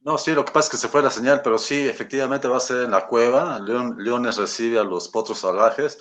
[0.00, 2.56] No, sí, lo que pasa es que se fue la señal, pero sí, efectivamente va
[2.56, 3.58] a ser en la cueva.
[3.58, 5.98] León, Leones recibe a los potros salvajes.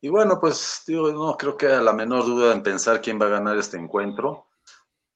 [0.00, 3.26] Y bueno, pues digo, no creo que haya la menor duda en pensar quién va
[3.26, 4.48] a ganar este encuentro.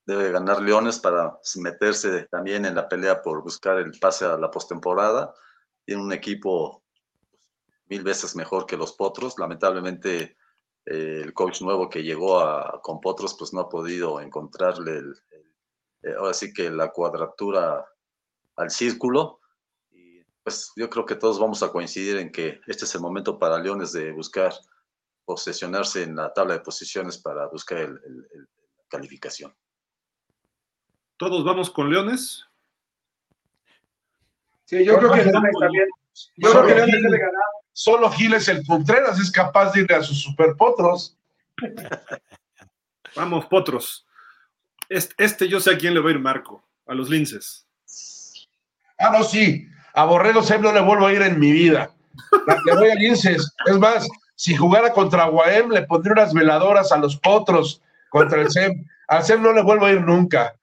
[0.06, 4.50] Debe ganar Leones para meterse también en la pelea por buscar el pase a la
[4.50, 5.34] postemporada.
[5.84, 6.84] Tiene un equipo
[7.88, 9.38] mil veces mejor que los potros.
[9.38, 10.36] Lamentablemente,
[10.84, 15.22] eh, el coach nuevo que llegó a, con potros, pues no ha podido encontrarle el,
[16.02, 17.84] eh, ahora sí que la cuadratura
[18.54, 19.40] al círculo.
[19.90, 23.38] Y pues yo creo que todos vamos a coincidir en que este es el momento
[23.38, 24.54] para Leones de buscar
[25.24, 28.46] posesionarse en la tabla de posiciones para buscar el, la
[28.88, 29.52] calificación.
[31.16, 32.44] ¿Todos vamos con Leones?
[34.64, 35.88] Sí, yo creo que Leones también.
[36.36, 37.42] Yo creo que Leones debe ganar.
[37.72, 41.16] Solo Giles el Contreras es capaz de ir a sus superpotros.
[43.16, 44.06] Vamos, potros.
[44.88, 47.66] Este, este, yo sé a quién le va a ir Marco, a los linces.
[48.98, 49.68] Ah, no, sí.
[49.94, 51.90] A Borrego SEM no le vuelvo a ir en mi vida.
[52.64, 53.52] Que voy a Linces.
[53.66, 58.50] Es más, si jugara contra Guaem, le pondría unas veladoras a los potros contra el
[58.50, 58.86] SEM.
[59.08, 60.54] Al SEM no le vuelvo a ir nunca.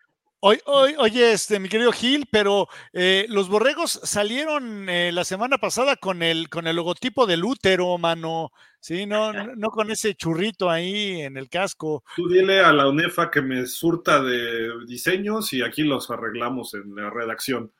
[0.46, 6.22] Oye, este, mi querido Gil, pero eh, los borregos salieron eh, la semana pasada con
[6.22, 8.52] el, con el logotipo del útero, mano.
[8.82, 12.04] Sí, no, no con ese churrito ahí en el casco.
[12.18, 16.94] Tú dile a la UNEFA que me surta de diseños y aquí los arreglamos en
[16.94, 17.72] la redacción.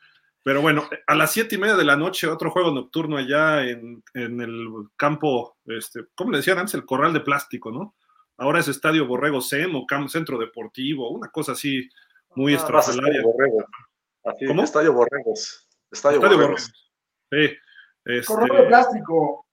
[0.42, 4.02] Pero bueno, a las siete y media de la noche, otro juego nocturno allá en,
[4.14, 6.76] el campo, este, ¿cómo le decían antes?
[6.76, 7.94] El corral de plástico, ¿no?
[8.38, 11.90] Ahora es Estadio Borrego SEM o Centro Deportivo, una cosa así
[12.36, 12.58] muy ah,
[14.48, 14.64] ¿Cómo?
[14.64, 15.68] Estadio Borregos.
[15.92, 16.72] Estadio, Borregos.
[17.32, 17.56] Sí.
[18.06, 19.48] Este, corral de plástico.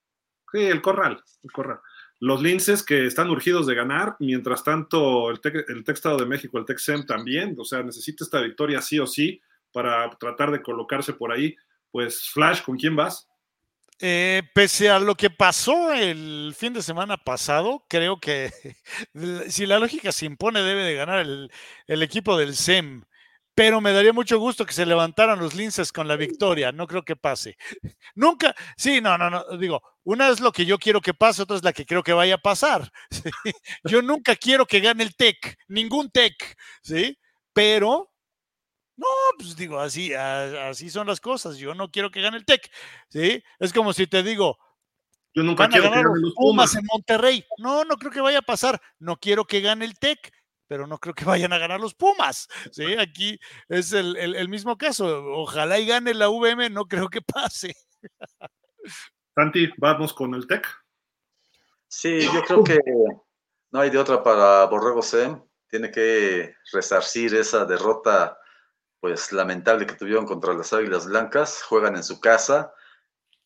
[0.53, 1.81] Sí, el corral, el corral.
[2.19, 6.67] Los linces que están urgidos de ganar, mientras tanto el, el Estado de México, el
[6.67, 9.41] TEC-SEM también, o sea, necesita esta victoria sí o sí
[9.73, 11.57] para tratar de colocarse por ahí.
[11.91, 13.30] Pues Flash, ¿con quién vas?
[14.03, 18.51] Eh, pese a lo que pasó el fin de semana pasado, creo que
[19.49, 23.05] si la lógica se impone debe de ganar el, equipo del SEM,
[23.55, 27.05] pero me daría mucho gusto que se levantaran los linces con la victoria, no creo
[27.05, 27.59] que pase.
[28.15, 31.57] Nunca, sí, no, no, no, digo, una es lo que yo quiero que pase, otra
[31.57, 32.91] es la que creo que vaya a pasar.
[33.85, 37.19] Yo nunca quiero que gane el TEC, ningún TEC, ¿sí?
[37.53, 38.10] Pero
[39.01, 39.07] no,
[39.39, 41.57] pues digo, así, así son las cosas.
[41.57, 42.71] Yo no quiero que gane el TEC,
[43.09, 43.43] ¿sí?
[43.59, 44.59] Es como si te digo,
[45.35, 47.47] yo nunca quiero que gane los Pumas en Monterrey.
[47.57, 48.79] No, no creo que vaya a pasar.
[48.99, 50.31] No quiero que gane el TEC,
[50.67, 52.47] pero no creo que vayan a ganar los Pumas.
[52.73, 52.95] ¿sí?
[52.99, 55.25] Aquí es el, mismo caso.
[55.33, 57.75] Ojalá y gane la VM, no creo que pase.
[59.35, 60.67] Santi, vamos con el TEC.
[61.89, 62.79] Sí, yo creo que
[63.71, 65.41] no hay de otra para Borrego SEM.
[65.69, 68.37] Tiene que resarcir esa derrota
[69.01, 72.73] pues lamentable que tuvieron contra las Águilas Blancas, juegan en su casa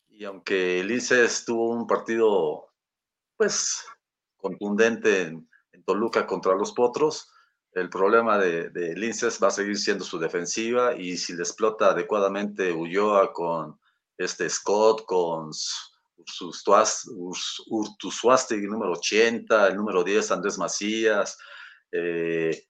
[0.07, 1.01] y aunque el
[1.45, 2.67] tuvo un partido
[3.37, 3.85] pues
[4.37, 5.49] contundente en,
[5.85, 7.29] Toluca contra los Potros.
[7.73, 11.91] El problema de, de Linces va a seguir siendo su defensiva y si le explota
[11.91, 13.79] adecuadamente Ulloa con
[14.17, 15.51] este Scott, con
[17.67, 21.37] Urtusuastegui número 80, el número 10 Andrés Macías,
[21.91, 22.63] eh,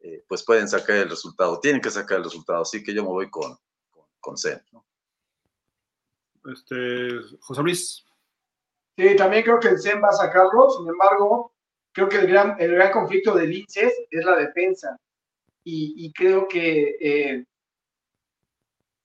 [0.00, 3.08] eh, pues pueden sacar el resultado, tienen que sacar el resultado, así que yo me
[3.08, 3.56] voy con,
[4.20, 4.36] con,
[6.52, 7.08] Este,
[7.40, 8.04] José Luis.
[8.96, 11.52] Sí, también creo que el CEN va a sacarlo, sin embargo,
[11.92, 14.96] creo que el gran, el gran conflicto de Linces es la defensa.
[15.70, 17.44] Y, creo que, eh,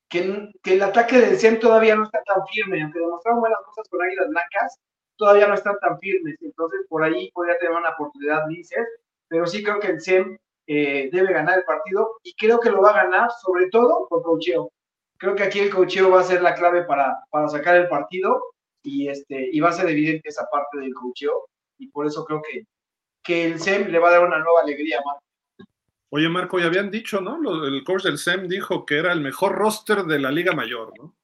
[0.07, 4.01] que, el ataque del CEN todavía no está tan firme, aunque demostraron buenas cosas con
[4.01, 4.79] Águilas Blancas,
[5.17, 6.37] todavía no están tan firmes.
[6.39, 8.87] Entonces, por ahí podría tener una oportunidad Linces,
[9.27, 12.81] pero sí creo que el CEN eh, debe ganar el partido y creo que lo
[12.81, 14.71] va a ganar sobre todo por cocheo.
[15.17, 18.41] Creo que aquí el cocheo va a ser la clave para, para sacar el partido
[18.81, 22.41] y, este, y va a ser evidente esa parte del cocheo y por eso creo
[22.41, 22.65] que,
[23.23, 25.23] que el SEM le va a dar una nueva alegría a Marco.
[26.09, 27.65] Oye, Marco, ya habían dicho, ¿no?
[27.65, 31.15] El coach del SEM dijo que era el mejor roster de la Liga Mayor, ¿no?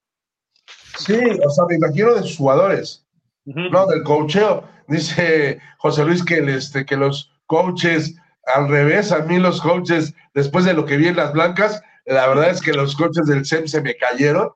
[0.98, 3.08] Sí, o sea, me imagino de sus jugadores,
[3.46, 4.68] no del cocheo.
[4.88, 8.16] Dice José Luis que, este, que los coaches
[8.56, 12.28] al revés, a mí los coaches, después de lo que vi en las blancas, la
[12.28, 14.50] verdad es que los coaches del SEM se me cayeron.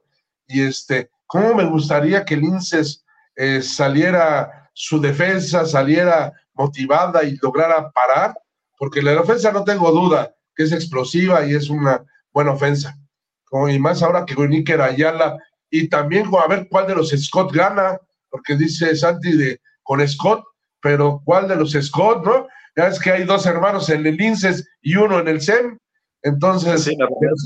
[0.47, 3.05] Y este, ¿cómo me gustaría que Linces
[3.35, 8.35] eh, saliera su defensa, saliera motivada y lograra parar?
[8.77, 12.97] Porque la ofensa no tengo duda que es explosiva y es una buena ofensa.
[13.45, 15.37] Como, y más ahora que Níker Ayala,
[15.69, 17.97] y también a ver cuál de los Scott gana,
[18.29, 20.43] porque dice Santi de con Scott,
[20.81, 22.47] pero cuál de los Scott, ¿no?
[22.75, 25.77] Ya es que hay dos hermanos en el INSES y uno en el SEM.
[26.21, 26.95] Entonces, sí,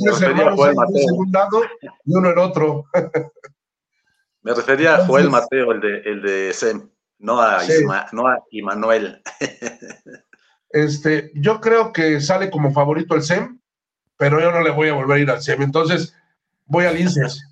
[0.06, 1.64] los hermanos en un lado
[2.06, 2.86] y uno en otro.
[4.42, 6.90] me refería a Joel Mateo, el de, el de SEM,
[7.20, 7.62] no a,
[8.14, 9.22] no a Immanuel.
[10.70, 13.60] este, yo creo que sale como favorito el SEM,
[14.16, 15.64] pero yo no le voy a volver a ir al SEM.
[15.64, 16.16] Entonces,
[16.66, 17.44] voy al INSES.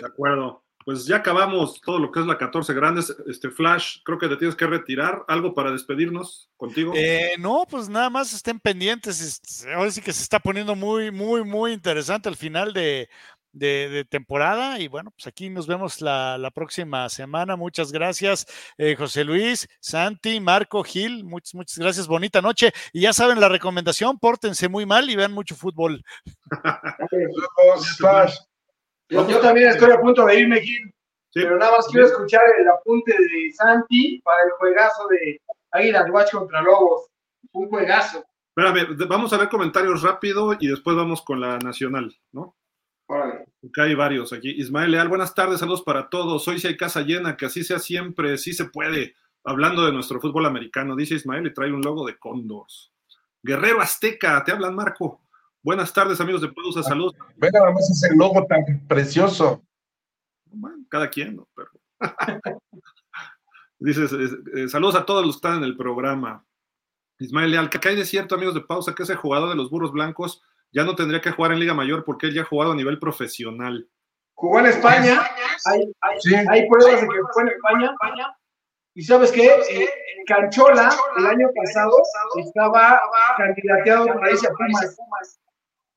[0.00, 3.12] De acuerdo pues ya acabamos todo lo que es la 14 Grandes.
[3.26, 5.24] Este Flash, creo que te tienes que retirar.
[5.26, 6.92] ¿Algo para despedirnos contigo?
[6.94, 9.66] Eh, no, pues nada más estén pendientes.
[9.74, 13.08] Ahora sí que se está poniendo muy, muy, muy interesante al final de,
[14.08, 14.78] temporada.
[14.78, 17.56] Y bueno, pues aquí nos vemos la, próxima semana.
[17.56, 18.46] Muchas gracias,
[18.78, 21.24] eh, José Luis, Santi, Marco, Gil.
[21.24, 22.06] Muchas, muchas gracias.
[22.06, 22.72] Bonita noche.
[22.92, 26.04] Y ya saben la recomendación: pórtense muy mal y vean mucho fútbol.
[29.08, 30.92] Yo, también estoy a punto de irme, Gil.
[31.32, 36.32] Pero nada más quiero escuchar el apunte de Santi para el juegazo de Águilas Watch
[36.32, 37.08] contra Lobos.
[37.52, 38.24] Un juegazo.
[38.56, 42.56] Espérame, vamos a ver comentarios rápido y después vamos con la nacional, ¿no?
[43.06, 43.44] Órale.
[43.68, 44.50] Acá hay varios aquí.
[44.50, 46.48] Ismael Leal, buenas tardes, saludos para todos.
[46.48, 49.14] Hoy sí hay casa llena, que así sea siempre, sí se puede.
[49.44, 52.92] Hablando de nuestro fútbol americano, dice Ismael y trae un logo de Condors.
[53.42, 55.20] Guerrero Azteca, te hablan, Marco.
[55.66, 57.12] Buenas tardes, amigos de Pedusa, salud.
[57.34, 59.64] Ve nada más ese logo tan precioso.
[60.44, 61.48] Bueno, cada quien, ¿no?
[61.56, 61.70] Pero...
[63.80, 64.12] Dices,
[64.54, 66.46] eh, saludos a todos los que están en el programa.
[67.18, 69.90] Ismael Leal, que hay de cierto, amigos de pausa, que ese jugador de los burros
[69.90, 72.76] blancos ya no tendría que jugar en Liga Mayor porque él ya ha jugado a
[72.76, 73.88] nivel profesional.
[74.34, 75.20] Jugó en España,
[75.64, 75.92] hay,
[76.48, 78.36] hay, pruebas de que jugó en España.
[78.94, 79.88] Y sabes qué, eh,
[80.28, 81.90] Canchola el año pasado
[82.36, 83.00] estaba
[83.36, 85.40] candidateado para irse a Pumas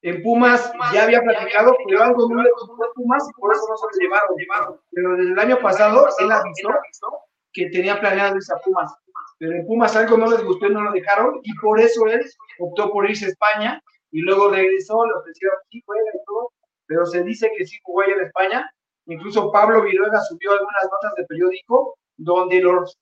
[0.01, 3.65] en Pumas ya había platicado, pero algo no le gustó a Pumas y por eso
[3.67, 4.81] no se lo llevaron.
[4.91, 7.19] Pero desde el año pasado él avisó
[7.51, 8.93] que tenía planeado irse a Pumas.
[9.39, 12.25] Pero en Pumas algo no les gustó y no lo dejaron y por eso él
[12.59, 16.51] optó por irse a España y luego regresó, le ofrecieron sí y todo,
[16.85, 18.71] pero se dice que sí jugó allá en España.
[19.05, 22.97] Incluso Pablo Viruega subió algunas notas de periódico donde los,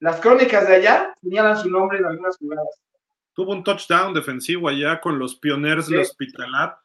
[0.00, 2.80] las crónicas de allá señalan su nombre en algunas jugadas
[3.34, 6.76] tuvo un touchdown defensivo allá con los pioneros de Hospitalat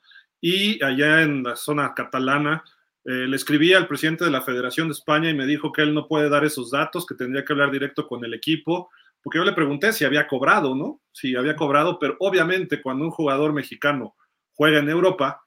[0.42, 2.64] y allá en la zona catalana.
[3.06, 5.94] Eh, le escribí al presidente de la Federación de España y me dijo que él
[5.94, 8.90] no puede dar esos datos, que tendría que hablar directo con el equipo,
[9.22, 11.02] porque yo le pregunté si había cobrado, ¿no?
[11.12, 14.16] Si había cobrado, pero obviamente cuando un jugador mexicano
[14.54, 15.44] juega en Europa,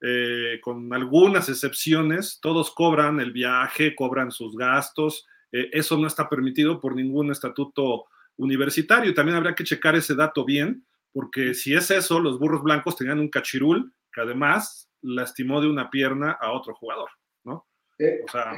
[0.00, 6.28] eh, con algunas excepciones, todos cobran el viaje, cobran sus gastos, eh, eso no está
[6.28, 8.06] permitido por ningún estatuto
[8.36, 9.14] universitario.
[9.14, 13.18] También habría que checar ese dato bien, porque si es eso, los burros blancos tenían
[13.18, 17.10] un cachirul que además lastimó de una pierna a otro jugador,
[17.44, 17.66] ¿no?
[17.98, 18.52] O sea.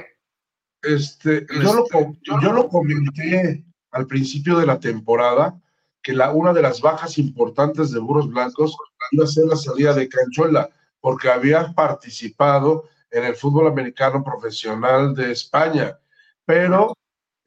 [0.83, 5.61] Este, yo, lo, yo lo comenté al principio de la temporada
[6.03, 8.77] que la, una de las bajas importantes de Burros Blancos
[9.11, 15.15] iba a ser la salida de Canchuela, porque había participado en el fútbol americano profesional
[15.15, 15.99] de España,
[16.45, 16.95] pero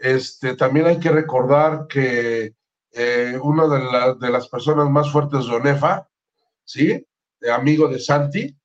[0.02, 2.56] este, también hay que recordar que
[2.92, 6.08] eh, una de, de, las personas más fuertes de ONEFA,
[6.66, 7.06] ¿sí?
[7.54, 8.56] amigo de Santi,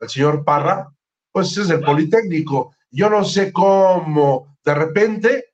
[0.00, 0.92] el señor Parra,
[1.32, 2.74] pues es el Politécnico.
[2.90, 5.52] Yo no sé cómo de repente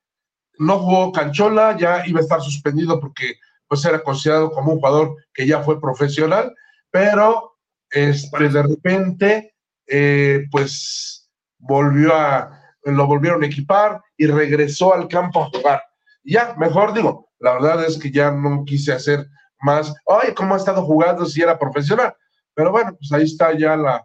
[0.58, 3.34] no jugó Canchola, ya iba a estar suspendido porque
[3.68, 6.54] pues era considerado como un jugador que ya fue profesional,
[6.90, 7.58] pero
[7.90, 9.54] este, de repente
[9.86, 12.57] eh, pues volvió a,
[12.96, 15.82] lo volvieron a equipar y regresó al campo a jugar.
[16.24, 19.26] Ya, mejor digo, la verdad es que ya no quise hacer
[19.60, 22.14] más, ay, ¿cómo ha estado jugando si era profesional?
[22.54, 24.04] Pero bueno, pues ahí está ya la,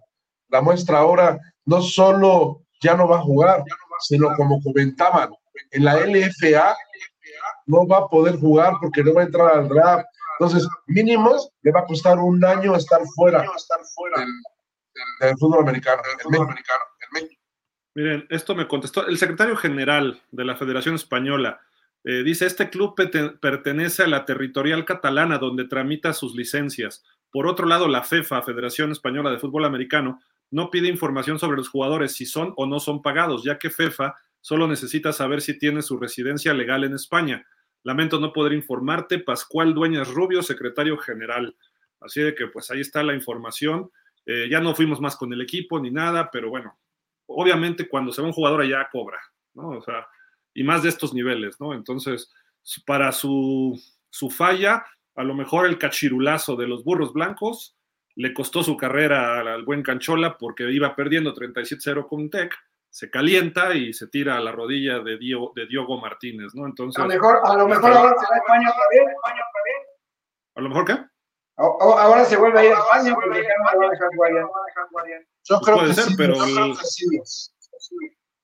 [0.49, 3.63] la muestra ahora, no solo ya no va a jugar,
[3.99, 5.29] sino como comentaban,
[5.71, 6.75] en la LFA
[7.65, 10.05] no va a poder jugar porque no va a entrar al draft.
[10.39, 13.43] Entonces, mínimo le va a costar un año estar fuera,
[15.19, 16.01] del, fútbol americano.
[17.95, 21.61] Miren, esto me contestó el secretario general de la Federación Española.
[22.03, 22.95] Eh, dice, este club
[23.39, 27.03] pertenece a la territorial catalana donde tramita sus licencias.
[27.31, 31.69] Por otro lado, la FEFA, Federación Española de Fútbol Americano, no pide información sobre los
[31.69, 35.81] jugadores si son o no son pagados, ya que FEFA solo necesita saber si tiene
[35.81, 37.45] su residencia legal en España.
[37.83, 41.55] Lamento no poder informarte, Pascual Dueñas Rubio, secretario general.
[42.01, 43.91] Así de que pues ahí está la información.
[44.25, 46.77] Eh, ya no fuimos más con el equipo ni nada, pero bueno,
[47.35, 49.19] obviamente cuando se va un jugador allá cobra,
[49.53, 49.69] ¿no?
[49.69, 50.07] O sea,
[50.53, 51.73] y más de estos niveles, ¿no?
[51.73, 52.31] Entonces,
[52.85, 53.79] para su,
[54.09, 57.75] su falla, a lo mejor el cachirulazo de los burros blancos
[58.15, 62.53] le costó su carrera al buen Canchola porque iba perdiendo 37-0 con Tech
[62.93, 66.67] se calienta y se tira a la rodilla de, Dio, de Diogo Martínez, ¿no?
[66.67, 67.03] Entonces.
[67.03, 69.03] A lo mejor, a lo mejor ahora se va a España otra vez.
[70.53, 71.12] ¿A lo mejor qué?
[71.57, 74.09] Ahora se vuelve a ir a España porque ya no va a dejar
[74.91, 75.27] Guardián.
[75.43, 76.35] Yo creo Puede que ser, sí, pero,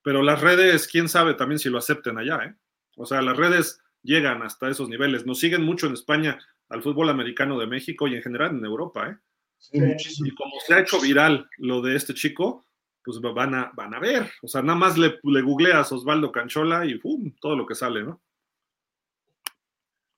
[0.03, 2.55] pero las redes, quién sabe también si lo acepten allá, ¿eh?
[2.97, 5.25] O sea, las redes llegan hasta esos niveles.
[5.25, 9.09] Nos siguen mucho en España al fútbol americano de México y en general en Europa,
[9.09, 9.17] ¿eh?
[9.57, 10.27] Sí, muchísimo.
[10.27, 12.65] Y como se ha hecho viral lo de este chico,
[13.03, 14.29] pues van a, van a ver.
[14.41, 17.33] O sea, nada más le, le googleas Osvaldo Canchola y ¡pum!
[17.39, 18.21] todo lo que sale, ¿no?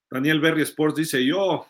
[0.10, 1.68] Daniel Berry Sports dice yo,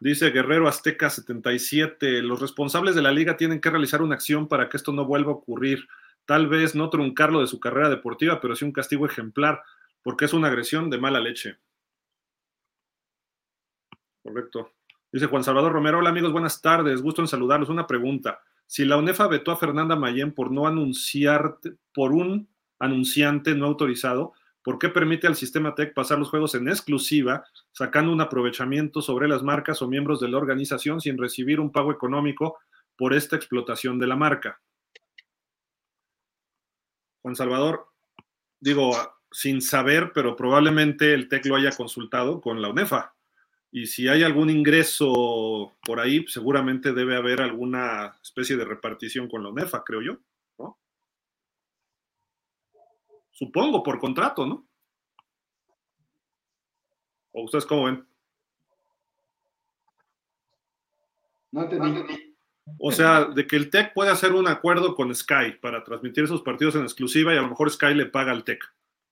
[0.00, 4.68] dice Guerrero Azteca 77, los responsables de la liga tienen que realizar una acción para
[4.68, 5.88] que esto no vuelva a ocurrir.
[6.24, 9.62] Tal vez no truncarlo de su carrera deportiva, pero sí un castigo ejemplar,
[10.02, 11.58] porque es una agresión de mala leche.
[14.22, 14.72] Correcto.
[15.12, 17.68] Dice Juan Salvador Romero, hola amigos, buenas tardes, gusto en saludarlos.
[17.68, 18.40] Una pregunta.
[18.66, 21.58] Si la UNEFA vetó a Fernanda Mayén por no anunciar,
[21.94, 26.68] por un anunciante no autorizado, ¿por qué permite al sistema TEC pasar los juegos en
[26.68, 27.44] exclusiva,
[27.76, 31.92] sacando un aprovechamiento sobre las marcas o miembros de la organización sin recibir un pago
[31.92, 32.58] económico
[32.96, 34.62] por esta explotación de la marca?
[37.20, 37.88] Juan Salvador,
[38.58, 38.92] digo,
[39.30, 43.14] sin saber, pero probablemente el TEC lo haya consultado con la UNEFA
[43.70, 49.42] y si hay algún ingreso por ahí, seguramente debe haber alguna especie de repartición con
[49.42, 50.16] la UNEFA, creo yo,
[50.58, 50.78] ¿no?
[53.32, 54.66] Supongo, por contrato, ¿no?
[57.36, 58.02] ¿O ustedes cómo ven?
[61.52, 62.34] No entendí.
[62.78, 66.40] O sea, de que el TEC puede hacer un acuerdo con Sky para transmitir esos
[66.40, 68.64] partidos en exclusiva y a lo mejor Sky le paga al TEC.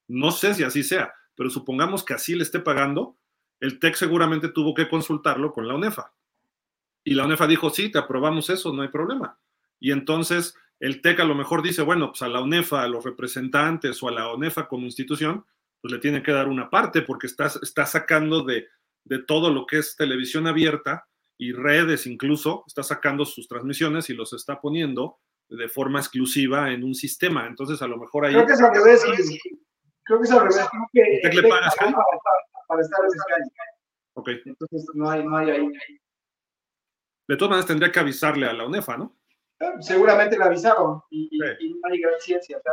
[0.08, 3.14] No sé si así sea, pero supongamos que así le esté pagando
[3.60, 6.12] el TEC seguramente tuvo que consultarlo con la UNEFA.
[7.04, 9.38] Y la UNEFA dijo, sí, te aprobamos eso, no hay problema.
[9.78, 13.04] Y entonces el TEC a lo mejor dice, bueno, pues a la UNEFA, a los
[13.04, 15.44] representantes o a la UNEFA como institución,
[15.84, 18.68] pues le tiene que dar una parte porque está, está sacando de,
[19.04, 21.06] de todo lo que es televisión abierta
[21.36, 26.84] y redes incluso, está sacando sus transmisiones y los está poniendo de forma exclusiva en
[26.84, 27.46] un sistema.
[27.46, 28.32] Entonces, a lo mejor ahí.
[28.32, 29.04] Creo que es al revés.
[30.04, 30.66] Creo que es al revés.
[30.90, 33.64] Creo que le pagas, para estar en Sky.
[34.14, 34.28] Ok.
[34.46, 35.68] Entonces no hay, no hay ahí.
[37.28, 39.18] De todas maneras tendría que avisarle a la UNEFA, ¿no?
[39.60, 42.56] Eh, seguramente le avisaron y, y, no hay gran ciencia.
[42.56, 42.72] O sea,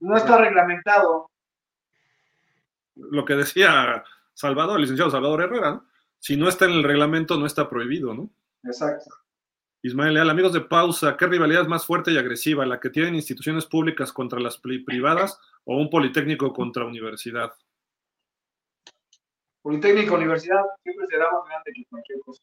[0.00, 1.30] no, está reglamentado.
[2.94, 4.04] Lo que decía
[4.34, 5.86] Salvador, el licenciado Salvador Herrera, ¿no?
[6.18, 8.30] Si no está en el reglamento, no está prohibido, ¿no?
[8.62, 9.10] Exacto.
[9.84, 12.64] Ismael Leal, amigos de pausa, ¿qué rivalidad es más fuerte y agresiva?
[12.64, 17.52] ¿La que tienen instituciones públicas contra las privadas o un politécnico contra universidad?
[19.60, 22.42] Politécnica, universidad, siempre será más grande que cualquier cosa.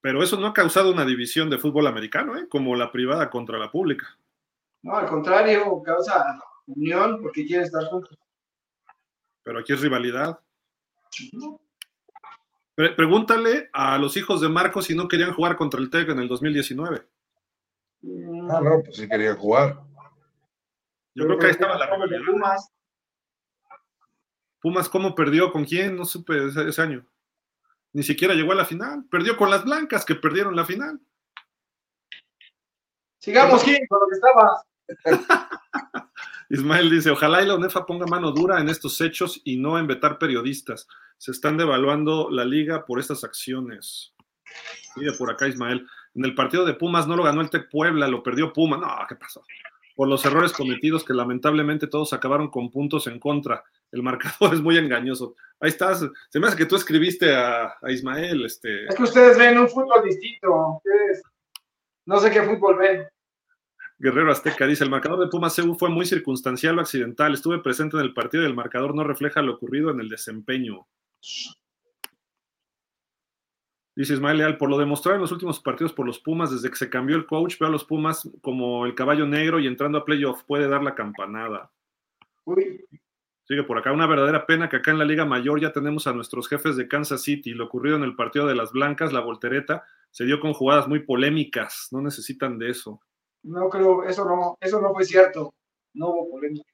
[0.00, 2.48] Pero eso no ha causado una división de fútbol americano, ¿eh?
[2.48, 4.18] como la privada contra la pública.
[4.82, 8.18] No, al contrario, causa unión porque quieren estar juntos.
[9.42, 10.38] Pero aquí es rivalidad.
[12.74, 16.28] pregúntale a los hijos de Marcos si no querían jugar contra el TEC en el
[16.28, 17.06] 2019.
[18.50, 19.80] Ah, no, pues sí querían jugar.
[21.14, 22.20] Yo creo que ahí estaba la rivalidad.
[22.26, 22.72] Pumas.
[24.60, 25.52] Pumas, ¿cómo perdió?
[25.52, 25.96] ¿Con quién?
[25.96, 27.04] No supe ese, ese año.
[27.92, 29.04] Ni siquiera llegó a la final.
[29.10, 31.00] Perdió con las blancas que perdieron la final.
[33.18, 34.62] Sigamos, Gil, con lo que estabas.
[36.52, 39.86] Ismael dice, ojalá y la UNEFA ponga mano dura en estos hechos y no en
[39.86, 40.86] vetar periodistas.
[41.16, 44.12] Se están devaluando la liga por estas acciones.
[44.96, 45.86] Mire por acá, Ismael.
[46.14, 48.76] En el partido de Pumas no lo ganó el Tec Puebla, lo perdió Puma.
[48.76, 49.42] No, ¿qué pasó?
[49.96, 53.64] Por los errores cometidos que lamentablemente todos acabaron con puntos en contra.
[53.90, 55.36] El marcador es muy engañoso.
[55.58, 56.06] Ahí estás.
[56.28, 58.44] Se me hace que tú escribiste a, Ismael.
[58.44, 60.82] Este, Es que ustedes ven un fútbol distinto.
[62.04, 63.06] No sé qué fútbol ven.
[64.02, 67.34] Guerrero Azteca dice, el marcador de Pumas CU fue muy circunstancial o accidental.
[67.34, 70.88] Estuve presente en el partido y el marcador no refleja lo ocurrido en el desempeño.
[73.94, 76.74] Dice Ismael Leal, por lo demostrado en los últimos partidos por los Pumas, desde que
[76.74, 80.04] se cambió el coach, veo a los Pumas como el caballo negro y entrando a
[80.04, 81.70] playoff puede dar la campanada.
[82.42, 82.84] Uy,
[83.44, 86.12] Sigue por acá, una verdadera pena que acá en la Liga Mayor ya tenemos a
[86.12, 87.54] nuestros jefes de Kansas City.
[87.54, 91.00] Lo ocurrido en el partido de las Blancas, la voltereta, se dio con jugadas muy
[91.04, 91.86] polémicas.
[91.92, 93.00] No necesitan de eso.
[93.42, 95.52] No creo, eso no, eso no fue cierto.
[95.94, 96.70] No hubo polémica.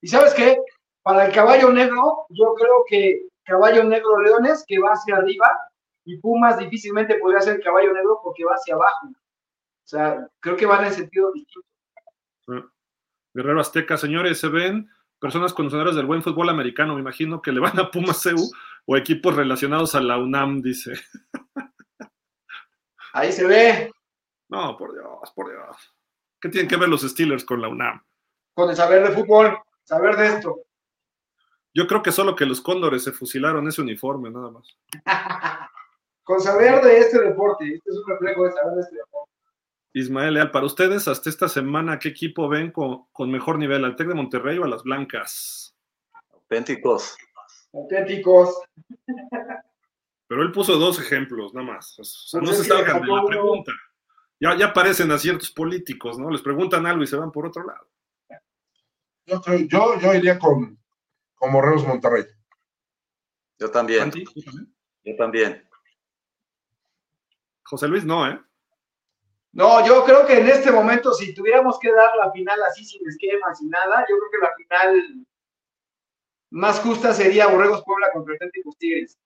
[0.00, 0.58] ¿Y sabes qué?
[1.02, 5.50] Para el caballo negro, yo creo que caballo negro Leones, que va hacia arriba,
[6.04, 9.08] y Pumas difícilmente podría ser caballo negro porque va hacia abajo.
[9.08, 11.68] O sea, creo que van en sentido distinto.
[13.34, 16.94] Guerrero Azteca, señores, se ven personas conocedoras del buen fútbol americano.
[16.94, 18.50] Me imagino que le van a Pumas CU
[18.86, 20.92] o equipos relacionados a la UNAM, dice.
[23.12, 23.90] Ahí se ve,
[24.48, 25.94] No, por Dios, por Dios.
[26.40, 28.02] ¿Qué tienen que ver los Steelers con la UNAM?
[28.56, 30.62] con el saber de fútbol, saber de esto.
[31.74, 34.78] Yo creo que solo que los cóndores se fusilaron ese uniforme, nada más.
[36.24, 37.72] Con saber de este deporte.
[37.72, 39.30] Este es un reflejo de saber de este deporte.
[39.92, 43.84] Ismael Leal, para ustedes, hasta esta semana, ¿qué equipo ven con, con mejor nivel?
[43.84, 45.76] ¿Al Tec de Monterrey o a las Blancas?
[46.32, 47.16] Auténticos.
[47.74, 48.58] Auténticos.
[50.26, 51.98] Pero él puso dos ejemplos, nada más.
[51.98, 53.72] O sea, no Pues se salgan de la pregunta.
[54.38, 56.30] Ya, ya aparecen a ciertos políticos, ¿no?
[56.30, 57.88] Les preguntan algo y se van por otro lado.
[59.26, 60.78] Yo, creo- yo, yo iría con,
[61.34, 62.24] con Borregos Monterrey.
[63.58, 64.12] Yo también.
[65.04, 65.66] Yo también.
[67.64, 68.38] José Luis, no, ¿eh?
[69.52, 73.06] No, yo creo que en este momento, si tuviéramos que dar la final así sin
[73.08, 75.26] esquema, sin nada, yo creo que la final
[76.50, 79.18] más justa sería Borregos Puebla contra Auténticos Tigres.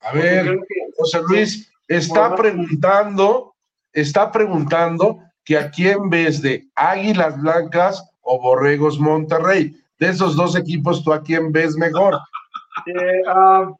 [0.00, 0.58] A ver,
[0.96, 3.54] José Luis está preguntando,
[4.00, 9.74] está preguntando que a quién ves de Águilas Blancas o Borregos Monterrey.
[9.98, 12.14] De esos dos equipos, ¿tú a quién ves mejor?
[12.86, 13.72] eh, ah,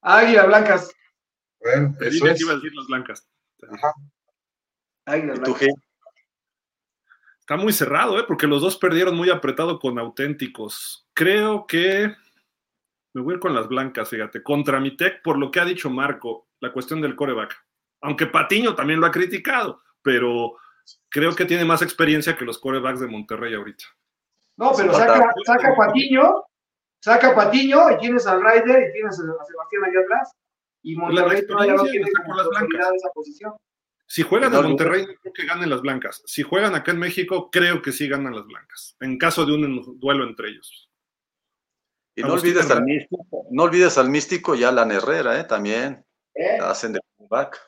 [0.00, 0.90] Águila Blancas.
[1.60, 2.38] Bueno, eso dije es.
[2.38, 3.28] que iba a decir las blancas.
[5.04, 5.68] Águila ¿Y tú, Blancas.
[7.40, 8.24] Está muy cerrado, ¿eh?
[8.26, 11.08] Porque los dos perdieron muy apretado con auténticos.
[11.12, 12.12] Creo que
[13.12, 14.42] me voy a ir con las blancas, fíjate.
[14.42, 17.65] Contra mi tech, por lo que ha dicho Marco, la cuestión del coreback.
[18.06, 20.56] Aunque Patiño también lo ha criticado, pero
[21.08, 23.84] creo que tiene más experiencia que los corebacks de Monterrey ahorita.
[24.56, 26.44] No, pero saca, saca Patiño,
[27.00, 30.32] saca Patiño y tienes al Ryder y tienes a Sebastián allá atrás.
[30.82, 32.92] Y Monterrey todavía no tiene como las blancas.
[32.94, 33.54] esa posición.
[34.06, 34.68] Si juegan a no.
[34.68, 36.22] Monterrey, creo que ganen las blancas.
[36.26, 38.96] Si juegan acá en México, creo que sí ganan las blancas.
[39.00, 40.88] En caso de un duelo entre ellos.
[42.14, 45.44] Y no Agustín olvides al místico, no olvides al místico y a Alan Herrera, ¿eh?
[45.44, 46.58] También ¿eh?
[46.62, 47.60] hacen de back.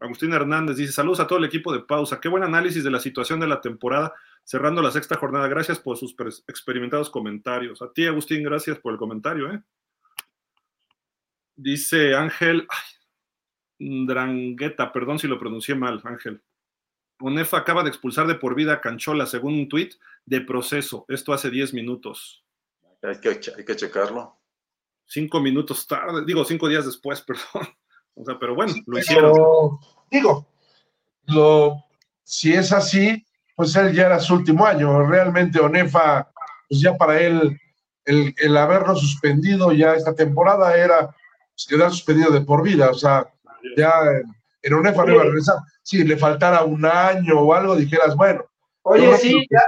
[0.00, 2.20] Agustín Hernández dice: Saludos a todo el equipo de pausa.
[2.20, 4.12] Qué buen análisis de la situación de la temporada,
[4.44, 5.48] cerrando la sexta jornada.
[5.48, 6.14] Gracias por sus
[6.46, 7.80] experimentados comentarios.
[7.82, 9.52] A ti, Agustín, gracias por el comentario.
[9.52, 9.62] ¿eh?
[11.56, 16.42] Dice Ángel ay, Drangueta, perdón si lo pronuncié mal, Ángel.
[17.20, 19.94] ONEFA acaba de expulsar de por vida a Canchola, según un tuit,
[20.26, 21.04] de proceso.
[21.08, 22.44] Esto hace 10 minutos.
[23.02, 24.38] Hay que, hay que checarlo.
[25.04, 27.68] Cinco minutos tarde, digo, cinco días después, perdón.
[28.14, 29.32] O sea, pero bueno, lo hicieron.
[29.32, 30.46] Pero, digo,
[31.26, 31.84] lo,
[32.22, 33.24] si es así,
[33.56, 35.06] pues él ya era su último año.
[35.06, 36.30] Realmente Onefa,
[36.68, 37.58] pues ya para él,
[38.04, 42.90] el, el haberlo suspendido ya esta temporada era pues, quedar suspendido de por vida.
[42.90, 43.32] O sea,
[43.76, 44.24] ya en,
[44.62, 45.56] en Onefa no iba a regresar.
[45.82, 48.44] Si le faltara un año o algo, dijeras, bueno,
[48.82, 49.62] Oye, sí, ya,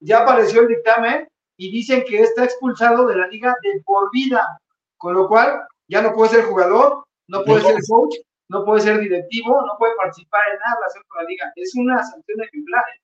[0.00, 4.60] ya apareció el dictamen y dicen que está expulsado de la liga de por vida,
[4.96, 7.68] con lo cual ya no puede ser jugador, no puede No.
[7.68, 8.14] ser coach,
[8.48, 11.52] no puede ser directivo, no puede participar en nada relacionado con la liga.
[11.56, 12.84] Es una sanción ejemplar.
[12.92, 13.00] ¿eh?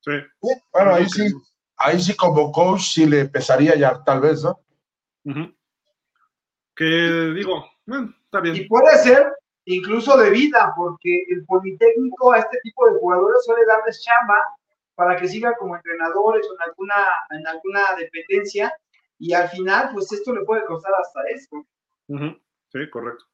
[0.00, 0.12] Sí.
[0.72, 1.32] bueno, ahí sí,
[1.76, 4.60] ahí sí como coach sí le pesaría ya, tal vez, ¿no?
[6.74, 8.68] Que digo, bueno, está Y bien.
[8.68, 9.32] puede ser
[9.64, 14.42] incluso de vida, porque el Politécnico a este tipo de jugadores suele darles chamba
[14.94, 16.94] para que siga como entrenadores o en alguna,
[17.30, 18.72] en alguna dependencia,
[19.18, 21.66] y al final, pues esto le puede costar hasta eso.
[22.72, 23.24] Sí, correcto.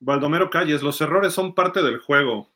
[0.00, 2.50] Baldomero Calles, los errores son parte del juego.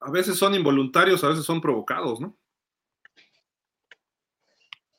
[0.00, 2.36] A veces son involuntarios, a veces son provocados, ¿no?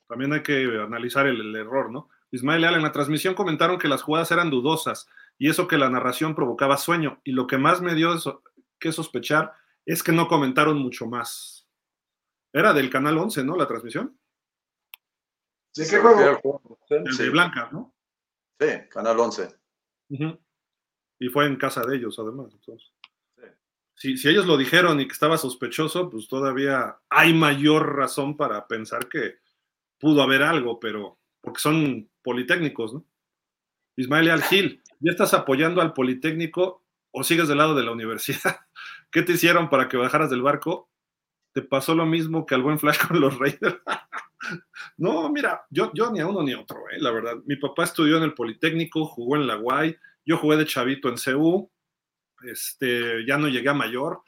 [0.07, 2.09] También hay que analizar el, error, ¿no?
[2.31, 5.89] Ismael Leal, en la transmisión comentaron que las jugadas eran dudosas y eso que la
[5.89, 7.19] narración provocaba sueño.
[7.23, 8.13] Y lo que más me dio
[8.79, 9.53] que sospechar
[9.85, 11.67] es que no comentaron mucho más.
[12.53, 13.57] Era del Canal 11, ¿no?
[13.57, 14.17] La transmisión.
[15.75, 16.79] ¿De qué juego?
[16.89, 17.90] de Blanca, ¿no?
[18.61, 19.47] Sí, Canal 11.
[21.19, 22.53] Y fue en casa de ellos, además.
[23.95, 28.67] Si, si, ellos lo dijeron y que estaba sospechoso, pues todavía hay mayor razón para
[28.67, 29.39] pensar que
[29.99, 33.05] pudo haber algo, pero porque son politécnicos, ¿no?
[33.95, 38.59] Ismael Algil, ¿ya estás apoyando al Politécnico o sigues del lado de la universidad?
[39.11, 40.89] ¿Qué te hicieron para que bajaras del barco?
[41.53, 43.81] ¿Te pasó lo mismo que al buen Flash con los Raiders?
[44.97, 46.99] No, mira, yo, yo ni a uno ni a otro, ¿eh?
[46.99, 47.35] la verdad.
[47.45, 51.15] Mi papá estudió en el Politécnico, jugó en la UAI, yo jugué de chavito en
[51.15, 51.71] CU,
[52.43, 54.21] este, ya no llegué a mayor,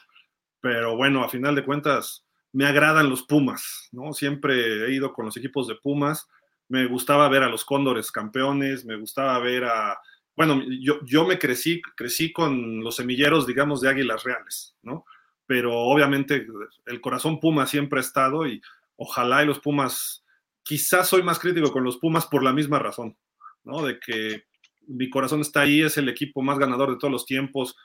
[0.61, 4.13] pero bueno, a final de cuentas me agradan los Pumas, ¿no?
[4.13, 6.27] Siempre he ido con los equipos de Pumas,
[6.69, 9.97] me gustaba ver a los Cóndores campeones, me gustaba ver a,
[10.35, 15.05] bueno, yo, yo me crecí, crecí con los semilleros, digamos, de Águilas Reales, ¿no?
[15.45, 16.47] Pero obviamente
[16.85, 18.61] el corazón Puma siempre ha estado y
[18.95, 20.25] ojalá y los Pumas,
[20.63, 23.17] quizás soy más crítico con los Pumas por la misma razón,
[23.63, 23.83] ¿no?
[23.83, 24.43] De que
[24.87, 27.75] mi corazón está ahí, es el equipo más ganador de todos los tiempos,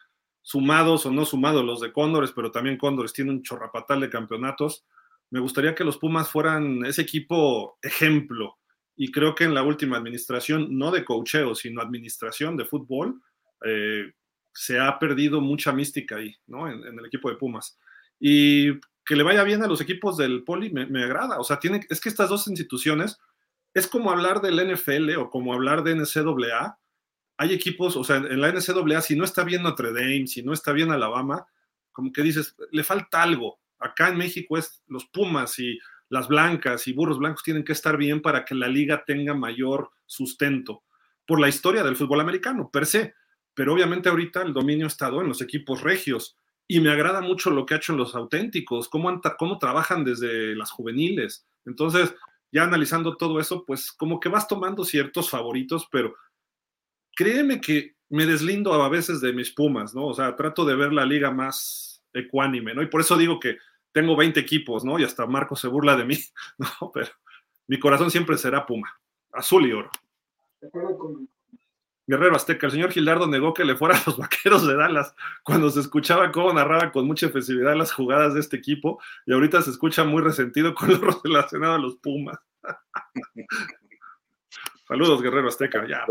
[0.43, 4.87] sumados o no sumados los de Cóndores, pero también Cóndores tiene un chorrapatal de campeonatos.
[5.31, 8.57] Me gustaría que los Pumas fueran ese equipo ejemplo.
[8.97, 13.21] Y creo que en la última administración, no de cocheo, sino administración de fútbol,
[13.65, 14.13] eh,
[14.53, 16.69] se ha perdido mucha mística ahí, ¿no?
[16.69, 17.79] En, el equipo de Pumas.
[18.19, 18.73] Y
[19.09, 21.39] que le vaya bien a los equipos del Poli me, agrada.
[21.41, 23.19] O sea, tiene, es que estas dos instituciones
[23.73, 26.79] es como hablar del NFL o como hablar de NCAA
[27.39, 30.53] hay equipos, o sea, en la NCAA, si no está bien Notre Dame, si no
[30.53, 31.47] está bien Alabama,
[31.93, 33.61] como que dices, le falta algo.
[33.79, 35.79] Acá en México es los Pumas y
[36.11, 39.91] las blancas y burros blancos tienen que estar bien para que la liga tenga mayor
[40.05, 40.83] sustento
[41.25, 43.15] por la historia del fútbol americano, per se.
[43.55, 46.37] Pero obviamente ahorita el dominio ha estado en los equipos regios
[46.69, 50.71] y me agrada mucho lo que ha hecho los auténticos, cómo, cómo trabajan desde las
[50.71, 51.47] juveniles.
[51.65, 52.15] Entonces,
[52.53, 56.15] ya analizando todo eso, pues como que vas tomando ciertos favoritos, pero
[57.17, 60.07] créeme que me deslindo a veces de mis Pumas, ¿no?
[60.07, 62.83] O sea, trato de ver la liga más ecuánime, ¿no?
[62.83, 63.57] Y por eso digo que
[63.91, 64.99] tengo 20 equipos, ¿no?
[64.99, 66.17] Y hasta Marco se burla de mí,
[66.59, 66.91] ¿no?
[66.93, 67.09] Pero
[67.67, 68.95] mi corazón siempre será Puma,
[69.33, 69.91] azul y oro.
[72.09, 75.69] Guerrero Azteca, el señor Gildardo negó que le fuera a los vaqueros de Dallas cuando
[75.69, 79.71] se escuchaba cómo narraba con mucha efectividad las jugadas de este equipo y ahorita se
[79.71, 82.39] escucha muy resentido con lo relacionado a los Pumas.
[84.89, 85.87] Saludos, Guerrero Azteca.
[85.87, 86.07] Ya,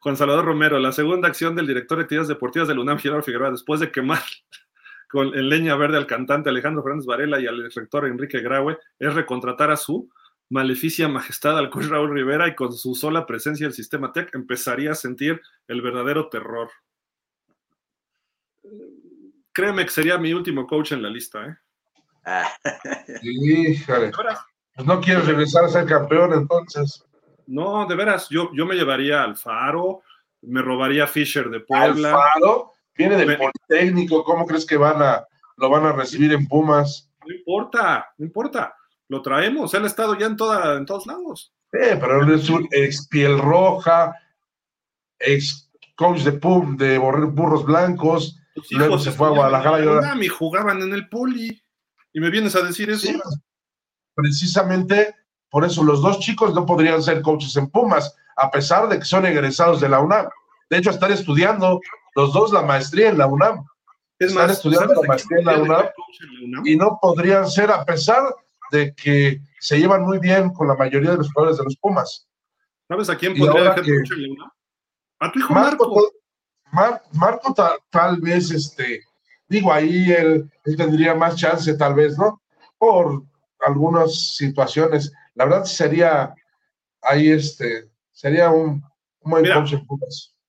[0.00, 3.50] Juan Salvador Romero, la segunda acción del director de actividades deportivas del UNAM, Gerardo Figueroa,
[3.50, 4.20] después de quemar
[5.08, 9.14] con, en leña verde al cantante Alejandro Fernández Varela y al rector Enrique Graue, es
[9.14, 10.10] recontratar a su
[10.50, 14.92] maleficia majestad al coach Raúl Rivera y con su sola presencia el sistema TEC empezaría
[14.92, 16.70] a sentir el verdadero terror.
[19.52, 21.56] Créeme que sería mi último coach en la lista, ¿eh?
[23.22, 24.12] Híjole.
[24.74, 27.04] Pues no quieres regresar a ser campeón entonces.
[27.46, 30.02] No, de veras, yo, yo me llevaría al Faro,
[30.42, 32.10] me robaría Fisher de Puebla.
[32.10, 32.72] Faro?
[32.94, 35.24] Viene del Politécnico, ¿cómo crees que van a,
[35.56, 37.10] lo van a recibir en Pumas?
[37.26, 38.76] No importa, no importa.
[39.08, 41.52] Lo traemos, él ha estado ya en, toda, en todos lados.
[41.72, 44.14] Eh, pero él es un ex piel roja,
[45.18, 48.38] ex coach de Pum, de burros blancos,
[48.70, 51.62] y luego se fue a Guadalajara y jugaban en el poli.
[52.12, 53.08] Y me vienes a decir eso
[54.18, 55.14] precisamente
[55.48, 59.04] por eso los dos chicos no podrían ser coaches en Pumas, a pesar de que
[59.04, 60.28] son egresados de la UNAM.
[60.68, 61.80] De hecho, están estudiando
[62.16, 63.64] los dos la maestría en la UNAM.
[64.18, 65.86] están estudiando la maestría en la UNAM,
[66.64, 68.34] y no podrían ser, a pesar de
[68.96, 72.28] que se llevan muy bien con la mayoría de los jugadores de los Pumas.
[72.86, 74.50] ¿Sabes a quién podría dejar coach en la UNAM?
[75.20, 76.10] A tu hijo Marco.
[77.12, 77.54] Marco,
[77.90, 79.02] tal, vez, este,
[79.48, 82.42] digo, ahí él, él tendría más chance, tal vez, ¿no?
[82.76, 83.22] Por
[83.60, 85.12] algunas situaciones.
[85.34, 86.34] La verdad sería
[87.02, 88.82] ahí este, sería un,
[89.20, 89.44] buen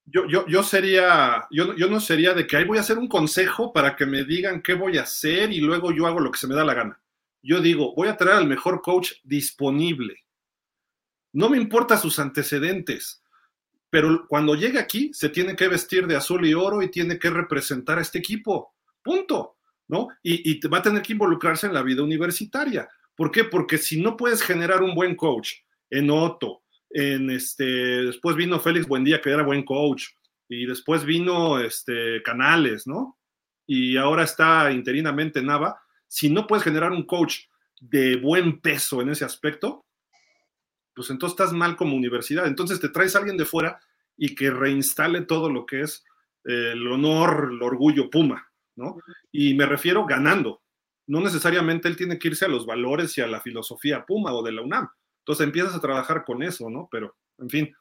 [0.05, 3.07] Yo, yo, yo sería, yo, yo no sería de que ahí voy a hacer un
[3.07, 6.39] consejo para que me digan qué voy a hacer y luego yo hago lo que
[6.39, 6.99] se me da la gana.
[7.41, 10.25] Yo digo, voy a traer al mejor coach disponible.
[11.31, 13.23] No me importa sus antecedentes,
[13.89, 17.29] pero cuando llegue aquí se tiene que vestir de azul y oro y tiene que
[17.29, 18.73] representar a este equipo.
[19.03, 19.57] Punto.
[19.89, 20.07] ¿no?
[20.23, 22.87] Y, va a tener que involucrarse en la vida universitaria.
[23.15, 23.43] ¿Por qué?
[23.43, 25.51] Porque si no puedes generar un buen coach
[25.89, 26.61] en Otto,
[26.91, 30.05] en este, después vino Félix Buendía, que era buen coach,
[30.47, 33.17] y después vino este, Canales, ¿no?
[33.67, 35.81] Y ahora está interinamente Nava.
[36.09, 37.45] Si no puedes generar un coach
[37.79, 39.85] de buen peso en ese aspecto,
[40.93, 42.47] pues entonces estás mal como universidad.
[42.47, 43.79] Entonces te traes a alguien de fuera
[44.17, 46.03] y que reinstale todo lo que es
[46.43, 48.97] eh, el honor, el orgullo Puma, ¿no?
[49.31, 50.61] Y me refiero ganando.
[51.07, 54.43] No necesariamente él tiene que irse a los valores y a la filosofía Puma o
[54.43, 54.89] de la UNAM.
[55.19, 56.89] Entonces empiezas a trabajar con eso, ¿no?
[56.91, 57.75] Pero, en fin,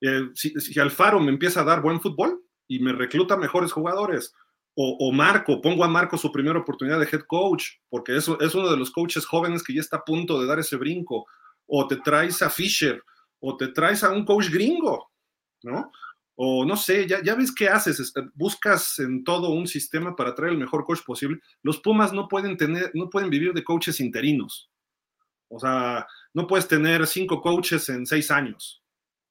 [0.00, 4.34] eh, si, si, Alfaro me empieza a dar buen fútbol y me recluta mejores jugadores,
[4.74, 8.54] o, o, Marco, pongo a Marco su primera oportunidad de head coach, porque eso es
[8.54, 11.26] uno de los coaches jóvenes que ya está a punto de dar ese brinco,
[11.66, 13.02] o te traes a Fisher,
[13.40, 15.10] o te traes a un coach gringo,
[15.62, 15.90] ¿no?
[16.34, 20.34] O no sé, ya, ya ves qué haces, este, buscas en todo un sistema para
[20.34, 21.40] traer el mejor coach posible.
[21.62, 24.70] Los Pumas no pueden tener, no pueden vivir de coaches interinos.
[25.48, 28.82] O sea, no puedes tener cinco coaches en seis años.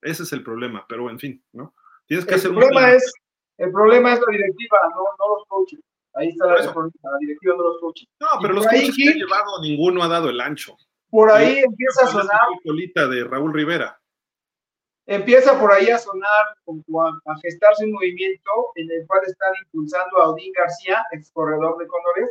[0.01, 1.73] Ese es el problema, pero en fin, ¿no?
[2.05, 2.89] Tienes que el hacer problema un...
[2.95, 3.11] es
[3.57, 5.79] El problema es la directiva, no, no los coaches.
[6.13, 8.07] Ahí está la, la directiva, no los coaches.
[8.19, 10.75] No, pero los coaches que han llevado, ninguno ha dado el ancho.
[11.09, 11.59] Por ahí ¿Sí?
[11.59, 12.39] empieza a sonar.
[12.63, 13.99] colita de Raúl Rivera.
[15.05, 16.55] Empieza por ahí a sonar,
[17.25, 21.87] a, gestarse un movimiento en el cual están impulsando a Odín García, ex corredor de
[21.87, 22.29] Condores,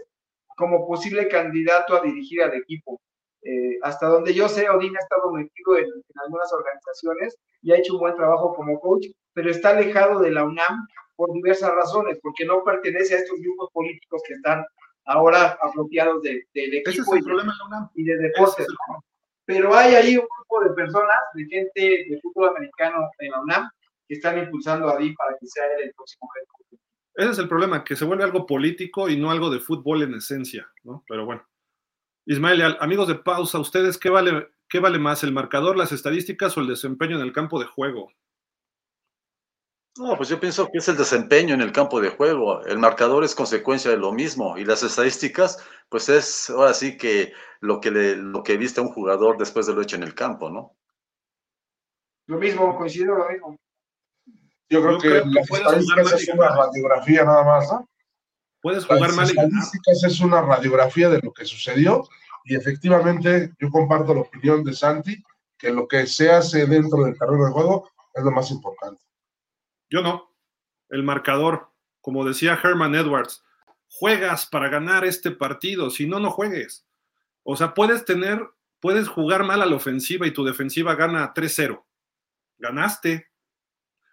[0.57, 3.01] como posible candidato a dirigir al equipo.
[3.43, 7.77] Eh, hasta donde yo sé, Odín ha estado metido en, en, algunas organizaciones y ha
[7.77, 10.87] hecho un buen trabajo como coach, pero está alejado de la UNAM
[11.21, 14.65] por diversas razones, porque no pertenece a estos grupos políticos que están
[15.05, 18.67] ahora apropiados del de, de equipo Ese es el y, problema y de deportes.
[18.89, 19.05] ¿no?
[19.45, 23.71] Pero hay ahí un grupo de personas, de gente de fútbol americano en la UNAM,
[24.09, 26.79] que están impulsando a Odín para que sea él el próximo head.
[27.17, 30.15] Ese es el problema, que se vuelve algo político y no algo de fútbol en
[30.15, 31.05] esencia, ¿no?
[31.07, 31.47] Pero bueno.
[32.25, 36.63] Ismael, amigos de pausa, ¿ustedes qué vale, qué vale más, el marcador, las estadísticas o
[36.63, 38.11] el desempeño en el campo de juego?
[39.99, 42.65] No, pues yo pienso que es el desempeño en el campo de juego.
[42.65, 47.33] El marcador es consecuencia de lo mismo y las estadísticas, pues es ahora sí que
[47.61, 50.15] lo que, le, lo que viste a un jugador después de lo hecho en el
[50.15, 50.77] campo, ¿no?
[52.27, 53.57] Lo mismo, coincido lo mismo.
[54.69, 57.89] Yo creo, yo que, creo que las estadísticas es una radiografía nada más, ¿no?
[58.63, 59.51] Puedes jugar las mal y ganar.
[59.51, 62.09] estadísticas es una radiografía de lo que sucedió
[62.45, 65.21] y efectivamente yo comparto la opinión de Santi
[65.59, 69.10] que lo que se hace dentro del terreno de juego es lo más importante.
[69.91, 70.35] Yo no.
[70.89, 71.71] El marcador,
[72.01, 73.45] como decía Herman Edwards,
[73.89, 76.87] juegas para ganar este partido, si no, no juegues.
[77.43, 78.41] O sea, puedes tener,
[78.79, 81.85] puedes jugar mal a la ofensiva y tu defensiva gana 3-0.
[82.59, 83.29] Ganaste.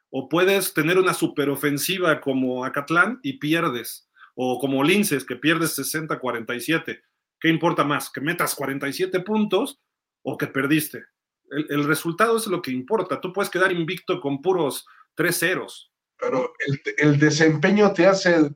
[0.09, 4.09] O puedes tener una superofensiva como Acatlán y pierdes.
[4.35, 7.01] O como Linces, que pierdes 60-47.
[7.39, 8.09] ¿Qué importa más?
[8.09, 9.79] ¿Que metas 47 puntos
[10.23, 11.03] o que perdiste?
[11.49, 13.21] El, el, resultado es lo que importa.
[13.21, 14.85] Tú puedes quedar invicto con puros
[15.17, 15.91] tres ceros.
[16.17, 18.51] Pero el, el, desempeño te hace,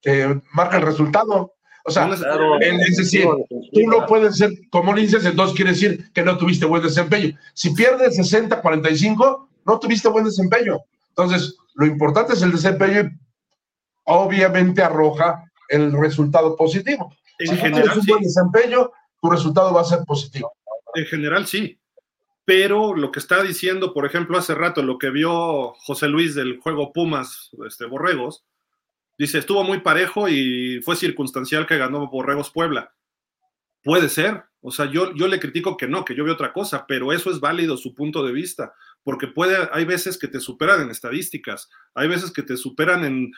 [0.00, 1.52] te marca el resultado.
[1.84, 6.22] O sea, claro, es decir, tú no puedes ser como Linces, entonces quiere decir que
[6.24, 7.38] no tuviste buen desempeño.
[7.54, 10.80] Si pierdes 60-45, no tuviste buen desempeño.
[11.10, 13.10] Entonces, lo importante es el desempeño y
[14.04, 17.14] obviamente arroja el resultado positivo.
[17.38, 18.10] En si general, tienes un sí.
[18.10, 20.52] buen desempeño, tu resultado va a ser positivo.
[20.94, 21.78] En general, sí.
[22.46, 26.58] Pero lo que está diciendo, por ejemplo, hace rato, lo que vio José Luis del
[26.60, 28.46] juego Pumas, este, Borregos,
[29.18, 32.94] dice, estuvo muy parejo y fue circunstancial que ganó Borregos Puebla.
[33.82, 34.44] Puede ser.
[34.60, 37.30] O sea, yo, yo le critico que no, que yo veo otra cosa, pero eso
[37.30, 41.68] es válido su punto de vista, porque puede, hay veces que te superan en estadísticas,
[41.94, 43.32] hay veces que te superan en,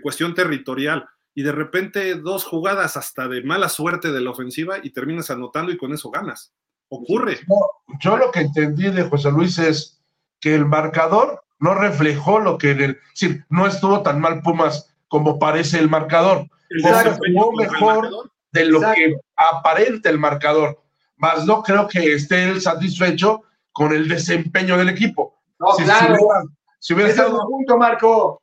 [0.00, 4.90] cuestión territorial, y de repente dos jugadas hasta de mala suerte de la ofensiva y
[4.90, 6.54] terminas anotando y con eso ganas.
[6.88, 7.38] Ocurre.
[7.48, 7.56] No,
[8.00, 10.02] yo lo que entendí de José Luis es
[10.40, 14.42] que el marcador no reflejó lo que en el, es decir, no estuvo tan mal
[14.42, 16.46] Pumas como parece el marcador.
[16.70, 18.96] Exacto, jugó mejor de lo Exacto.
[18.96, 20.80] que aparenta el marcador.
[21.16, 25.40] Más no creo que esté él satisfecho con el desempeño del equipo.
[25.58, 26.16] No, si, claro.
[26.16, 26.42] si hubiera,
[26.78, 27.38] si hubiera Ese estado...
[27.38, 28.42] es un punto, Marco.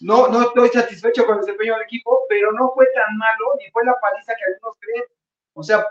[0.00, 3.70] No, no estoy satisfecho con el desempeño del equipo, pero no fue tan malo ni
[3.70, 5.04] fue la paliza que algunos creen.
[5.54, 5.86] O sea,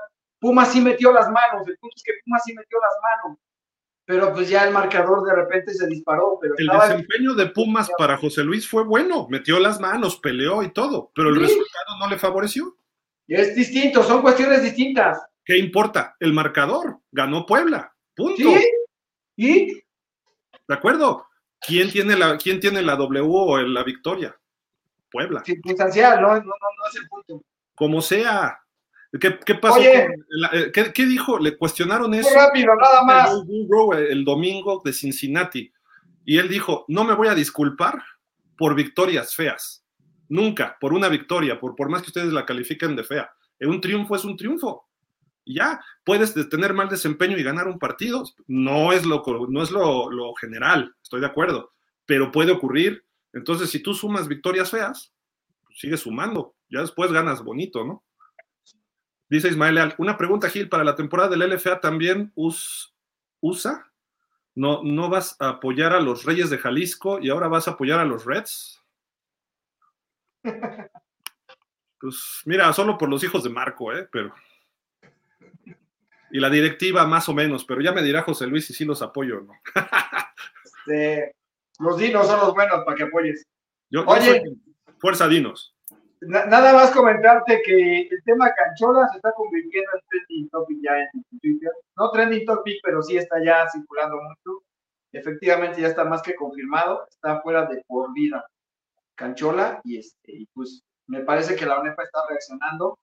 [0.45, 3.39] Pumas sí metió las manos, el punto es que Pumas sí metió las manos,
[4.05, 6.37] pero pues ya el marcador de repente se disparó.
[6.39, 10.71] Pero el desempeño de Pumas para José Luis fue bueno, metió las manos, peleó y
[10.71, 11.41] todo, pero el sí.
[11.41, 12.77] resultado no le favoreció.
[13.27, 15.19] Es distinto, son cuestiones distintas.
[15.43, 16.15] ¿Qué importa?
[16.19, 18.37] El marcador, ganó Puebla, punto.
[18.37, 18.69] ¿Sí?
[19.37, 19.73] ¿Y?
[19.73, 21.25] ¿De acuerdo?
[21.59, 24.39] ¿Quién tiene la, quién tiene la W o la victoria?
[25.09, 25.43] Puebla.
[25.43, 27.41] Circunstancial, no, no, no, no es el punto.
[27.73, 28.59] como sea.
[29.19, 29.79] ¿Qué, qué pasó?
[29.79, 30.07] Oye.
[30.53, 31.37] eh, ¿qué, qué dijo?
[31.39, 33.45] Le cuestionaron Muy eso rápido, nada más.
[33.45, 35.71] Burrow el domingo de Cincinnati.
[36.25, 38.01] Y él dijo, no me voy a disculpar
[38.57, 39.85] por victorias feas.
[40.27, 43.29] Nunca, por una victoria, por, por más que ustedes la califiquen de fea.
[43.59, 44.87] Eh, Un triunfo es un triunfo.
[45.43, 48.23] Y ya, puedes de- tener mal desempeño y ganar un partido.
[48.47, 51.71] No es, lo, no es lo, lo general, estoy de acuerdo,
[52.07, 53.05] pero puede ocurrir.
[53.33, 55.13] Entonces, si tú sumas victorias feas,
[55.63, 56.55] pues sigues sumando.
[56.69, 58.03] Ya después ganas bonito, ¿no?
[59.29, 62.93] Dice Ismael Leal, una pregunta, Gil, para la temporada del LFA también us-
[63.39, 63.91] usa.
[64.53, 67.99] ¿No, ¿No vas a apoyar a los Reyes de Jalisco y ahora vas a apoyar
[67.99, 68.81] a los Reds?
[71.99, 74.07] Pues mira, solo por los hijos de Marco, ¿eh?
[74.11, 74.33] Pero.
[76.29, 79.01] Y la directiva más o menos, pero ya me dirá José Luis si sí los
[79.01, 79.53] apoyo o no.
[80.87, 81.35] Este,
[81.79, 83.43] los dinos son los buenos para que apoyes.
[83.89, 84.21] Yo, yo Oye.
[84.41, 84.61] soy
[84.99, 85.74] fuerza Dinos.
[86.27, 90.97] Na- nada más comentarte que el tema Canchola se está convirtiendo en trending topic ya
[90.99, 91.71] en Twitter.
[91.97, 94.63] No trending topic, pero sí está ya circulando mucho.
[95.11, 98.45] Efectivamente ya está más que confirmado, está fuera de por vida
[99.15, 102.97] Canchola y este y pues me parece que la UNEFA está reaccionando,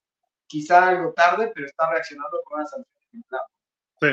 [0.47, 3.41] quizá algo tarde, pero está reaccionando con una sanción ejemplar.
[4.01, 4.09] Sí.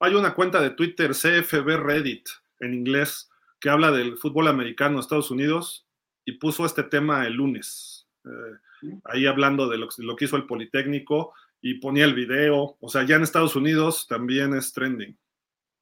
[0.00, 2.28] Hay una cuenta de Twitter, CFB Reddit,
[2.60, 3.28] en inglés,
[3.60, 5.86] que habla del fútbol americano de Estados Unidos
[6.24, 7.97] y puso este tema el lunes.
[8.24, 12.76] Eh, ahí hablando de lo, lo que hizo el Politécnico y ponía el video.
[12.80, 15.16] O sea, ya en Estados Unidos también es trending.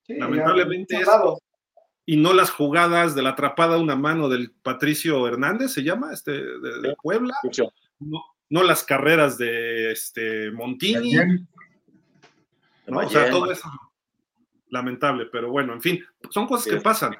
[0.07, 1.09] Sí, Lamentablemente es-.
[2.07, 6.13] Y no las jugadas de la atrapada a una mano del Patricio Hernández, se llama,
[6.13, 7.35] este, de, de Puebla.
[7.99, 11.17] No, no las carreras de este, Montini.
[12.87, 13.69] O sea, todo eso
[14.69, 17.15] lamentable, pero bueno, en fin, son cosas que pasan,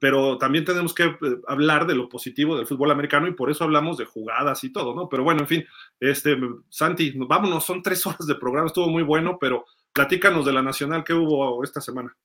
[0.00, 3.64] pero también tenemos que eh, hablar de lo positivo del fútbol americano y por eso
[3.64, 5.08] hablamos de jugadas y todo, ¿no?
[5.08, 5.64] Pero bueno, en fin,
[6.00, 6.36] este,
[6.70, 11.04] Santi, vámonos, son tres horas de programa, estuvo muy bueno, pero platícanos de la Nacional
[11.04, 12.16] que hubo esta semana.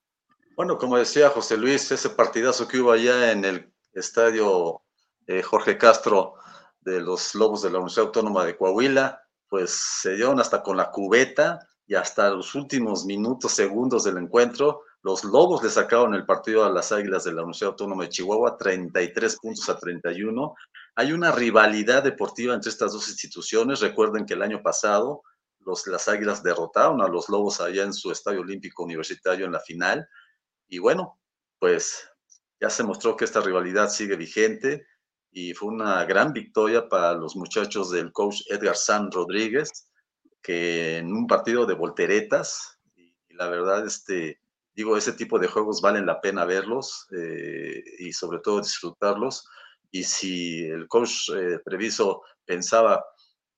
[0.56, 4.82] Bueno, como decía José Luis, ese partidazo que hubo allá en el estadio
[5.28, 6.36] eh, Jorge Castro
[6.80, 10.92] de los Lobos de la Universidad Autónoma de Coahuila, pues se dieron hasta con la
[10.92, 16.66] cubeta y hasta los últimos minutos, segundos del encuentro, los Lobos le sacaron el partido
[16.66, 20.56] a las Águilas de la Universidad Autónoma de Chihuahua, 33 puntos a 31.
[20.96, 23.82] Hay una rivalidad deportiva entre estas dos instituciones.
[23.82, 25.22] Recuerden que el año pasado
[25.60, 29.60] los, las Águilas derrotaron a los Lobos allá en su estadio olímpico universitario en la
[29.60, 30.10] final.
[30.68, 31.20] Y bueno,
[31.60, 32.10] pues
[32.60, 34.88] ya se mostró que esta rivalidad sigue vigente
[35.30, 39.88] y fue una gran victoria para los muchachos del coach Edgar San Rodríguez,
[40.42, 44.40] que en un partido de volteretas, y, la verdad, este,
[44.76, 49.48] digo, ese tipo de juegos valen la pena verlos eh, y sobre todo disfrutarlos.
[49.92, 53.06] Y si el coach eh, Previso pensaba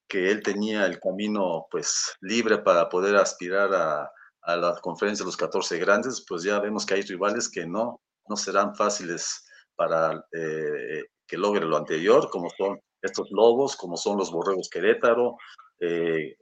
[0.08, 5.28] que él tenía el camino pues libre para poder aspirar a, a la conferencia de
[5.28, 10.26] los 14 grandes, pues ya vemos que hay rivales que no, no serán fáciles para
[10.32, 15.38] eh, que logre lo anterior, como son estos lobos, como son los borregos Querétaro,
[15.80, 16.38] eh,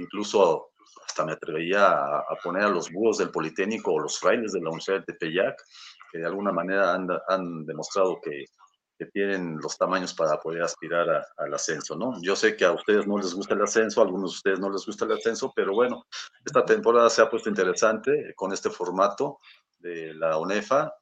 [0.00, 0.71] incluso
[1.06, 4.60] hasta me atrevería a, a, poner a los búhos del Politécnico o los frailes de
[4.60, 5.56] la Universidad de Tepeyac,
[6.10, 8.44] que de alguna manera han, han demostrado que,
[8.98, 12.20] que, tienen los tamaños para poder aspirar a, al ascenso, ¿no?
[12.22, 14.70] Yo sé que a ustedes no les gusta el ascenso, a algunos de ustedes no
[14.70, 16.04] les gusta el ascenso, pero bueno,
[16.44, 19.38] esta temporada se ha puesto interesante con este formato
[19.78, 20.94] de la UNEFA,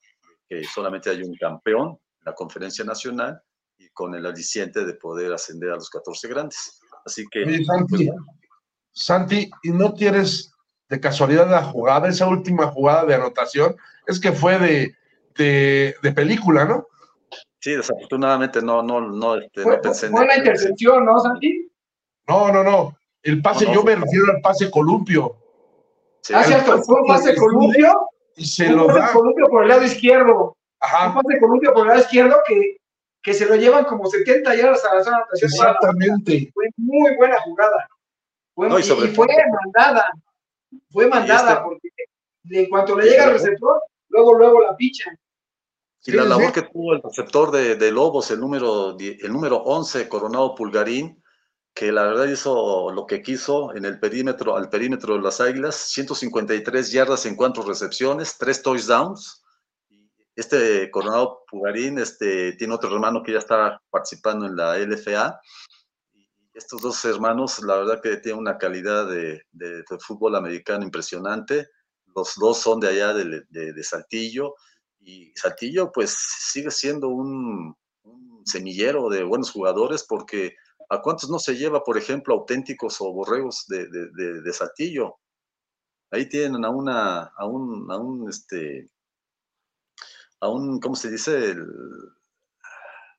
[0.49, 3.41] que solamente hay un campeón en la conferencia nacional
[3.79, 6.81] y con el aliciente de poder ascender a los 14 grandes.
[7.05, 7.45] Así que...
[7.45, 8.19] Oye, Santi, pues,
[8.93, 10.53] Santi, ¿y no tienes
[10.89, 13.77] de casualidad la jugada, esa última jugada de anotación?
[14.07, 14.95] Es que fue de,
[15.37, 16.87] de, de película, ¿no?
[17.61, 21.71] Sí, desafortunadamente no, no, no, este, fue, no pensé fue en la intercepción, ¿no, Santi?
[22.27, 22.97] No, no, no.
[23.23, 25.37] El pase, no, no, yo me refiero al pase columpio.
[26.23, 28.09] Sí, ah, cierto, fue un pase columpio.
[28.37, 29.13] Y se lo da.
[29.13, 30.57] columpio por el lado izquierdo.
[30.81, 31.09] Ajá.
[31.09, 32.79] Un pase columpio por el lado izquierdo que,
[33.23, 36.51] que se lo llevan como 70 yardas a la zona de Exactamente.
[36.55, 37.89] Fue muy buena jugada.
[38.61, 39.27] Fue, no, y, y, fue
[39.65, 40.13] mandada.
[40.91, 41.63] Fue mandada este...
[41.63, 41.89] porque
[42.51, 43.81] en cuanto le llega al receptor,
[44.11, 45.11] luego, luego la picha.
[46.03, 46.53] Y sí, la labor sí.
[46.53, 51.23] que tuvo el receptor de, de, Lobos, el número, el número 11, Coronado Pulgarín,
[51.73, 55.77] que la verdad hizo lo que quiso en el perímetro, al perímetro de las Águilas,
[55.77, 59.43] 153 yardas en cuatro recepciones, tres touchdowns.
[60.37, 65.41] Este Coronado Pulgarín este, tiene otro hermano que ya está participando en la LFA.
[66.61, 69.43] Estos dos hermanos, la verdad que tienen una calidad de,
[70.07, 71.71] fútbol americano impresionante.
[72.15, 74.55] Los dos son de allá de, Saltillo
[74.99, 77.75] y Saltillo pues sigue siendo un,
[78.45, 80.55] semillero de buenos jugadores porque
[80.91, 85.19] ¿A cuántos no se lleva, por ejemplo, auténticos o borregos de, Saltillo?
[86.11, 88.91] Ahí tienen a una, a un, a un, este,
[90.41, 91.53] a un, ¿cómo se dice?
[91.53, 91.65] El,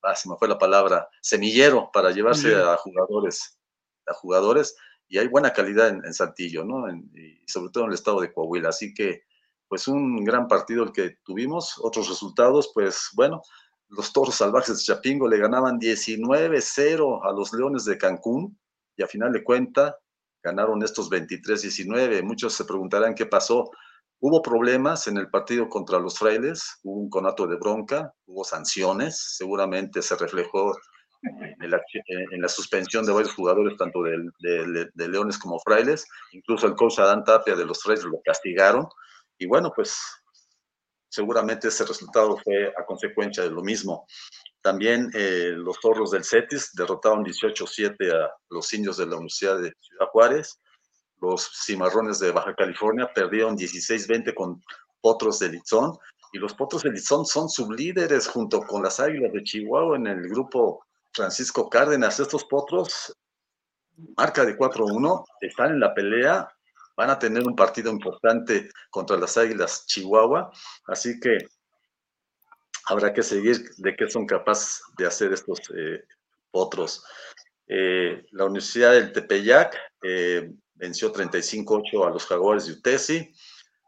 [0.03, 3.59] ah, se me fue la palabra, semillero para llevarse a jugadores,
[4.07, 4.75] a jugadores,
[5.07, 6.89] y hay buena calidad en, Saltillo, ¿no?
[6.89, 8.69] y sobre todo en el estado de Coahuila.
[8.69, 9.23] Así que,
[9.67, 11.75] pues un gran partido el que tuvimos.
[11.81, 13.41] Otros resultados, pues bueno,
[13.89, 18.57] los toros salvajes de Chapingo le ganaban 19-0 a los leones de Cancún
[18.95, 19.97] y a final de cuenta
[20.41, 22.23] ganaron estos 23-19.
[22.23, 23.69] Muchos se preguntarán qué pasó.
[24.23, 29.35] Hubo problemas en el partido contra los frailes, hubo un conato de bronca, hubo sanciones,
[29.35, 30.77] seguramente se reflejó
[31.23, 36.05] en la, suspensión de varios jugadores, tanto de, Leones como Frailes.
[36.33, 38.87] Incluso el coach Adán Tapia de los Frailes lo castigaron.
[39.39, 39.99] Y bueno, pues
[41.09, 44.05] seguramente ese resultado fue a consecuencia de lo mismo.
[44.61, 49.73] También eh, los Torros del Cetis derrotaron 18-7 a los indios de la Universidad de
[49.79, 50.59] Ciudad Juárez.
[51.21, 54.61] Los Cimarrones de Baja California perdieron 16-20 con
[55.01, 55.97] Potros de Litzón.
[56.33, 60.29] Y los Potros de Litzón son sublíderes junto con las Águilas de Chihuahua en el
[60.29, 62.19] grupo Francisco Cárdenas.
[62.19, 63.15] Estos Potros,
[64.17, 66.51] marca de 4-1, están en la pelea
[67.01, 70.51] van a tener un partido importante contra las Águilas Chihuahua,
[70.85, 71.37] así que
[72.85, 76.03] habrá que seguir de qué son capaces de hacer estos eh,
[76.51, 77.03] otros.
[77.67, 83.31] Eh, la Universidad del Tepeyac eh, venció 35-8 a los Jaguares de Utesi.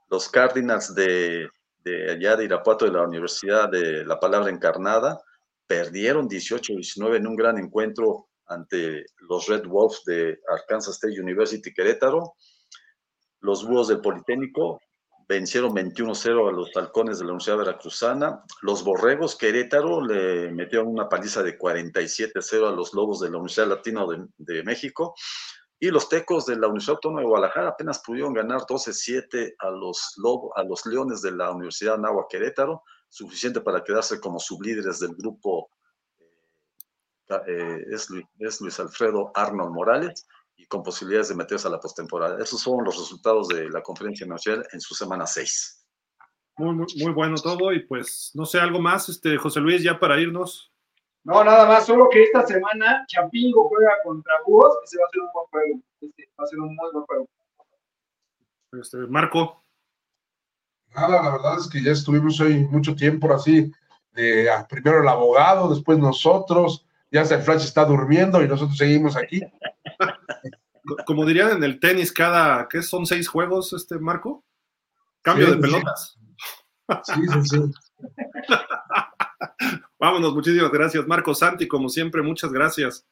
[0.10, 1.50] Los Cardinals de,
[1.84, 5.20] de, allá de Irapuato de la Universidad de la Palabra Encarnada
[5.68, 12.36] perdieron 18-19 en un gran encuentro ante los Red Wolves de Arkansas State University Querétaro.
[13.40, 14.80] Los Búhos del Politécnico
[15.28, 18.44] vencieron 21-0 a los Halcones de la Universidad Veracruzana.
[18.62, 23.68] Los Borregos Querétaro le metieron una paliza de 47-0 a los Lobos de la Universidad
[23.68, 24.06] Latina
[24.38, 25.16] de, México.
[25.84, 30.16] Y los Tecos de la Universidad Autónoma de Guadalajara apenas pudieron ganar 12-7 a los,
[30.56, 35.72] a los Leones de la Universidad Nahua Querétaro, suficiente para quedarse como sublíderes del grupo.
[37.28, 38.10] Eh, eh, es,
[38.62, 42.42] Luis Alfredo Arnold Morales y con posibilidades de meterse a la postemporada.
[42.42, 45.86] Esos son los resultados de la conferencia nacional en su semana 6.
[46.60, 50.18] Muy, muy, bueno todo y pues no sé, algo más, este José Luis, ya para
[50.18, 50.73] irnos.
[51.24, 55.22] No, nada más, solo que esta semana Chapingo juega contra Búhos, ese va a ser
[55.22, 57.30] un buen juego, este va a ser un muy buen juego.
[58.74, 59.64] Este, Marco.
[60.94, 63.72] Nada, la verdad es que ya estuvimos hoy mucho tiempo así,
[64.12, 69.16] de ah, primero el abogado, después nosotros, ya el Flash está durmiendo y nosotros seguimos
[69.16, 69.42] aquí.
[71.06, 74.44] Como dirían en el tenis, cada, ¿qué son seis juegos, este Marco?
[75.22, 76.20] Cambio de pelotas.
[77.04, 77.72] Sí, sí, sí.
[80.04, 81.08] Vámonos, muchísimas gracias.
[81.08, 83.08] Marco Santi, como siempre, muchas gracias.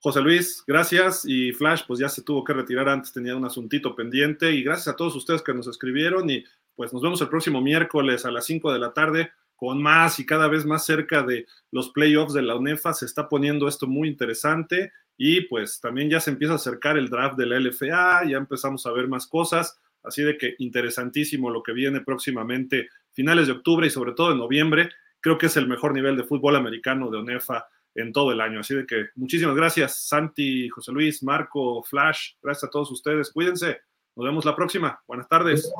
[0.00, 1.24] José Luis, gracias.
[1.24, 4.50] Y Flash, pues ya se tuvo que retirar antes, tenía un asuntito pendiente.
[4.50, 6.28] Y gracias a todos ustedes que nos escribieron.
[6.28, 10.18] Y pues nos vemos el próximo miércoles a las 5 de la tarde con más
[10.18, 12.92] y cada vez más cerca de los playoffs de la UNEFA.
[12.92, 14.90] Se está poniendo esto muy interesante.
[15.16, 18.84] Y pues también ya se empieza a acercar el draft de la LFA, ya empezamos
[18.84, 23.86] a ver más cosas, así de que interesantísimo lo que viene próximamente, finales de octubre
[23.86, 24.90] y sobre todo en noviembre.
[25.22, 28.60] Creo que es el mejor nivel de fútbol americano de ONEFA en todo el año.
[28.60, 32.32] Así de que muchísimas gracias, Santi, José Luis, Marco, Flash.
[32.42, 33.30] Gracias a todos ustedes.
[33.30, 33.78] Cuídense.
[34.14, 35.00] Nos vemos la próxima.
[35.06, 35.72] Buenas tardes.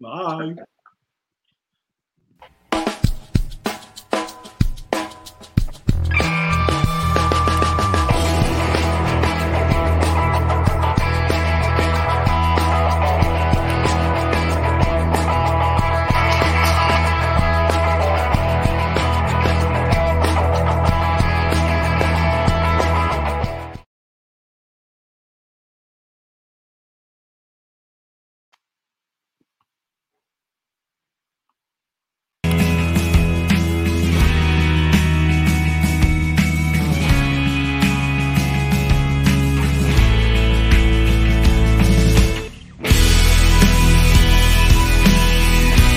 [0.00, 0.54] Bye.
[0.54, 0.64] Bye.